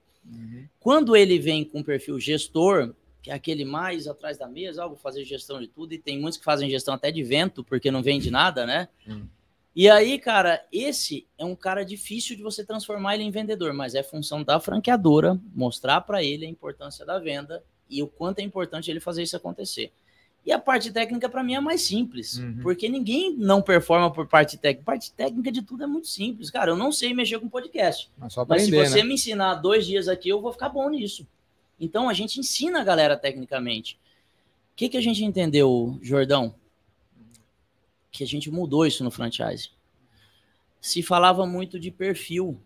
Quando 0.80 1.18
ele 1.18 1.38
vem 1.38 1.66
com 1.66 1.84
perfil 1.84 2.18
gestor, 2.18 2.94
que 3.22 3.30
é 3.30 3.34
aquele 3.34 3.66
mais 3.66 4.08
atrás 4.08 4.38
da 4.38 4.48
mesa, 4.48 4.86
ah, 4.86 4.88
vou 4.88 4.96
fazer 4.96 5.26
gestão 5.26 5.60
de 5.60 5.68
tudo, 5.68 5.94
e 5.94 5.98
tem 5.98 6.18
muitos 6.18 6.38
que 6.38 6.46
fazem 6.46 6.70
gestão 6.70 6.94
até 6.94 7.12
de 7.12 7.24
vento, 7.24 7.62
porque 7.62 7.92
não 7.92 8.02
vende 8.02 8.32
nada, 8.32 8.66
né? 8.66 8.88
Hum. 9.06 9.26
E 9.76 9.90
aí, 9.90 10.18
cara, 10.18 10.66
esse 10.72 11.28
é 11.38 11.46
um 11.46 11.56
cara 11.56 11.86
difícil 11.86 12.36
de 12.36 12.42
você 12.42 12.66
transformar 12.66 13.16
ele 13.16 13.24
em 13.24 13.32
vendedor, 13.32 13.74
mas 13.74 13.96
é 13.96 14.04
função 14.04 14.44
da 14.44 14.60
franqueadora 14.60 15.40
mostrar 15.56 16.02
para 16.02 16.24
ele 16.24 16.46
a 16.46 16.50
importância 16.50 17.06
da 17.06 17.20
venda 17.20 17.64
e 17.90 18.04
o 18.04 18.08
quanto 18.08 18.40
é 18.40 18.44
importante 18.44 18.90
ele 18.90 19.00
fazer 19.00 19.24
isso 19.24 19.38
acontecer. 19.38 19.92
E 20.46 20.52
a 20.52 20.60
parte 20.60 20.92
técnica, 20.92 21.28
para 21.30 21.44
mim, 21.44 21.56
é 21.56 21.60
mais 21.60 21.82
simples, 21.82 22.38
uhum. 22.38 22.60
porque 22.62 22.88
ninguém 22.88 23.36
não 23.36 23.62
performa 23.62 24.12
por 24.12 24.26
parte 24.26 24.58
técnica. 24.58 24.86
Parte 24.86 25.12
técnica 25.12 25.52
de 25.52 25.62
tudo 25.62 25.84
é 25.84 25.88
muito 25.88 26.08
simples. 26.08 26.50
Cara, 26.50 26.72
eu 26.72 26.78
não 26.78 26.92
sei 26.92 27.14
mexer 27.14 27.40
com 27.40 27.50
podcast. 27.50 28.10
Mas, 28.18 28.36
mas 28.48 28.64
se 28.64 28.72
você 28.72 28.98
né? 28.98 29.04
me 29.04 29.14
ensinar 29.16 29.56
dois 29.56 29.86
dias 29.86 30.08
aqui, 30.08 30.30
eu 30.30 30.42
vou 30.42 30.52
ficar 30.52 30.70
bom 30.70 30.90
nisso. 30.90 31.28
Então, 31.80 32.10
a 32.10 32.14
gente 32.14 32.40
ensina 32.40 32.82
a 32.82 32.84
galera 32.84 33.18
tecnicamente. 33.18 34.00
O 34.74 34.76
que, 34.76 34.90
que 34.90 34.98
a 34.98 35.02
gente 35.02 35.24
entendeu, 35.24 36.00
Jordão? 36.02 36.56
Que 38.12 38.24
a 38.24 38.28
gente 38.28 38.50
mudou 38.50 38.86
isso 38.86 39.04
no 39.04 39.12
franchise. 39.12 39.70
Se 40.82 41.04
falava 41.04 41.46
muito 41.46 41.80
de 41.80 41.92
perfil 41.92 42.60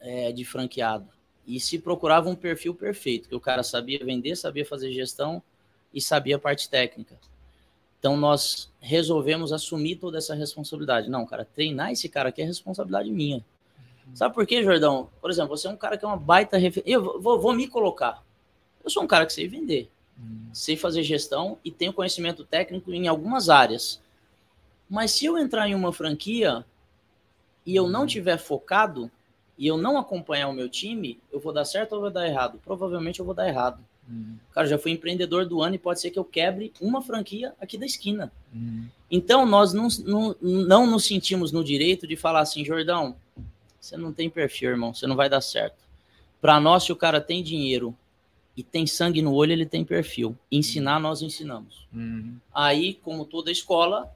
é, 0.00 0.32
de 0.32 0.44
franqueado. 0.44 1.08
E 1.46 1.58
se 1.58 1.78
procurava 1.78 2.28
um 2.28 2.34
perfil 2.34 2.74
perfeito, 2.74 3.28
que 3.28 3.34
o 3.34 3.40
cara 3.40 3.62
sabia 3.62 4.04
vender, 4.04 4.36
sabia 4.36 4.66
fazer 4.66 4.92
gestão 4.92 5.42
e 5.92 6.00
sabia 6.00 6.36
a 6.36 6.38
parte 6.38 6.68
técnica. 6.68 7.18
Então 7.98 8.16
nós 8.16 8.70
resolvemos 8.80 9.52
assumir 9.52 9.96
toda 9.96 10.18
essa 10.18 10.34
responsabilidade. 10.34 11.08
Não, 11.08 11.26
cara, 11.26 11.44
treinar 11.44 11.90
esse 11.90 12.08
cara 12.08 12.28
aqui 12.28 12.42
é 12.42 12.44
responsabilidade 12.44 13.10
minha. 13.10 13.44
Sabe 14.14 14.34
por 14.34 14.46
quê, 14.46 14.62
Jordão? 14.62 15.10
Por 15.20 15.30
exemplo, 15.30 15.56
você 15.56 15.66
é 15.66 15.70
um 15.70 15.76
cara 15.76 15.98
que 15.98 16.04
é 16.04 16.08
uma 16.08 16.16
baita 16.16 16.56
referência. 16.56 16.90
Eu 16.90 17.20
vou, 17.20 17.40
vou, 17.40 17.52
me 17.52 17.66
colocar. 17.66 18.22
Eu 18.84 18.90
sou 18.90 19.02
um 19.02 19.06
cara 19.06 19.26
que 19.26 19.32
sei 19.32 19.48
vender, 19.48 19.90
hum. 20.18 20.48
sei 20.52 20.76
fazer 20.76 21.02
gestão 21.02 21.58
e 21.64 21.70
tenho 21.70 21.92
conhecimento 21.92 22.44
técnico 22.44 22.92
em 22.92 23.08
algumas 23.08 23.48
áreas. 23.48 24.00
Mas 24.88 25.12
se 25.12 25.26
eu 25.26 25.36
entrar 25.36 25.68
em 25.68 25.74
uma 25.74 25.92
franquia 25.92 26.64
e 27.66 27.76
eu 27.76 27.88
não 27.88 28.06
tiver 28.06 28.38
focado 28.38 29.10
e 29.58 29.66
eu 29.66 29.76
não 29.76 29.98
acompanhar 29.98 30.48
o 30.48 30.52
meu 30.52 30.68
time, 30.68 31.18
eu 31.32 31.40
vou 31.40 31.52
dar 31.52 31.64
certo 31.64 31.92
ou 31.94 32.00
vou 32.00 32.10
dar 32.10 32.26
errado? 32.26 32.60
Provavelmente 32.64 33.20
eu 33.20 33.26
vou 33.26 33.34
dar 33.34 33.48
errado. 33.48 33.84
Uhum. 34.08 34.36
Cara, 34.52 34.66
já 34.66 34.78
fui 34.78 34.92
empreendedor 34.92 35.44
do 35.44 35.60
ano 35.62 35.74
e 35.74 35.78
pode 35.78 36.00
ser 36.00 36.10
que 36.10 36.18
eu 36.18 36.24
quebre 36.24 36.72
uma 36.80 37.02
franquia 37.02 37.54
aqui 37.60 37.76
da 37.76 37.84
esquina. 37.84 38.32
Uhum. 38.54 38.86
Então, 39.10 39.44
nós 39.44 39.72
não, 39.72 39.88
não, 40.06 40.36
não 40.40 40.86
nos 40.86 41.04
sentimos 41.04 41.52
no 41.52 41.62
direito 41.62 42.06
de 42.06 42.16
falar 42.16 42.40
assim, 42.40 42.64
Jordão, 42.64 43.16
você 43.80 43.96
não 43.96 44.12
tem 44.12 44.30
perfil, 44.30 44.70
irmão, 44.70 44.94
você 44.94 45.06
não 45.06 45.16
vai 45.16 45.28
dar 45.28 45.40
certo. 45.40 45.76
Para 46.40 46.58
nós, 46.60 46.84
se 46.84 46.92
o 46.92 46.96
cara 46.96 47.20
tem 47.20 47.42
dinheiro 47.42 47.94
e 48.56 48.62
tem 48.62 48.86
sangue 48.86 49.20
no 49.20 49.34
olho, 49.34 49.52
ele 49.52 49.66
tem 49.66 49.84
perfil. 49.84 50.36
Ensinar, 50.50 50.96
uhum. 50.96 51.02
nós 51.02 51.20
ensinamos. 51.20 51.86
Uhum. 51.92 52.36
Aí, 52.54 52.94
como 52.94 53.24
toda 53.24 53.50
escola, 53.50 54.10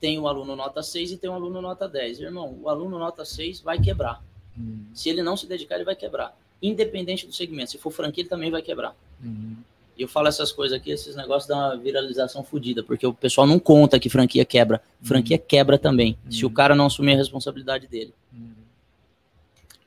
tem 0.00 0.18
o 0.18 0.22
um 0.22 0.28
aluno 0.28 0.56
nota 0.56 0.82
6 0.82 1.12
e 1.12 1.16
tem 1.16 1.28
o 1.28 1.32
um 1.32 1.36
aluno 1.36 1.60
nota 1.60 1.88
10. 1.88 2.20
Irmão, 2.20 2.58
o 2.62 2.68
aluno 2.68 2.98
nota 2.98 3.24
6 3.24 3.60
vai 3.60 3.80
quebrar. 3.80 4.22
Uhum. 4.56 4.86
Se 4.94 5.08
ele 5.08 5.22
não 5.22 5.36
se 5.36 5.46
dedicar, 5.46 5.76
ele 5.76 5.84
vai 5.84 5.96
quebrar 5.96 6.36
independente 6.62 7.26
do 7.26 7.32
segmento. 7.32 7.70
Se 7.70 7.78
for 7.78 7.90
franquia, 7.90 8.22
ele 8.22 8.28
também 8.28 8.50
vai 8.50 8.62
quebrar. 8.62 8.94
Uhum. 9.22 9.56
E 9.96 10.02
eu 10.02 10.08
falo 10.08 10.28
essas 10.28 10.52
coisas 10.52 10.76
aqui, 10.76 10.90
esses 10.90 11.14
negócios 11.14 11.46
dão 11.46 11.58
uma 11.58 11.76
viralização 11.76 12.42
fodida, 12.42 12.82
porque 12.82 13.06
o 13.06 13.12
pessoal 13.12 13.46
não 13.46 13.58
conta 13.58 13.98
que 13.98 14.08
franquia 14.08 14.44
quebra. 14.44 14.80
Franquia 15.02 15.36
uhum. 15.36 15.44
quebra 15.46 15.78
também, 15.78 16.16
uhum. 16.24 16.32
se 16.32 16.46
o 16.46 16.50
cara 16.50 16.74
não 16.74 16.86
assumir 16.86 17.14
a 17.14 17.16
responsabilidade 17.16 17.86
dele. 17.86 18.14
Uhum. 18.32 18.52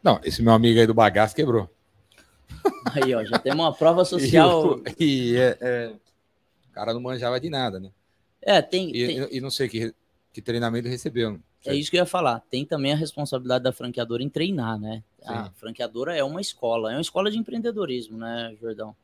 Não, 0.02 0.20
esse 0.24 0.42
meu 0.42 0.54
amigo 0.54 0.80
aí 0.80 0.88
do 0.88 0.94
bagaço 0.94 1.36
quebrou. 1.36 1.70
Aí, 2.94 3.14
ó, 3.14 3.24
já 3.24 3.40
temos 3.40 3.64
uma 3.64 3.74
prova 3.74 4.04
social. 4.06 4.80
e, 5.00 5.32
e 5.32 5.38
é, 5.38 5.58
é, 5.62 5.94
o 6.70 6.74
cara 6.74 6.94
não 6.94 7.02
manjava 7.02 7.40
de 7.40 7.50
nada, 7.50 7.80
né? 7.80 7.90
É, 8.42 8.62
tem. 8.62 8.90
E, 8.90 9.08
tem... 9.08 9.28
e 9.32 9.42
não 9.42 9.50
sei 9.50 9.70
que, 9.70 9.94
que 10.34 10.42
treinamento 10.42 10.90
recebeu. 10.90 11.40
É 11.64 11.76
isso 11.76 11.92
que 11.92 11.96
eu 11.96 12.02
ia 12.02 12.06
falar. 12.06 12.40
Tem 12.50 12.66
também 12.66 12.92
a 12.92 12.96
responsabilidade 12.96 13.64
da 13.64 13.72
franqueadora 13.72 14.24
em 14.24 14.28
treinar, 14.28 14.80
né? 14.80 15.04
Sim. 15.20 15.30
A 15.30 15.52
franqueadora 15.52 16.16
é 16.16 16.24
uma 16.24 16.42
escola, 16.42 16.92
é 16.92 16.96
uma 16.96 17.02
escola 17.02 17.30
de 17.30 17.38
empreendedorismo, 17.38 18.18
né, 18.18 18.54
Jordão? 18.60 18.96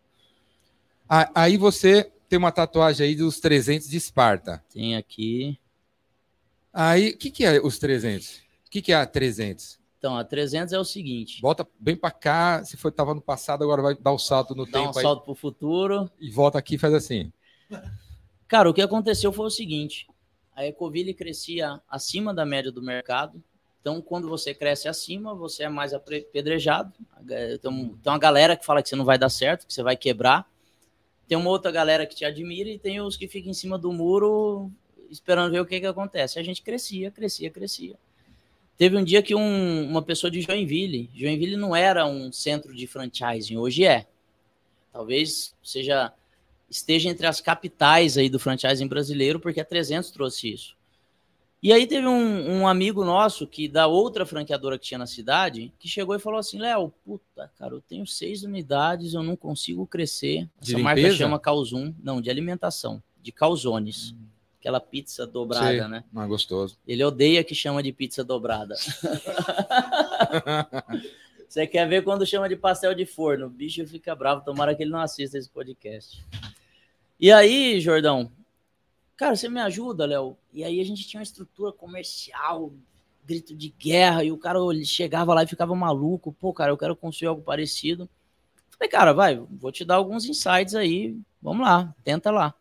Aí 1.08 1.56
você 1.58 2.12
tem 2.28 2.38
uma 2.38 2.52
tatuagem 2.52 3.08
aí 3.08 3.16
dos 3.16 3.40
300 3.40 3.88
de 3.88 3.98
Esparta. 3.98 4.64
Tem 4.74 4.96
aqui. 4.96 5.58
Aí, 6.74 7.10
o 7.10 7.18
que, 7.18 7.32
que 7.32 7.46
é 7.46 7.60
os 7.60 7.80
300? 7.80 8.38
O 8.68 8.70
que, 8.70 8.82
que 8.82 8.92
é 8.92 8.96
a 8.96 9.06
300? 9.06 9.80
Então, 9.98 10.16
a 10.16 10.24
300 10.24 10.74
é 10.74 10.80
o 10.80 10.84
seguinte. 10.84 11.42
Volta 11.42 11.68
bem 11.80 11.96
para 11.96 12.12
cá, 12.12 12.64
se 12.64 12.78
foi 12.78 12.92
tava 12.92 13.14
no 13.14 13.22
passado, 13.22 13.64
agora 13.64 13.82
vai 13.82 13.96
dar 13.96 14.12
o 14.12 14.16
um 14.16 14.20
salto 14.20 14.54
no 14.54 14.66
Dá 14.66 14.72
tempo. 14.72 14.94
Dá 14.94 15.00
um 15.00 15.02
salto 15.02 15.24
para 15.24 15.32
o 15.32 15.36
futuro. 15.36 16.10
E 16.20 16.30
volta 16.30 16.60
aqui 16.60 16.76
e 16.76 16.78
faz 16.78 16.94
assim. 16.94 17.32
Cara, 18.48 18.70
o 18.70 18.74
que 18.74 18.82
aconteceu 18.82 19.32
foi 19.32 19.48
o 19.48 19.50
seguinte 19.50 20.08
a 20.60 20.66
Ecoville 20.66 21.14
crescia 21.14 21.82
acima 21.90 22.34
da 22.34 22.46
média 22.46 22.70
do 22.70 22.82
mercado. 22.82 23.42
Então, 23.80 24.02
quando 24.02 24.28
você 24.28 24.54
cresce 24.54 24.90
acima, 24.90 25.34
você 25.34 25.64
é 25.64 25.70
mais 25.70 25.94
apedrejado. 25.94 26.92
Tem, 27.62 27.98
uma 28.06 28.18
galera 28.18 28.58
que 28.58 28.66
fala 28.66 28.84
que 28.84 28.90
você 28.90 28.96
não 28.98 29.06
vai 29.06 29.18
dar 29.18 29.30
certo, 29.30 29.66
que 29.66 29.74
você 29.74 29.82
vai 29.82 29.96
quebrar. 29.96 30.52
Tem 31.30 31.38
uma 31.38 31.50
outra 31.50 31.72
galera 31.72 32.06
que 32.06 32.14
te 32.14 32.26
admira 32.26 32.70
e 32.70 32.78
tem 32.78 33.00
os 33.00 33.16
que 33.16 33.26
ficam 33.26 33.52
em 33.52 33.54
cima 33.54 33.78
do 33.78 33.94
muro 33.94 34.70
esperando 35.10 35.54
ver 35.54 35.62
o 35.62 35.66
que, 35.66 35.80
que 35.80 35.86
acontece. 35.86 36.38
A 36.38 36.44
gente 36.44 36.62
crescia, 36.62 37.10
crescia, 37.10 37.50
crescia. 37.50 37.96
Teve 38.78 38.98
um 38.98 39.04
dia 39.04 39.24
que 39.24 39.34
um, 39.34 39.90
uma 39.90 40.02
pessoa 40.02 40.30
de 40.30 40.42
Joinville, 40.42 41.10
Joinville 41.16 41.56
não 41.56 41.74
era 41.74 42.06
um 42.06 42.34
centro 42.34 42.76
de 42.76 42.86
franchising, 42.86 43.56
hoje 43.56 43.86
é. 43.86 44.08
Talvez 44.92 45.56
seja 45.64 46.14
esteja 46.70 47.10
entre 47.10 47.26
as 47.28 47.42
capitais 47.42 48.18
aí 48.18 48.30
do 48.30 48.40
franchising 48.40 48.88
brasileiro, 48.88 49.40
porque 49.40 49.60
a 49.60 49.66
300 49.66 50.12
trouxe 50.12 50.54
isso. 50.54 50.80
E 51.62 51.74
aí 51.74 51.86
teve 51.86 52.08
um, 52.08 52.62
um, 52.62 52.68
amigo 52.68 53.04
nosso 53.04 53.46
que 53.46 53.68
da 53.68 53.86
outra 53.86 54.26
franqueadora 54.26 54.80
que 54.80 54.86
tinha 54.86 54.98
na 54.98 55.06
cidade, 55.06 55.74
que 55.78 55.90
chegou 55.90 56.16
e 56.16 56.20
falou 56.20 56.40
assim, 56.40 56.58
Léo, 56.58 56.94
puta, 57.04 57.52
cara, 57.60 57.74
eu 57.74 57.82
tenho 57.82 58.08
seis 58.08 58.44
unidades, 58.44 59.14
eu 59.14 59.22
não 59.22 59.36
consigo 59.36 59.86
crescer. 59.86 60.48
Essa 60.62 60.76
de 60.76 60.82
marca 60.82 61.02
limpeza? 61.02 61.18
chama 61.18 61.38
Calzum, 61.38 61.94
não, 62.02 62.22
de 62.22 62.30
alimentação, 62.30 63.04
de 63.22 63.34
calzones. 63.34 64.14
Hum. 64.14 64.30
Aquela 64.58 64.80
pizza 64.80 65.28
dobrada, 65.28 65.68
Sei, 65.68 65.88
né? 65.88 66.04
Mais 66.12 66.28
gostoso. 66.28 66.78
Ele 66.86 67.04
odeia 67.04 67.44
que 67.44 67.56
chama 67.56 67.82
de 67.84 67.92
pizza 67.94 68.24
dobrada. 68.24 68.76
Você 71.48 71.66
quer 71.66 71.88
ver 71.88 72.04
quando 72.04 72.26
chama 72.26 72.48
de 72.48 72.56
pastel 72.56 72.94
de 72.94 73.06
forno? 73.06 73.48
O 73.48 73.50
bicho 73.50 73.86
fica 73.88 74.14
bravo, 74.14 74.44
tomara 74.46 74.76
que 74.76 74.84
ele 74.84 74.92
não 74.92 75.00
assista 75.00 75.38
esse 75.38 75.50
podcast. 75.50 76.24
E 77.20 77.32
aí, 77.34 77.82
Jordão, 77.82 78.32
cara, 79.18 79.36
você 79.36 79.50
me 79.50 79.60
ajuda, 79.60 80.06
Léo? 80.06 80.38
E 80.54 80.64
aí 80.64 80.80
a 80.80 80.86
gente 80.86 81.06
tinha 81.06 81.20
uma 81.20 81.24
estrutura 81.24 81.74
comercial, 81.74 82.72
grito 83.26 83.54
de 83.54 83.70
guerra, 83.70 84.24
e 84.24 84.32
o 84.32 84.38
cara 84.38 84.60
chegava 84.86 85.34
lá 85.34 85.44
e 85.44 85.48
ficava 85.48 85.76
maluco. 85.76 86.32
Pô, 86.32 86.54
cara, 86.54 86.72
eu 86.72 86.78
quero 86.78 86.96
construir 86.96 87.28
algo 87.28 87.42
parecido. 87.42 88.10
Falei, 88.70 88.90
cara, 88.90 89.12
vai, 89.12 89.36
vou 89.36 89.70
te 89.70 89.84
dar 89.84 89.96
alguns 89.96 90.24
insights 90.26 90.74
aí, 90.74 91.20
vamos 91.42 91.68
lá, 91.68 91.94
tenta 92.06 92.32
lá. 92.32 92.56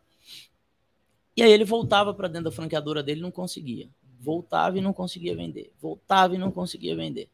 E 1.37 1.41
aí 1.41 1.49
ele 1.49 1.63
voltava 1.63 2.13
para 2.13 2.27
dentro 2.27 2.49
da 2.49 2.51
franqueadora 2.51 3.01
dele 3.01 3.21
não 3.21 3.31
conseguia. 3.31 3.87
Voltava 4.19 4.77
e 4.77 4.81
não 4.81 4.91
conseguia 4.91 5.33
vender. 5.33 5.71
Voltava 5.79 6.35
e 6.35 6.37
não 6.37 6.51
conseguia 6.51 6.97
vender. 6.97 7.29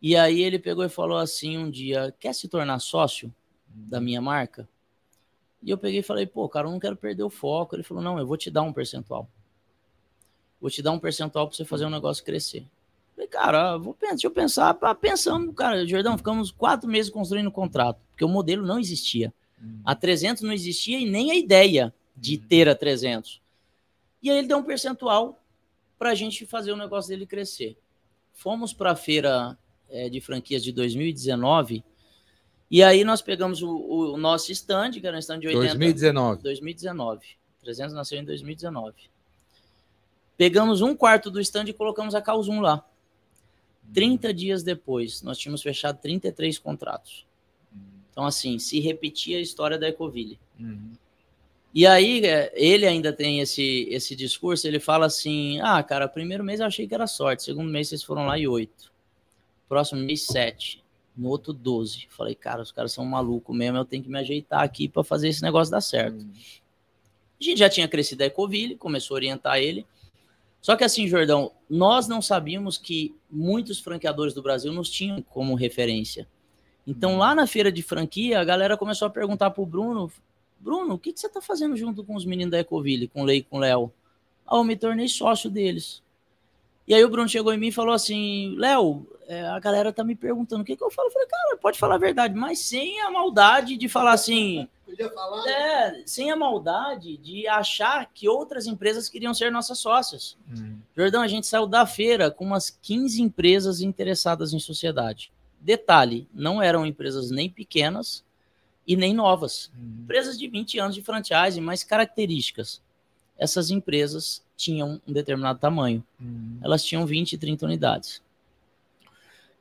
E 0.00 0.16
aí 0.16 0.40
ele 0.40 0.58
pegou 0.58 0.82
e 0.82 0.88
falou 0.88 1.18
assim 1.18 1.58
um 1.58 1.70
dia: 1.70 2.14
quer 2.18 2.34
se 2.34 2.48
tornar 2.48 2.78
sócio 2.78 3.30
da 3.68 4.00
minha 4.00 4.22
marca? 4.22 4.66
E 5.62 5.70
eu 5.70 5.78
peguei 5.78 6.00
e 6.00 6.02
falei, 6.02 6.26
pô, 6.26 6.48
cara, 6.48 6.66
eu 6.66 6.72
não 6.72 6.80
quero 6.80 6.96
perder 6.96 7.22
o 7.22 7.30
foco. 7.30 7.76
Ele 7.76 7.82
falou, 7.82 8.02
não, 8.02 8.18
eu 8.18 8.26
vou 8.26 8.36
te 8.36 8.50
dar 8.50 8.62
um 8.62 8.72
percentual. 8.72 9.28
Vou 10.60 10.70
te 10.70 10.82
dar 10.82 10.92
um 10.92 10.98
percentual 10.98 11.46
para 11.46 11.56
você 11.56 11.64
fazer 11.64 11.86
um 11.86 11.90
negócio 11.90 12.24
crescer. 12.24 12.64
falei, 13.14 13.28
cara, 13.28 13.76
vou 13.76 13.94
pensar, 13.94 14.12
deixa 14.14 14.26
eu 14.26 14.30
pensar. 14.30 14.74
Pensamos, 14.96 15.54
cara, 15.54 15.86
Jordão, 15.86 16.18
ficamos 16.18 16.50
quatro 16.50 16.88
meses 16.88 17.10
construindo 17.10 17.46
o 17.46 17.52
contrato, 17.52 18.00
porque 18.10 18.24
o 18.24 18.28
modelo 18.28 18.66
não 18.66 18.78
existia. 18.78 19.32
Uhum. 19.60 19.80
A 19.84 19.94
300 19.94 20.42
não 20.42 20.52
existia 20.52 20.98
e 20.98 21.08
nem 21.08 21.30
a 21.30 21.36
ideia 21.36 21.94
de 22.16 22.36
uhum. 22.36 22.46
ter 22.48 22.68
a 22.68 22.74
300. 22.74 23.40
E 24.22 24.30
aí 24.30 24.38
ele 24.38 24.48
deu 24.48 24.58
um 24.58 24.62
percentual 24.64 25.40
para 25.98 26.10
a 26.10 26.14
gente 26.14 26.44
fazer 26.44 26.72
o 26.72 26.76
negócio 26.76 27.08
dele 27.10 27.26
crescer. 27.26 27.76
Fomos 28.32 28.72
para 28.72 28.92
a 28.92 28.96
feira 28.96 29.56
é, 29.88 30.08
de 30.08 30.20
franquias 30.20 30.64
de 30.64 30.72
2019 30.72 31.84
e 32.72 32.82
aí 32.82 33.04
nós 33.04 33.20
pegamos 33.20 33.60
o, 33.62 33.68
o 33.68 34.16
nosso 34.16 34.50
stand, 34.50 34.92
que 34.92 35.06
era 35.06 35.14
um 35.14 35.20
stand 35.20 35.40
de 35.40 35.48
80... 35.48 35.74
2019. 35.74 36.42
2019. 36.42 37.26
300 37.60 37.94
nasceu 37.94 38.18
em 38.18 38.24
2019. 38.24 38.94
Pegamos 40.38 40.80
um 40.80 40.96
quarto 40.96 41.30
do 41.30 41.38
stand 41.38 41.64
e 41.66 41.74
colocamos 41.74 42.14
a 42.14 42.22
Calzum 42.22 42.60
lá. 42.60 42.82
30 43.92 44.32
dias 44.32 44.62
depois, 44.62 45.20
nós 45.20 45.36
tínhamos 45.36 45.60
fechado 45.60 46.00
33 46.00 46.58
contratos. 46.58 47.26
Então, 48.10 48.24
assim, 48.24 48.58
se 48.58 48.80
repetia 48.80 49.36
a 49.36 49.42
história 49.42 49.76
da 49.78 49.88
Ecoville. 49.90 50.40
Uhum. 50.58 50.92
E 51.74 51.86
aí, 51.86 52.24
é, 52.24 52.50
ele 52.54 52.86
ainda 52.86 53.12
tem 53.12 53.40
esse, 53.40 53.86
esse 53.90 54.16
discurso, 54.16 54.66
ele 54.66 54.80
fala 54.80 55.04
assim, 55.04 55.60
ah, 55.60 55.82
cara, 55.82 56.08
primeiro 56.08 56.42
mês 56.42 56.58
eu 56.58 56.66
achei 56.66 56.88
que 56.88 56.94
era 56.94 57.06
sorte, 57.06 57.42
segundo 57.42 57.70
mês 57.70 57.88
vocês 57.88 58.02
foram 58.02 58.24
lá 58.24 58.38
e 58.38 58.48
oito. 58.48 58.90
Próximo 59.68 60.00
mês, 60.00 60.22
sete 60.24 60.81
no 61.16 61.28
outro 61.28 61.52
12. 61.52 62.06
Falei, 62.08 62.34
cara, 62.34 62.62
os 62.62 62.72
caras 62.72 62.92
são 62.92 63.04
malucos 63.04 63.56
mesmo, 63.56 63.78
eu 63.78 63.84
tenho 63.84 64.02
que 64.02 64.08
me 64.08 64.18
ajeitar 64.18 64.62
aqui 64.62 64.88
para 64.88 65.04
fazer 65.04 65.28
esse 65.28 65.42
negócio 65.42 65.70
dar 65.70 65.80
certo. 65.80 66.24
Hum. 66.24 66.32
A 67.40 67.44
gente 67.44 67.58
já 67.58 67.68
tinha 67.68 67.88
crescido 67.88 68.22
a 68.22 68.26
Ecoville, 68.26 68.76
começou 68.76 69.14
a 69.14 69.18
orientar 69.18 69.58
ele. 69.58 69.84
Só 70.60 70.76
que 70.76 70.84
assim, 70.84 71.08
Jordão, 71.08 71.50
nós 71.68 72.06
não 72.06 72.22
sabíamos 72.22 72.78
que 72.78 73.14
muitos 73.28 73.80
franqueadores 73.80 74.32
do 74.32 74.40
Brasil 74.40 74.72
nos 74.72 74.88
tinham 74.88 75.20
como 75.20 75.56
referência. 75.56 76.28
Então, 76.86 77.18
lá 77.18 77.34
na 77.34 77.46
feira 77.46 77.70
de 77.70 77.82
franquia, 77.82 78.40
a 78.40 78.44
galera 78.44 78.76
começou 78.76 79.06
a 79.06 79.10
perguntar 79.10 79.50
pro 79.50 79.66
Bruno: 79.66 80.10
Bruno, 80.60 80.94
o 80.94 80.98
que, 80.98 81.12
que 81.12 81.18
você 81.18 81.28
tá 81.28 81.40
fazendo 81.40 81.76
junto 81.76 82.04
com 82.04 82.14
os 82.14 82.24
meninos 82.24 82.52
da 82.52 82.60
Ecoville, 82.60 83.08
com 83.08 83.22
o 83.22 83.24
Lei 83.24 83.38
e 83.38 83.42
com 83.42 83.56
o 83.56 83.60
Léo? 83.60 83.92
Ah, 84.46 84.56
eu 84.56 84.64
me 84.64 84.76
tornei 84.76 85.08
sócio 85.08 85.50
deles. 85.50 86.00
E 86.86 86.94
aí 86.94 87.04
o 87.04 87.08
Bruno 87.08 87.28
chegou 87.28 87.52
em 87.52 87.58
mim 87.58 87.68
e 87.68 87.72
falou 87.72 87.94
assim: 87.94 88.54
Léo, 88.56 89.06
é, 89.32 89.46
a 89.48 89.58
galera 89.58 89.90
tá 89.92 90.04
me 90.04 90.14
perguntando 90.14 90.62
o 90.62 90.64
que, 90.64 90.76
que 90.76 90.84
eu 90.84 90.90
falo. 90.90 91.08
Eu 91.08 91.12
falei, 91.12 91.26
cara, 91.26 91.56
pode 91.56 91.78
falar 91.78 91.94
a 91.94 91.98
verdade, 91.98 92.34
mas 92.34 92.58
sem 92.58 93.00
a 93.00 93.10
maldade 93.10 93.78
de 93.78 93.88
falar 93.88 94.12
assim. 94.12 94.68
Podia 94.84 95.08
falar. 95.08 95.48
É, 95.48 96.02
sem 96.04 96.30
a 96.30 96.36
maldade 96.36 97.16
de 97.16 97.48
achar 97.48 98.10
que 98.12 98.28
outras 98.28 98.66
empresas 98.66 99.08
queriam 99.08 99.32
ser 99.32 99.50
nossas 99.50 99.78
sócias. 99.78 100.36
Hum. 100.50 100.76
Jordão, 100.94 101.22
a 101.22 101.28
gente 101.28 101.46
saiu 101.46 101.66
da 101.66 101.86
feira 101.86 102.30
com 102.30 102.44
umas 102.44 102.68
15 102.68 103.22
empresas 103.22 103.80
interessadas 103.80 104.52
em 104.52 104.58
sociedade. 104.58 105.32
Detalhe, 105.58 106.28
não 106.34 106.60
eram 106.60 106.84
empresas 106.84 107.30
nem 107.30 107.48
pequenas 107.48 108.22
e 108.86 108.96
nem 108.96 109.14
novas. 109.14 109.72
Hum. 109.74 110.02
Empresas 110.02 110.38
de 110.38 110.46
20 110.46 110.78
anos 110.78 110.94
de 110.94 111.00
franchise, 111.00 111.58
mas 111.58 111.82
características. 111.82 112.82
Essas 113.38 113.70
empresas 113.70 114.42
tinham 114.58 115.00
um 115.08 115.12
determinado 115.12 115.58
tamanho. 115.58 116.04
Hum. 116.20 116.58
Elas 116.62 116.84
tinham 116.84 117.06
20, 117.06 117.38
30 117.38 117.64
unidades. 117.64 118.22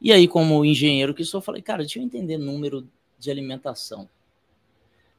E 0.01 0.11
aí, 0.11 0.27
como 0.27 0.65
engenheiro 0.65 1.13
que 1.13 1.23
sou, 1.23 1.39
falei, 1.41 1.61
cara, 1.61 1.83
deixa 1.83 1.99
eu 1.99 2.03
entender 2.03 2.37
número 2.37 2.87
de 3.19 3.29
alimentação. 3.29 4.09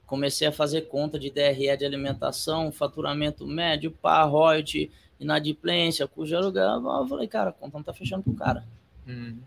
Comecei 0.07 0.47
a 0.49 0.53
fazer 0.53 0.83
conta 0.83 1.19
de 1.19 1.31
DRE 1.31 1.77
de 1.77 1.85
alimentação, 1.87 2.73
faturamento 2.73 3.47
médio, 3.47 3.93
pá, 3.93 4.23
royalty, 4.25 4.91
inadimplência, 5.21 6.07
cujo 6.09 6.37
aluguel. 6.37 6.83
Eu 6.85 7.07
falei, 7.09 7.29
cara, 7.29 7.51
a 7.51 7.53
conta 7.53 7.79
não 7.79 7.85
tá 7.85 7.93
fechando 7.95 8.25
pro 8.25 8.35
cara. 8.35 8.65
Hum. 9.07 9.39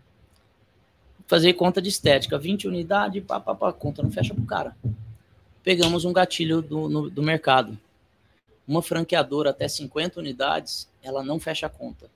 Fazer 1.26 1.52
conta 1.52 1.82
de 1.82 1.88
estética, 1.88 2.38
20 2.38 2.66
unidades, 2.66 3.22
pá, 3.22 3.38
pá, 3.38 3.54
pá, 3.54 3.72
conta 3.72 4.02
não 4.02 4.10
fecha 4.10 4.34
pro 4.34 4.44
cara. 4.44 4.76
Pegamos 5.62 6.04
um 6.04 6.12
gatilho 6.12 6.62
do, 6.62 6.88
no- 6.88 7.10
do 7.10 7.22
mercado. 7.22 7.78
Uma 8.66 8.82
franqueadora 8.82 9.50
até 9.50 9.68
50 9.68 10.18
unidades, 10.18 10.88
ela 11.02 11.22
não 11.22 11.38
fecha 11.38 11.66
a 11.66 11.70
conta. 11.70 12.10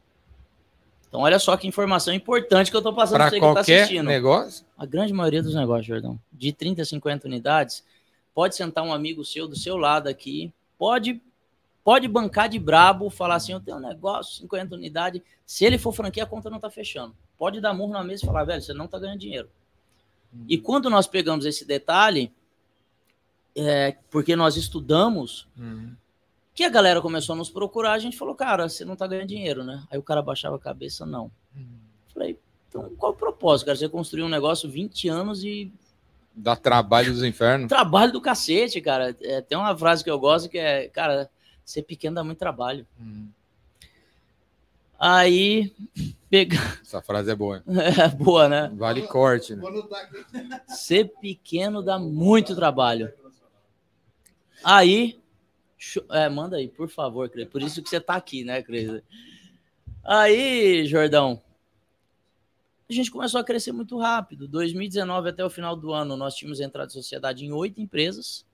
Então, 1.11 1.23
olha 1.23 1.41
só 1.41 1.57
que 1.57 1.66
informação 1.66 2.15
importante 2.15 2.70
que 2.70 2.77
eu 2.77 2.81
tô 2.81 2.95
passando 2.95 3.16
Para 3.16 3.31
você 3.31 3.35
que 3.35 3.41
tá 3.41 3.53
qualquer 3.53 3.81
assistindo. 3.82 4.07
negócio? 4.07 4.65
A 4.78 4.87
grande 4.87 5.12
maioria 5.12 5.43
dos 5.43 5.57
negócios, 5.57 5.85
Jordão, 5.85 6.16
de 6.32 6.53
30 6.53 6.82
a 6.82 6.85
50 6.85 7.27
unidades, 7.27 7.85
pode 8.32 8.55
sentar 8.55 8.85
um 8.85 8.93
amigo 8.93 9.24
seu 9.24 9.49
do 9.49 9.57
seu 9.57 9.77
lado 9.77 10.09
aqui, 10.09 10.53
pode 10.78 11.20
pode 11.82 12.07
bancar 12.07 12.49
de 12.49 12.59
brabo, 12.61 13.11
falar 13.11 13.37
assim, 13.37 13.53
eu 13.53 13.59
tenho 13.59 13.78
um 13.78 13.81
negócio, 13.81 14.37
50 14.43 14.77
unidades, 14.77 15.20
se 15.45 15.65
ele 15.65 15.78
for 15.78 15.93
franquia, 15.93 16.23
a 16.23 16.27
conta 16.27 16.49
não 16.49 16.61
tá 16.61 16.70
fechando. 16.70 17.16
Pode 17.37 17.61
dar 17.61 17.74
murro 17.74 17.93
na 17.93 18.05
mesa 18.05 18.23
e 18.23 18.27
falar, 18.27 18.45
velho, 18.45 18.62
você 18.62 18.73
não 18.73 18.87
tá 18.87 18.99
ganhando 18.99 19.19
dinheiro. 19.19 19.49
E 20.47 20.57
quando 20.59 20.89
nós 20.89 21.09
pegamos 21.09 21.45
esse 21.45 21.65
detalhe, 21.65 22.32
é, 23.57 23.97
porque 24.11 24.37
nós 24.37 24.57
estudamos, 24.57 25.49
Hum. 25.59 25.93
Que 26.61 26.65
a 26.65 26.69
galera 26.69 27.01
começou 27.01 27.32
a 27.32 27.39
nos 27.39 27.49
procurar, 27.49 27.93
a 27.93 27.99
gente 27.99 28.19
falou, 28.19 28.35
cara, 28.35 28.69
você 28.69 28.85
não 28.85 28.95
tá 28.95 29.07
ganhando 29.07 29.28
dinheiro, 29.28 29.65
né? 29.65 29.82
Aí 29.91 29.99
o 29.99 30.03
cara 30.03 30.20
baixava 30.20 30.57
a 30.57 30.59
cabeça, 30.59 31.07
não. 31.07 31.31
Falei, 32.12 32.39
então 32.69 32.91
qual 32.99 33.12
o 33.12 33.16
propósito, 33.16 33.65
cara? 33.65 33.78
Você 33.78 33.89
construiu 33.89 34.27
um 34.27 34.28
negócio 34.28 34.69
20 34.69 35.09
anos 35.09 35.43
e 35.43 35.73
Dá 36.37 36.55
trabalho 36.55 37.15
dos 37.15 37.24
infernos. 37.24 37.66
trabalho 37.66 38.12
do 38.12 38.20
cacete, 38.20 38.78
cara. 38.82 39.16
É, 39.23 39.41
tem 39.41 39.57
uma 39.57 39.74
frase 39.74 40.05
que 40.05 40.11
eu 40.11 40.19
gosto 40.19 40.51
que 40.51 40.59
é, 40.59 40.87
cara, 40.89 41.31
ser 41.65 41.81
pequeno 41.81 42.16
dá 42.16 42.23
muito 42.23 42.39
trabalho. 42.39 42.87
Hum. 43.01 43.28
Aí, 44.99 45.73
pega... 46.28 46.59
Essa 46.85 47.01
frase 47.01 47.31
é 47.31 47.35
boa. 47.35 47.65
é 47.66 48.09
boa, 48.09 48.51
né? 48.51 48.70
Vale 48.74 49.07
corte, 49.07 49.57
né? 49.57 49.62
Ser 50.69 51.11
pequeno 51.23 51.82
dá 51.82 51.99
muito 51.99 52.55
trabalho. 52.55 53.11
Aí, 54.62 55.19
é, 56.11 56.28
manda 56.28 56.57
aí, 56.57 56.69
por 56.69 56.89
favor, 56.89 57.28
Cris. 57.28 57.48
Por 57.48 57.62
isso 57.62 57.82
que 57.82 57.89
você 57.89 58.01
tá 58.01 58.15
aqui, 58.15 58.44
né, 58.44 58.62
Cris? 58.62 59.02
Aí, 60.05 60.86
Jordão, 60.86 61.40
a 62.89 62.93
gente 62.93 63.11
começou 63.11 63.40
a 63.40 63.44
crescer 63.44 63.73
muito 63.73 63.98
rápido. 63.98 64.48
2019 64.48 65.28
até 65.31 65.44
o 65.44 65.51
final 65.51 65.77
do 65.77 65.93
ano, 65.93 66.16
nós 66.16 66.35
tínhamos 66.35 66.61
entrado 66.61 66.89
em 66.89 66.93
sociedade 66.93 67.44
em 67.44 67.52
oito 67.52 67.81
empresas. 67.81 68.44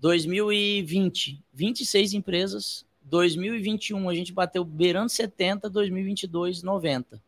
2020, 0.00 1.40
26 1.52 2.14
empresas. 2.14 2.86
2021, 3.02 4.08
a 4.08 4.14
gente 4.14 4.32
bateu 4.32 4.64
beirando 4.64 5.08
70, 5.08 5.70
2022, 5.70 6.62
90. 6.62 7.20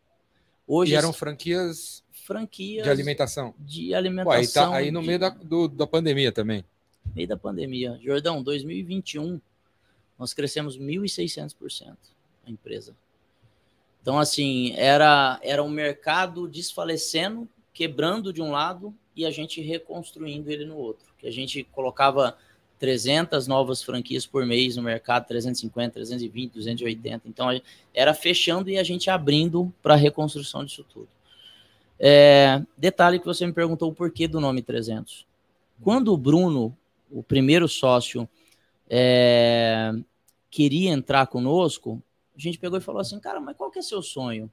Hoje, 0.67 0.93
E 0.93 0.97
eram 0.97 1.13
franquias 1.13 2.05
franquias 2.13 2.85
de 2.85 2.91
alimentação. 2.91 3.55
de 3.59 3.87
Pô, 3.89 3.89
aí, 3.89 3.95
alimentação. 3.97 4.71
tá, 4.71 4.77
aí 4.77 4.91
no 4.93 5.01
de- 5.01 5.07
meio 5.07 5.19
da, 5.19 5.31
do- 5.31 5.67
da 5.69 5.87
pandemia 5.87 6.31
também. 6.31 6.65
Meio 7.15 7.29
da 7.29 7.37
pandemia. 7.37 7.99
Jordão, 8.03 8.43
2021, 8.43 9.41
nós 10.19 10.33
crescemos 10.33 10.79
1.600% 10.79 11.97
a 12.47 12.51
empresa. 12.51 12.95
Então, 14.03 14.19
assim, 14.19 14.73
era, 14.77 15.39
era 15.43 15.63
um 15.63 15.69
mercado 15.69 16.49
desfalecendo, 16.49 17.49
quebrando 17.73 18.33
de 18.33 18.41
um 18.41 18.51
lado 18.51 18.95
e 19.15 19.27
a 19.27 19.31
gente 19.31 19.61
reconstruindo 19.61 20.51
ele 20.51 20.65
no 20.65 20.77
outro. 20.77 21.13
Que 21.19 21.27
a 21.27 21.33
gente 21.33 21.63
colocava 21.65 22.37
300 22.79 23.47
novas 23.47 23.83
franquias 23.83 24.27
por 24.27 24.47
mês 24.47 24.77
no 24.77 24.83
mercado, 24.83 25.27
350, 25.27 25.93
320, 25.93 26.53
280. 26.53 27.29
Então, 27.29 27.49
era 27.93 28.15
fechando 28.15 28.71
e 28.71 28.79
a 28.79 28.83
gente 28.83 29.11
abrindo 29.11 29.73
para 29.83 29.95
a 29.95 29.99
reconstrução 29.99 30.65
disso 30.65 30.85
tudo. 30.89 31.09
É, 31.99 32.63
detalhe 32.79 33.19
que 33.19 33.27
você 33.27 33.47
me 33.47 33.53
perguntou 33.53 33.91
o 33.91 33.95
porquê 33.95 34.27
do 34.27 34.41
nome 34.41 34.63
300. 34.63 35.27
Quando 35.83 36.13
o 36.13 36.17
Bruno, 36.17 36.75
o 37.11 37.23
primeiro 37.23 37.69
sócio, 37.69 38.29
é, 38.89 39.93
queria 40.51 40.91
entrar 40.91 41.27
conosco, 41.27 42.03
a 42.37 42.41
gente 42.41 42.59
pegou 42.59 42.79
e 42.79 42.83
falou 42.83 43.01
assim, 43.01 43.19
cara, 43.21 43.41
mas 43.41 43.57
qual 43.57 43.71
que 43.71 43.79
é 43.79 43.83
seu 43.83 44.03
sonho? 44.03 44.51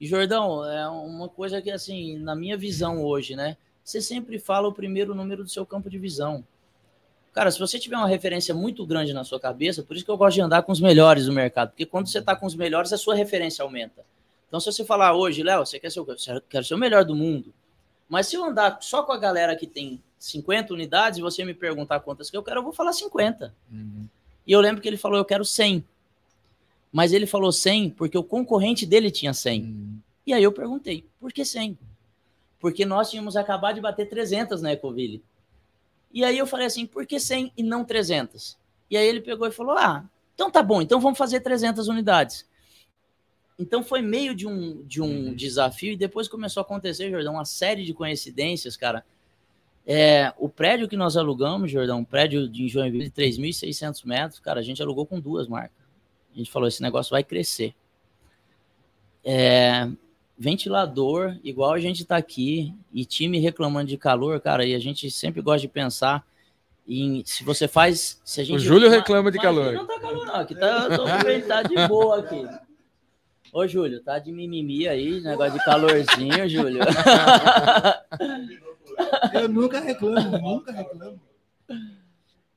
E 0.00 0.06
Jordão, 0.06 0.64
é 0.64 0.88
uma 0.88 1.28
coisa 1.28 1.60
que 1.62 1.70
assim, 1.70 2.18
na 2.18 2.34
minha 2.34 2.56
visão 2.56 3.02
hoje, 3.02 3.34
né? 3.34 3.56
Você 3.82 4.00
sempre 4.00 4.38
fala 4.38 4.68
o 4.68 4.72
primeiro 4.72 5.14
número 5.14 5.44
do 5.44 5.48
seu 5.48 5.64
campo 5.64 5.88
de 5.88 5.98
visão. 5.98 6.44
Cara, 7.32 7.50
se 7.50 7.58
você 7.58 7.78
tiver 7.78 7.96
uma 7.96 8.08
referência 8.08 8.54
muito 8.54 8.84
grande 8.86 9.12
na 9.12 9.22
sua 9.22 9.38
cabeça, 9.38 9.82
por 9.82 9.94
isso 9.94 10.04
que 10.04 10.10
eu 10.10 10.16
gosto 10.16 10.34
de 10.34 10.40
andar 10.40 10.62
com 10.62 10.72
os 10.72 10.80
melhores 10.80 11.26
do 11.26 11.32
mercado, 11.32 11.68
porque 11.70 11.86
quando 11.86 12.08
você 12.08 12.18
está 12.18 12.34
com 12.34 12.46
os 12.46 12.54
melhores, 12.54 12.92
a 12.92 12.98
sua 12.98 13.14
referência 13.14 13.62
aumenta. 13.62 14.04
Então, 14.48 14.58
se 14.58 14.72
você 14.72 14.84
falar 14.84 15.14
hoje, 15.14 15.42
Léo, 15.42 15.64
você 15.64 15.78
quer 15.78 15.90
ser 15.90 16.00
o 16.00 16.06
quer 16.48 16.64
ser 16.64 16.74
o 16.74 16.78
melhor 16.78 17.04
do 17.04 17.14
mundo. 17.14 17.52
Mas 18.08 18.26
se 18.26 18.36
eu 18.36 18.44
andar 18.44 18.78
só 18.80 19.02
com 19.02 19.12
a 19.12 19.18
galera 19.18 19.54
que 19.54 19.66
tem 19.66 20.02
50 20.26 20.72
unidades 20.72 21.18
e 21.18 21.22
você 21.22 21.44
me 21.44 21.54
perguntar 21.54 22.00
quantas 22.00 22.30
que 22.30 22.36
eu 22.36 22.42
quero, 22.42 22.60
eu 22.60 22.64
vou 22.64 22.72
falar 22.72 22.92
50. 22.92 23.54
E 24.46 24.52
eu 24.52 24.60
lembro 24.60 24.80
que 24.80 24.88
ele 24.88 24.96
falou, 24.96 25.18
eu 25.18 25.24
quero 25.24 25.44
100. 25.44 25.84
Mas 26.92 27.12
ele 27.12 27.26
falou 27.26 27.52
100 27.52 27.90
porque 27.90 28.16
o 28.16 28.24
concorrente 28.24 28.86
dele 28.86 29.10
tinha 29.10 29.34
100. 29.34 29.62
Hum. 29.62 29.98
E 30.26 30.32
aí 30.32 30.42
eu 30.42 30.52
perguntei, 30.52 31.04
por 31.20 31.32
que 31.32 31.44
100? 31.44 31.78
Porque 32.58 32.84
nós 32.84 33.10
tínhamos 33.10 33.36
acabado 33.36 33.76
de 33.76 33.80
bater 33.80 34.08
300 34.08 34.62
na 34.62 34.72
Ecoville. 34.72 35.22
E 36.12 36.24
aí 36.24 36.38
eu 36.38 36.46
falei 36.46 36.66
assim, 36.66 36.86
por 36.86 37.06
que 37.06 37.20
100 37.20 37.52
e 37.56 37.62
não 37.62 37.84
300? 37.84 38.56
E 38.90 38.96
aí 38.96 39.06
ele 39.06 39.20
pegou 39.20 39.46
e 39.46 39.52
falou, 39.52 39.76
ah, 39.76 40.04
então 40.34 40.50
tá 40.50 40.62
bom, 40.62 40.80
então 40.80 41.00
vamos 41.00 41.18
fazer 41.18 41.40
300 41.40 41.88
unidades. 41.88 42.46
Então 43.58 43.82
foi 43.82 44.02
meio 44.02 44.34
de 44.34 44.46
um, 44.46 44.82
de 44.84 45.00
um 45.00 45.28
Uhum. 45.28 45.34
desafio 45.34 45.92
e 45.92 45.96
depois 45.96 46.28
começou 46.28 46.60
a 46.60 46.64
acontecer, 46.64 47.10
Jordão, 47.10 47.34
uma 47.34 47.44
série 47.44 47.84
de 47.84 47.94
coincidências, 47.94 48.76
cara. 48.76 49.04
É, 49.86 50.32
o 50.36 50.48
prédio 50.48 50.88
que 50.88 50.96
nós 50.96 51.16
alugamos, 51.16 51.70
Jordão, 51.70 52.00
um 52.00 52.04
prédio 52.04 52.48
de 52.48 52.66
Joinville 52.66 53.04
de 53.04 53.10
3.600 53.10 54.04
metros, 54.04 54.40
cara, 54.40 54.58
a 54.58 54.62
gente 54.62 54.82
alugou 54.82 55.06
com 55.06 55.20
duas 55.20 55.46
marcas. 55.46 55.86
A 56.34 56.38
gente 56.38 56.50
falou, 56.50 56.66
esse 56.66 56.82
negócio 56.82 57.12
vai 57.12 57.22
crescer. 57.22 57.72
É, 59.24 59.88
ventilador, 60.36 61.36
igual 61.44 61.72
a 61.72 61.78
gente 61.78 62.04
tá 62.04 62.16
aqui, 62.16 62.74
e 62.92 63.04
time 63.04 63.38
reclamando 63.38 63.88
de 63.88 63.96
calor, 63.96 64.40
cara, 64.40 64.66
e 64.66 64.74
a 64.74 64.78
gente 64.80 65.08
sempre 65.08 65.40
gosta 65.40 65.60
de 65.60 65.68
pensar 65.68 66.26
em 66.86 67.22
se 67.24 67.44
você 67.44 67.68
faz. 67.68 68.20
Se 68.24 68.40
a 68.40 68.44
gente, 68.44 68.58
Júlio 68.58 68.90
reclama 68.90 69.30
de 69.30 69.38
calor. 69.38 69.72
Não 69.72 69.86
tá 69.86 70.00
calor, 70.00 70.26
não. 70.26 70.34
Aqui 70.34 70.54
tá, 70.54 70.88
tô, 70.96 71.04
tá 71.46 71.62
de 71.62 71.88
boa 71.88 72.18
aqui. 72.20 72.46
Ô, 73.52 73.66
Júlio, 73.66 74.02
tá 74.02 74.18
de 74.18 74.32
mimimi 74.32 74.88
aí, 74.88 75.20
negócio 75.20 75.58
de 75.58 75.64
calorzinho, 75.64 76.48
Júlio. 76.48 76.80
Eu 79.32 79.48
nunca 79.48 79.80
reclamo, 79.80 80.38
nunca 80.38 80.72
reclamo. 80.72 81.20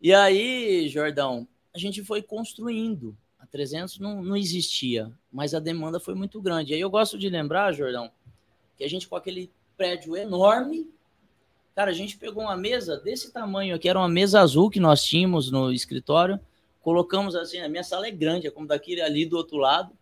E 0.02 0.14
aí, 0.14 0.88
Jordão, 0.88 1.48
a 1.74 1.78
gente 1.78 2.04
foi 2.04 2.22
construindo. 2.22 3.18
A 3.38 3.46
300 3.46 4.00
não, 4.00 4.22
não 4.22 4.36
existia, 4.36 5.12
mas 5.32 5.54
a 5.54 5.60
demanda 5.60 6.00
foi 6.00 6.14
muito 6.14 6.42
grande. 6.42 6.72
E 6.72 6.76
aí 6.76 6.82
eu 6.82 6.90
gosto 6.90 7.18
de 7.18 7.30
lembrar, 7.30 7.72
Jordão, 7.72 8.12
que 8.78 8.84
a 8.84 8.90
gente 8.90 9.08
com 9.08 9.16
aquele 9.16 9.50
prédio 9.78 10.16
enorme, 10.18 10.90
cara, 11.74 11.92
a 11.92 11.94
gente 11.94 12.18
pegou 12.18 12.44
uma 12.44 12.58
mesa 12.58 12.98
desse 12.98 13.32
tamanho 13.32 13.76
aqui, 13.76 13.88
era 13.88 13.98
uma 13.98 14.10
mesa 14.10 14.42
azul 14.42 14.70
que 14.70 14.80
nós 14.80 15.04
tínhamos 15.04 15.50
no 15.50 15.72
escritório, 15.72 16.40
colocamos 16.82 17.36
assim, 17.36 17.60
a 17.60 17.70
minha 17.70 17.84
sala 17.84 18.08
é 18.08 18.12
grande, 18.12 18.48
é 18.48 18.52
como 18.52 18.68
daquele 18.68 19.02
ali 19.02 19.26
do 19.26 19.38
outro 19.38 19.58
lado, 19.58 19.94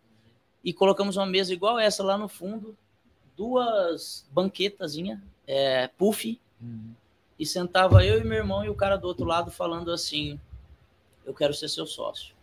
e 0.63 0.73
colocamos 0.73 1.15
uma 1.15 1.25
mesa 1.25 1.53
igual 1.53 1.77
essa 1.77 2.03
lá 2.03 2.17
no 2.17 2.27
fundo, 2.27 2.75
duas 3.35 4.27
banquetazinhas, 4.31 5.19
é, 5.47 5.87
puff, 5.87 6.39
Uhum. 6.61 6.91
e 7.39 7.45
sentava 7.45 8.03
eu 8.03 8.19
e 8.19 8.23
meu 8.23 8.37
irmão 8.39 8.65
e 8.65 8.69
o 8.69 8.75
cara 8.75 8.97
do 8.97 9.07
outro 9.07 9.25
lado 9.25 9.49
falando 9.51 9.91
assim: 9.91 10.39
Eu 11.25 11.33
quero 11.33 11.53
ser 11.53 11.69
seu 11.69 11.85
sócio. 11.85 12.35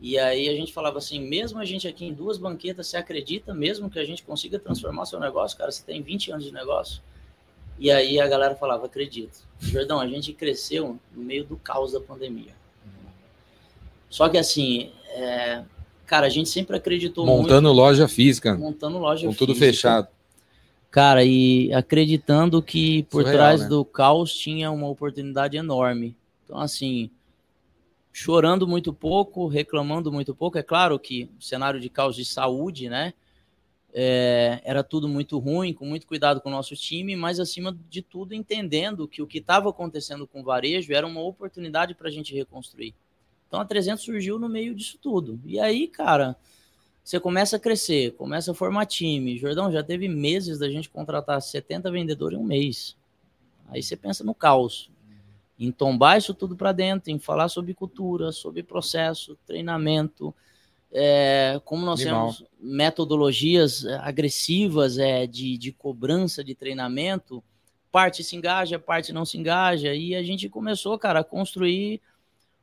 E 0.00 0.18
aí 0.18 0.48
a 0.48 0.52
gente 0.54 0.72
falava 0.72 0.98
assim: 0.98 1.18
mesmo 1.20 1.58
a 1.58 1.64
gente 1.64 1.86
aqui 1.88 2.04
em 2.04 2.12
duas 2.12 2.36
banquetas, 2.38 2.86
você 2.86 2.96
acredita 2.96 3.52
mesmo 3.54 3.90
que 3.90 3.98
a 3.98 4.04
gente 4.04 4.22
consiga 4.22 4.58
transformar 4.58 5.06
seu 5.06 5.18
negócio? 5.20 5.56
Cara, 5.58 5.70
você 5.70 5.82
tem 5.82 6.00
20 6.02 6.30
anos 6.32 6.44
de 6.44 6.52
negócio. 6.52 7.02
E 7.78 7.90
aí 7.90 8.20
a 8.20 8.26
galera 8.28 8.54
falava: 8.54 8.86
Acredito. 8.86 9.38
Jordão, 9.58 9.98
a 10.00 10.06
gente 10.06 10.32
cresceu 10.34 10.98
no 11.14 11.22
meio 11.22 11.44
do 11.44 11.56
caos 11.56 11.92
da 11.92 12.00
pandemia. 12.00 12.52
Só 14.08 14.28
que 14.28 14.36
assim, 14.36 14.90
é, 15.08 15.62
cara, 16.06 16.26
a 16.26 16.30
gente 16.30 16.48
sempre 16.48 16.76
acreditou 16.76 17.24
Montando 17.24 17.72
loja 17.72 18.08
física, 18.08 18.50
muito 18.52 18.64
montando 18.64 18.98
loja 18.98 19.26
com 19.26 19.32
tudo 19.34 19.54
física. 19.54 19.72
fechado. 19.72 20.08
Cara, 20.90 21.24
e 21.24 21.72
acreditando 21.72 22.60
que 22.62 23.04
por 23.04 23.22
Surreal, 23.22 23.36
trás 23.36 23.62
né? 23.62 23.68
do 23.68 23.84
caos 23.84 24.34
tinha 24.34 24.70
uma 24.70 24.88
oportunidade 24.88 25.56
enorme. 25.56 26.16
Então, 26.44 26.58
assim, 26.58 27.10
chorando 28.12 28.66
muito 28.66 28.92
pouco, 28.92 29.46
reclamando 29.46 30.10
muito 30.10 30.34
pouco. 30.34 30.58
É 30.58 30.62
claro 30.62 30.98
que 30.98 31.30
o 31.38 31.42
cenário 31.42 31.80
de 31.80 31.88
caos 31.88 32.16
de 32.16 32.24
saúde, 32.24 32.88
né? 32.88 33.12
é, 33.92 34.60
era 34.64 34.82
tudo 34.82 35.08
muito 35.08 35.38
ruim, 35.38 35.72
com 35.72 35.84
muito 35.84 36.06
cuidado 36.06 36.40
com 36.40 36.48
o 36.48 36.52
nosso 36.52 36.74
time, 36.76 37.16
mas 37.16 37.40
acima 37.40 37.76
de 37.88 38.02
tudo 38.02 38.34
entendendo 38.34 39.08
que 39.08 39.22
o 39.22 39.26
que 39.26 39.38
estava 39.38 39.70
acontecendo 39.70 40.26
com 40.26 40.40
o 40.40 40.44
varejo 40.44 40.92
era 40.92 41.06
uma 41.06 41.20
oportunidade 41.20 41.94
para 41.94 42.08
a 42.08 42.10
gente 42.10 42.34
reconstruir. 42.34 42.94
Então 43.48 43.60
a 43.60 43.64
300 43.64 44.04
surgiu 44.04 44.38
no 44.38 44.48
meio 44.48 44.74
disso 44.74 44.98
tudo. 45.00 45.40
E 45.44 45.58
aí, 45.58 45.88
cara, 45.88 46.36
você 47.02 47.18
começa 47.18 47.56
a 47.56 47.60
crescer, 47.60 48.12
começa 48.12 48.52
a 48.52 48.54
formar 48.54 48.86
time. 48.86 49.38
Jordão, 49.38 49.72
já 49.72 49.82
teve 49.82 50.08
meses 50.08 50.58
da 50.58 50.68
gente 50.68 50.88
contratar 50.88 51.40
70 51.40 51.90
vendedores 51.90 52.38
em 52.38 52.42
um 52.42 52.44
mês. 52.44 52.96
Aí 53.68 53.82
você 53.82 53.96
pensa 53.96 54.22
no 54.22 54.34
caos. 54.34 54.90
Em 55.58 55.70
tombar 55.70 56.18
isso 56.18 56.32
tudo 56.32 56.56
para 56.56 56.72
dentro, 56.72 57.10
em 57.10 57.18
falar 57.18 57.48
sobre 57.48 57.74
cultura, 57.74 58.32
sobre 58.32 58.62
processo, 58.62 59.36
treinamento, 59.46 60.34
é, 60.92 61.60
como 61.64 61.84
nós 61.84 62.00
Animal. 62.00 62.32
temos 62.32 62.44
metodologias 62.58 63.84
é, 63.84 63.94
agressivas 63.96 64.98
é, 64.98 65.26
de, 65.26 65.56
de 65.56 65.70
cobrança 65.70 66.42
de 66.42 66.54
treinamento, 66.54 67.42
parte 67.92 68.24
se 68.24 68.36
engaja, 68.36 68.78
parte 68.78 69.12
não 69.12 69.24
se 69.24 69.38
engaja, 69.38 69.94
e 69.94 70.14
a 70.14 70.22
gente 70.22 70.48
começou, 70.48 70.98
cara, 70.98 71.20
a 71.20 71.24
construir 71.24 72.00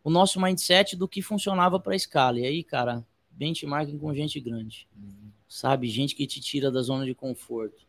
o 0.03 0.09
nosso 0.09 0.41
mindset 0.41 0.95
do 0.95 1.07
que 1.07 1.21
funcionava 1.21 1.79
para 1.79 1.93
a 1.93 1.95
escala. 1.95 2.39
E 2.39 2.45
aí, 2.45 2.63
cara, 2.63 3.05
benchmarking 3.37 3.97
com 3.97 4.13
gente 4.13 4.39
grande, 4.39 4.87
sabe? 5.47 5.87
Gente 5.87 6.15
que 6.15 6.25
te 6.25 6.41
tira 6.41 6.71
da 6.71 6.81
zona 6.81 7.05
de 7.05 7.13
conforto. 7.13 7.85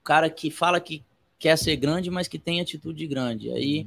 O 0.00 0.04
cara 0.04 0.28
que 0.28 0.50
fala 0.50 0.80
que 0.80 1.02
quer 1.38 1.56
ser 1.56 1.76
grande, 1.76 2.10
mas 2.10 2.28
que 2.28 2.38
tem 2.38 2.60
atitude 2.60 3.06
grande. 3.06 3.50
Aí, 3.50 3.86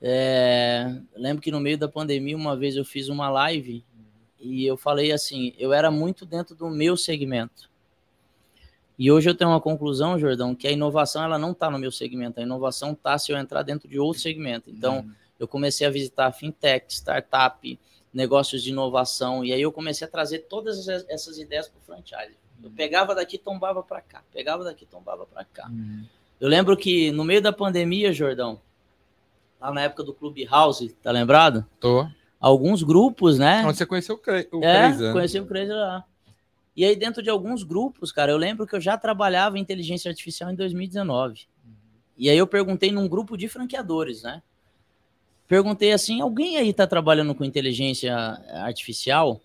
é, 0.00 1.00
lembro 1.16 1.42
que 1.42 1.50
no 1.50 1.60
meio 1.60 1.78
da 1.78 1.88
pandemia, 1.88 2.36
uma 2.36 2.56
vez 2.56 2.76
eu 2.76 2.84
fiz 2.84 3.08
uma 3.08 3.30
live 3.30 3.82
e 4.38 4.64
eu 4.64 4.76
falei 4.76 5.10
assim, 5.10 5.54
eu 5.58 5.72
era 5.72 5.90
muito 5.90 6.26
dentro 6.26 6.54
do 6.54 6.68
meu 6.68 6.96
segmento. 6.96 7.68
E 8.98 9.10
hoje 9.10 9.30
eu 9.30 9.34
tenho 9.34 9.50
uma 9.50 9.60
conclusão, 9.60 10.18
Jordão, 10.18 10.54
que 10.54 10.66
a 10.66 10.72
inovação 10.72 11.22
ela 11.22 11.38
não 11.38 11.52
está 11.52 11.70
no 11.70 11.78
meu 11.78 11.92
segmento, 11.92 12.40
a 12.40 12.42
inovação 12.42 12.92
está 12.92 13.16
se 13.16 13.32
eu 13.32 13.38
entrar 13.38 13.62
dentro 13.62 13.88
de 13.88 13.98
outro 13.98 14.20
segmento. 14.20 14.68
Então, 14.68 15.08
eu 15.38 15.46
comecei 15.46 15.86
a 15.86 15.90
visitar 15.90 16.32
fintech, 16.32 16.92
startup, 16.92 17.78
negócios 18.12 18.62
de 18.62 18.70
inovação, 18.70 19.44
e 19.44 19.52
aí 19.52 19.60
eu 19.60 19.70
comecei 19.72 20.06
a 20.06 20.10
trazer 20.10 20.40
todas 20.40 20.88
essas- 20.88 21.38
ideias 21.38 21.68
para 21.68 21.78
o 21.78 21.82
franchise. 21.82 22.36
Eu 22.62 22.70
pegava 22.70 23.14
daqui, 23.14 23.38
tombava 23.38 23.82
para 23.82 24.00
cá, 24.00 24.22
pegava 24.32 24.64
daqui, 24.64 24.84
tombava 24.86 25.26
para 25.26 25.44
cá. 25.44 25.70
Eu 26.40 26.48
lembro 26.48 26.76
que 26.76 27.10
no 27.12 27.24
meio 27.24 27.40
da 27.42 27.52
pandemia, 27.52 28.12
Jordão, 28.12 28.60
lá 29.60 29.72
na 29.72 29.82
época 29.82 30.02
do 30.02 30.12
Clubhouse, 30.14 30.88
tá 31.02 31.10
lembrado? 31.10 31.64
Tô. 31.78 32.06
Alguns 32.40 32.82
grupos, 32.82 33.38
né? 33.38 33.64
Onde 33.66 33.76
você 33.76 33.86
conheceu 33.86 34.14
o, 34.14 34.18
Cre... 34.18 34.48
o 34.52 34.62
É, 34.64 34.86
Crazy, 34.88 35.02
né? 35.02 35.12
conheci 35.12 35.40
o 35.40 35.46
Crazy 35.46 35.72
lá. 35.72 36.04
E 36.76 36.84
aí, 36.84 36.94
dentro 36.94 37.20
de 37.22 37.28
alguns 37.28 37.64
grupos, 37.64 38.12
cara, 38.12 38.30
eu 38.30 38.36
lembro 38.36 38.64
que 38.64 38.74
eu 38.76 38.80
já 38.80 38.96
trabalhava 38.96 39.58
em 39.58 39.60
inteligência 39.60 40.08
artificial 40.08 40.48
em 40.50 40.54
2019. 40.54 41.48
E 42.16 42.30
aí 42.30 42.38
eu 42.38 42.46
perguntei 42.46 42.92
num 42.92 43.08
grupo 43.08 43.36
de 43.36 43.48
franqueadores, 43.48 44.22
né? 44.22 44.42
Perguntei 45.48 45.92
assim, 45.92 46.20
alguém 46.20 46.58
aí 46.58 46.72
tá 46.74 46.86
trabalhando 46.86 47.34
com 47.34 47.42
inteligência 47.42 48.14
artificial? 48.62 49.40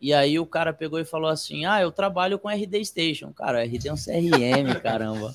E 0.00 0.12
aí 0.12 0.38
o 0.38 0.46
cara 0.46 0.72
pegou 0.72 0.98
e 0.98 1.04
falou 1.04 1.28
assim, 1.28 1.64
ah, 1.64 1.80
eu 1.80 1.92
trabalho 1.92 2.38
com 2.38 2.48
RD 2.48 2.84
Station. 2.84 3.32
Cara, 3.32 3.64
RD 3.64 3.88
é 3.88 3.92
um 3.92 3.96
CRM, 3.96 4.74
caramba. 4.82 5.32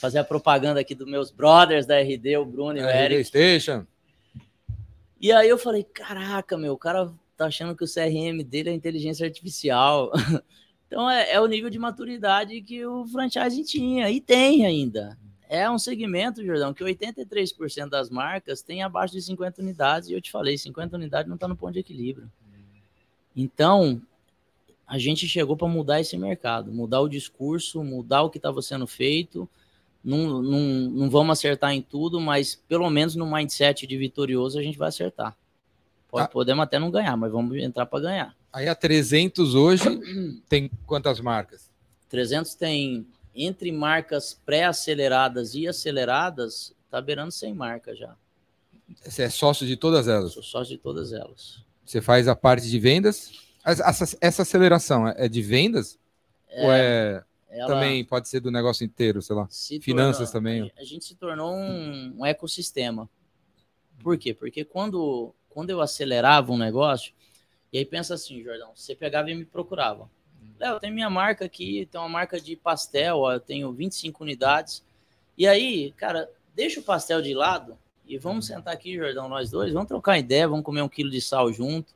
Fazer 0.00 0.18
a 0.18 0.24
propaganda 0.24 0.80
aqui 0.80 0.94
dos 0.94 1.06
meus 1.06 1.30
brothers 1.30 1.86
da 1.86 2.00
RD, 2.00 2.38
o 2.38 2.44
Bruno 2.44 2.78
e 2.78 2.82
o 2.82 2.88
Eric. 2.88 3.24
Station. 3.24 3.86
E 5.20 5.32
aí 5.32 5.48
eu 5.48 5.56
falei, 5.56 5.84
caraca, 5.84 6.56
meu, 6.58 6.74
o 6.74 6.78
cara 6.78 7.10
tá 7.36 7.46
achando 7.46 7.74
que 7.76 7.84
o 7.84 7.86
CRM 7.86 8.42
dele 8.44 8.70
é 8.70 8.72
inteligência 8.72 9.26
artificial. 9.26 10.10
Então 10.86 11.10
é, 11.10 11.32
é 11.32 11.40
o 11.40 11.46
nível 11.46 11.68
de 11.70 11.78
maturidade 11.78 12.60
que 12.60 12.86
o 12.86 13.04
franchise 13.06 13.64
tinha 13.64 14.08
e 14.10 14.20
tem 14.20 14.64
ainda. 14.64 15.18
É 15.54 15.70
um 15.70 15.78
segmento, 15.78 16.44
Jordão, 16.44 16.74
que 16.74 16.82
83% 16.82 17.88
das 17.88 18.10
marcas 18.10 18.60
tem 18.60 18.82
abaixo 18.82 19.14
de 19.14 19.22
50 19.22 19.62
unidades, 19.62 20.08
e 20.08 20.12
eu 20.12 20.20
te 20.20 20.30
falei, 20.30 20.58
50 20.58 20.96
unidades 20.96 21.28
não 21.28 21.36
está 21.36 21.46
no 21.46 21.56
ponto 21.56 21.74
de 21.74 21.78
equilíbrio. 21.78 22.28
Então, 23.36 24.02
a 24.86 24.98
gente 24.98 25.28
chegou 25.28 25.56
para 25.56 25.68
mudar 25.68 26.00
esse 26.00 26.16
mercado, 26.16 26.72
mudar 26.72 27.00
o 27.00 27.08
discurso, 27.08 27.82
mudar 27.84 28.22
o 28.22 28.30
que 28.30 28.38
estava 28.38 28.60
sendo 28.62 28.86
feito. 28.86 29.48
Não, 30.02 30.42
não, 30.42 30.60
não 30.90 31.08
vamos 31.10 31.38
acertar 31.38 31.72
em 31.72 31.80
tudo, 31.80 32.20
mas 32.20 32.54
pelo 32.68 32.90
menos 32.90 33.14
no 33.14 33.30
mindset 33.30 33.86
de 33.86 33.96
vitorioso 33.96 34.58
a 34.58 34.62
gente 34.62 34.76
vai 34.76 34.88
acertar. 34.88 35.36
Pode, 36.08 36.24
Ah. 36.24 36.28
Podemos 36.28 36.62
até 36.62 36.78
não 36.78 36.90
ganhar, 36.90 37.16
mas 37.16 37.32
vamos 37.32 37.56
entrar 37.58 37.86
para 37.86 38.00
ganhar. 38.00 38.36
Aí 38.52 38.68
a 38.68 38.74
300 38.74 39.54
hoje 39.54 39.84
tem 40.48 40.70
quantas 40.84 41.20
marcas? 41.20 41.70
300 42.08 42.54
tem 42.54 43.06
entre 43.34 43.72
marcas 43.72 44.34
pré-aceleradas 44.46 45.54
e 45.54 45.66
aceleradas, 45.66 46.74
tá 46.90 47.00
beirando 47.00 47.32
100 47.32 47.54
marcas 47.54 47.98
já. 47.98 48.14
Você 49.04 49.22
é 49.24 49.30
sócio 49.30 49.66
de 49.66 49.76
todas 49.76 50.06
elas. 50.08 50.32
sou 50.32 50.42
sócio 50.42 50.76
de 50.76 50.82
todas 50.82 51.12
elas. 51.12 51.62
Você 51.84 52.00
faz 52.00 52.28
a 52.28 52.36
parte 52.36 52.68
de 52.68 52.78
vendas. 52.78 53.32
As- 53.64 53.80
Essa, 53.80 54.16
essa 54.20 54.42
aceleração 54.42 55.08
é 55.08 55.28
de 55.28 55.42
vendas? 55.42 55.98
Ou 56.56 56.70
é 56.72 57.24
também 57.66 58.04
pode 58.04 58.28
ser 58.28 58.40
do 58.40 58.50
negócio 58.50 58.84
inteiro, 58.84 59.22
sei 59.22 59.34
lá? 59.36 59.46
se 59.50 59.80
finanças 59.80 60.30
tornou- 60.30 60.32
também. 60.32 60.72
A 60.76 60.84
gente 60.84 61.04
se 61.04 61.14
tornou 61.14 61.54
um, 61.54 62.16
um 62.18 62.26
ecossistema. 62.26 63.08
Por 64.02 64.18
quê? 64.18 64.34
Porque 64.34 64.64
quando, 64.64 65.32
quando 65.48 65.70
eu 65.70 65.80
acelerava 65.80 66.52
um 66.52 66.58
negócio, 66.58 67.12
e 67.72 67.78
aí 67.78 67.84
pensa 67.84 68.14
assim, 68.14 68.42
Jordão, 68.42 68.70
você 68.74 68.94
pegava 68.94 69.30
e 69.30 69.34
me 69.34 69.44
procurava. 69.44 70.08
Léo, 70.58 70.78
tem 70.80 70.90
minha 70.92 71.10
marca 71.10 71.44
aqui, 71.44 71.86
tem 71.90 72.00
uma 72.00 72.08
marca 72.08 72.40
de 72.40 72.56
pastel, 72.56 73.18
ó, 73.18 73.32
eu 73.32 73.40
tenho 73.40 73.72
25 73.72 74.22
unidades. 74.22 74.84
E 75.36 75.46
aí, 75.46 75.92
cara, 75.92 76.30
deixa 76.54 76.80
o 76.80 76.82
pastel 76.82 77.20
de 77.20 77.34
lado 77.34 77.76
e 78.06 78.18
vamos 78.18 78.46
sentar 78.46 78.74
aqui, 78.74 78.96
Jordão, 78.96 79.28
nós 79.28 79.50
dois, 79.50 79.72
vamos 79.72 79.88
trocar 79.88 80.18
ideia, 80.18 80.46
vamos 80.46 80.64
comer 80.64 80.82
um 80.82 80.88
quilo 80.88 81.10
de 81.10 81.20
sal 81.20 81.52
junto. 81.52 81.92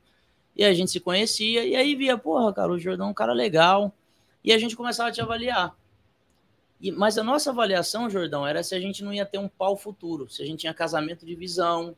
E 0.55 0.63
a 0.65 0.73
gente 0.73 0.91
se 0.91 0.99
conhecia, 0.99 1.63
e 1.63 1.75
aí 1.75 1.95
via, 1.95 2.17
porra, 2.17 2.51
cara, 2.51 2.71
o 2.71 2.79
Jordão 2.79 3.07
é 3.07 3.11
um 3.11 3.13
cara 3.13 3.31
legal. 3.31 3.93
E 4.43 4.51
a 4.51 4.57
gente 4.57 4.75
começava 4.75 5.09
a 5.09 5.11
te 5.11 5.21
avaliar. 5.21 5.75
E- 6.81 6.91
mas 6.91 7.17
a 7.17 7.23
nossa 7.23 7.49
avaliação, 7.51 8.09
Jordão, 8.09 8.45
era 8.45 8.63
se 8.63 8.73
a 8.75 8.79
gente 8.79 9.03
não 9.03 9.13
ia 9.13 9.25
ter 9.25 9.37
um 9.37 9.47
pau 9.47 9.77
futuro, 9.77 10.29
se 10.29 10.41
a 10.41 10.45
gente 10.45 10.59
tinha 10.61 10.73
casamento 10.73 11.25
de 11.25 11.35
visão. 11.35 11.95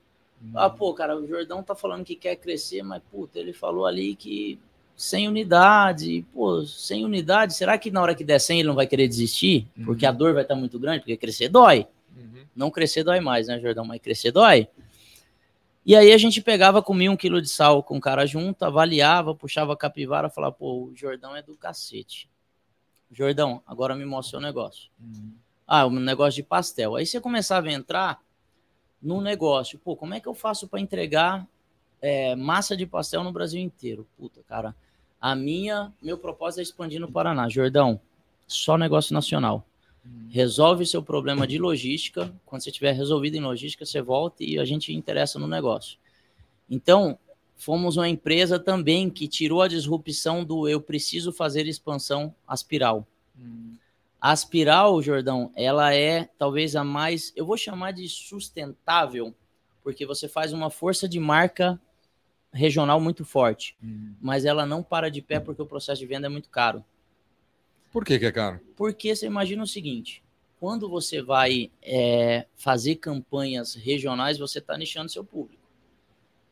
Ah, 0.55 0.69
pô, 0.69 0.93
cara, 0.93 1.15
o 1.17 1.27
Jordão 1.27 1.61
tá 1.63 1.75
falando 1.75 2.03
que 2.03 2.15
quer 2.15 2.35
crescer, 2.35 2.81
mas, 2.83 3.01
puta, 3.11 3.39
ele 3.39 3.53
falou 3.53 3.85
ali 3.85 4.15
que 4.15 4.59
100 4.95 5.27
unidades, 5.27 6.03
e, 6.05 6.21
pô, 6.33 6.65
100 6.65 7.05
unidades, 7.05 7.55
será 7.55 7.77
que 7.77 7.89
na 7.89 8.01
hora 8.01 8.15
que 8.15 8.23
der 8.23 8.39
100 8.39 8.59
ele 8.59 8.67
não 8.67 8.75
vai 8.75 8.87
querer 8.87 9.07
desistir? 9.07 9.67
Porque 9.85 10.05
a 10.05 10.11
dor 10.11 10.33
vai 10.33 10.43
estar 10.43 10.55
muito 10.55 10.79
grande, 10.79 10.99
porque 10.99 11.17
crescer 11.17 11.49
dói. 11.49 11.87
Uhum. 12.15 12.45
Não 12.55 12.69
crescer 12.69 13.03
dói 13.03 13.19
mais, 13.19 13.47
né, 13.47 13.59
Jordão? 13.59 13.85
Mas 13.85 14.01
crescer 14.01 14.31
dói. 14.31 14.67
E 15.83 15.95
aí 15.95 16.11
a 16.11 16.17
gente 16.17 16.41
pegava, 16.41 16.81
comia 16.81 17.11
um 17.11 17.17
quilo 17.17 17.41
de 17.41 17.49
sal 17.49 17.81
com 17.81 17.97
o 17.97 18.01
cara 18.01 18.25
junto, 18.27 18.63
avaliava, 18.63 19.33
puxava 19.33 19.73
a 19.73 19.77
capivara, 19.77 20.29
falava, 20.29 20.53
pô, 20.53 20.85
o 20.85 20.95
Jordão 20.95 21.35
é 21.35 21.41
do 21.41 21.55
cacete. 21.55 22.29
Jordão, 23.11 23.63
agora 23.65 23.95
me 23.95 24.05
mostra 24.05 24.37
o 24.37 24.41
seu 24.41 24.47
negócio. 24.47 24.91
Ah, 25.67 25.87
um 25.87 25.99
negócio 25.99 26.35
de 26.35 26.43
pastel. 26.43 26.95
Aí 26.95 27.05
você 27.05 27.19
começava 27.19 27.67
a 27.67 27.71
entrar 27.71 28.21
no 29.01 29.19
negócio. 29.21 29.79
Pô, 29.79 29.95
como 29.95 30.13
é 30.13 30.19
que 30.19 30.27
eu 30.27 30.33
faço 30.33 30.67
para 30.67 30.79
entregar 30.79 31.47
é, 32.01 32.35
massa 32.35 32.75
de 32.75 32.85
pastel 32.85 33.23
no 33.23 33.31
Brasil 33.31 33.61
inteiro? 33.61 34.07
Puta, 34.17 34.41
cara. 34.47 34.75
A 35.19 35.35
minha, 35.35 35.93
meu 36.01 36.17
propósito 36.17 36.59
é 36.59 36.63
expandir 36.63 36.99
no 36.99 37.11
Paraná. 37.11 37.47
Jordão, 37.47 38.01
só 38.47 38.77
negócio 38.77 39.13
nacional. 39.13 39.65
Resolve 40.29 40.85
seu 40.85 41.03
problema 41.03 41.45
de 41.45 41.59
logística. 41.59 42.33
Quando 42.45 42.63
você 42.63 42.71
tiver 42.71 42.93
resolvido 42.93 43.35
em 43.35 43.41
logística, 43.41 43.85
você 43.85 44.01
volta 44.01 44.43
e 44.43 44.57
a 44.57 44.65
gente 44.65 44.91
interessa 44.91 45.37
no 45.37 45.47
negócio. 45.47 45.99
Então, 46.67 47.19
fomos 47.55 47.97
uma 47.97 48.09
empresa 48.09 48.57
também 48.57 49.09
que 49.11 49.27
tirou 49.27 49.61
a 49.61 49.67
disrupção 49.67 50.43
do 50.43 50.67
eu 50.67 50.81
preciso 50.81 51.31
fazer 51.31 51.67
expansão 51.67 52.33
aspiral. 52.47 53.05
Hum. 53.39 53.75
A 54.19 54.31
aspiral, 54.31 55.01
Jordão, 55.01 55.51
ela 55.55 55.93
é 55.93 56.29
talvez 56.37 56.75
a 56.75 56.83
mais, 56.83 57.31
eu 57.35 57.45
vou 57.45 57.57
chamar 57.57 57.91
de 57.91 58.07
sustentável, 58.07 59.35
porque 59.83 60.05
você 60.05 60.27
faz 60.27 60.53
uma 60.53 60.69
força 60.69 61.07
de 61.07 61.19
marca 61.19 61.79
regional 62.53 62.99
muito 62.99 63.23
forte, 63.23 63.75
hum. 63.83 64.13
mas 64.21 64.45
ela 64.45 64.65
não 64.65 64.83
para 64.83 65.09
de 65.09 65.21
pé 65.21 65.39
porque 65.39 65.61
o 65.61 65.65
processo 65.65 65.99
de 65.99 66.07
venda 66.07 66.27
é 66.27 66.29
muito 66.29 66.49
caro. 66.49 66.83
Por 67.91 68.05
que, 68.05 68.17
que 68.19 68.25
é 68.25 68.31
caro? 68.31 68.59
Porque 68.75 69.15
você 69.15 69.25
imagina 69.25 69.63
o 69.63 69.67
seguinte: 69.67 70.23
quando 70.59 70.89
você 70.89 71.21
vai 71.21 71.71
é, 71.81 72.45
fazer 72.55 72.95
campanhas 72.95 73.75
regionais, 73.75 74.37
você 74.37 74.59
está 74.59 74.77
nichando 74.77 75.11
seu 75.11 75.23
público. 75.23 75.61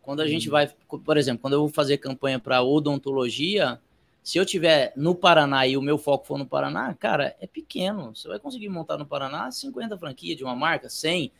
Quando 0.02 0.22
a 0.22 0.26
hum. 0.26 0.28
gente 0.28 0.50
vai, 0.50 0.68
por 1.06 1.18
exemplo, 1.18 1.42
quando 1.42 1.54
eu 1.54 1.60
vou 1.60 1.70
fazer 1.70 1.98
campanha 1.98 2.40
para 2.40 2.62
odontologia, 2.62 3.80
se 4.24 4.38
eu 4.38 4.46
tiver 4.46 4.94
no 4.96 5.16
Paraná 5.16 5.66
e 5.66 5.78
o 5.78 5.82
meu 5.82 5.98
foco 5.98 6.28
for 6.28 6.38
no 6.38 6.46
Paraná, 6.46 6.94
cara, 6.94 7.36
é 7.40 7.48
pequeno. 7.48 8.16
Você 8.16 8.28
vai 8.28 8.40
conseguir 8.40 8.70
montar 8.70 8.98
no 8.98 9.06
Paraná 9.06 9.50
50 9.50 9.98
franquias 9.98 10.38
de 10.38 10.44
uma 10.44 10.56
marca, 10.56 10.90
100. 10.90 11.32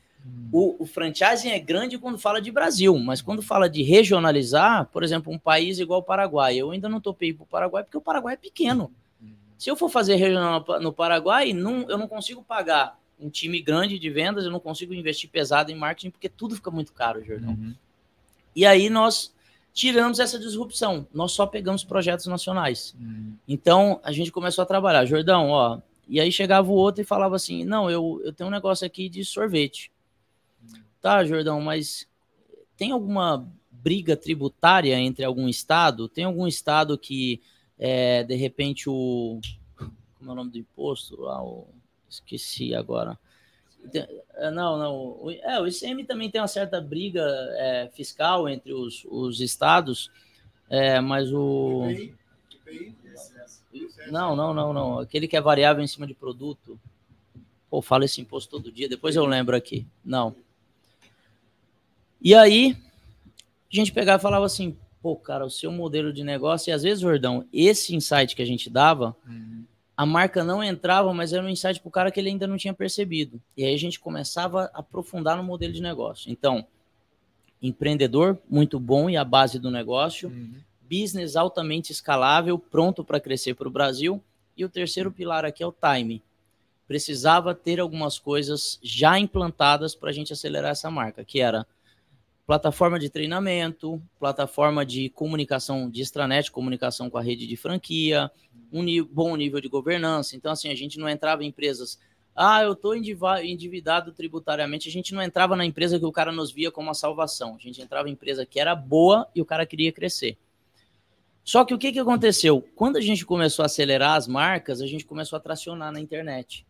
O, 0.52 0.84
o 0.84 0.86
franchising 0.86 1.50
é 1.50 1.60
grande 1.60 1.98
quando 1.98 2.18
fala 2.18 2.42
de 2.42 2.52
Brasil, 2.52 2.98
mas 2.98 3.22
quando 3.22 3.42
fala 3.42 3.70
de 3.70 3.84
regionalizar, 3.84 4.88
por 4.88 5.04
exemplo, 5.04 5.32
um 5.32 5.38
país 5.38 5.80
igual 5.80 6.00
o 6.00 6.04
Paraguai, 6.04 6.58
eu 6.58 6.72
ainda 6.72 6.90
não 6.90 7.00
topei 7.00 7.34
para 7.34 7.44
o 7.44 7.48
Paraguai 7.48 7.84
porque 7.84 7.98
o 7.98 8.02
Paraguai 8.02 8.34
é 8.34 8.38
pequeno. 8.38 8.92
Se 9.58 9.70
eu 9.70 9.76
for 9.76 9.90
fazer 9.90 10.16
regional 10.16 10.66
no 10.82 10.94
Paraguai, 10.94 11.54
não, 11.54 11.88
eu 11.90 11.98
não 11.98 12.08
consigo 12.08 12.42
pagar 12.42 12.98
um 13.20 13.30
time 13.30 13.62
grande 13.62 14.00
de 14.00 14.10
vendas, 14.10 14.46
eu 14.46 14.52
não 14.52 14.60
consigo 14.60 14.94
investir 14.94 15.30
pesado 15.30 15.72
em 15.72 15.76
marketing 15.76 16.10
porque 16.10 16.30
tudo 16.30 16.56
fica 16.56 16.72
muito 16.72 16.94
caro, 16.94 17.24
Jordão. 17.24 17.52
Uhum. 17.52 17.76
E 18.56 18.66
aí 18.66 18.90
nós 18.90 19.34
tiramos 19.74 20.20
essa 20.20 20.40
disrupção, 20.40 21.06
nós 21.14 21.34
só 21.34 21.46
pegamos 21.46 21.84
projetos 21.84 22.26
nacionais. 22.26 22.96
Uhum. 23.00 23.34
Então 23.48 24.00
a 24.04 24.12
gente 24.12 24.32
começou 24.32 24.64
a 24.64 24.66
trabalhar, 24.66 25.06
Jordão, 25.06 25.50
ó, 25.50 25.80
e 26.08 26.20
aí 26.20 26.32
chegava 26.32 26.72
o 26.72 26.74
outro 26.74 27.02
e 27.02 27.06
falava 27.06 27.36
assim: 27.36 27.64
não, 27.64 27.90
eu, 27.90 28.22
eu 28.24 28.34
tenho 28.34 28.48
um 28.48 28.52
negócio 28.52 28.88
aqui 28.88 29.08
de 29.08 29.24
sorvete. 29.24 29.92
Tá, 31.02 31.24
Jordão, 31.24 31.62
mas 31.62 32.08
tem 32.76 32.92
alguma 32.92 33.48
briga 33.72 34.18
tributária 34.18 35.00
entre 35.00 35.24
algum 35.24 35.48
estado? 35.48 36.10
Tem 36.10 36.26
algum 36.26 36.48
estado 36.48 36.98
que, 36.98 37.42
é, 37.78 38.24
de 38.24 38.36
repente, 38.36 38.90
o. 38.90 39.40
Como 39.78 40.30
é 40.30 40.34
o 40.34 40.36
nome 40.36 40.52
do 40.52 40.58
imposto? 40.58 41.28
Ah, 41.28 41.44
o, 41.44 41.68
esqueci 42.10 42.76
agora. 42.76 43.18
É, 43.94 44.52
não, 44.52 44.78
não. 44.78 45.32
É, 45.32 45.60
o 45.62 45.68
ICM 45.68 46.04
também 46.04 46.30
tem 46.30 46.42
uma 46.42 46.48
certa 46.48 46.82
briga 46.82 47.24
é, 47.58 47.90
fiscal 47.94 48.50
entre 48.50 48.74
os, 48.74 49.06
os 49.10 49.40
estados, 49.40 50.12
é, 50.70 51.00
mas 51.00 51.32
o. 51.32 51.84
Não, 54.12 54.36
não, 54.36 54.54
não, 54.54 54.74
não. 54.74 55.00
Aquele 55.00 55.28
que 55.28 55.38
é 55.38 55.42
variável 55.42 55.84
em 55.84 55.88
cima 55.88 56.06
de 56.06 56.14
produto. 56.14 56.80
Pô, 57.70 57.82
fala 57.82 58.06
esse 58.06 58.20
imposto 58.20 58.50
todo 58.50 58.72
dia, 58.72 58.90
depois 58.90 59.16
eu 59.16 59.26
lembro 59.26 59.56
aqui. 59.56 59.86
Não. 60.04 60.36
E 62.22 62.36
aí, 62.36 62.76
a 63.72 63.76
gente 63.76 63.92
pegava 63.92 64.20
e 64.20 64.22
falava 64.22 64.46
assim, 64.46 64.76
pô, 65.02 65.16
cara, 65.16 65.46
o 65.46 65.50
seu 65.50 65.72
modelo 65.72 66.12
de 66.12 66.24
negócio, 66.24 66.70
e 66.70 66.74
às 66.74 66.84
vezes, 66.84 67.00
Jordão, 67.00 67.46
esse 67.54 67.96
insight 67.96 68.36
que 68.36 68.42
a 68.42 68.46
gente 68.46 68.70
dava, 68.70 69.16
uhum. 69.28 69.64
a 69.96 70.06
marca 70.06 70.44
não 70.44 70.64
entrava, 70.64 71.14
mas 71.14 71.32
era 71.32 71.46
um 71.46 71.50
insight 71.50 71.80
para 71.80 71.88
o 71.88 71.92
cara 71.92 72.12
que 72.12 72.20
ele 72.20 72.30
ainda 72.30 72.48
não 72.48 72.58
tinha 72.58 72.74
percebido. 72.74 73.42
E 73.56 73.64
aí 73.64 73.74
a 73.74 73.78
gente 73.78 74.00
começava 74.00 74.70
a 74.74 74.80
aprofundar 74.80 75.38
no 75.38 75.44
modelo 75.44 75.74
de 75.74 75.82
negócio. 75.82 76.32
Então, 76.32 76.66
empreendedor 77.62 78.38
muito 78.50 78.80
bom 78.80 79.10
e 79.10 79.18
a 79.18 79.24
base 79.24 79.60
do 79.60 79.72
negócio, 79.72 80.30
uhum. 80.30 80.56
business 80.90 81.36
altamente 81.36 81.92
escalável, 81.92 82.58
pronto 82.58 83.04
para 83.04 83.20
crescer 83.20 83.54
para 83.54 83.68
o 83.68 83.72
Brasil. 83.72 84.22
E 84.58 84.66
o 84.66 84.70
terceiro 84.70 85.12
pilar 85.12 85.46
aqui 85.46 85.64
é 85.64 85.68
o 85.68 85.74
time. 85.74 86.22
Precisava 86.86 87.54
ter 87.54 87.80
algumas 87.80 88.18
coisas 88.20 88.80
já 88.82 89.18
implantadas 89.18 89.96
para 89.96 90.10
a 90.10 90.14
gente 90.14 90.34
acelerar 90.34 90.72
essa 90.72 90.90
marca, 90.90 91.24
que 91.24 91.40
era 91.40 91.66
plataforma 92.50 92.98
de 92.98 93.12
treinamento, 93.12 94.02
plataforma 94.20 94.84
de 94.84 95.08
comunicação 95.12 95.88
de 95.88 96.02
extranet, 96.02 96.50
comunicação 96.50 97.08
com 97.08 97.20
a 97.20 97.22
rede 97.22 97.46
de 97.46 97.56
franquia, 97.56 98.32
um 98.74 98.84
bom 99.06 99.36
nível 99.36 99.62
de 99.62 99.70
governança. 99.70 100.36
Então, 100.36 100.52
assim, 100.52 100.68
a 100.68 100.74
gente 100.74 100.98
não 100.98 101.08
entrava 101.08 101.44
em 101.44 101.50
empresas. 101.50 102.00
Ah, 102.36 102.64
eu 102.64 102.74
estou 102.74 102.96
endividado 102.96 104.12
tributariamente. 104.14 104.90
A 104.90 104.92
gente 104.92 105.14
não 105.14 105.22
entrava 105.22 105.56
na 105.56 105.64
empresa 105.64 106.00
que 106.00 106.06
o 106.08 106.12
cara 106.12 106.32
nos 106.32 106.52
via 106.52 106.72
como 106.72 106.90
a 106.90 106.96
salvação. 106.96 107.54
A 107.54 107.60
gente 107.60 107.84
entrava 107.84 108.10
em 108.10 108.14
empresa 108.14 108.44
que 108.48 108.60
era 108.60 108.74
boa 108.74 109.28
e 109.36 109.44
o 109.44 109.46
cara 109.46 109.64
queria 109.64 109.92
crescer. 109.92 110.36
Só 111.44 111.64
que 111.64 111.76
o 111.76 111.78
que, 111.78 111.92
que 111.92 112.00
aconteceu? 112.00 112.68
Quando 112.76 112.98
a 112.98 113.02
gente 113.02 113.28
começou 113.28 113.62
a 113.62 113.68
acelerar 113.68 114.16
as 114.16 114.28
marcas, 114.28 114.82
a 114.82 114.88
gente 114.88 115.06
começou 115.06 115.38
a 115.38 115.40
tracionar 115.40 115.92
na 115.92 116.00
internet. 116.00 116.66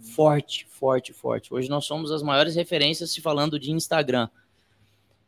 Forte, 0.00 0.66
forte, 0.70 1.12
forte. 1.12 1.52
Hoje 1.52 1.68
nós 1.68 1.84
somos 1.84 2.10
as 2.10 2.22
maiores 2.22 2.54
referências 2.54 3.10
se 3.10 3.20
falando 3.20 3.60
de 3.60 3.70
Instagram. 3.70 4.26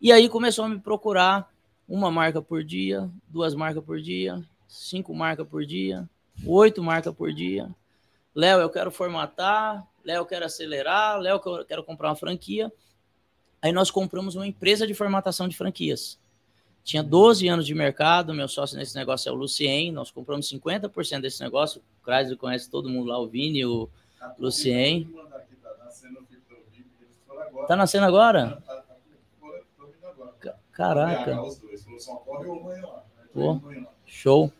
E 0.02 0.10
aí 0.10 0.28
começou 0.28 0.64
a 0.64 0.68
me 0.68 0.80
procurar 0.80 1.48
uma 1.88 2.10
marca 2.10 2.42
por 2.42 2.64
dia, 2.64 3.08
duas 3.28 3.54
marcas 3.54 3.84
por 3.84 4.00
dia, 4.00 4.42
cinco 4.66 5.14
marcas 5.14 5.46
por 5.46 5.64
dia, 5.64 6.10
oito 6.44 6.82
marcas 6.82 7.14
por 7.14 7.32
dia. 7.32 7.72
Léo, 8.34 8.60
eu 8.60 8.68
quero 8.68 8.90
formatar, 8.90 9.86
Léo, 10.04 10.22
eu 10.22 10.26
quero 10.26 10.44
acelerar, 10.44 11.20
Léo, 11.20 11.40
eu 11.44 11.64
quero 11.64 11.84
comprar 11.84 12.08
uma 12.08 12.16
franquia. 12.16 12.72
Aí 13.62 13.70
nós 13.70 13.92
compramos 13.92 14.34
uma 14.34 14.44
empresa 14.44 14.88
de 14.88 14.92
formatação 14.92 15.46
de 15.46 15.56
franquias. 15.56 16.18
Tinha 16.82 17.00
12 17.00 17.46
anos 17.46 17.64
de 17.64 17.72
mercado, 17.72 18.34
meu 18.34 18.48
sócio 18.48 18.76
nesse 18.76 18.96
negócio 18.96 19.28
é 19.28 19.32
o 19.32 19.36
Lucien, 19.36 19.92
nós 19.92 20.10
compramos 20.10 20.50
50% 20.50 21.20
desse 21.20 21.40
negócio. 21.40 21.80
O 21.80 22.04
Chrysler 22.04 22.36
conhece 22.36 22.68
todo 22.68 22.88
mundo 22.88 23.06
lá, 23.06 23.20
o 23.20 23.28
Vini, 23.28 23.64
o 23.64 23.88
Lucien. 24.36 25.08
Tá 27.68 27.76
nascendo 27.76 28.04
agora? 28.04 28.60
Caraca. 30.72 31.36
Pô, 33.32 33.60
show. 34.06 34.52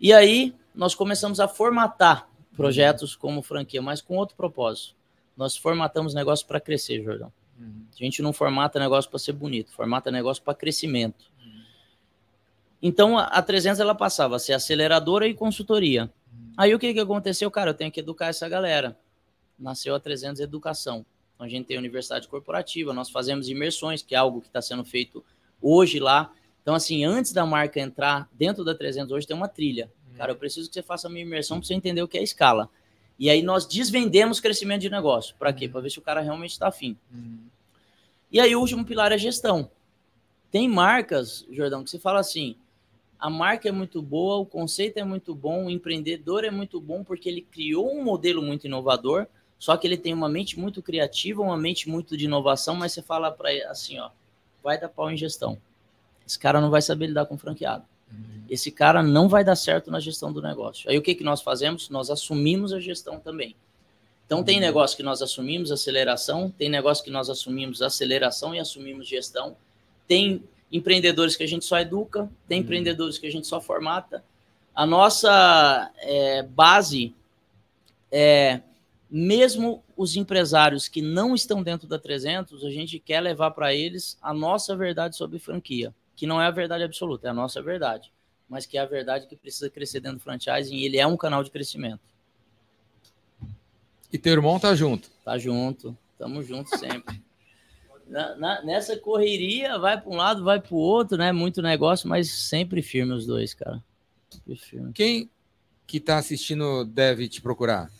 E 0.00 0.12
aí, 0.12 0.54
nós 0.74 0.94
começamos 0.94 1.40
a 1.40 1.48
formatar 1.48 2.28
projetos 2.54 3.16
como 3.16 3.42
franquia, 3.42 3.80
mas 3.80 4.00
com 4.00 4.16
outro 4.16 4.36
propósito. 4.36 4.94
Nós 5.36 5.56
formatamos 5.56 6.14
negócio 6.14 6.46
para 6.46 6.60
crescer, 6.60 7.02
Jordão. 7.02 7.32
Uhum. 7.58 7.86
A 7.92 7.96
gente 7.96 8.22
não 8.22 8.32
formata 8.32 8.78
negócio 8.78 9.10
para 9.10 9.18
ser 9.18 9.32
bonito, 9.32 9.72
formata 9.72 10.10
negócio 10.10 10.42
para 10.42 10.54
crescimento. 10.54 11.30
Uhum. 11.38 11.62
Então, 12.82 13.18
a 13.18 13.40
300 13.42 13.80
ela 13.80 13.94
passava 13.94 14.36
a 14.36 14.38
ser 14.38 14.52
aceleradora 14.52 15.26
e 15.26 15.34
consultoria. 15.34 16.10
Uhum. 16.32 16.52
Aí 16.56 16.74
o 16.74 16.78
que, 16.78 16.92
que 16.92 17.00
aconteceu? 17.00 17.50
Cara, 17.50 17.70
eu 17.70 17.74
tenho 17.74 17.92
que 17.92 18.00
educar 18.00 18.26
essa 18.26 18.48
galera. 18.48 18.98
Nasceu 19.58 19.94
a 19.94 20.00
300 20.00 20.40
Educação. 20.40 21.04
Então, 21.36 21.46
a 21.46 21.48
gente 21.48 21.66
tem 21.66 21.76
a 21.76 21.80
universidade 21.80 22.26
corporativa, 22.26 22.92
nós 22.92 23.10
fazemos 23.10 23.48
imersões, 23.48 24.02
que 24.02 24.14
é 24.14 24.18
algo 24.18 24.40
que 24.40 24.48
está 24.48 24.60
sendo 24.60 24.84
feito 24.84 25.24
hoje 25.60 26.00
lá. 26.00 26.32
Então, 26.62 26.74
assim, 26.74 27.04
antes 27.04 27.32
da 27.32 27.46
marca 27.46 27.78
entrar 27.78 28.28
dentro 28.32 28.64
da 28.64 28.74
300, 28.74 29.12
hoje 29.12 29.26
tem 29.26 29.36
uma 29.36 29.46
trilha. 29.46 29.92
Uhum. 30.10 30.16
Cara, 30.16 30.32
eu 30.32 30.36
preciso 30.36 30.68
que 30.68 30.74
você 30.74 30.82
faça 30.82 31.08
uma 31.08 31.20
imersão 31.20 31.58
para 31.58 31.66
você 31.66 31.74
entender 31.74 32.02
o 32.02 32.08
que 32.08 32.18
é 32.18 32.22
escala. 32.22 32.68
E 33.18 33.30
aí 33.30 33.42
nós 33.42 33.66
desvendemos 33.66 34.40
crescimento 34.40 34.80
de 34.80 34.90
negócio. 34.90 35.36
Para 35.38 35.52
quê? 35.52 35.66
Uhum. 35.66 35.72
Para 35.72 35.80
ver 35.82 35.90
se 35.90 35.98
o 35.98 36.02
cara 36.02 36.20
realmente 36.22 36.52
está 36.52 36.68
afim. 36.68 36.96
Uhum. 37.12 37.38
E 38.32 38.40
aí 38.40 38.56
o 38.56 38.60
último 38.60 38.84
pilar 38.84 39.12
é 39.12 39.18
gestão. 39.18 39.70
Tem 40.50 40.68
marcas, 40.68 41.46
Jordão, 41.50 41.84
que 41.84 41.90
você 41.90 41.98
fala 41.98 42.18
assim, 42.18 42.56
a 43.18 43.30
marca 43.30 43.68
é 43.68 43.72
muito 43.72 44.02
boa, 44.02 44.38
o 44.38 44.46
conceito 44.46 44.98
é 44.98 45.04
muito 45.04 45.34
bom, 45.34 45.66
o 45.66 45.70
empreendedor 45.70 46.44
é 46.44 46.50
muito 46.50 46.80
bom 46.80 47.04
porque 47.04 47.28
ele 47.28 47.42
criou 47.42 47.90
um 47.94 48.02
modelo 48.02 48.42
muito 48.42 48.66
inovador, 48.66 49.26
só 49.58 49.76
que 49.76 49.86
ele 49.86 49.96
tem 49.96 50.12
uma 50.12 50.28
mente 50.28 50.58
muito 50.58 50.82
criativa, 50.82 51.42
uma 51.42 51.56
mente 51.56 51.88
muito 51.88 52.16
de 52.16 52.26
inovação, 52.26 52.74
mas 52.74 52.92
você 52.92 53.02
fala 53.02 53.30
para 53.30 53.52
ele 53.52 53.64
assim, 53.64 53.98
ó, 53.98 54.10
vai 54.62 54.78
dar 54.78 54.88
pau 54.88 55.10
em 55.10 55.16
gestão. 55.16 55.58
Esse 56.26 56.38
cara 56.38 56.60
não 56.60 56.70
vai 56.70 56.82
saber 56.82 57.06
lidar 57.06 57.26
com 57.26 57.38
franqueado. 57.38 57.84
Uhum. 58.10 58.42
Esse 58.50 58.70
cara 58.70 59.02
não 59.02 59.28
vai 59.28 59.44
dar 59.44 59.56
certo 59.56 59.90
na 59.90 60.00
gestão 60.00 60.32
do 60.32 60.42
negócio. 60.42 60.90
Aí 60.90 60.98
o 60.98 61.02
que, 61.02 61.14
que 61.14 61.24
nós 61.24 61.40
fazemos? 61.40 61.88
Nós 61.88 62.10
assumimos 62.10 62.72
a 62.72 62.80
gestão 62.80 63.18
também. 63.18 63.56
Então 64.26 64.42
tem 64.42 64.56
uhum. 64.56 64.62
negócio 64.62 64.96
que 64.96 65.02
nós 65.02 65.22
assumimos 65.22 65.70
aceleração, 65.70 66.50
tem 66.50 66.68
negócio 66.68 67.04
que 67.04 67.10
nós 67.10 67.30
assumimos 67.30 67.80
aceleração 67.80 68.54
e 68.54 68.58
assumimos 68.58 69.08
gestão. 69.08 69.56
Tem 70.06 70.42
empreendedores 70.70 71.36
que 71.36 71.44
a 71.44 71.48
gente 71.48 71.64
só 71.64 71.78
educa, 71.78 72.28
tem 72.48 72.58
uhum. 72.58 72.64
empreendedores 72.64 73.18
que 73.18 73.26
a 73.26 73.30
gente 73.30 73.46
só 73.46 73.60
formata. 73.60 74.22
A 74.74 74.84
nossa 74.84 75.90
é, 75.98 76.42
base 76.42 77.14
é 78.12 78.60
mesmo 79.10 79.84
os 79.96 80.16
empresários 80.16 80.88
que 80.88 81.00
não 81.00 81.34
estão 81.34 81.62
dentro 81.62 81.86
da 81.86 81.98
300, 81.98 82.64
a 82.64 82.70
gente 82.70 82.98
quer 82.98 83.20
levar 83.20 83.52
para 83.52 83.72
eles 83.72 84.18
a 84.20 84.34
nossa 84.34 84.74
verdade 84.76 85.16
sobre 85.16 85.38
franquia, 85.38 85.94
que 86.14 86.26
não 86.26 86.40
é 86.40 86.46
a 86.46 86.50
verdade 86.50 86.82
absoluta, 86.84 87.26
é 87.28 87.30
a 87.30 87.34
nossa 87.34 87.62
verdade, 87.62 88.12
mas 88.48 88.66
que 88.66 88.76
é 88.76 88.80
a 88.80 88.86
verdade 88.86 89.26
que 89.26 89.36
precisa 89.36 89.70
crescer 89.70 90.00
dentro 90.00 90.18
do 90.18 90.22
franchising 90.22 90.76
e 90.76 90.84
ele 90.84 90.98
é 90.98 91.06
um 91.06 91.16
canal 91.16 91.42
de 91.44 91.50
crescimento. 91.50 92.00
E 94.12 94.18
teu 94.18 94.32
irmão 94.32 94.58
tá 94.58 94.74
junto? 94.74 95.10
Tá 95.24 95.36
junto, 95.38 95.96
tamo 96.18 96.42
junto 96.42 96.76
sempre. 96.78 97.20
na- 98.08 98.36
na- 98.36 98.62
nessa 98.62 98.96
correria, 98.96 99.78
vai 99.80 100.00
para 100.00 100.08
um 100.08 100.14
lado, 100.14 100.44
vai 100.44 100.60
para 100.60 100.72
o 100.72 100.78
outro, 100.78 101.16
né? 101.18 101.32
Muito 101.32 101.60
negócio, 101.60 102.08
mas 102.08 102.30
sempre 102.30 102.80
firme 102.80 103.12
os 103.12 103.26
dois, 103.26 103.52
cara. 103.52 103.82
Quem 104.94 105.28
que 105.88 105.98
tá 105.98 106.16
assistindo 106.18 106.84
deve 106.84 107.28
te 107.28 107.42
procurar? 107.42 107.90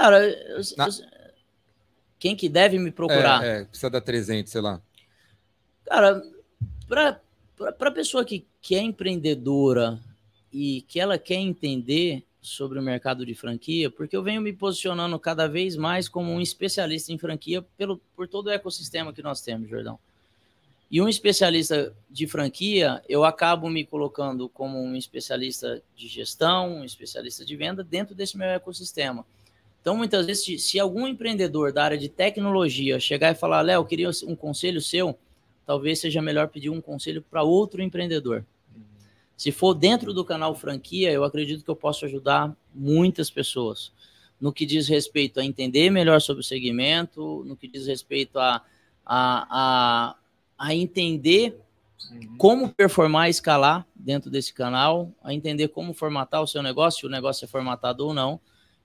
Cara, 0.00 0.26
eu- 0.26 0.60
Na- 0.78 0.86
eu- 0.86 0.92
quem 2.18 2.34
que 2.34 2.48
deve 2.48 2.78
me 2.78 2.90
procurar? 2.90 3.44
É, 3.44 3.60
é, 3.60 3.64
precisa 3.66 3.90
dar 3.90 4.00
300, 4.00 4.50
sei 4.50 4.62
lá. 4.62 4.80
Cara, 5.84 6.22
para 6.88 7.20
a 7.80 7.90
pessoa 7.90 8.24
que, 8.24 8.46
que 8.62 8.74
é 8.74 8.80
empreendedora 8.80 10.00
e 10.50 10.80
que 10.88 10.98
ela 10.98 11.18
quer 11.18 11.34
entender 11.34 12.24
sobre 12.40 12.78
o 12.78 12.82
mercado 12.82 13.26
de 13.26 13.34
franquia, 13.34 13.90
porque 13.90 14.16
eu 14.16 14.22
venho 14.22 14.40
me 14.40 14.54
posicionando 14.54 15.18
cada 15.18 15.46
vez 15.46 15.76
mais 15.76 16.08
como 16.08 16.32
um 16.32 16.40
especialista 16.40 17.12
em 17.12 17.18
franquia 17.18 17.60
pelo, 17.76 17.98
por 18.16 18.26
todo 18.26 18.46
o 18.46 18.50
ecossistema 18.50 19.12
que 19.12 19.20
nós 19.20 19.42
temos, 19.42 19.68
Jordão. 19.68 19.98
E 20.90 21.02
um 21.02 21.08
especialista 21.10 21.94
de 22.08 22.26
franquia, 22.26 23.02
eu 23.06 23.22
acabo 23.22 23.68
me 23.68 23.84
colocando 23.84 24.48
como 24.48 24.82
um 24.82 24.96
especialista 24.96 25.82
de 25.94 26.08
gestão, 26.08 26.76
um 26.78 26.84
especialista 26.86 27.44
de 27.44 27.54
venda 27.54 27.84
dentro 27.84 28.14
desse 28.14 28.38
meu 28.38 28.48
ecossistema. 28.48 29.26
Então, 29.80 29.96
muitas 29.96 30.26
vezes, 30.26 30.62
se, 30.62 30.78
algum 30.78 31.06
empreendedor 31.06 31.72
da 31.72 31.84
área 31.84 31.98
de 31.98 32.08
tecnologia 32.08 33.00
chegar 33.00 33.32
e 33.32 33.34
falar, 33.34 33.62
Léo, 33.62 33.80
eu 33.80 33.84
queria 33.84 34.10
um 34.26 34.36
conselho 34.36 34.80
seu, 34.80 35.18
talvez 35.64 36.00
seja 36.00 36.20
melhor 36.20 36.48
pedir 36.48 36.68
um 36.68 36.80
conselho 36.80 37.22
para 37.22 37.42
outro 37.42 37.82
empreendedor. 37.82 38.44
Se 39.36 39.50
for 39.50 39.72
dentro 39.72 40.12
do 40.12 40.22
canal 40.22 40.54
franquia, 40.54 41.10
eu 41.10 41.24
acredito 41.24 41.64
que 41.64 41.70
eu 41.70 41.76
posso 41.76 42.04
ajudar 42.04 42.54
muitas 42.74 43.30
pessoas 43.30 43.90
no 44.40 44.52
que 44.52 44.64
diz 44.64 44.88
respeito 44.88 45.38
a 45.38 45.44
entender 45.44 45.90
melhor 45.90 46.20
sobre 46.20 46.40
o 46.40 46.44
segmento, 46.44 47.44
no 47.46 47.56
que 47.56 47.68
diz 47.68 47.86
respeito 47.86 48.38
a, 48.38 48.62
a, 49.04 49.46
a, 49.50 50.16
a 50.58 50.74
entender 50.74 51.58
como 52.38 52.70
performar 52.70 53.28
e 53.28 53.30
escalar 53.30 53.86
dentro 53.94 54.30
desse 54.30 54.52
canal, 54.54 55.12
a 55.22 55.34
entender 55.34 55.68
como 55.68 55.92
formatar 55.92 56.42
o 56.42 56.46
seu 56.46 56.62
negócio, 56.62 57.00
se 57.00 57.06
o 57.06 57.10
negócio 57.10 57.44
é 57.44 57.48
formatado 57.48 58.06
ou 58.06 58.14
não. 58.14 58.40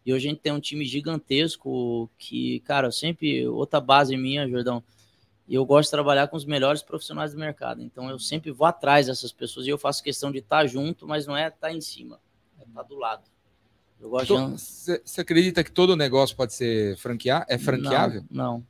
E 0.06 0.14
hoje 0.14 0.28
a 0.28 0.32
gente 0.32 0.42
tem 0.42 0.52
um 0.52 0.60
time 0.60 0.86
gigantesco 0.86 2.10
que, 2.18 2.60
cara, 2.62 2.92
sempre, 2.92 3.48
outra 3.48 3.82
base 3.82 4.16
minha, 4.16 4.48
Jordão, 4.48 4.84
e 5.48 5.56
eu 5.56 5.66
gosto 5.66 5.88
de 5.88 5.92
trabalhar 5.92 6.28
com 6.28 6.38
os 6.38 6.46
melhores 6.46 6.82
profissionais 6.82 7.34
do 7.34 7.40
mercado. 7.40 7.82
Então 7.82 8.10
eu 8.10 8.20
sempre 8.20 8.52
vou 8.52 8.68
atrás 8.68 9.08
dessas 9.08 9.32
pessoas 9.32 9.66
e 9.66 9.70
eu 9.70 9.78
faço 9.78 10.04
questão 10.04 10.32
de 10.32 10.40
estar 10.40 10.66
junto, 10.68 11.08
mas 11.08 11.26
não 11.26 11.36
é 11.36 11.48
estar 11.48 11.72
em 11.72 11.82
cima, 11.82 12.20
é 12.60 12.64
estar 12.64 12.84
do 12.84 12.96
lado. 12.96 13.24
Eu 14.00 14.10
gosto. 14.10 14.36
Você 14.50 15.02
você 15.04 15.22
acredita 15.22 15.64
que 15.64 15.72
todo 15.72 15.96
negócio 15.96 16.36
pode 16.36 16.54
ser 16.54 16.98
franquear? 16.98 17.46
É 17.48 17.58
franqueável? 17.58 18.24
Não, 18.30 18.44
não. 18.60 18.68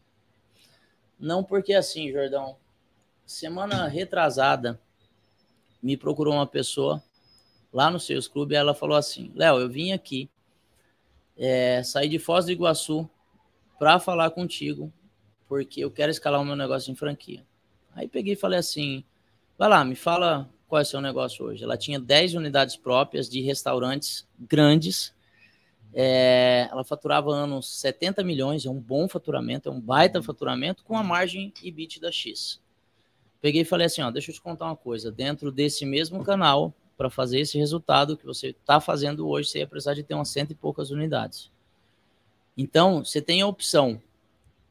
Não, 1.17 1.43
porque 1.43 1.73
assim, 1.73 2.11
Jordão, 2.11 2.57
semana 3.25 3.87
retrasada, 3.87 4.79
me 5.81 5.95
procurou 5.95 6.33
uma 6.33 6.47
pessoa 6.47 7.01
lá 7.71 7.89
no 7.89 7.99
Seus 7.99 8.27
Clube 8.27 8.53
e 8.53 8.57
ela 8.57 8.73
falou 8.73 8.97
assim: 8.97 9.31
Léo, 9.33 9.59
eu 9.59 9.69
vim 9.69 9.91
aqui, 9.91 10.29
é, 11.37 11.83
saí 11.83 12.07
de 12.07 12.19
Foz 12.19 12.45
do 12.45 12.51
Iguaçu 12.51 13.09
para 13.77 13.99
falar 13.99 14.31
contigo, 14.31 14.91
porque 15.47 15.81
eu 15.81 15.91
quero 15.91 16.11
escalar 16.11 16.41
o 16.41 16.45
meu 16.45 16.55
negócio 16.55 16.91
em 16.91 16.95
franquia. 16.95 17.45
Aí 17.93 18.07
peguei 18.07 18.33
e 18.33 18.37
falei 18.37 18.59
assim: 18.59 19.03
vai 19.57 19.69
lá, 19.69 19.83
me 19.83 19.95
fala 19.95 20.49
qual 20.67 20.79
é 20.79 20.83
o 20.83 20.85
seu 20.85 21.01
negócio 21.01 21.45
hoje. 21.45 21.63
Ela 21.63 21.77
tinha 21.77 21.99
10 21.99 22.35
unidades 22.35 22.75
próprias 22.75 23.29
de 23.29 23.41
restaurantes 23.41 24.27
grandes. 24.39 25.13
É, 25.93 26.67
ela 26.69 26.83
faturava 26.83 27.31
anos 27.31 27.79
70 27.79 28.21
milhões, 28.23 28.65
é 28.65 28.69
um 28.69 28.79
bom 28.79 29.07
faturamento, 29.07 29.69
é 29.69 29.71
um 29.71 29.79
baita 29.79 30.21
faturamento, 30.21 30.83
com 30.83 30.97
a 30.97 31.03
margem 31.03 31.53
EBIT 31.63 32.01
da 32.01 32.11
X. 32.11 32.61
Peguei 33.39 33.61
e 33.61 33.65
falei 33.65 33.85
assim: 33.85 34.01
ó, 34.01 34.11
deixa 34.11 34.31
eu 34.31 34.35
te 34.35 34.41
contar 34.41 34.65
uma 34.65 34.75
coisa. 34.75 35.11
Dentro 35.11 35.51
desse 35.51 35.85
mesmo 35.85 36.23
canal, 36.23 36.73
para 36.97 37.09
fazer 37.09 37.39
esse 37.39 37.57
resultado 37.57 38.15
que 38.17 38.25
você 38.25 38.47
está 38.49 38.79
fazendo 38.79 39.27
hoje, 39.27 39.49
você 39.49 39.59
ia 39.59 39.67
precisar 39.67 39.93
de 39.93 40.03
ter 40.03 40.13
umas 40.13 40.29
cento 40.29 40.51
e 40.51 40.55
poucas 40.55 40.91
unidades. 40.91 41.51
Então, 42.57 43.03
você 43.03 43.21
tem 43.21 43.41
a 43.41 43.47
opção. 43.47 44.01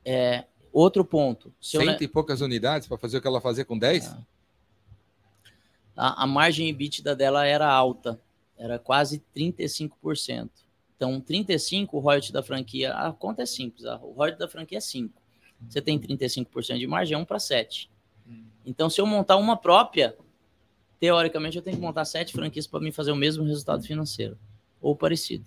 É, 0.05 0.45
outro 0.73 1.05
ponto. 1.05 1.53
se 1.61 1.77
eu 1.77 1.83
Cento 1.83 2.01
ne- 2.01 2.05
e 2.07 2.09
poucas 2.09 2.41
unidades 2.41 2.89
para 2.89 2.97
fazer 2.99 3.19
o 3.19 3.21
que 3.21 3.27
ela 3.27 3.41
fazia 3.41 3.65
com 3.65 3.79
10? 3.79 4.07
É. 4.07 4.17
a, 5.97 6.25
a 6.25 6.27
margem 6.27 6.69
EBITDA 6.69 7.15
dela 7.15 7.47
era 7.47 7.71
alta, 7.71 8.21
era 8.57 8.79
quase 8.79 9.23
35%. 9.37 10.51
Então, 10.97 11.21
35% 11.21 11.89
o 11.93 11.99
royalty 11.99 12.33
da 12.33 12.43
franquia, 12.43 12.93
a 12.95 13.13
conta 13.13 13.43
é 13.43 13.47
simples, 13.47 13.85
a- 13.85 13.97
o 13.99 14.13
royalty 14.13 14.39
da 14.39 14.49
franquia 14.49 14.79
é 14.79 14.81
5%. 14.81 15.11
Você 15.69 15.81
tem 15.81 15.99
35% 15.99 16.79
de 16.79 16.87
margem, 16.87 17.15
é 17.15 17.19
1 17.19 17.25
para 17.25 17.39
7. 17.39 17.91
Então, 18.67 18.89
se 18.91 19.01
eu 19.01 19.07
montar 19.07 19.37
uma 19.37 19.57
própria, 19.57 20.17
teoricamente 21.05 21.59
eu 21.59 21.63
tenho 21.63 21.77
que 21.77 21.83
montar 21.83 22.07
sete 22.07 22.33
franquias 22.33 22.67
para 22.67 22.81
me 22.81 22.91
fazer 22.91 23.13
o 23.13 23.17
mesmo 23.17 23.45
resultado 23.45 23.85
financeiro, 23.85 24.39
ou 24.81 24.97
parecido. 24.97 25.45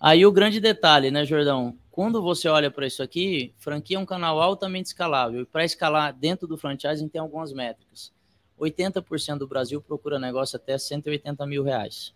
Aí 0.00 0.26
o 0.26 0.32
grande 0.32 0.58
detalhe, 0.58 1.12
né, 1.12 1.24
Jordão? 1.24 1.78
Quando 1.92 2.20
você 2.20 2.48
olha 2.48 2.68
para 2.68 2.84
isso 2.84 3.04
aqui, 3.04 3.54
franquia 3.56 3.96
é 3.96 4.00
um 4.00 4.04
canal 4.04 4.42
altamente 4.42 4.88
escalável. 4.88 5.42
E 5.42 5.44
para 5.44 5.64
escalar 5.64 6.12
dentro 6.12 6.48
do 6.48 6.58
franchising 6.58 7.06
tem 7.06 7.20
algumas 7.20 7.52
métricas. 7.52 8.10
80% 8.58 9.38
do 9.38 9.46
Brasil 9.46 9.80
procura 9.80 10.18
negócio 10.18 10.56
até 10.56 10.76
180 10.76 11.46
mil 11.46 11.62
reais. 11.62 12.12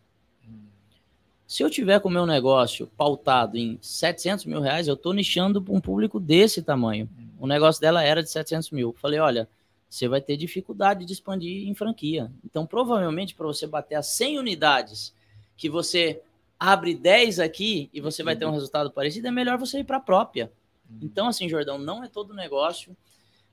Se 1.46 1.62
eu 1.62 1.70
tiver 1.70 2.00
com 2.00 2.08
o 2.08 2.12
meu 2.12 2.26
negócio 2.26 2.88
pautado 2.96 3.56
em 3.56 3.78
700 3.80 4.46
mil 4.46 4.60
reais, 4.60 4.88
eu 4.88 4.94
estou 4.94 5.12
nichando 5.12 5.62
para 5.62 5.72
um 5.72 5.80
público 5.80 6.18
desse 6.18 6.60
tamanho. 6.60 7.08
O 7.38 7.46
negócio 7.46 7.80
dela 7.80 8.02
era 8.02 8.20
de 8.20 8.30
700 8.30 8.72
mil. 8.72 8.96
Falei, 8.98 9.20
olha, 9.20 9.48
você 9.88 10.08
vai 10.08 10.20
ter 10.20 10.36
dificuldade 10.36 11.04
de 11.04 11.12
expandir 11.12 11.68
em 11.68 11.74
franquia. 11.74 12.30
Então, 12.44 12.66
provavelmente, 12.66 13.34
para 13.34 13.46
você 13.46 13.66
bater 13.66 13.94
as 13.94 14.08
100 14.08 14.38
unidades, 14.38 15.14
que 15.56 15.68
você 15.68 16.20
abre 16.58 16.94
10 16.94 17.38
aqui 17.38 17.88
e 17.92 18.00
você 18.00 18.22
vai 18.22 18.36
ter 18.36 18.46
um 18.46 18.50
resultado 18.50 18.90
parecido, 18.90 19.28
é 19.28 19.30
melhor 19.30 19.58
você 19.58 19.80
ir 19.80 19.84
para 19.84 19.98
a 19.98 20.00
própria. 20.00 20.52
Então, 21.00 21.28
assim, 21.28 21.48
Jordão, 21.48 21.78
não 21.78 22.02
é 22.02 22.08
todo 22.08 22.34
negócio. 22.34 22.96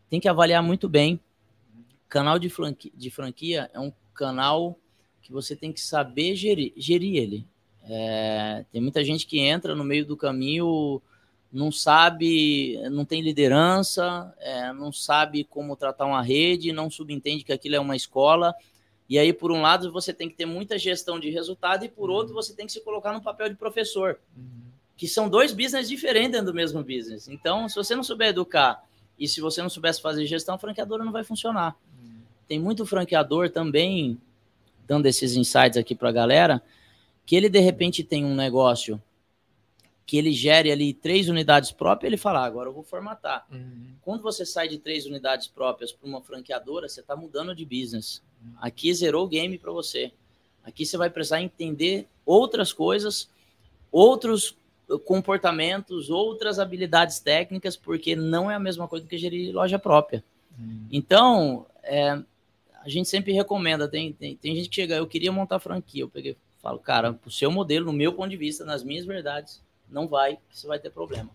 Tem 0.10 0.20
que 0.20 0.28
avaliar 0.28 0.62
muito 0.62 0.88
bem. 0.88 1.20
Canal 2.08 2.38
de 2.38 2.50
franquia, 2.50 2.92
de 2.96 3.10
franquia 3.10 3.70
é 3.74 3.80
um 3.80 3.92
canal 4.14 4.78
que 5.22 5.32
você 5.32 5.56
tem 5.56 5.72
que 5.72 5.82
saber 5.82 6.36
gerir, 6.36 6.74
gerir 6.78 7.16
ele. 7.16 7.48
É, 7.86 8.66
tem 8.72 8.82
muita 8.82 9.04
gente 9.04 9.26
que 9.26 9.40
entra 9.40 9.76
no 9.76 9.84
meio 9.84 10.06
do 10.06 10.16
caminho, 10.16 11.02
não 11.54 11.72
sabe, 11.72 12.80
não 12.90 13.06
tem 13.06 13.22
liderança, 13.22 14.34
é, 14.40 14.74
não 14.74 14.92
sabe 14.92 15.44
como 15.44 15.76
tratar 15.76 16.08
uma 16.08 16.24
rede, 16.24 16.74
não 16.74 16.90
subentende 16.90 17.44
que 17.44 17.54
aquilo 17.54 17.76
é 17.76 17.80
uma 17.80 17.96
escola. 17.96 18.56
E 19.08 19.20
aí, 19.20 19.32
por 19.32 19.52
um 19.52 19.62
lado, 19.62 19.92
você 19.92 20.12
tem 20.12 20.28
que 20.28 20.36
ter 20.36 20.48
muita 20.48 20.80
gestão 20.80 21.20
de 21.20 21.30
resultado, 21.30 21.86
e 21.86 21.90
por 21.90 22.10
outro, 22.10 22.34
você 22.34 22.56
tem 22.56 22.66
que 22.66 22.72
se 22.72 22.82
colocar 22.82 23.14
no 23.14 23.22
papel 23.22 23.50
de 23.50 23.56
professor, 23.56 24.20
que 24.98 25.08
são 25.08 25.30
dois 25.30 25.54
business 25.54 25.88
diferentes 25.88 26.32
dentro 26.32 26.48
do 26.48 26.56
mesmo 26.56 26.84
business. 26.84 27.28
Então, 27.28 27.70
se 27.70 27.76
você 27.76 27.96
não 27.96 28.04
souber 28.04 28.30
educar 28.30 28.84
e 29.20 29.28
se 29.28 29.40
você 29.40 29.62
não 29.62 29.70
soubesse 29.70 30.02
fazer 30.02 30.26
gestão, 30.26 30.56
a 30.56 30.58
franqueadora 30.58 31.06
não 31.06 31.12
vai 31.12 31.24
funcionar. 31.24 31.76
Tem 32.48 32.60
muito 32.60 32.84
franqueador 32.84 33.52
também, 33.52 34.18
dando 34.88 35.06
esses 35.06 35.36
insights 35.36 35.78
aqui 35.78 35.94
para 35.94 36.10
a 36.10 36.12
galera, 36.12 36.64
que 37.28 37.36
ele 37.36 37.48
de 37.48 37.60
repente 37.60 38.04
tem 38.04 38.26
um 38.26 38.34
negócio 38.34 39.00
que 40.06 40.18
ele 40.18 40.32
gere 40.34 40.72
ali 40.72 40.94
três 40.94 41.30
unidades 41.30 41.72
próprias, 41.72 42.08
ele 42.10 42.18
fala, 42.18 42.42
"Ah, 42.42 42.46
agora 42.46 42.70
eu 42.70 42.74
vou 42.74 42.84
formatar. 42.84 43.48
Quando 44.02 44.22
você 44.22 44.46
sai 44.46 44.68
de 44.68 44.78
três 44.78 45.06
unidades 45.06 45.48
próprias 45.48 45.92
para 45.92 46.08
uma 46.08 46.22
franqueadora, 46.22 46.90
você 46.90 47.00
está 47.00 47.16
mudando 47.16 47.56
de 47.56 47.64
business. 47.66 48.22
Aqui 48.60 48.94
zerou 48.94 49.26
o 49.26 49.30
game 49.30 49.58
para 49.58 49.72
você. 49.72 50.12
Aqui 50.64 50.86
você 50.86 50.98
vai 50.98 51.10
precisar 51.10 51.42
entender 51.42 52.08
outras 52.26 52.72
coisas, 52.72 53.30
outros 53.92 54.58
eh, 54.90 54.98
comportamentos, 54.98 56.10
outras 56.10 56.60
habilidades 56.60 57.20
técnicas, 57.20 57.76
porque 57.76 58.16
não 58.16 58.50
é 58.50 58.56
a 58.56 58.60
mesma 58.60 58.88
coisa 58.88 59.08
que 59.08 59.18
gerir 59.18 59.54
loja 59.54 59.78
própria. 59.80 60.24
Então, 60.92 61.66
é, 61.84 62.22
a 62.82 62.90
gente 62.90 63.10
sempre 63.10 63.34
recomenda. 63.34 63.88
Tem, 63.88 64.14
tem, 64.14 64.36
tem 64.36 64.56
gente 64.56 64.70
que 64.70 64.76
chega, 64.76 64.96
eu 64.96 65.08
queria 65.08 65.32
montar 65.32 65.60
franquia. 65.60 66.04
Eu 66.04 66.10
peguei, 66.10 66.38
falo, 66.62 66.80
cara, 66.80 67.18
o 67.26 67.32
seu 67.32 67.52
modelo, 67.52 67.88
no 67.88 67.94
meu 67.94 68.14
ponto 68.14 68.30
de 68.30 68.38
vista, 68.38 68.64
nas 68.64 68.84
minhas 68.84 69.06
verdades, 69.06 69.62
não 69.94 70.08
vai, 70.08 70.38
você 70.52 70.68
vai 70.68 70.80
ter 70.80 70.90
problema. 70.90 71.30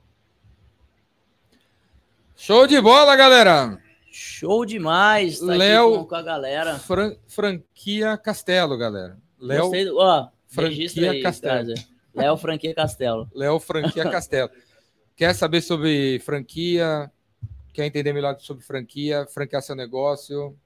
Show 2.36 2.66
de 2.66 2.80
bola, 2.80 3.16
galera! 3.16 3.80
Show 4.10 4.64
demais, 4.64 5.38
tá 5.38 5.46
Léo- 5.46 6.04
com, 6.06 6.14
a 6.14 6.22
galera. 6.22 6.78
Fran- 6.78 7.16
franquia 7.26 8.16
Castelo, 8.16 8.76
galera. 8.76 9.16
Léo, 9.38 9.70
ó, 9.96 10.28
Franquia 10.48 11.10
aí, 11.12 11.22
Castelo. 11.22 11.74
Léo 12.14 12.36
Franquia 12.36 12.74
Castelo. 12.74 13.30
Léo 13.34 13.60
Franquia 13.60 14.04
Castelo. 14.10 14.50
Quer 15.14 15.34
saber 15.34 15.60
sobre 15.62 16.18
franquia? 16.20 17.10
Quer 17.72 17.86
entender 17.86 18.12
melhor 18.12 18.36
sobre 18.40 18.64
franquia? 18.64 19.26
Franquear 19.26 19.62
seu 19.62 19.76
negócio? 19.76 20.56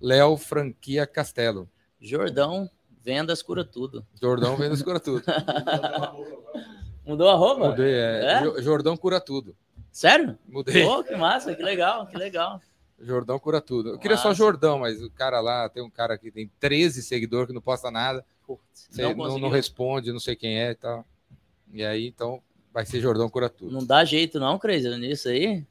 Léo 0.00 0.36
Franquia 0.36 1.06
Castelo. 1.06 1.68
Jordão, 2.00 2.70
vendas 3.02 3.42
cura 3.42 3.64
tudo. 3.64 4.06
Jordão 4.20 4.56
Vendas 4.56 4.80
Cura 4.82 5.00
Tudo. 5.00 5.22
Mudou 7.08 7.28
a 7.28 7.34
roupa? 7.34 7.70
Mudei, 7.70 7.94
é, 7.94 8.24
É? 8.34 8.42
Jo- 8.42 8.60
Jordão 8.60 8.96
Cura 8.96 9.18
Tudo. 9.20 9.56
Sério? 9.90 10.38
Mudei. 10.46 10.84
Pô, 10.84 11.02
que 11.02 11.16
massa, 11.16 11.54
que 11.56 11.62
legal, 11.62 12.06
que 12.06 12.16
legal. 12.16 12.60
Jordão 13.00 13.38
cura 13.38 13.60
tudo. 13.60 13.90
Eu 13.90 13.98
queria 13.98 14.16
só 14.16 14.28
Massa. 14.28 14.38
Jordão, 14.38 14.80
mas 14.80 15.00
o 15.02 15.10
cara 15.10 15.40
lá, 15.40 15.68
tem 15.68 15.82
um 15.82 15.88
cara 15.90 16.18
que 16.18 16.30
tem 16.30 16.50
13 16.60 17.02
seguidores 17.02 17.46
que 17.46 17.52
não 17.54 17.60
posta 17.62 17.90
nada, 17.90 18.24
Putz, 18.46 18.88
você 18.90 19.02
não, 19.02 19.14
não, 19.14 19.38
não, 19.38 19.48
responde, 19.48 20.12
não 20.12 20.18
sei 20.20 20.34
quem 20.36 20.58
é 20.60 20.72
e 20.72 20.74
tal. 20.74 21.06
E 21.72 21.84
aí, 21.84 22.06
então, 22.08 22.42
vai 22.72 22.84
ser 22.84 23.00
Jordão 23.00 23.28
cura 23.28 23.48
tudo. 23.48 23.72
Não 23.72 23.84
dá 23.86 24.04
jeito 24.04 24.38
não, 24.40 24.58
Crazy, 24.58 24.88
nisso 24.98 25.28
aí. 25.28 25.64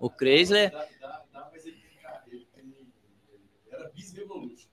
O 0.00 0.08
Crazy 0.10 0.56
é... 0.56 0.70
Dá, 0.70 0.88
dá, 1.00 1.24
dá, 1.32 1.50
mas 1.52 1.66
ele, 1.66 1.76
cara, 2.02 2.22
ele, 2.28 2.46
ele, 2.56 2.74
ele 3.28 3.44
era 3.70 3.88
bis-revolution. 3.90 4.68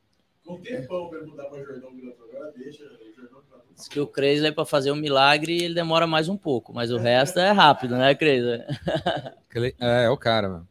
Com 0.46 0.54
um 0.56 0.62
tempão 0.62 1.10
pra 1.10 1.20
ele 1.20 1.28
mudar 1.28 1.46
pra 1.46 1.64
Jordão 1.64 1.90
agora 1.90 2.54
deixa 2.56 2.84
o 2.86 3.14
Jordão. 3.16 3.44
Diz 3.78 3.88
que 3.88 4.00
o 4.00 4.12
é 4.18 4.52
para 4.52 4.66
fazer 4.66 4.92
um 4.92 4.96
milagre 4.96 5.56
ele 5.64 5.76
demora 5.76 6.08
mais 6.08 6.28
um 6.28 6.36
pouco, 6.36 6.74
mas 6.74 6.90
o 6.92 6.98
resto 6.98 7.40
é 7.40 7.52
rápido, 7.52 7.96
né? 7.96 8.16
Cle- 8.16 8.66
É, 9.80 10.06
é 10.06 10.10
o 10.10 10.18
cara, 10.18 10.50
mano. 10.50 10.68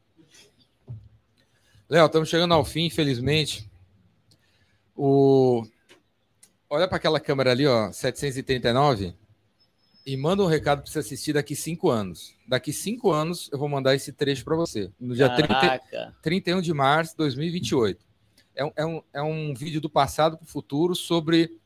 Léo, 1.89 2.07
estamos 2.07 2.28
chegando 2.28 2.53
ao 2.53 2.65
fim, 2.65 2.87
infelizmente. 2.87 3.70
O... 4.97 5.65
Olha 6.69 6.89
para 6.89 6.97
aquela 6.97 7.20
câmera 7.20 7.53
ali, 7.53 7.65
ó, 7.65 7.93
739, 7.93 9.15
e 10.05 10.16
manda 10.16 10.43
um 10.43 10.47
recado 10.47 10.83
para 10.83 10.91
você 10.91 10.99
assistir 10.99 11.33
daqui 11.33 11.55
cinco 11.55 11.89
anos. 11.89 12.35
Daqui 12.47 12.73
cinco 12.73 13.12
anos 13.12 13.49
eu 13.53 13.59
vou 13.59 13.69
mandar 13.69 13.95
esse 13.95 14.12
trecho 14.12 14.45
para 14.45 14.57
você. 14.57 14.91
No 14.99 15.15
dia 15.15 15.28
30, 15.28 15.47
Caraca. 15.49 16.16
31 16.23 16.61
de 16.61 16.74
março 16.74 17.12
de 17.12 17.19
2028. 17.19 18.05
É 18.57 18.65
um, 18.65 18.73
é 18.74 18.87
um, 18.87 19.03
é 19.15 19.23
um 19.23 19.55
vídeo 19.55 19.81
do 19.81 19.89
passado 19.89 20.37
para 20.37 20.45
o 20.45 20.49
futuro 20.49 20.95
sobre 20.97 21.57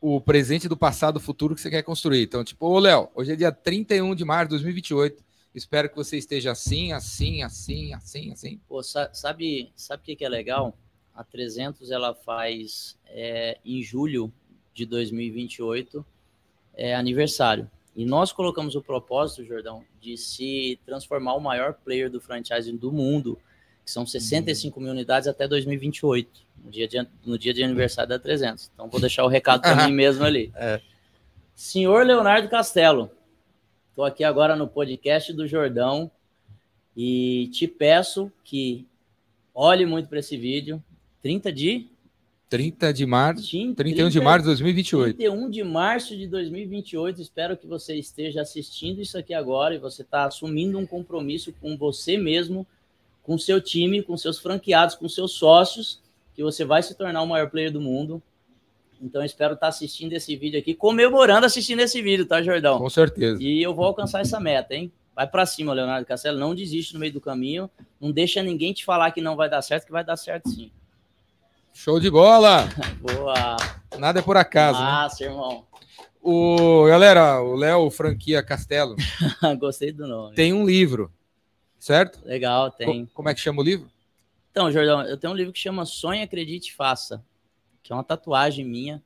o 0.00 0.20
presente 0.20 0.68
do 0.68 0.76
passado 0.76 1.14
do 1.14 1.20
futuro 1.20 1.54
que 1.54 1.60
você 1.60 1.70
quer 1.70 1.82
construir. 1.82 2.22
Então, 2.22 2.42
tipo, 2.42 2.66
ô 2.66 2.78
Léo, 2.78 3.08
hoje 3.14 3.32
é 3.32 3.36
dia 3.36 3.52
31 3.52 4.14
de 4.14 4.24
março 4.24 4.46
de 4.46 4.50
2028. 4.50 5.22
Espero 5.54 5.90
que 5.90 5.96
você 5.96 6.16
esteja 6.16 6.52
assim, 6.52 6.92
assim, 6.92 7.42
assim, 7.42 7.92
assim, 7.92 8.32
assim. 8.32 8.60
Pô, 8.68 8.82
sa- 8.82 9.12
sabe, 9.12 9.70
sabe 9.74 10.02
o 10.02 10.06
que, 10.06 10.16
que 10.16 10.24
é 10.24 10.28
legal? 10.28 10.76
A 11.14 11.24
300 11.24 11.90
ela 11.90 12.14
faz 12.14 12.96
é, 13.06 13.58
em 13.64 13.82
julho 13.82 14.32
de 14.72 14.86
2028 14.86 16.04
é 16.74 16.94
aniversário. 16.94 17.68
E 17.94 18.06
nós 18.06 18.32
colocamos 18.32 18.76
o 18.76 18.80
propósito, 18.80 19.44
Jordão, 19.44 19.84
de 20.00 20.16
se 20.16 20.78
transformar 20.86 21.34
o 21.34 21.40
maior 21.40 21.74
player 21.74 22.08
do 22.08 22.20
franchising 22.20 22.76
do 22.76 22.92
mundo, 22.92 23.36
que 23.90 23.94
são 23.94 24.06
65 24.06 24.80
mil 24.80 24.92
unidades 24.92 25.26
até 25.26 25.48
2028, 25.48 26.30
no 26.64 26.70
dia 26.70 26.86
de, 26.86 27.06
no 27.26 27.36
dia 27.36 27.52
de 27.52 27.64
aniversário 27.64 28.08
da 28.08 28.18
300. 28.20 28.70
Então 28.72 28.88
vou 28.88 29.00
deixar 29.00 29.24
o 29.24 29.28
recado 29.28 29.62
para 29.62 29.74
mim 29.88 29.92
mesmo 29.92 30.24
ali. 30.24 30.52
É. 30.54 30.80
Senhor 31.56 32.06
Leonardo 32.06 32.48
Castelo, 32.48 33.10
estou 33.88 34.04
aqui 34.04 34.22
agora 34.22 34.54
no 34.54 34.68
podcast 34.68 35.32
do 35.32 35.46
Jordão 35.46 36.08
e 36.96 37.50
te 37.52 37.66
peço 37.66 38.30
que 38.44 38.86
olhe 39.52 39.84
muito 39.84 40.08
para 40.08 40.20
esse 40.20 40.36
vídeo. 40.36 40.82
30 41.20 41.52
de 41.52 41.88
30 42.48 42.92
de 42.92 43.06
março, 43.06 43.46
Tim, 43.46 43.74
31 43.74 44.08
de 44.08 44.20
março 44.20 44.42
de 44.42 44.46
2028. 44.46 45.16
31 45.16 45.50
de 45.50 45.62
março 45.62 46.16
de 46.16 46.26
2028. 46.26 47.20
Espero 47.20 47.56
que 47.56 47.66
você 47.66 47.94
esteja 47.94 48.42
assistindo 48.42 49.00
isso 49.00 49.16
aqui 49.16 49.32
agora 49.32 49.74
e 49.74 49.78
você 49.78 50.02
está 50.02 50.24
assumindo 50.24 50.76
um 50.76 50.84
compromisso 50.84 51.52
com 51.60 51.76
você 51.76 52.16
mesmo, 52.16 52.66
com 53.22 53.38
seu 53.38 53.60
time, 53.60 54.02
com 54.02 54.16
seus 54.16 54.38
franqueados, 54.38 54.94
com 54.94 55.08
seus 55.08 55.32
sócios, 55.32 56.00
que 56.34 56.42
você 56.42 56.64
vai 56.64 56.82
se 56.82 56.94
tornar 56.94 57.22
o 57.22 57.26
maior 57.26 57.50
player 57.50 57.72
do 57.72 57.80
mundo. 57.80 58.22
Então, 59.00 59.24
espero 59.24 59.54
estar 59.54 59.68
assistindo 59.68 60.12
esse 60.12 60.36
vídeo 60.36 60.58
aqui, 60.58 60.74
comemorando 60.74 61.46
assistindo 61.46 61.80
esse 61.80 62.02
vídeo, 62.02 62.26
tá, 62.26 62.42
Jordão? 62.42 62.78
Com 62.78 62.90
certeza. 62.90 63.42
E 63.42 63.62
eu 63.62 63.74
vou 63.74 63.86
alcançar 63.86 64.20
essa 64.20 64.38
meta, 64.38 64.74
hein? 64.74 64.92
Vai 65.14 65.26
para 65.26 65.44
cima, 65.46 65.72
Leonardo 65.72 66.06
Castelo. 66.06 66.38
Não 66.38 66.54
desiste 66.54 66.94
no 66.94 67.00
meio 67.00 67.12
do 67.12 67.20
caminho. 67.20 67.70
Não 68.00 68.10
deixa 68.10 68.42
ninguém 68.42 68.72
te 68.72 68.84
falar 68.84 69.10
que 69.10 69.20
não 69.20 69.36
vai 69.36 69.48
dar 69.48 69.62
certo, 69.62 69.86
que 69.86 69.92
vai 69.92 70.04
dar 70.04 70.16
certo 70.16 70.48
sim. 70.48 70.70
Show 71.72 72.00
de 72.00 72.10
bola! 72.10 72.68
Boa! 73.00 73.56
Nada 73.98 74.20
é 74.20 74.22
por 74.22 74.36
acaso, 74.36 74.78
né? 74.78 74.84
Massa, 74.84 75.24
irmão. 75.24 75.64
O, 76.22 76.84
galera, 76.86 77.40
o 77.40 77.54
Léo 77.54 77.90
Franquia 77.90 78.42
Castelo 78.42 78.94
Gostei 79.58 79.90
do 79.90 80.06
nome. 80.06 80.34
tem 80.34 80.52
um 80.52 80.66
livro, 80.66 81.10
certo? 81.80 82.20
Legal, 82.24 82.70
tem. 82.70 83.06
Co- 83.06 83.12
Como 83.14 83.28
é 83.28 83.34
que 83.34 83.40
chama 83.40 83.60
o 83.60 83.64
livro? 83.64 83.90
Então, 84.52 84.70
Jordão, 84.70 85.02
eu 85.02 85.16
tenho 85.16 85.32
um 85.32 85.36
livro 85.36 85.52
que 85.52 85.58
chama 85.58 85.84
Sonhe, 85.84 86.22
Acredite 86.22 86.70
e 86.70 86.74
Faça, 86.74 87.24
que 87.82 87.92
é 87.92 87.96
uma 87.96 88.04
tatuagem 88.04 88.64
minha. 88.64 89.02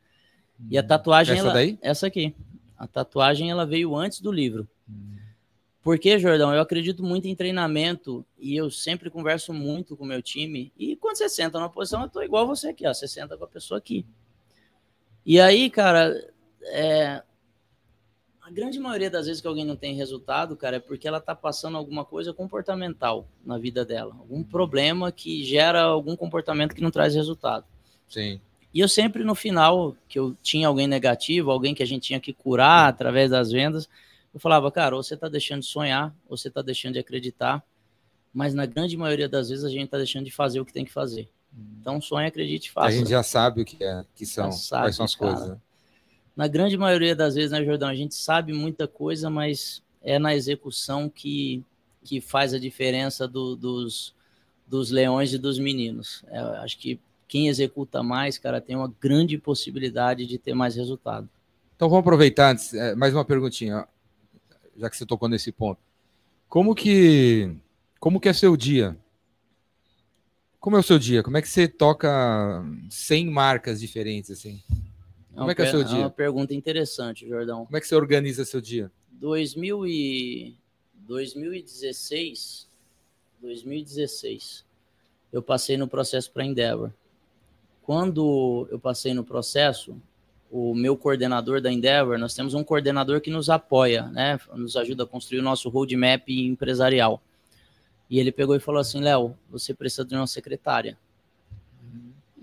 E 0.71 0.77
a 0.77 0.83
tatuagem, 0.83 1.35
Essa 1.35 1.45
ela, 1.45 1.53
daí? 1.53 1.79
essa 1.81 2.07
aqui. 2.07 2.35
A 2.79 2.87
tatuagem, 2.87 3.51
ela 3.51 3.65
veio 3.65 3.95
antes 3.97 4.21
do 4.21 4.31
livro. 4.33 4.69
Porque, 5.83 6.19
Jordão, 6.19 6.55
eu 6.55 6.63
acredito 6.63 7.03
muito 7.03 7.29
em 7.29 7.35
treinamento 7.35 8.25
e 8.39 8.57
eu 8.57 8.71
sempre 8.71 9.11
converso 9.11 9.53
muito 9.53 9.95
com 9.97 10.05
o 10.05 10.07
meu 10.07 10.23
time. 10.23 10.73
E 10.79 10.97
quando 10.97 11.17
você 11.19 11.29
senta 11.29 11.59
numa 11.59 11.69
posição, 11.69 12.03
eu 12.03 12.09
tô 12.09 12.23
igual 12.23 12.47
você 12.47 12.69
aqui, 12.69 12.87
ó. 12.87 12.95
Você 12.95 13.07
senta 13.07 13.37
com 13.37 13.45
a 13.45 13.49
pessoa 13.49 13.77
aqui. 13.79 14.07
E 15.27 15.39
aí, 15.39 15.69
cara, 15.69 16.33
é, 16.63 17.23
a 18.45 18.51
grande 18.51 18.79
maioria 18.79 19.11
das 19.11 19.25
vezes 19.25 19.41
que 19.41 19.49
alguém 19.49 19.65
não 19.65 19.75
tem 19.75 19.95
resultado, 19.95 20.55
cara, 20.55 20.77
é 20.77 20.81
porque 20.81 21.09
ela 21.09 21.19
tá 21.19 21.35
passando 21.35 21.79
alguma 21.79 22.05
coisa 22.05 22.31
comportamental 22.31 23.27
na 23.43 23.57
vida 23.57 23.87
dela. 23.87 24.15
Algum 24.19 24.43
problema 24.43 25.11
que 25.11 25.43
gera 25.43 25.81
algum 25.81 26.15
comportamento 26.15 26.75
que 26.75 26.83
não 26.83 26.91
traz 26.91 27.15
resultado. 27.15 27.65
Sim. 28.07 28.39
E 28.75 28.81
eu 28.81 28.89
sempre 28.89 29.25
no 29.25 29.35
final, 29.35 29.97
que 30.07 30.19
eu 30.19 30.37
tinha 30.43 30.69
alguém 30.69 30.87
negativo, 30.87 31.51
alguém 31.51 31.75
que 31.75 31.83
a 31.83 31.87
gente 31.87 32.03
tinha 32.03 32.21
que 32.21 32.35
curar 32.35 32.87
através 32.89 33.31
das 33.31 33.51
vendas, 33.51 33.89
eu 34.35 34.39
falava, 34.39 34.71
cara, 34.71 34.95
ou 34.95 35.03
você 35.03 35.17
tá 35.17 35.27
deixando 35.27 35.61
de 35.61 35.67
sonhar, 35.69 36.15
ou 36.29 36.37
você 36.37 36.51
tá 36.51 36.61
deixando 36.61 36.93
de 36.95 36.99
acreditar, 36.99 37.65
mas 38.31 38.53
na 38.53 38.67
grande 38.67 38.95
maioria 38.95 39.29
das 39.29 39.49
vezes 39.49 39.65
a 39.65 39.71
gente 39.71 39.89
tá 39.89 39.97
deixando 39.97 40.27
de 40.27 40.31
fazer 40.31 40.61
o 40.61 40.67
que 40.67 40.73
tem 40.73 40.85
que 40.85 40.93
fazer. 40.93 41.31
Então 41.81 41.99
sonha, 41.99 42.29
acredite 42.29 42.67
e 42.67 42.71
A 42.71 42.75
faça. 42.75 42.93
gente 42.99 43.09
já 43.09 43.23
sabe 43.23 43.63
o 43.63 43.65
que 43.65 43.83
é, 43.83 44.05
que 44.15 44.27
são, 44.27 44.53
sabe, 44.53 44.83
quais 44.83 44.97
são 44.97 45.07
as 45.07 45.15
cara. 45.15 45.33
coisas. 45.33 45.49
né? 45.49 45.61
Na 46.37 46.49
grande 46.49 46.77
maioria 46.77 47.15
das 47.15 47.35
vezes, 47.35 47.53
né, 47.53 47.65
Jordão, 47.65 47.89
a 47.89 47.95
gente 47.95 48.15
sabe 48.15 48.53
muita 48.53 48.89
coisa, 48.89 49.31
mas 49.31 49.83
é 50.03 50.19
na 50.19 50.35
execução 50.35 51.09
que, 51.09 51.63
que 52.03 52.21
faz 52.21 52.53
a 52.53 52.59
diferença 52.59 53.27
do- 53.29 53.55
dos, 53.55 54.15
dos 54.67 54.91
leões 54.91 55.33
e 55.33 55.39
dos 55.39 55.59
meninos. 55.59 56.25
É, 56.29 56.39
acho 56.39 56.77
que 56.79 56.99
quem 57.29 57.49
executa 57.49 58.03
mais, 58.03 58.37
cara, 58.37 58.61
tem 58.61 58.77
uma 58.77 58.93
grande 59.01 59.39
possibilidade 59.39 60.27
de 60.27 60.39
ter 60.39 60.55
mais 60.55 60.75
resultado. 60.77 61.29
Então 61.77 61.89
vamos 61.89 62.03
aproveitar 62.03 62.53
antes, 62.53 62.75
é, 62.75 62.95
mais 62.95 63.15
uma 63.15 63.25
perguntinha, 63.25 63.87
já 64.77 64.91
que 64.91 64.97
você 64.97 65.07
tocou 65.07 65.29
nesse 65.29 65.51
ponto. 65.53 65.81
Como 66.49 66.75
que 66.75 67.57
como 67.99 68.21
que 68.21 68.29
é 68.29 68.33
seu 68.33 68.57
dia? 68.57 68.97
Como 70.61 70.77
é 70.77 70.79
o 70.81 70.83
seu 70.83 70.99
dia? 70.99 71.23
Como 71.23 71.37
é 71.37 71.43
que 71.43 71.49
você 71.49 71.67
toca 71.67 72.63
100 72.91 73.31
marcas 73.31 73.81
diferentes 73.81 74.31
assim? 74.31 74.63
Como 75.35 75.51
é 75.51 75.55
que 75.55 75.63
é 75.63 75.65
o 75.67 75.71
seu 75.71 75.85
dia? 75.85 75.99
uma 75.99 76.11
pergunta 76.11 76.55
interessante, 76.55 77.29
Jordão. 77.29 77.67
Como 77.67 77.77
é 77.77 77.81
que 77.81 77.87
você 77.87 77.95
organiza 77.95 78.45
seu 78.45 78.61
dia? 78.61 78.91
2000 79.13 79.87
e 79.87 80.57
2016, 80.95 82.69
2016, 83.41 84.65
eu 85.33 85.43
passei 85.43 85.77
no 85.77 85.89
processo 85.89 86.31
para 86.31 86.45
Endeavor. 86.45 86.93
Quando 87.83 88.67
eu 88.71 88.79
passei 88.79 89.13
no 89.13 89.25
processo, 89.25 89.97
o 90.51 90.75
meu 90.75 90.97
coordenador 90.97 91.61
da 91.61 91.71
Endeavor, 91.71 92.19
nós 92.19 92.35
temos 92.35 92.55
um 92.55 92.65
coordenador 92.65 93.21
que 93.21 93.31
nos 93.31 93.51
apoia, 93.51 94.07
né? 94.07 94.39
Nos 94.55 94.77
ajuda 94.77 95.03
a 95.03 95.07
construir 95.07 95.41
o 95.41 95.43
nosso 95.43 95.69
roadmap 95.69 96.29
empresarial. 96.29 97.21
E 98.09 98.19
ele 98.19 98.31
pegou 98.31 98.55
e 98.55 98.61
falou 98.61 98.81
assim: 98.81 99.01
Léo, 99.01 99.37
você 99.51 99.75
precisa 99.75 100.05
de 100.05 100.15
uma 100.15 100.27
secretária. 100.27 100.97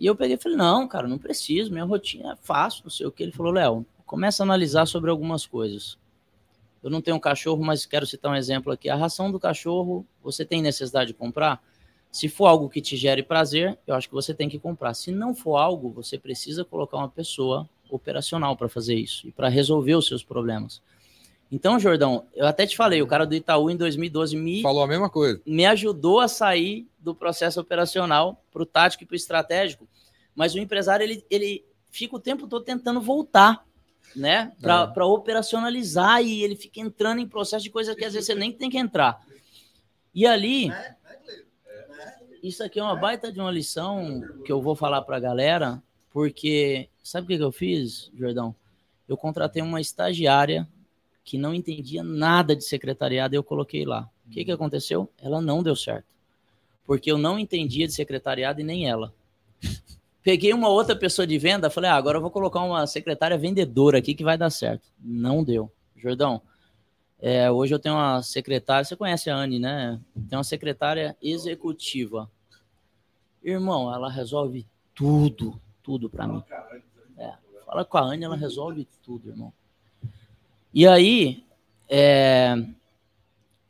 E 0.01 0.07
eu 0.07 0.15
peguei 0.15 0.35
e 0.35 0.39
falei: 0.39 0.57
não, 0.57 0.87
cara, 0.87 1.07
não 1.07 1.19
preciso, 1.19 1.71
minha 1.71 1.85
rotina 1.85 2.33
é 2.33 2.35
fácil, 2.41 2.81
não 2.85 2.89
sei 2.89 3.05
o 3.05 3.11
que. 3.11 3.21
Ele 3.21 3.31
falou: 3.31 3.53
Léo, 3.53 3.85
começa 4.03 4.41
a 4.41 4.45
analisar 4.45 4.87
sobre 4.87 5.11
algumas 5.11 5.45
coisas. 5.45 5.95
Eu 6.81 6.89
não 6.89 7.03
tenho 7.03 7.17
um 7.17 7.19
cachorro, 7.19 7.63
mas 7.63 7.85
quero 7.85 8.07
citar 8.07 8.31
um 8.31 8.35
exemplo 8.35 8.71
aqui. 8.73 8.89
A 8.89 8.95
ração 8.95 9.31
do 9.31 9.39
cachorro, 9.39 10.03
você 10.23 10.43
tem 10.43 10.59
necessidade 10.59 11.09
de 11.09 11.13
comprar? 11.13 11.63
Se 12.11 12.27
for 12.27 12.47
algo 12.47 12.67
que 12.67 12.81
te 12.81 12.97
gere 12.97 13.21
prazer, 13.21 13.77
eu 13.85 13.93
acho 13.93 14.09
que 14.09 14.15
você 14.15 14.33
tem 14.33 14.49
que 14.49 14.57
comprar. 14.57 14.95
Se 14.95 15.11
não 15.11 15.35
for 15.35 15.57
algo, 15.57 15.91
você 15.91 16.17
precisa 16.17 16.65
colocar 16.65 16.97
uma 16.97 17.07
pessoa 17.07 17.69
operacional 17.87 18.57
para 18.57 18.67
fazer 18.67 18.95
isso 18.95 19.27
e 19.27 19.31
para 19.31 19.49
resolver 19.49 19.93
os 19.93 20.07
seus 20.07 20.23
problemas. 20.23 20.81
Então, 21.51 21.77
Jordão, 21.77 22.25
eu 22.33 22.47
até 22.47 22.65
te 22.65 22.77
falei, 22.77 23.01
o 23.01 23.07
cara 23.07 23.25
do 23.25 23.35
Itaú 23.35 23.69
em 23.69 23.75
2012 23.75 24.37
me, 24.37 24.61
Falou 24.61 24.83
a 24.83 24.87
mesma 24.87 25.09
coisa. 25.09 25.41
me 25.45 25.65
ajudou 25.65 26.19
a 26.21 26.27
sair 26.27 26.87
do 26.97 27.13
processo 27.13 27.59
operacional 27.59 28.41
para 28.51 28.63
o 28.63 28.65
tático 28.65 29.03
e 29.03 29.05
para 29.05 29.13
o 29.13 29.17
estratégico, 29.17 29.85
mas 30.33 30.55
o 30.55 30.59
empresário 30.59 31.03
ele, 31.03 31.25
ele 31.29 31.65
fica 31.89 32.15
o 32.15 32.19
tempo 32.19 32.47
todo 32.47 32.63
tentando 32.63 33.01
voltar, 33.01 33.65
né, 34.15 34.53
para 34.61 34.93
É. 34.95 35.03
operacionalizar 35.03 36.21
e 36.23 36.41
ele 36.43 36.55
fica 36.55 36.79
entrando 36.79 37.19
em 37.19 37.27
processo 37.27 37.63
de 37.63 37.69
coisas 37.69 37.95
que 37.95 38.05
às 38.05 38.13
vezes 38.13 38.27
você 38.27 38.35
nem 38.35 38.51
tem 38.51 38.69
que 38.69 38.77
entrar. 38.77 39.21
E 40.15 40.25
ali, 40.25 40.71
isso 42.41 42.63
aqui 42.63 42.79
é 42.79 42.83
uma 42.83 42.95
baita 42.95 43.31
de 43.31 43.39
uma 43.39 43.51
lição 43.51 44.21
que 44.45 44.51
eu 44.51 44.61
vou 44.61 44.75
falar 44.75 45.01
para 45.01 45.17
a 45.17 45.19
galera, 45.19 45.81
porque 46.11 46.87
sabe 47.03 47.25
o 47.25 47.27
que, 47.27 47.37
que 47.37 47.43
eu 47.43 47.51
fiz, 47.51 48.09
Jordão? 48.17 48.55
Eu 49.07 49.15
contratei 49.17 49.61
uma 49.61 49.79
estagiária 49.81 50.67
que 51.23 51.37
não 51.37 51.53
entendia 51.53 52.03
nada 52.03 52.55
de 52.55 52.63
secretariado 52.63 53.35
eu 53.35 53.43
coloquei 53.43 53.85
lá. 53.85 54.09
O 54.27 54.31
que, 54.31 54.45
que 54.45 54.51
aconteceu? 54.51 55.09
Ela 55.21 55.41
não 55.41 55.61
deu 55.61 55.75
certo. 55.75 56.15
Porque 56.85 57.11
eu 57.11 57.17
não 57.17 57.37
entendia 57.37 57.87
de 57.87 57.93
secretariado 57.93 58.61
e 58.61 58.63
nem 58.63 58.89
ela. 58.89 59.13
Peguei 60.23 60.53
uma 60.53 60.69
outra 60.69 60.95
pessoa 60.95 61.25
de 61.25 61.37
venda, 61.37 61.69
falei, 61.69 61.89
ah, 61.89 61.95
agora 61.95 62.17
eu 62.17 62.21
vou 62.21 62.29
colocar 62.29 62.61
uma 62.61 62.85
secretária 62.85 63.37
vendedora 63.37 63.97
aqui 63.97 64.13
que 64.13 64.23
vai 64.23 64.37
dar 64.37 64.49
certo. 64.49 64.87
Não 64.99 65.43
deu. 65.43 65.71
Jordão, 65.95 66.41
é, 67.19 67.51
hoje 67.51 67.73
eu 67.73 67.79
tenho 67.79 67.95
uma 67.95 68.21
secretária, 68.23 68.83
você 68.83 68.95
conhece 68.95 69.29
a 69.29 69.35
Anne, 69.35 69.59
né? 69.59 69.99
Tem 70.27 70.37
uma 70.37 70.43
secretária 70.43 71.15
executiva. 71.21 72.29
Irmão, 73.43 73.93
ela 73.93 74.09
resolve 74.09 74.67
tudo, 74.93 75.59
tudo 75.83 76.09
para 76.09 76.27
mim. 76.27 76.43
É, 77.17 77.33
fala 77.65 77.85
com 77.85 77.97
a 77.97 78.01
Anne, 78.01 78.23
ela 78.23 78.35
resolve 78.35 78.87
tudo, 79.03 79.29
irmão. 79.29 79.53
E 80.73 80.87
aí, 80.87 81.43
é, 81.89 82.55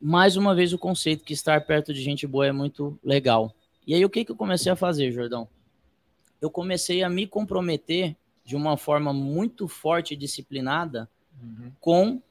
mais 0.00 0.36
uma 0.36 0.54
vez 0.54 0.72
o 0.72 0.78
conceito 0.78 1.24
que 1.24 1.32
estar 1.32 1.60
perto 1.62 1.92
de 1.92 2.00
gente 2.00 2.26
boa 2.26 2.46
é 2.46 2.52
muito 2.52 2.96
legal. 3.02 3.52
E 3.84 3.94
aí 3.94 4.04
o 4.04 4.10
que, 4.10 4.24
que 4.24 4.30
eu 4.30 4.36
comecei 4.36 4.70
a 4.70 4.76
fazer, 4.76 5.10
Jordão? 5.10 5.48
Eu 6.40 6.48
comecei 6.48 7.02
a 7.02 7.08
me 7.08 7.26
comprometer 7.26 8.16
de 8.44 8.54
uma 8.54 8.76
forma 8.76 9.12
muito 9.12 9.66
forte 9.66 10.14
e 10.14 10.16
disciplinada 10.16 11.08
uhum. 11.42 11.72
com, 11.80 12.22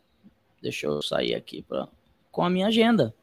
deixa 0.61 0.88
eu 0.88 1.02
sair 1.02 1.35
aqui 1.35 1.61
para 1.61 1.88
com 2.31 2.43
a 2.43 2.49
minha 2.49 2.68
agenda. 2.68 3.14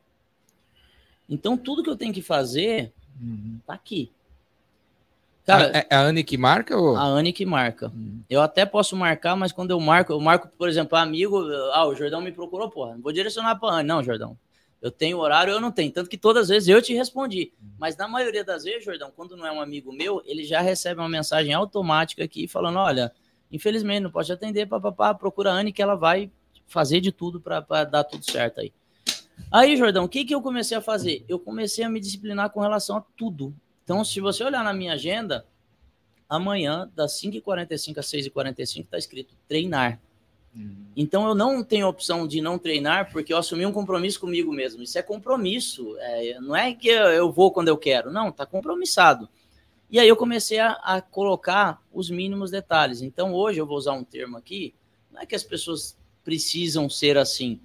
Então 1.29 1.57
tudo 1.57 1.83
que 1.83 1.89
eu 1.89 1.97
tenho 1.97 2.13
que 2.13 2.21
fazer 2.21 2.93
uhum. 3.19 3.59
tá 3.67 3.73
aqui. 3.73 4.11
Cara, 5.49 5.71
é, 5.75 5.87
é 5.89 5.97
a 5.97 6.03
Anne 6.03 6.23
que 6.23 6.37
marca? 6.37 6.77
Ou? 6.77 6.95
A 6.95 7.05
Anne 7.05 7.33
que 7.33 7.47
marca. 7.47 7.89
Hum. 7.89 8.21
Eu 8.29 8.43
até 8.43 8.67
posso 8.67 8.95
marcar, 8.95 9.35
mas 9.35 9.51
quando 9.51 9.71
eu 9.71 9.81
marco, 9.81 10.13
eu 10.13 10.21
marco, 10.21 10.47
por 10.59 10.69
exemplo, 10.69 10.99
amigo, 10.99 11.43
ah, 11.73 11.87
o 11.87 11.95
Jordão 11.95 12.21
me 12.21 12.31
procurou, 12.31 12.69
porra, 12.69 12.95
não 12.95 13.01
vou 13.01 13.13
direcionar 13.13 13.59
para 13.59 13.77
Anne. 13.77 13.89
Não, 13.89 14.03
Jordão. 14.03 14.37
Eu 14.81 14.91
tenho 14.91 15.19
horário, 15.19 15.53
eu 15.53 15.61
não 15.61 15.73
tenho. 15.73 15.91
Tanto 15.91 16.11
que 16.11 16.19
todas 16.19 16.43
as 16.45 16.49
vezes 16.49 16.69
eu 16.69 16.83
te 16.83 16.95
respondi. 16.95 17.51
Mas 17.79 17.97
na 17.97 18.07
maioria 18.07 18.45
das 18.45 18.63
vezes, 18.63 18.85
Jordão, 18.85 19.11
quando 19.17 19.39
não 19.39 19.47
é 19.47 19.51
um 19.51 19.61
amigo 19.61 19.91
meu, 19.91 20.23
ele 20.27 20.45
já 20.45 20.61
recebe 20.61 21.01
uma 21.01 21.09
mensagem 21.09 21.55
automática 21.55 22.23
aqui 22.23 22.47
falando: 22.47 22.79
olha, 22.79 23.11
infelizmente 23.51 24.01
não 24.01 24.11
pode 24.11 24.31
atender, 24.31 24.69
papapá, 24.69 25.15
procura 25.15 25.51
a 25.51 25.55
Anne 25.55 25.73
que 25.73 25.81
ela 25.81 25.95
vai 25.95 26.31
fazer 26.67 27.01
de 27.01 27.11
tudo 27.11 27.41
para 27.41 27.85
dar 27.85 28.05
tudo 28.05 28.31
certo 28.31 28.61
aí. 28.61 28.71
Aí, 29.51 29.79
Jordão, 29.79 30.05
o 30.05 30.09
que, 30.09 30.27
que 30.27 30.35
eu 30.35 30.43
comecei 30.43 30.77
a 30.77 30.83
fazer? 30.83 31.25
Eu 31.27 31.39
comecei 31.39 31.83
a 31.85 31.89
me 31.89 31.99
disciplinar 31.99 32.51
com 32.51 32.61
relação 32.61 32.99
a 32.99 33.05
tudo. 33.17 33.55
Então, 33.89 34.05
se 34.05 34.21
você 34.21 34.45
olhar 34.45 34.63
na 34.63 34.75
minha 34.75 34.93
agenda, 34.93 35.47
amanhã, 36.29 36.91
das 36.95 37.19
5h45 37.23 37.97
às 37.97 38.07
6h45, 38.07 38.85
está 38.85 38.99
escrito 38.99 39.35
treinar. 39.49 39.99
Uhum. 40.55 40.85
Então, 40.95 41.27
eu 41.27 41.35
não 41.35 41.65
tenho 41.65 41.89
opção 41.89 42.29
de 42.29 42.43
não 42.43 42.59
treinar, 42.59 43.11
porque 43.11 43.33
eu 43.33 43.39
assumi 43.39 43.65
um 43.65 43.73
compromisso 43.73 44.21
comigo 44.21 44.53
mesmo. 44.53 44.83
Isso 44.83 44.99
é 44.99 45.03
compromisso. 45.03 45.97
É, 46.01 46.39
não 46.39 46.55
é 46.55 46.75
que 46.75 46.89
eu 46.89 47.33
vou 47.33 47.51
quando 47.51 47.69
eu 47.69 47.79
quero. 47.79 48.13
Não, 48.13 48.29
está 48.29 48.45
compromissado. 48.45 49.27
E 49.91 49.99
aí 49.99 50.07
eu 50.07 50.17
comecei 50.17 50.59
a, 50.59 50.73
a, 50.73 51.01
colocar 51.01 51.83
os 51.91 52.11
mínimos 52.11 52.51
detalhes. 52.51 53.01
Então, 53.01 53.33
hoje 53.33 53.59
eu 53.59 53.67
vou 53.67 53.79
usar 53.79 53.95
um 53.95 54.05
termo 54.05 54.37
aqui. 54.37 54.75
Não 55.11 55.23
é 55.23 55.25
que 55.25 55.35
as 55.35 55.45
pessoas 55.45 55.97
precisam 56.23 56.91
ser 56.91 57.17
assim, 57.17 57.59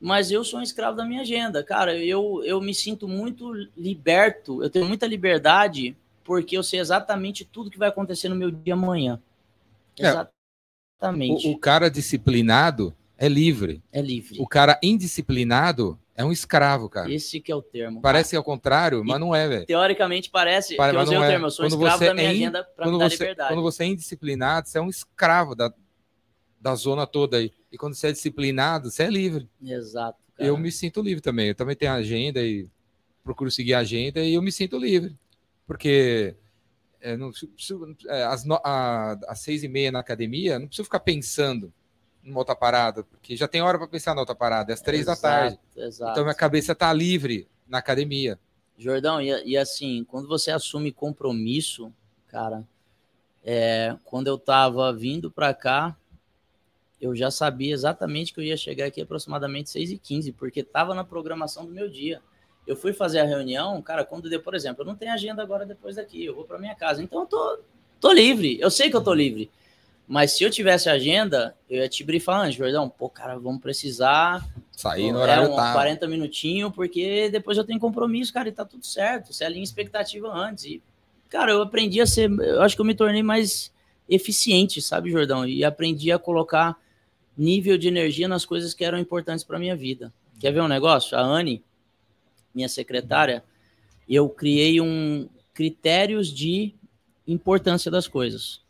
mas 0.00 0.30
eu 0.30 0.42
sou 0.42 0.60
um 0.60 0.62
escravo 0.62 0.96
da 0.96 1.04
minha 1.04 1.20
agenda. 1.20 1.62
Cara, 1.62 1.94
eu, 1.96 2.42
eu 2.44 2.60
me 2.60 2.74
sinto 2.74 3.06
muito 3.06 3.52
liberto, 3.76 4.62
eu 4.62 4.70
tenho 4.70 4.86
muita 4.86 5.06
liberdade, 5.06 5.94
porque 6.24 6.56
eu 6.56 6.62
sei 6.62 6.80
exatamente 6.80 7.44
tudo 7.44 7.70
que 7.70 7.78
vai 7.78 7.90
acontecer 7.90 8.28
no 8.28 8.34
meu 8.34 8.50
dia 8.50 8.72
amanhã. 8.72 9.20
Exatamente. 9.98 11.46
É, 11.46 11.50
o, 11.50 11.52
o, 11.52 11.58
cara 11.58 11.90
disciplinado 11.90 12.94
é 13.18 13.28
livre. 13.28 13.82
É 13.92 14.00
livre. 14.00 14.40
O 14.40 14.46
cara 14.46 14.78
indisciplinado 14.82 15.98
é 16.14 16.24
um 16.24 16.32
escravo, 16.32 16.88
cara. 16.88 17.12
Esse 17.12 17.40
que 17.40 17.52
é 17.52 17.54
o 17.54 17.60
termo. 17.60 18.00
Parece 18.00 18.30
que 18.30 18.36
é 18.36 18.38
o 18.38 18.44
contrário, 18.44 19.04
mas 19.04 19.20
não 19.20 19.34
é, 19.34 19.46
velho. 19.48 19.66
Teoricamente 19.66 20.30
parece 20.30 20.76
Pare, 20.76 20.92
que 20.92 20.98
eu 20.98 21.02
usei 21.02 21.18
o 21.18 21.24
é. 21.24 21.28
termo. 21.28 21.46
Eu 21.46 21.50
sou 21.50 21.66
quando 21.66 21.72
escravo 21.72 22.04
da 22.04 22.14
minha 22.14 22.28
é 22.28 22.32
in... 22.32 22.36
agenda 22.36 22.64
para 22.64 22.86
me 22.90 22.98
dar 22.98 23.10
você, 23.10 23.16
liberdade. 23.16 23.54
Quando 23.54 23.62
você 23.62 23.84
é 23.84 23.86
indisciplinado, 23.86 24.68
você 24.68 24.78
é 24.78 24.80
um 24.80 24.88
escravo 24.88 25.54
da, 25.54 25.72
da 26.60 26.74
zona 26.74 27.06
toda 27.06 27.38
aí. 27.38 27.52
E 27.72 27.78
quando 27.78 27.94
você 27.94 28.08
é 28.08 28.12
disciplinado, 28.12 28.90
você 28.90 29.04
é 29.04 29.10
livre. 29.10 29.48
Exato. 29.62 30.18
Cara. 30.36 30.48
Eu 30.48 30.56
me 30.58 30.70
sinto 30.70 31.00
livre 31.00 31.22
também. 31.22 31.48
Eu 31.48 31.54
também 31.54 31.74
tenho 31.74 31.92
agenda 31.92 32.40
e 32.42 32.68
procuro 33.24 33.50
seguir 33.50 33.74
a 33.74 33.80
agenda 33.80 34.20
e 34.20 34.34
eu 34.34 34.42
me 34.42 34.52
sinto 34.52 34.78
livre. 34.78 35.16
Porque 35.66 36.36
é, 37.00 37.16
não 37.16 37.30
é, 38.08 38.24
às, 38.24 38.44
no, 38.44 38.54
a, 38.62 39.12
às 39.28 39.40
seis 39.40 39.62
e 39.62 39.68
meia 39.68 39.90
na 39.90 40.00
academia, 40.00 40.58
não 40.58 40.66
preciso 40.66 40.84
ficar 40.84 41.00
pensando 41.00 41.72
numa 42.22 42.38
outra 42.38 42.54
parada, 42.54 43.02
porque 43.02 43.34
já 43.34 43.48
tem 43.48 43.62
hora 43.62 43.78
para 43.78 43.88
pensar 43.88 44.14
na 44.14 44.20
outra 44.20 44.34
parada, 44.34 44.72
é 44.72 44.74
às 44.74 44.82
três 44.82 45.02
exato, 45.02 45.22
da 45.22 45.28
tarde. 45.28 45.58
Exato. 45.74 46.12
Então 46.12 46.24
minha 46.24 46.34
cabeça 46.34 46.72
está 46.72 46.92
livre 46.92 47.48
na 47.66 47.78
academia. 47.78 48.38
Jordão, 48.76 49.20
e, 49.20 49.28
e, 49.44 49.56
assim, 49.56 50.04
quando 50.04 50.26
você 50.26 50.50
assume 50.50 50.90
compromisso, 50.90 51.92
cara, 52.28 52.66
é, 53.44 53.96
quando 54.04 54.26
eu 54.26 54.36
estava 54.36 54.92
vindo 54.92 55.30
para 55.30 55.52
cá, 55.54 55.96
eu 57.00 57.16
já 57.16 57.30
sabia 57.30 57.72
exatamente 57.72 58.32
que 58.32 58.40
eu 58.40 58.44
ia 58.44 58.56
chegar 58.56 58.86
aqui 58.86 59.00
aproximadamente 59.00 59.70
6 59.70 59.92
e 59.92 59.98
15 59.98 60.32
porque 60.32 60.60
estava 60.60 60.94
na 60.94 61.02
programação 61.02 61.64
do 61.64 61.72
meu 61.72 61.88
dia. 61.88 62.20
Eu 62.66 62.76
fui 62.76 62.92
fazer 62.92 63.20
a 63.20 63.24
reunião, 63.24 63.80
cara, 63.80 64.04
quando 64.04 64.28
deu, 64.28 64.40
por 64.40 64.54
exemplo, 64.54 64.82
eu 64.82 64.86
não 64.86 64.94
tenho 64.94 65.12
agenda 65.12 65.42
agora 65.42 65.64
depois 65.64 65.96
daqui, 65.96 66.24
eu 66.24 66.34
vou 66.34 66.44
para 66.44 66.58
minha 66.58 66.74
casa. 66.74 67.02
Então 67.02 67.20
eu 67.20 67.26
tô, 67.26 67.58
tô 67.98 68.12
livre, 68.12 68.58
eu 68.60 68.70
sei 68.70 68.90
que 68.90 68.96
eu 68.96 69.02
tô 69.02 69.14
livre. 69.14 69.50
Mas 70.06 70.32
se 70.32 70.42
eu 70.42 70.50
tivesse 70.50 70.90
agenda, 70.90 71.56
eu 71.68 71.78
ia 71.78 71.88
te 71.88 72.02
brifar 72.02 72.40
antes, 72.40 72.56
Jordão, 72.56 72.88
pô, 72.88 73.08
cara, 73.08 73.38
vamos 73.38 73.62
precisar 73.62 74.44
sair 74.72 75.12
no 75.12 75.20
horário 75.20 75.46
é, 75.46 75.48
um, 75.48 75.54
tá. 75.56 75.72
40 75.72 76.08
minutinhos, 76.08 76.72
porque 76.74 77.30
depois 77.30 77.56
eu 77.56 77.64
tenho 77.64 77.78
compromisso, 77.78 78.32
cara, 78.32 78.48
e 78.48 78.52
tá 78.52 78.64
tudo 78.64 78.84
certo. 78.84 79.32
Você 79.32 79.44
alinha 79.44 79.62
expectativa 79.62 80.28
antes. 80.28 80.64
E, 80.64 80.82
cara, 81.28 81.52
eu 81.52 81.62
aprendi 81.62 82.00
a 82.00 82.06
ser, 82.06 82.28
eu 82.28 82.60
acho 82.60 82.74
que 82.74 82.80
eu 82.80 82.84
me 82.84 82.94
tornei 82.94 83.22
mais 83.22 83.72
eficiente, 84.08 84.82
sabe, 84.82 85.12
Jordão? 85.12 85.46
E 85.46 85.64
aprendi 85.64 86.10
a 86.10 86.18
colocar 86.18 86.76
nível 87.40 87.78
de 87.78 87.88
energia 87.88 88.28
nas 88.28 88.44
coisas 88.44 88.74
que 88.74 88.84
eram 88.84 88.98
importantes 88.98 89.42
para 89.42 89.58
minha 89.58 89.74
vida. 89.74 90.12
Quer 90.38 90.52
ver 90.52 90.60
um 90.60 90.68
negócio? 90.68 91.16
A 91.16 91.22
Anne, 91.22 91.64
minha 92.54 92.68
secretária, 92.68 93.42
eu 94.06 94.28
criei 94.28 94.80
um 94.80 95.28
critérios 95.54 96.28
de 96.28 96.74
importância 97.26 97.90
das 97.90 98.06
coisas. 98.06 98.60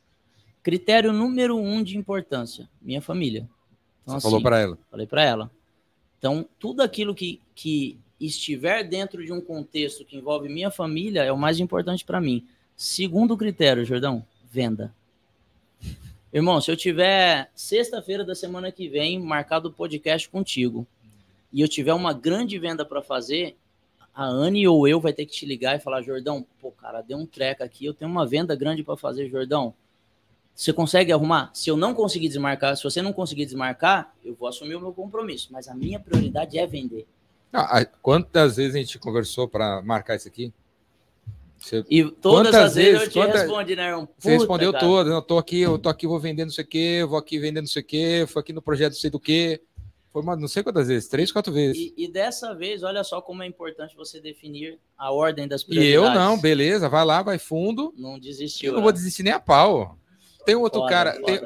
Critério 0.63 1.13
número 1.13 1.57
um 1.59 1.83
de 1.83 1.99
importância, 1.99 2.69
minha 2.81 3.03
família. 3.03 3.49
Então, 4.03 4.17
assim, 4.17 4.23
falou 4.23 4.41
para 4.41 4.61
ela? 4.61 4.79
Falei 4.91 5.07
para 5.07 5.25
ela. 5.25 5.51
Então, 6.19 6.47
tudo 6.59 6.83
aquilo 6.83 7.15
que, 7.15 7.41
que 7.55 7.99
estiver 8.21 8.85
dentro 8.85 9.25
de 9.25 9.33
um 9.33 9.41
contexto 9.41 10.05
que 10.05 10.17
envolve 10.17 10.49
minha 10.49 10.71
família 10.71 11.25
é 11.25 11.33
o 11.33 11.39
mais 11.39 11.59
importante 11.59 12.05
para 12.05 12.21
mim. 12.21 12.47
Segundo 12.77 13.37
critério, 13.37 13.85
Jordão, 13.85 14.25
venda. 14.51 14.95
Irmão, 16.33 16.61
se 16.61 16.71
eu 16.71 16.77
tiver 16.77 17.51
sexta-feira 17.57 18.25
da 18.25 18.37
semana 18.37 18.71
que 18.71 18.89
vem 18.89 19.19
marcado 19.19 19.69
o 19.69 19.73
podcast 19.73 20.29
contigo 20.29 20.87
e 21.53 21.61
eu 21.61 21.69
tiver 21.69 21.93
uma 21.93 22.13
grande 22.13 22.57
venda 22.57 22.85
para 22.85 23.03
fazer, 23.03 23.57
a 24.15 24.25
Anne 24.25 24.69
ou 24.69 24.87
eu 24.87 25.01
vai 25.01 25.13
ter 25.13 25.27
que 25.27 25.33
te 25.33 25.45
ligar 25.45 25.77
e 25.77 25.81
falar, 25.81 26.03
Jordão, 26.03 26.47
pô, 26.61 26.71
cara, 26.71 27.03
deu 27.03 27.19
um 27.19 27.27
treco 27.27 27.65
aqui, 27.65 27.85
eu 27.85 27.93
tenho 27.93 28.09
uma 28.09 28.25
venda 28.25 28.55
grande 28.55 28.85
para 28.85 28.97
fazer, 28.97 29.29
Jordão. 29.29 29.75
Você 30.55 30.73
consegue 30.73 31.13
arrumar? 31.13 31.51
Se 31.53 31.69
eu 31.69 31.77
não 31.77 31.95
conseguir 31.95 32.29
desmarcar, 32.29 32.77
se 32.77 32.85
você 32.85 33.03
não 33.03 33.13
conseguir 33.13 33.47
desmarcar, 33.47 34.15
eu 34.25 34.35
vou 34.35 34.49
assumir 34.49 34.77
o 34.77 34.81
meu 34.81 34.93
compromisso. 34.93 35.49
Mas 35.51 35.67
a 35.67 35.75
minha 35.75 35.99
prioridade 35.99 36.59
é 36.59 36.67
vender. 36.67 37.07
Ah, 37.53 37.85
quantas 38.03 38.57
vezes 38.57 38.75
a 38.75 38.79
gente 38.79 38.99
conversou 38.99 39.49
para 39.49 39.83
marcar 39.83 40.17
isso 40.17 40.29
aqui? 40.29 40.53
Você, 41.61 41.85
e 41.91 42.11
todas 42.11 42.55
as 42.55 42.75
vezes, 42.75 42.93
vezes 42.93 43.03
eu 43.03 43.11
te 43.11 43.19
quantas, 43.19 43.43
respondi, 43.43 43.77
né? 43.77 43.95
Um, 43.95 44.09
você 44.19 44.31
respondeu 44.31 44.73
cara. 44.73 44.85
todas. 44.85 45.13
Eu 45.13 45.23
tô 45.23 45.37
aqui, 45.37 45.61
eu 45.61 45.79
tô 45.79 45.89
aqui, 45.91 46.07
vou 46.07 46.19
vender 46.19 46.45
não 46.45 46.51
sei 46.51 46.65
o 46.65 46.67
quê, 46.67 47.05
vou 47.07 47.19
aqui 47.19 47.39
vender 47.39 47.61
não 47.61 47.69
sei 47.69 47.83
o 47.83 47.85
quê, 47.85 48.25
foi 48.27 48.41
aqui 48.41 48.53
no 48.53 48.63
projeto 48.63 48.95
não 48.95 49.01
sei 49.01 49.11
do 49.11 49.21
quê. 49.21 49.61
Foi 50.13 50.23
uma, 50.23 50.35
não 50.35 50.49
sei 50.49 50.63
quantas 50.63 50.89
vezes, 50.89 51.09
três, 51.09 51.31
quatro 51.31 51.53
vezes. 51.53 51.77
E, 51.77 51.95
e, 51.97 52.09
dessa 52.09 52.53
vez, 52.53 52.83
olha 52.83 53.05
só 53.05 53.21
como 53.21 53.45
é 53.45 53.47
importante 53.47 53.95
você 53.95 54.21
definir 54.21 54.79
a 54.99 55.13
ordem 55.13 55.47
das 55.47 55.63
prioridades. 55.63 55.93
E 55.93 55.95
eu 55.95 56.13
não, 56.13 56.41
beleza, 56.41 56.89
vai 56.89 57.05
lá, 57.05 57.23
vai 57.23 57.39
fundo. 57.39 57.95
Não 57.97 58.19
desistiu. 58.19 58.71
Eu 58.71 58.75
não 58.75 58.83
vou 58.83 58.91
né? 58.91 58.97
desistir 58.97 59.23
nem 59.23 59.33
a 59.33 59.39
pau. 59.39 59.97
Tem 60.45 60.57
outro 60.57 60.85
cara, 60.87 61.13
tem, 61.13 61.39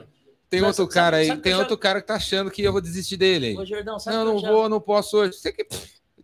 tem 0.49 0.61
sabe, 0.61 0.67
outro 0.67 0.89
cara 0.89 1.17
aí, 1.19 1.37
tem 1.37 1.55
outro 1.55 1.75
já... 1.75 1.81
cara 1.81 2.01
que 2.01 2.07
tá 2.07 2.15
achando 2.15 2.51
que 2.51 2.63
eu 2.63 2.73
vou 2.73 2.81
desistir 2.81 3.19
dele. 3.19 3.59
Ô, 3.59 3.67
Jordão, 3.67 3.99
sabe 3.99 4.17
não, 4.17 4.25
não 4.25 4.39
já... 4.39 4.51
vou, 4.51 4.69
não 4.69 4.81
posso 4.81 5.19
hoje. 5.19 5.35
Você 5.35 5.53
que 5.53 5.67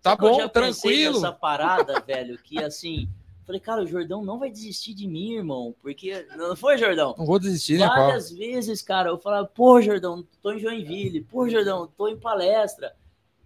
tá 0.01 0.17
bom, 0.17 0.49
tranquilo. 0.49 1.19
Essa 1.19 1.33
parada, 1.33 2.01
velho, 2.01 2.39
que 2.39 2.63
assim, 2.63 3.07
Falei, 3.47 3.61
cara, 3.61 3.83
o 3.83 3.87
Jordão 3.87 4.25
não 4.25 4.39
vai 4.39 4.51
desistir 4.51 4.95
de 4.95 5.07
mim, 5.09 5.35
irmão. 5.35 5.75
Porque. 5.83 6.25
Não 6.37 6.55
foi, 6.55 6.79
Jordão? 6.79 7.15
Não 7.19 7.27
vou 7.27 7.39
desistir, 7.39 7.79
né, 7.79 7.87
Várias 7.87 8.31
vezes, 8.31 8.81
cara, 8.81 9.11
eu 9.11 9.19
falava, 9.19 9.47
pô, 9.47 9.81
Jordão, 9.81 10.25
tô 10.41 10.53
em 10.53 10.59
Joinville, 10.59 11.23
pô, 11.23 11.49
Jordão, 11.49 11.91
tô 11.97 12.09
em 12.09 12.17
palestra. 12.17 12.95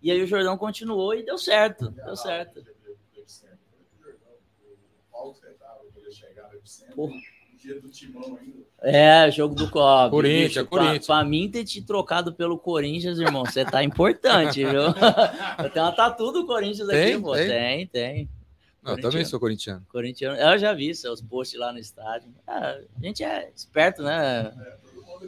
E 0.03 0.11
aí 0.11 0.23
o 0.23 0.27
Jordão 0.27 0.59
continuou 0.59 1.15
e 1.15 1.23
deu 1.23 1.39
certo. 1.39 1.89
Deu 1.91 2.17
certo. 2.17 2.63
Pô. 6.95 7.11
dia 7.59 7.81
do 7.81 7.89
Timão 7.89 8.39
ainda. 8.41 8.65
É, 8.83 9.31
jogo 9.31 9.55
do 9.55 9.71
Cobb. 9.71 10.11
Corinthians, 10.11 10.49
Bicho, 10.49 10.67
Corinthians. 10.67 11.07
Pra, 11.07 11.17
pra 11.17 11.25
mim 11.25 11.51
ter 11.51 11.65
te 11.65 11.81
trocado 11.81 12.35
pelo 12.35 12.59
Corinthians, 12.59 13.19
irmão, 13.19 13.45
você 13.45 13.65
tá 13.65 13.83
importante, 13.83 14.63
viu? 14.63 14.83
Eu 15.59 15.71
tenho 15.71 15.87
uma 15.87 15.93
tatu 15.93 16.31
do 16.31 16.47
Corinthians 16.47 16.89
aqui, 16.89 16.99
Tem? 16.99 17.21
pô. 17.21 17.33
Tem? 17.33 17.49
Tem, 17.49 17.87
tem. 17.87 18.29
Não, 18.85 18.93
eu 18.93 19.01
também 19.01 19.25
sou 19.25 19.41
corintiano. 19.41 19.85
Corintiano. 19.89 20.37
Eu 20.37 20.59
já 20.59 20.75
vi 20.75 20.95
seus 20.95 21.23
posts 21.23 21.59
lá 21.59 21.73
no 21.73 21.79
estádio. 21.79 22.29
Ah, 22.47 22.77
a 22.97 23.01
gente 23.01 23.25
é 23.25 23.51
esperto, 23.57 24.03
né? 24.03 24.53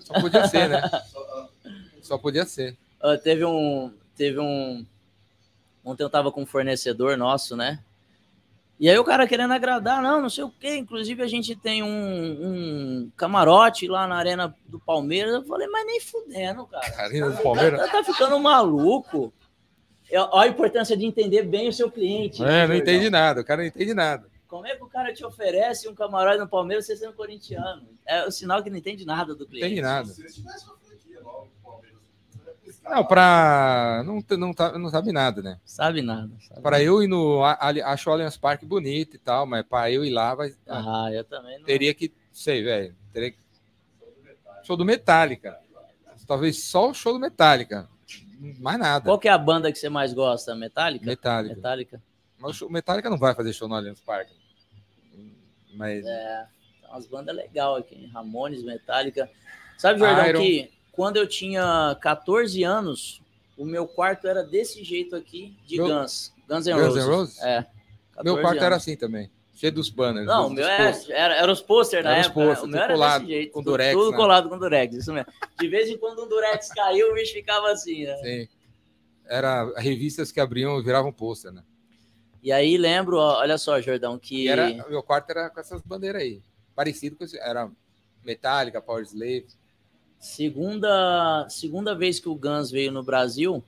Só 0.01 0.21
podia 0.21 0.47
ser, 0.47 0.69
né? 0.69 0.83
Só, 1.11 1.51
Só 2.03 2.19
podia 2.19 2.45
ser. 2.45 2.77
Ah, 3.01 3.17
teve 3.17 3.47
um. 3.47 3.91
Teve 4.15 4.39
um. 4.39 4.85
Ontem 5.83 6.03
eu 6.03 6.11
tava 6.11 6.31
com 6.31 6.43
um 6.43 6.47
fornecedor 6.47 7.17
nosso, 7.17 7.57
né? 7.57 7.83
E 8.79 8.91
aí 8.91 8.99
o 8.99 9.05
cara 9.05 9.27
querendo 9.27 9.55
agradar, 9.55 10.03
não, 10.03 10.21
não 10.21 10.29
sei 10.29 10.45
o 10.45 10.51
quê. 10.51 10.77
Inclusive 10.77 11.23
a 11.23 11.27
gente 11.27 11.57
tem 11.57 11.83
um, 11.83 11.89
um 11.89 13.11
camarote 13.17 13.89
lá 13.89 14.07
na 14.07 14.17
arena 14.17 14.55
do 14.67 14.79
Palmeiras. 14.79 15.33
Eu 15.33 15.45
falei, 15.45 15.67
mas 15.69 15.87
nem 15.87 15.99
fudendo, 15.99 16.67
cara. 16.67 16.91
Carina 16.91 17.31
do 17.31 17.43
Palmeiras. 17.43 17.81
Tá, 17.81 17.89
tá 17.89 18.05
ficando 18.05 18.39
maluco. 18.39 19.33
Olha 20.13 20.49
a 20.49 20.53
importância 20.53 20.97
de 20.97 21.05
entender 21.05 21.43
bem 21.43 21.69
o 21.69 21.73
seu 21.73 21.91
cliente. 21.91 22.41
né, 22.43 22.49
É, 22.49 22.67
não 22.67 22.75
Jordão? 22.75 22.77
entendi 22.95 23.11
nada. 23.11 23.41
O 23.41 23.45
cara 23.45 23.61
não 23.63 23.69
entende 23.69 23.95
nada. 23.95 24.29
Como 24.47 24.65
é 24.67 24.77
que 24.77 24.83
o 24.83 24.87
cara 24.89 25.13
te 25.13 25.25
oferece 25.25 25.89
um 25.89 25.95
camarote 25.95 26.39
no 26.39 26.49
Palmeiras 26.49 26.87
você 26.87 26.97
sendo 26.97 27.13
corintiano? 27.15 27.89
É 28.07 28.25
o 28.25 28.31
sinal 28.31 28.63
que 28.63 28.71
não 28.71 28.77
entende 28.79 29.05
nada 29.05 29.35
do 29.35 29.41
Não 29.41 29.47
cliente. 29.47 29.67
entende 29.67 29.83
nada. 29.83 30.07
se 30.09 30.23
você 30.23 30.29
tivesse 30.41 30.65
uma 30.67 30.77
franquia 30.77 31.19
do 31.19 31.49
Palmeiras, 31.65 31.97
Não, 32.85 33.05
pra. 33.05 34.05
Não, 34.07 34.23
não, 34.39 34.55
tá, 34.55 34.79
não 34.79 34.89
sabe 34.89 35.11
nada, 35.11 35.43
né? 35.43 35.59
Sabe 35.65 36.01
nada. 36.03 36.31
Para 36.63 36.81
eu 36.81 37.03
ir 37.03 37.09
no. 37.09 37.43
Acho 37.43 38.09
o 38.09 38.13
Allianz 38.13 38.37
Parque 38.37 38.65
bonito 38.65 39.17
e 39.17 39.19
tal, 39.19 39.45
mas 39.47 39.65
para 39.67 39.91
eu 39.91 40.05
ir 40.05 40.11
lá, 40.11 40.37
vai, 40.37 40.55
Ah, 40.69 41.09
eu 41.13 41.25
também 41.25 41.59
não. 41.59 41.65
teria 41.67 41.93
que. 41.93 42.13
Sei, 42.33 42.63
velho. 42.63 42.95
Teria 43.13 43.33
que. 43.33 43.39
Show 44.63 44.77
do 44.77 44.85
Metallica. 44.85 45.59
Talvez 46.27 46.63
só 46.65 46.91
o 46.91 46.95
show 46.95 47.13
do 47.13 47.19
Metallica. 47.21 47.89
Mais 48.61 48.79
nada. 48.79 49.05
Qual 49.05 49.19
que 49.19 49.29
é 49.29 49.31
a 49.33 49.39
banda 49.39 49.73
que 49.73 49.79
você 49.79 49.89
mais 49.89 50.13
gosta? 50.13 50.55
Metallica? 50.55 51.05
Metallica. 51.07 51.55
Metallica. 51.57 52.03
Mas 52.39 52.61
o 52.61 52.69
Metallica 52.69 53.09
não 53.09 53.19
vai 53.19 53.35
fazer 53.35 53.53
show 53.53 53.67
no 53.69 53.75
Allianz 53.75 54.01
Parque. 54.01 54.35
Mas. 55.75 56.05
É, 56.07 56.47
tem 56.81 56.91
umas 56.91 57.07
bandas 57.07 57.35
legais 57.35 57.79
aqui. 57.79 58.07
Ramones, 58.13 58.63
Metallica. 58.63 59.31
Sabe, 59.79 59.99
Jordão, 59.99 60.27
Iron. 60.27 60.41
que 60.41 60.71
quando 60.93 61.17
eu 61.17 61.27
tinha 61.27 61.97
14 62.01 62.63
anos, 62.63 63.21
o 63.57 63.65
meu 63.65 63.87
quarto 63.87 64.27
era 64.27 64.43
desse 64.43 64.83
jeito 64.83 65.15
aqui, 65.17 65.57
de 65.67 65.77
Meu- 65.77 65.89
Guns. 65.89 66.33
Guns 66.49 66.67
N' 66.67 66.73
Guns 66.75 66.87
Roses. 66.87 67.05
N' 67.05 67.11
Roses? 67.11 67.43
É. 67.43 67.59
Meu 68.23 68.37
14 68.37 68.41
quarto 68.43 68.57
era 68.59 68.67
anos. 68.75 68.83
assim 68.83 68.97
também. 68.97 69.31
Cheio 69.57 69.73
dos 69.73 69.89
banners. 69.89 70.27
Não, 70.27 70.43
dos- 70.43 70.53
o 70.53 70.55
meu 70.55 70.69
é, 70.69 70.87
posters. 70.93 71.11
era, 71.11 71.35
era 71.35 71.51
os 71.53 71.61
posters 71.63 72.05
na 72.05 72.11
Era 72.13 72.21
os 72.21 72.27
época. 72.27 72.41
né? 72.41 72.47
posters, 72.51 72.71
meu 72.73 72.81
era 72.83 72.93
colado, 72.95 73.21
desse 73.23 73.33
jeito. 73.33 73.53
com 73.53 73.59
tudo, 73.61 73.71
durex, 73.73 73.93
tudo 73.95 74.11
né? 74.11 74.17
colado 74.17 74.49
com 74.51 74.59
durex, 74.59 74.95
isso 74.95 75.13
mesmo. 75.13 75.33
De 75.59 75.69
vez 75.69 75.89
em 75.89 75.97
quando 75.99 76.23
um 76.25 76.29
durex 76.29 76.69
caiu, 76.69 77.11
o 77.11 77.15
bicho 77.15 77.33
ficava 77.33 77.71
assim, 77.73 78.05
né? 78.05 78.17
Sim. 78.19 78.49
Era 79.29 79.73
revistas 79.81 80.31
que 80.31 80.39
abriam 80.39 80.79
e 80.79 80.83
viravam 80.85 81.11
pôster, 81.13 81.51
né? 81.53 81.63
E 82.43 82.53
aí 82.53 82.77
lembro, 82.77 83.17
ó, 83.17 83.39
olha 83.41 83.59
só, 83.59 83.81
Jordão, 83.81 84.19
que 84.19 84.45
E 84.45 84.49
era, 84.49 84.69
meu 84.89 85.03
quarto 85.03 85.31
era 85.31 85.51
com 85.51 85.59
essas 85.59 85.83
bandeiras 85.83 86.23
aí. 86.23 86.41
Parecido 86.77 87.17
com 87.17 87.25
esse, 87.25 87.37
era 87.39 87.69
Metallica, 88.25 88.81
Power 88.81 89.03
Slave. 89.05 89.47
segunda, 90.21 91.47
segunda 91.49 91.95
vez 91.95 92.21
que 92.21 92.29
o 92.29 92.35
Guns 92.35 92.71
veio 92.71 92.93
no 92.93 93.03
Brasil, 93.03 93.65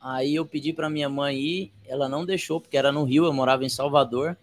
aí 0.00 0.34
eu 0.34 0.44
pedi 0.46 0.72
pra 0.72 0.90
minha 0.90 1.08
mãe 1.08 1.36
ir, 1.40 1.72
ela 1.86 2.08
não 2.08 2.24
deixou, 2.26 2.60
porque 2.60 2.76
era 2.76 2.92
no 2.92 3.04
Rio, 3.04 3.24
eu 3.24 3.32
morava 3.32 3.64
em 3.64 3.68
Salvador. 3.68 4.36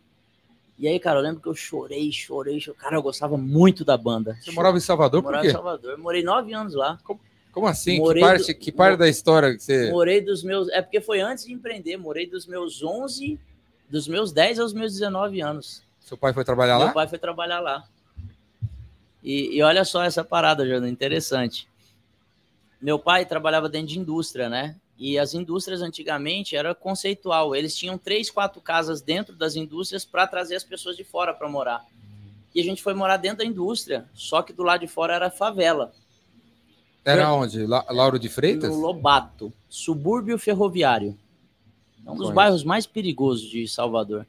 E 0.80 0.88
aí, 0.88 0.97
cara, 0.99 1.19
eu 1.19 1.23
lembro 1.23 1.41
que 1.41 1.47
eu 1.47 1.53
chorei, 1.53 2.10
chorei, 2.11 2.60
chorei. 2.60 2.80
Cara, 2.80 2.95
eu 2.95 3.01
gostava 3.01 3.38
muito 3.38 3.84
da 3.84 3.97
banda. 3.97 4.38
Você 4.41 4.49
morava 4.51 4.77
em 4.77 4.80
Salvador, 4.81 5.18
Eu 5.19 5.22
por 5.23 5.27
morava 5.27 5.43
quê? 5.43 5.49
em 5.49 5.53
Salvador. 5.53 5.91
Eu 5.91 5.97
morei 5.99 6.23
nove 6.23 6.53
anos 6.53 6.73
lá. 6.73 6.97
Como 7.51 7.68
assim? 7.68 7.95
Que 7.95 7.99
Morei 7.99 8.22
parte, 8.23 8.53
do- 8.53 8.60
que 8.60 8.72
parte 8.72 8.97
da 8.97 9.10
história 9.10 9.53
que 9.56 9.61
você. 9.61 9.91
Morei 9.91 10.22
dos 10.22 10.41
meus. 10.41 10.69
É 10.69 10.81
porque 10.81 11.01
foi 11.01 11.19
antes 11.19 11.45
de 11.45 11.51
empreender. 11.53 11.97
Morei 11.97 12.26
dos 12.26 12.45
meus 12.47 12.81
11, 12.81 13.38
dos 13.89 14.07
meus 14.07 14.31
10 14.31 14.57
aos 14.60 14.72
meus 14.72 14.93
19 14.93 15.41
anos. 15.41 15.84
Seu 15.99 16.15
pai 16.18 16.31
foi 16.31 16.45
trabalhar 16.45 16.77
Meu 16.77 16.88
lá? 16.88 16.93
pai 16.93 17.07
foi 17.07 17.19
trabalhar 17.19 17.60
lá. 17.60 17.84
E, 19.22 19.57
e 19.57 19.61
olha 19.61 19.84
só 19.84 20.01
essa 20.03 20.23
parada, 20.23 20.65
Jordan, 20.65 20.88
interessante. 20.89 21.68
Meu 22.81 22.97
pai 22.97 23.26
trabalhava 23.26 23.68
dentro 23.68 23.88
de 23.89 23.99
indústria, 23.99 24.47
né? 24.47 24.76
E 24.99 25.17
as 25.17 25.34
indústrias 25.34 25.81
antigamente 25.81 26.57
era 26.57 26.76
conceitual. 26.76 27.55
Eles 27.55 27.73
tinham 27.76 27.97
três, 27.97 28.30
quatro 28.30 28.59
casas 28.59 29.01
dentro 29.01 29.34
das 29.34 29.55
indústrias 29.55 30.03
para 30.03 30.27
trazer 30.27 30.55
as 30.55 30.63
pessoas 30.63 30.97
de 30.97 31.05
fora 31.05 31.34
para 31.34 31.47
morar. 31.47 31.85
E 32.53 32.59
a 32.59 32.63
gente 32.63 32.84
foi 32.84 32.93
morar 32.93 33.15
dentro 33.15 33.38
da 33.38 33.45
indústria, 33.45 34.09
só 34.13 34.41
que 34.41 34.51
do 34.51 34.61
lado 34.63 34.81
de 34.81 34.88
fora 34.88 35.13
era 35.13 35.31
favela. 35.31 35.93
Era 37.05 37.31
onde? 37.31 37.65
La- 37.65 37.85
Lauro 37.89 38.19
de 38.19 38.27
Freitas? 38.27 38.69
No 38.69 38.81
Lobato, 38.81 39.53
subúrbio 39.69 40.38
ferroviário. 40.38 41.17
É 42.05 42.09
um 42.09 42.13
dos 42.13 42.17
Conheço. 42.23 42.34
bairros 42.35 42.63
mais 42.63 42.85
perigosos 42.85 43.49
de 43.49 43.67
Salvador. 43.67 44.27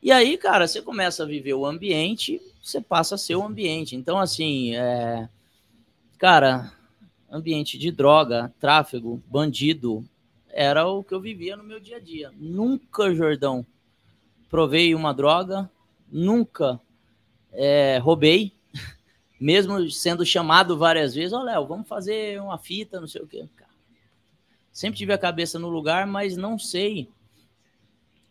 E 0.00 0.12
aí, 0.12 0.38
cara, 0.38 0.68
você 0.68 0.80
começa 0.80 1.24
a 1.24 1.26
viver 1.26 1.54
o 1.54 1.66
ambiente, 1.66 2.40
você 2.62 2.80
passa 2.80 3.16
a 3.16 3.18
ser 3.18 3.34
o 3.34 3.44
ambiente. 3.44 3.96
Então, 3.96 4.16
assim, 4.18 4.76
é... 4.76 5.28
cara, 6.18 6.72
ambiente 7.30 7.78
de 7.78 7.90
droga, 7.90 8.52
tráfego, 8.58 9.22
bandido, 9.26 10.04
era 10.48 10.86
o 10.86 11.04
que 11.04 11.14
eu 11.14 11.20
vivia 11.20 11.56
no 11.56 11.64
meu 11.64 11.78
dia 11.78 11.96
a 11.96 12.00
dia. 12.00 12.32
Nunca, 12.36 13.14
Jordão, 13.14 13.64
provei 14.48 14.94
uma 14.94 15.12
droga, 15.12 15.70
nunca 16.10 16.80
é, 17.52 17.98
roubei, 17.98 18.52
mesmo 19.40 19.90
sendo 19.90 20.24
chamado 20.24 20.76
várias 20.76 21.14
vezes, 21.14 21.32
ó, 21.32 21.42
Léo, 21.42 21.66
vamos 21.66 21.86
fazer 21.86 22.40
uma 22.40 22.58
fita, 22.58 23.00
não 23.00 23.08
sei 23.08 23.22
o 23.22 23.26
quê. 23.26 23.46
Sempre 24.72 24.98
tive 24.98 25.12
a 25.12 25.18
cabeça 25.18 25.58
no 25.58 25.68
lugar, 25.68 26.06
mas 26.06 26.36
não 26.36 26.58
sei 26.58 27.08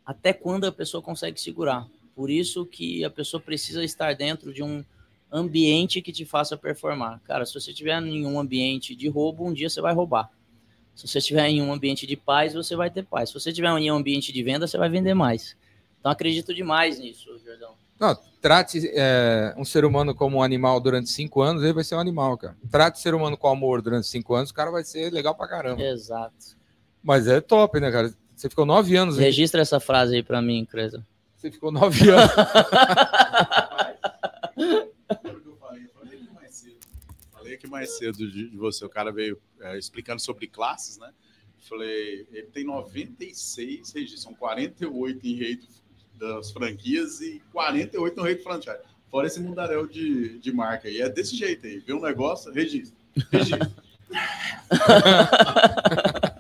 até 0.06 0.32
quando 0.32 0.66
a 0.66 0.72
pessoa 0.72 1.04
consegue 1.04 1.42
segurar. 1.42 1.86
Por 2.16 2.30
isso 2.30 2.66
que 2.66 3.04
a 3.04 3.10
pessoa 3.10 3.42
precisa 3.42 3.84
estar 3.84 4.16
dentro 4.16 4.54
de 4.54 4.64
um 4.64 4.84
ambiente 5.32 6.02
que 6.02 6.12
te 6.12 6.26
faça 6.26 6.58
performar. 6.58 7.20
Cara, 7.26 7.46
se 7.46 7.54
você 7.54 7.72
estiver 7.72 8.02
em 8.02 8.26
um 8.26 8.40
ambiente 8.40 8.96
de 8.96 9.08
roubo, 9.08 9.46
um 9.46 9.54
dia 9.54 9.70
você 9.70 9.82
vai 9.82 9.94
roubar. 9.94 10.30
Se 10.96 11.08
você 11.08 11.20
estiver 11.20 11.48
em 11.48 11.62
um 11.62 11.72
ambiente 11.72 12.08
de 12.08 12.16
paz, 12.16 12.54
você 12.54 12.76
vai 12.76 12.90
ter 12.90 13.04
paz. 13.04 13.30
Se 13.30 13.34
você 13.34 13.50
estiver 13.50 13.70
em 13.70 13.92
um 13.92 13.96
ambiente 13.96 14.34
de 14.34 14.44
venda, 14.44 14.66
você 14.66 14.78
vai 14.78 14.90
vender 14.90 15.14
mais. 15.14 15.56
Então 16.00 16.12
acredito 16.12 16.54
demais 16.54 17.00
nisso, 17.00 17.30
Jordão. 17.46 17.76
Não, 18.00 18.18
trate 18.42 18.90
é, 18.94 19.54
um 19.58 19.66
ser 19.66 19.84
humano 19.84 20.14
como 20.14 20.38
um 20.38 20.44
animal 20.44 20.80
durante 20.80 21.10
cinco 21.10 21.42
anos, 21.42 21.64
ele 21.64 21.74
vai 21.74 21.84
ser 21.84 21.96
um 21.96 22.00
animal, 22.00 22.38
cara. 22.38 22.56
Trate 22.70 23.00
o 23.00 23.02
ser 23.02 23.16
humano 23.16 23.36
com 23.36 23.48
amor 23.48 23.82
durante 23.82 24.08
cinco 24.08 24.36
anos, 24.36 24.52
o 24.52 24.54
cara 24.54 24.72
vai 24.72 24.84
ser 24.84 25.12
legal 25.12 25.36
pra 25.36 25.48
caramba. 25.48 25.82
Exato. 25.82 26.58
Mas 27.04 27.28
é 27.28 27.42
top, 27.42 27.80
né, 27.80 27.92
cara? 27.92 28.14
Você 28.36 28.50
ficou 28.50 28.66
nove 28.66 28.96
anos 28.96 29.18
aí. 29.18 29.26
Registra 29.26 29.62
essa 29.62 29.80
frase 29.80 30.16
aí 30.16 30.24
para 30.24 30.42
mim, 30.42 30.64
Creza. 30.66 31.04
Você 31.36 31.52
ficou 31.52 31.72
nove 31.72 32.10
anos. 32.10 32.32
Lembra 34.58 35.42
que 35.42 35.48
eu 35.48 35.56
falei? 35.56 35.84
Eu 35.84 35.90
falei 35.90 36.20
aqui 36.20 36.34
mais 36.34 36.54
cedo. 36.56 36.78
Falei 37.48 37.56
aqui 37.56 37.68
mais 37.68 37.98
cedo 37.98 38.30
de, 38.30 38.50
de 38.50 38.58
você. 38.58 38.84
O 38.84 38.90
cara 38.90 39.10
veio 39.10 39.40
é, 39.62 39.78
explicando 39.78 40.22
sobre 40.22 40.48
classes, 40.48 40.98
né? 40.98 41.10
Falei, 41.70 42.28
ele 42.30 42.48
tem 42.48 42.66
96 42.66 43.90
registros, 43.94 44.22
são 44.22 44.34
48 44.34 45.26
em 45.26 45.36
rede 45.36 45.66
das 46.16 46.52
franquias 46.52 47.22
e 47.22 47.42
48 47.54 48.18
no 48.18 48.24
rede 48.24 48.44
franchise. 48.44 48.80
Fora 49.10 49.28
esse 49.28 49.40
mundaréu 49.40 49.88
de, 49.88 50.40
de 50.40 50.52
marca. 50.52 50.90
E 50.90 51.02
é 51.02 51.08
desse 51.08 51.38
jeito 51.38 51.66
aí. 51.66 51.80
Vê 51.80 51.94
um 51.94 52.02
negócio, 52.02 52.52
registra. 52.52 52.98
Registra. 53.32 53.72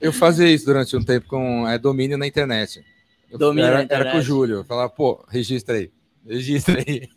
Eu 0.00 0.14
fazia 0.14 0.48
isso 0.50 0.64
durante 0.64 0.96
um 0.96 1.04
tempo 1.04 1.26
com 1.26 1.68
é, 1.68 1.78
domínio 1.78 2.16
na 2.16 2.26
internet. 2.26 2.82
Eu, 3.30 3.38
Domínio 3.38 3.66
era, 3.66 3.76
na 3.76 3.82
era 3.82 3.88
com 3.88 3.94
o 3.94 3.96
internet. 3.96 4.24
Júlio. 4.24 4.56
Eu 4.56 4.64
falava, 4.64 4.88
pô, 4.88 5.22
registra 5.28 5.76
aí. 5.76 5.90
Registra 6.26 6.82
aí. 6.86 7.10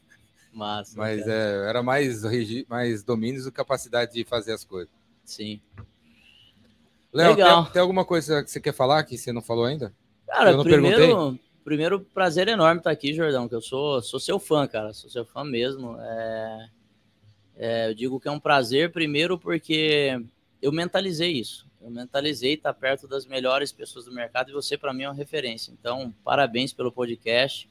Massa. 0.60 0.98
Mas 0.98 1.22
cara. 1.22 1.34
é, 1.34 1.70
era 1.70 1.82
mais, 1.82 2.22
mais 2.68 3.04
domínios 3.04 3.46
do 3.46 3.52
que 3.52 3.58
capacidade 3.58 4.14
de 4.14 4.24
fazer 4.24 4.54
as 4.54 4.64
coisas. 4.64 4.94
Sim. 5.24 5.62
Léo, 7.12 7.36
tem, 7.36 7.72
tem 7.74 7.82
alguma 7.82 8.06
coisa 8.06 8.44
que 8.44 8.52
você 8.52 8.60
quer 8.60 8.74
falar 8.74 9.04
que 9.04 9.18
você 9.18 9.32
não 9.32 9.42
falou 9.42 9.66
ainda? 9.66 9.94
Cara, 10.28 10.52
Eu 10.52 10.58
não 10.58 10.64
primeiro, 10.64 11.40
primeiro 11.64 12.00
prazer 12.02 12.48
enorme 12.48 12.80
estar 12.80 12.92
aqui, 12.92 13.14
Jordão, 13.14 13.48
que 13.48 13.56
eu 13.56 13.62
sou, 13.62 14.02
sou 14.02 14.20
seu 14.20 14.38
fã, 14.38 14.68
cara, 14.68 14.94
sou 14.94 15.10
seu 15.10 15.26
fã 15.26 15.44
mesmo. 15.44 15.98
É, 16.00 16.70
é, 17.58 17.90
eu 17.90 17.96
digo 17.96 18.20
que 18.20 18.28
é 18.28 18.32
um 18.32 18.40
prazer, 18.40 18.92
primeiro, 18.92 19.40
porque 19.40 20.22
eu 20.62 20.72
mentalizei 20.72 21.32
isso. 21.32 21.68
Eu 21.82 21.90
mentalizei 21.90 22.54
estar 22.54 22.74
perto 22.74 23.08
das 23.08 23.26
melhores 23.26 23.72
pessoas 23.72 24.06
do 24.06 24.12
mercado 24.12 24.50
e 24.50 24.54
você, 24.54 24.78
para 24.78 24.94
mim, 24.94 25.04
é 25.04 25.10
uma 25.10 25.16
referência. 25.16 25.72
Então, 25.72 26.14
parabéns 26.24 26.74
pelo 26.74 26.92
podcast, 26.92 27.70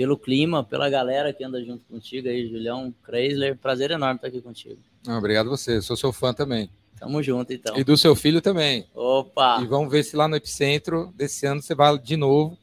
pelo 0.00 0.16
clima, 0.16 0.64
pela 0.64 0.88
galera 0.88 1.30
que 1.30 1.44
anda 1.44 1.62
junto 1.62 1.84
contigo 1.84 2.26
aí, 2.26 2.48
Julião, 2.48 2.90
Kreisler. 3.02 3.54
Prazer 3.54 3.90
enorme 3.90 4.14
estar 4.16 4.28
aqui 4.28 4.40
contigo. 4.40 4.78
Ah, 5.06 5.18
obrigado 5.18 5.50
você, 5.50 5.76
eu 5.76 5.82
sou 5.82 5.94
seu 5.94 6.10
fã 6.10 6.32
também. 6.32 6.70
Tamo 6.98 7.22
junto, 7.22 7.52
então. 7.52 7.76
E 7.76 7.84
do 7.84 7.98
seu 7.98 8.16
filho 8.16 8.40
também. 8.40 8.86
Opa! 8.94 9.60
E 9.60 9.66
vamos 9.66 9.92
ver 9.92 10.02
se 10.02 10.16
lá 10.16 10.26
no 10.26 10.36
Epicentro 10.36 11.12
desse 11.14 11.44
ano 11.44 11.60
você 11.60 11.74
vai 11.74 11.98
de 11.98 12.16
novo 12.16 12.56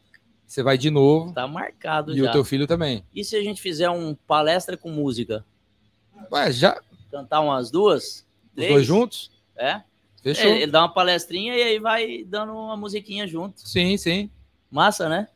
Você 0.48 0.64
vai 0.64 0.80
de 0.80 0.90
novo. 0.90 1.32
Tá 1.32 1.48
marcado 1.48 2.12
e 2.12 2.18
já. 2.18 2.28
o 2.28 2.32
teu 2.32 2.44
filho 2.44 2.66
também. 2.66 3.04
E 3.14 3.24
se 3.24 3.36
a 3.36 3.44
gente 3.44 3.62
fizer 3.62 3.92
um 3.92 4.16
palestra 4.16 4.76
com 4.76 4.90
música? 4.90 5.46
Ué, 6.32 6.52
já. 6.52 6.82
Cantar 7.12 7.42
umas 7.42 7.70
duas? 7.70 8.26
Os 8.48 8.56
Três? 8.56 8.72
dois 8.74 8.84
juntos? 8.88 9.30
É? 9.56 9.84
Fechou. 10.24 10.44
É, 10.44 10.64
Ele 10.64 10.72
dá 10.72 10.82
uma 10.82 10.92
palestrinha 10.92 11.56
e 11.56 11.62
aí 11.62 11.78
vai 11.80 12.24
dando 12.24 12.54
uma 12.54 12.76
musiquinha 12.76 13.28
junto. 13.28 13.62
Sim, 13.62 13.96
sim. 13.96 14.28
Massa, 14.72 15.08
né? 15.08 15.28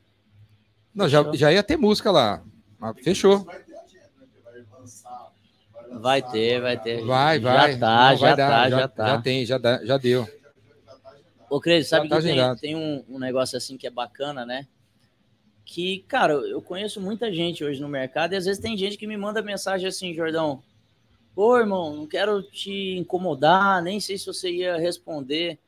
Não, 0.94 1.08
já, 1.08 1.24
já 1.34 1.52
ia 1.52 1.64
ter 1.64 1.78
música 1.78 2.12
lá. 2.12 2.44
Mas 2.80 3.00
fechou. 3.00 3.40
Vai 3.40 3.60
ter 3.60 3.72
né? 3.72 3.82
Que 3.82 6.00
vai 6.00 6.22
ter, 6.22 6.62
vai 6.62 6.82
ter. 6.82 7.06
Vai, 7.06 7.40
vai. 7.40 7.74
Já 7.74 7.80
tá, 7.80 8.10
Não, 8.10 8.18
já 8.18 8.36
dar, 8.36 8.48
tá, 8.48 8.70
já, 8.70 8.80
já 8.80 8.88
tá. 8.88 9.08
Já 9.08 9.22
tem, 9.22 9.46
já, 9.46 9.58
dá- 9.58 9.86
já 9.86 9.98
deu. 9.98 10.28
Ô, 11.50 11.60
Cris, 11.60 11.90
sabe 11.90 12.08
Já 12.08 12.16
tá 12.16 12.22
que 12.22 12.28
tem, 12.28 12.56
tem 12.58 12.76
um, 12.76 13.04
um 13.10 13.20
negócio 13.20 13.58
assim 13.58 13.78
que 13.78 13.86
é 13.86 13.90
bacana, 13.90 14.46
né? 14.46 14.68
Que, 15.66 16.00
cara, 16.08 16.34
eu 16.34 16.62
conheço 16.62 17.02
muita 17.02 17.32
gente 17.32 17.64
hoje 17.64 17.82
no 17.82 17.90
mercado 17.90 18.34
e 18.34 18.38
às 18.38 18.46
vezes 18.46 18.62
tem 18.62 18.78
gente 18.78 18.98
que 18.98 19.06
me 19.06 19.18
manda 19.18 19.42
mensagem 19.42 19.88
assim, 19.88 20.14
Jordão, 20.14 20.64
pô, 21.36 21.58
irmão, 21.58 21.96
não 21.96 22.08
quero 22.08 22.42
te 22.42 22.98
incomodar, 22.98 23.82
nem 23.82 24.00
sei 24.00 24.18
se 24.18 24.26
você 24.26 24.50
ia 24.50 24.78
responder. 24.78 25.60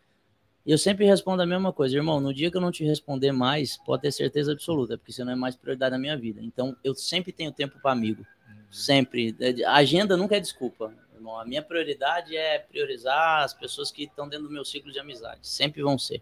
E 0.65 0.71
eu 0.71 0.77
sempre 0.77 1.05
respondo 1.05 1.41
a 1.41 1.45
mesma 1.45 1.73
coisa, 1.73 1.95
irmão, 1.95 2.21
no 2.21 2.33
dia 2.33 2.49
que 2.49 2.55
eu 2.55 2.61
não 2.61 2.71
te 2.71 2.85
responder 2.85 3.33
mais, 3.33 3.77
pode 3.85 4.03
ter 4.03 4.11
certeza 4.11 4.53
absoluta, 4.53 4.97
porque 4.97 5.11
você 5.11 5.23
não 5.23 5.33
é 5.33 5.35
mais 5.35 5.55
prioridade 5.55 5.91
na 5.91 5.99
minha 5.99 6.17
vida. 6.17 6.39
Então, 6.41 6.75
eu 6.83 6.95
sempre 6.95 7.33
tenho 7.33 7.51
tempo 7.51 7.77
para 7.81 7.91
amigo. 7.91 8.25
Sempre. 8.71 9.35
A 9.67 9.75
agenda 9.75 10.15
nunca 10.15 10.37
é 10.37 10.39
desculpa. 10.39 10.93
Irmão, 11.13 11.37
a 11.37 11.45
minha 11.45 11.61
prioridade 11.61 12.35
é 12.35 12.59
priorizar 12.59 13.43
as 13.43 13.53
pessoas 13.53 13.91
que 13.91 14.03
estão 14.03 14.27
dentro 14.27 14.47
do 14.47 14.53
meu 14.53 14.63
ciclo 14.63 14.91
de 14.91 14.99
amizade. 14.99 15.39
Sempre 15.43 15.83
vão 15.83 15.99
ser. 15.99 16.21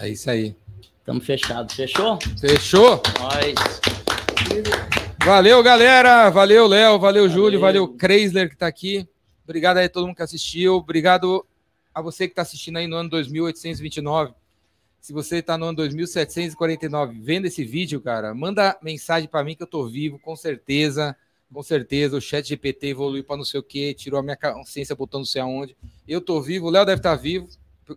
É 0.00 0.08
isso 0.08 0.30
aí. 0.30 0.56
Estamos 0.98 1.26
fechados. 1.26 1.74
Fechou? 1.74 2.18
Fechou? 2.40 3.02
Nós. 3.20 3.80
Valeu, 5.24 5.62
galera. 5.62 6.30
Valeu, 6.30 6.66
Léo. 6.66 6.98
Valeu, 6.98 7.28
Júlio. 7.28 7.60
Valeu. 7.60 7.86
Valeu, 7.86 7.98
Kreisler, 7.98 8.48
que 8.48 8.56
tá 8.56 8.66
aqui. 8.66 9.06
Obrigado 9.44 9.76
aí 9.76 9.86
a 9.86 9.90
todo 9.90 10.06
mundo 10.06 10.16
que 10.16 10.22
assistiu. 10.22 10.76
Obrigado 10.76 11.46
a 11.94 12.02
você 12.02 12.26
que 12.26 12.32
está 12.32 12.42
assistindo 12.42 12.76
aí 12.76 12.86
no 12.86 12.96
ano 12.96 13.08
2829. 13.10 14.34
Se 15.00 15.12
você 15.12 15.36
está 15.36 15.56
no 15.56 15.66
ano 15.66 15.76
2749 15.76 17.20
vendo 17.20 17.46
esse 17.46 17.62
vídeo, 17.62 18.00
cara, 18.00 18.34
manda 18.34 18.76
mensagem 18.82 19.28
para 19.28 19.44
mim 19.44 19.54
que 19.54 19.62
eu 19.62 19.66
tô 19.66 19.86
vivo, 19.86 20.18
com 20.18 20.34
certeza. 20.34 21.16
Com 21.52 21.62
certeza, 21.62 22.16
o 22.16 22.20
chat 22.20 22.48
GPT 22.48 22.88
evoluiu 22.88 23.22
para 23.22 23.36
não 23.36 23.44
sei 23.44 23.60
o 23.60 23.62
que, 23.62 23.94
tirou 23.94 24.18
a 24.18 24.22
minha 24.24 24.36
consciência, 24.36 24.96
botou 24.96 25.20
não 25.20 25.24
sei 25.24 25.40
aonde. 25.40 25.76
Eu 26.08 26.20
tô 26.20 26.42
vivo, 26.42 26.66
o 26.66 26.70
Léo 26.70 26.84
deve 26.84 26.98
estar 26.98 27.14
vivo 27.14 27.48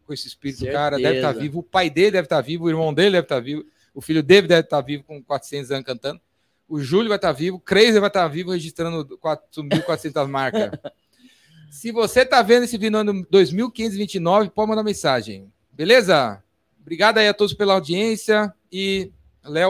com 0.05 0.13
esse 0.13 0.27
espírito 0.27 0.65
do 0.65 0.71
cara, 0.71 0.97
deve 0.97 1.15
estar 1.15 1.29
Certeza. 1.29 1.43
vivo, 1.43 1.59
o 1.59 1.63
pai 1.63 1.89
dele 1.89 2.11
deve 2.11 2.25
estar 2.25 2.41
vivo, 2.41 2.65
o 2.65 2.69
irmão 2.69 2.93
dele 2.93 3.11
deve 3.11 3.25
estar 3.25 3.39
vivo, 3.39 3.65
o 3.95 4.01
filho 4.01 4.21
dele 4.21 4.47
deve 4.47 4.61
estar 4.61 4.81
vivo 4.81 5.03
com 5.05 5.23
400 5.23 5.71
anos 5.71 5.85
cantando. 5.85 6.21
O 6.67 6.79
Júlio 6.79 7.07
vai 7.07 7.17
estar 7.17 7.31
vivo, 7.31 7.57
o 7.57 7.59
Crazy 7.59 7.99
vai 7.99 8.09
estar 8.09 8.27
vivo 8.27 8.51
registrando 8.51 9.17
4.400 9.17 10.27
marcas. 10.27 10.71
Se 11.69 11.91
você 11.91 12.25
tá 12.25 12.41
vendo 12.41 12.63
esse 12.63 12.77
vídeo 12.77 12.91
no 12.91 12.97
ano 12.99 13.27
2529, 13.29 14.49
pode 14.49 14.69
mandar 14.69 14.83
mensagem. 14.83 15.51
Beleza? 15.71 16.41
Obrigado 16.81 17.17
aí 17.17 17.27
a 17.27 17.33
todos 17.33 17.53
pela 17.53 17.73
audiência 17.73 18.53
e 18.71 19.11
Léo 19.43 19.65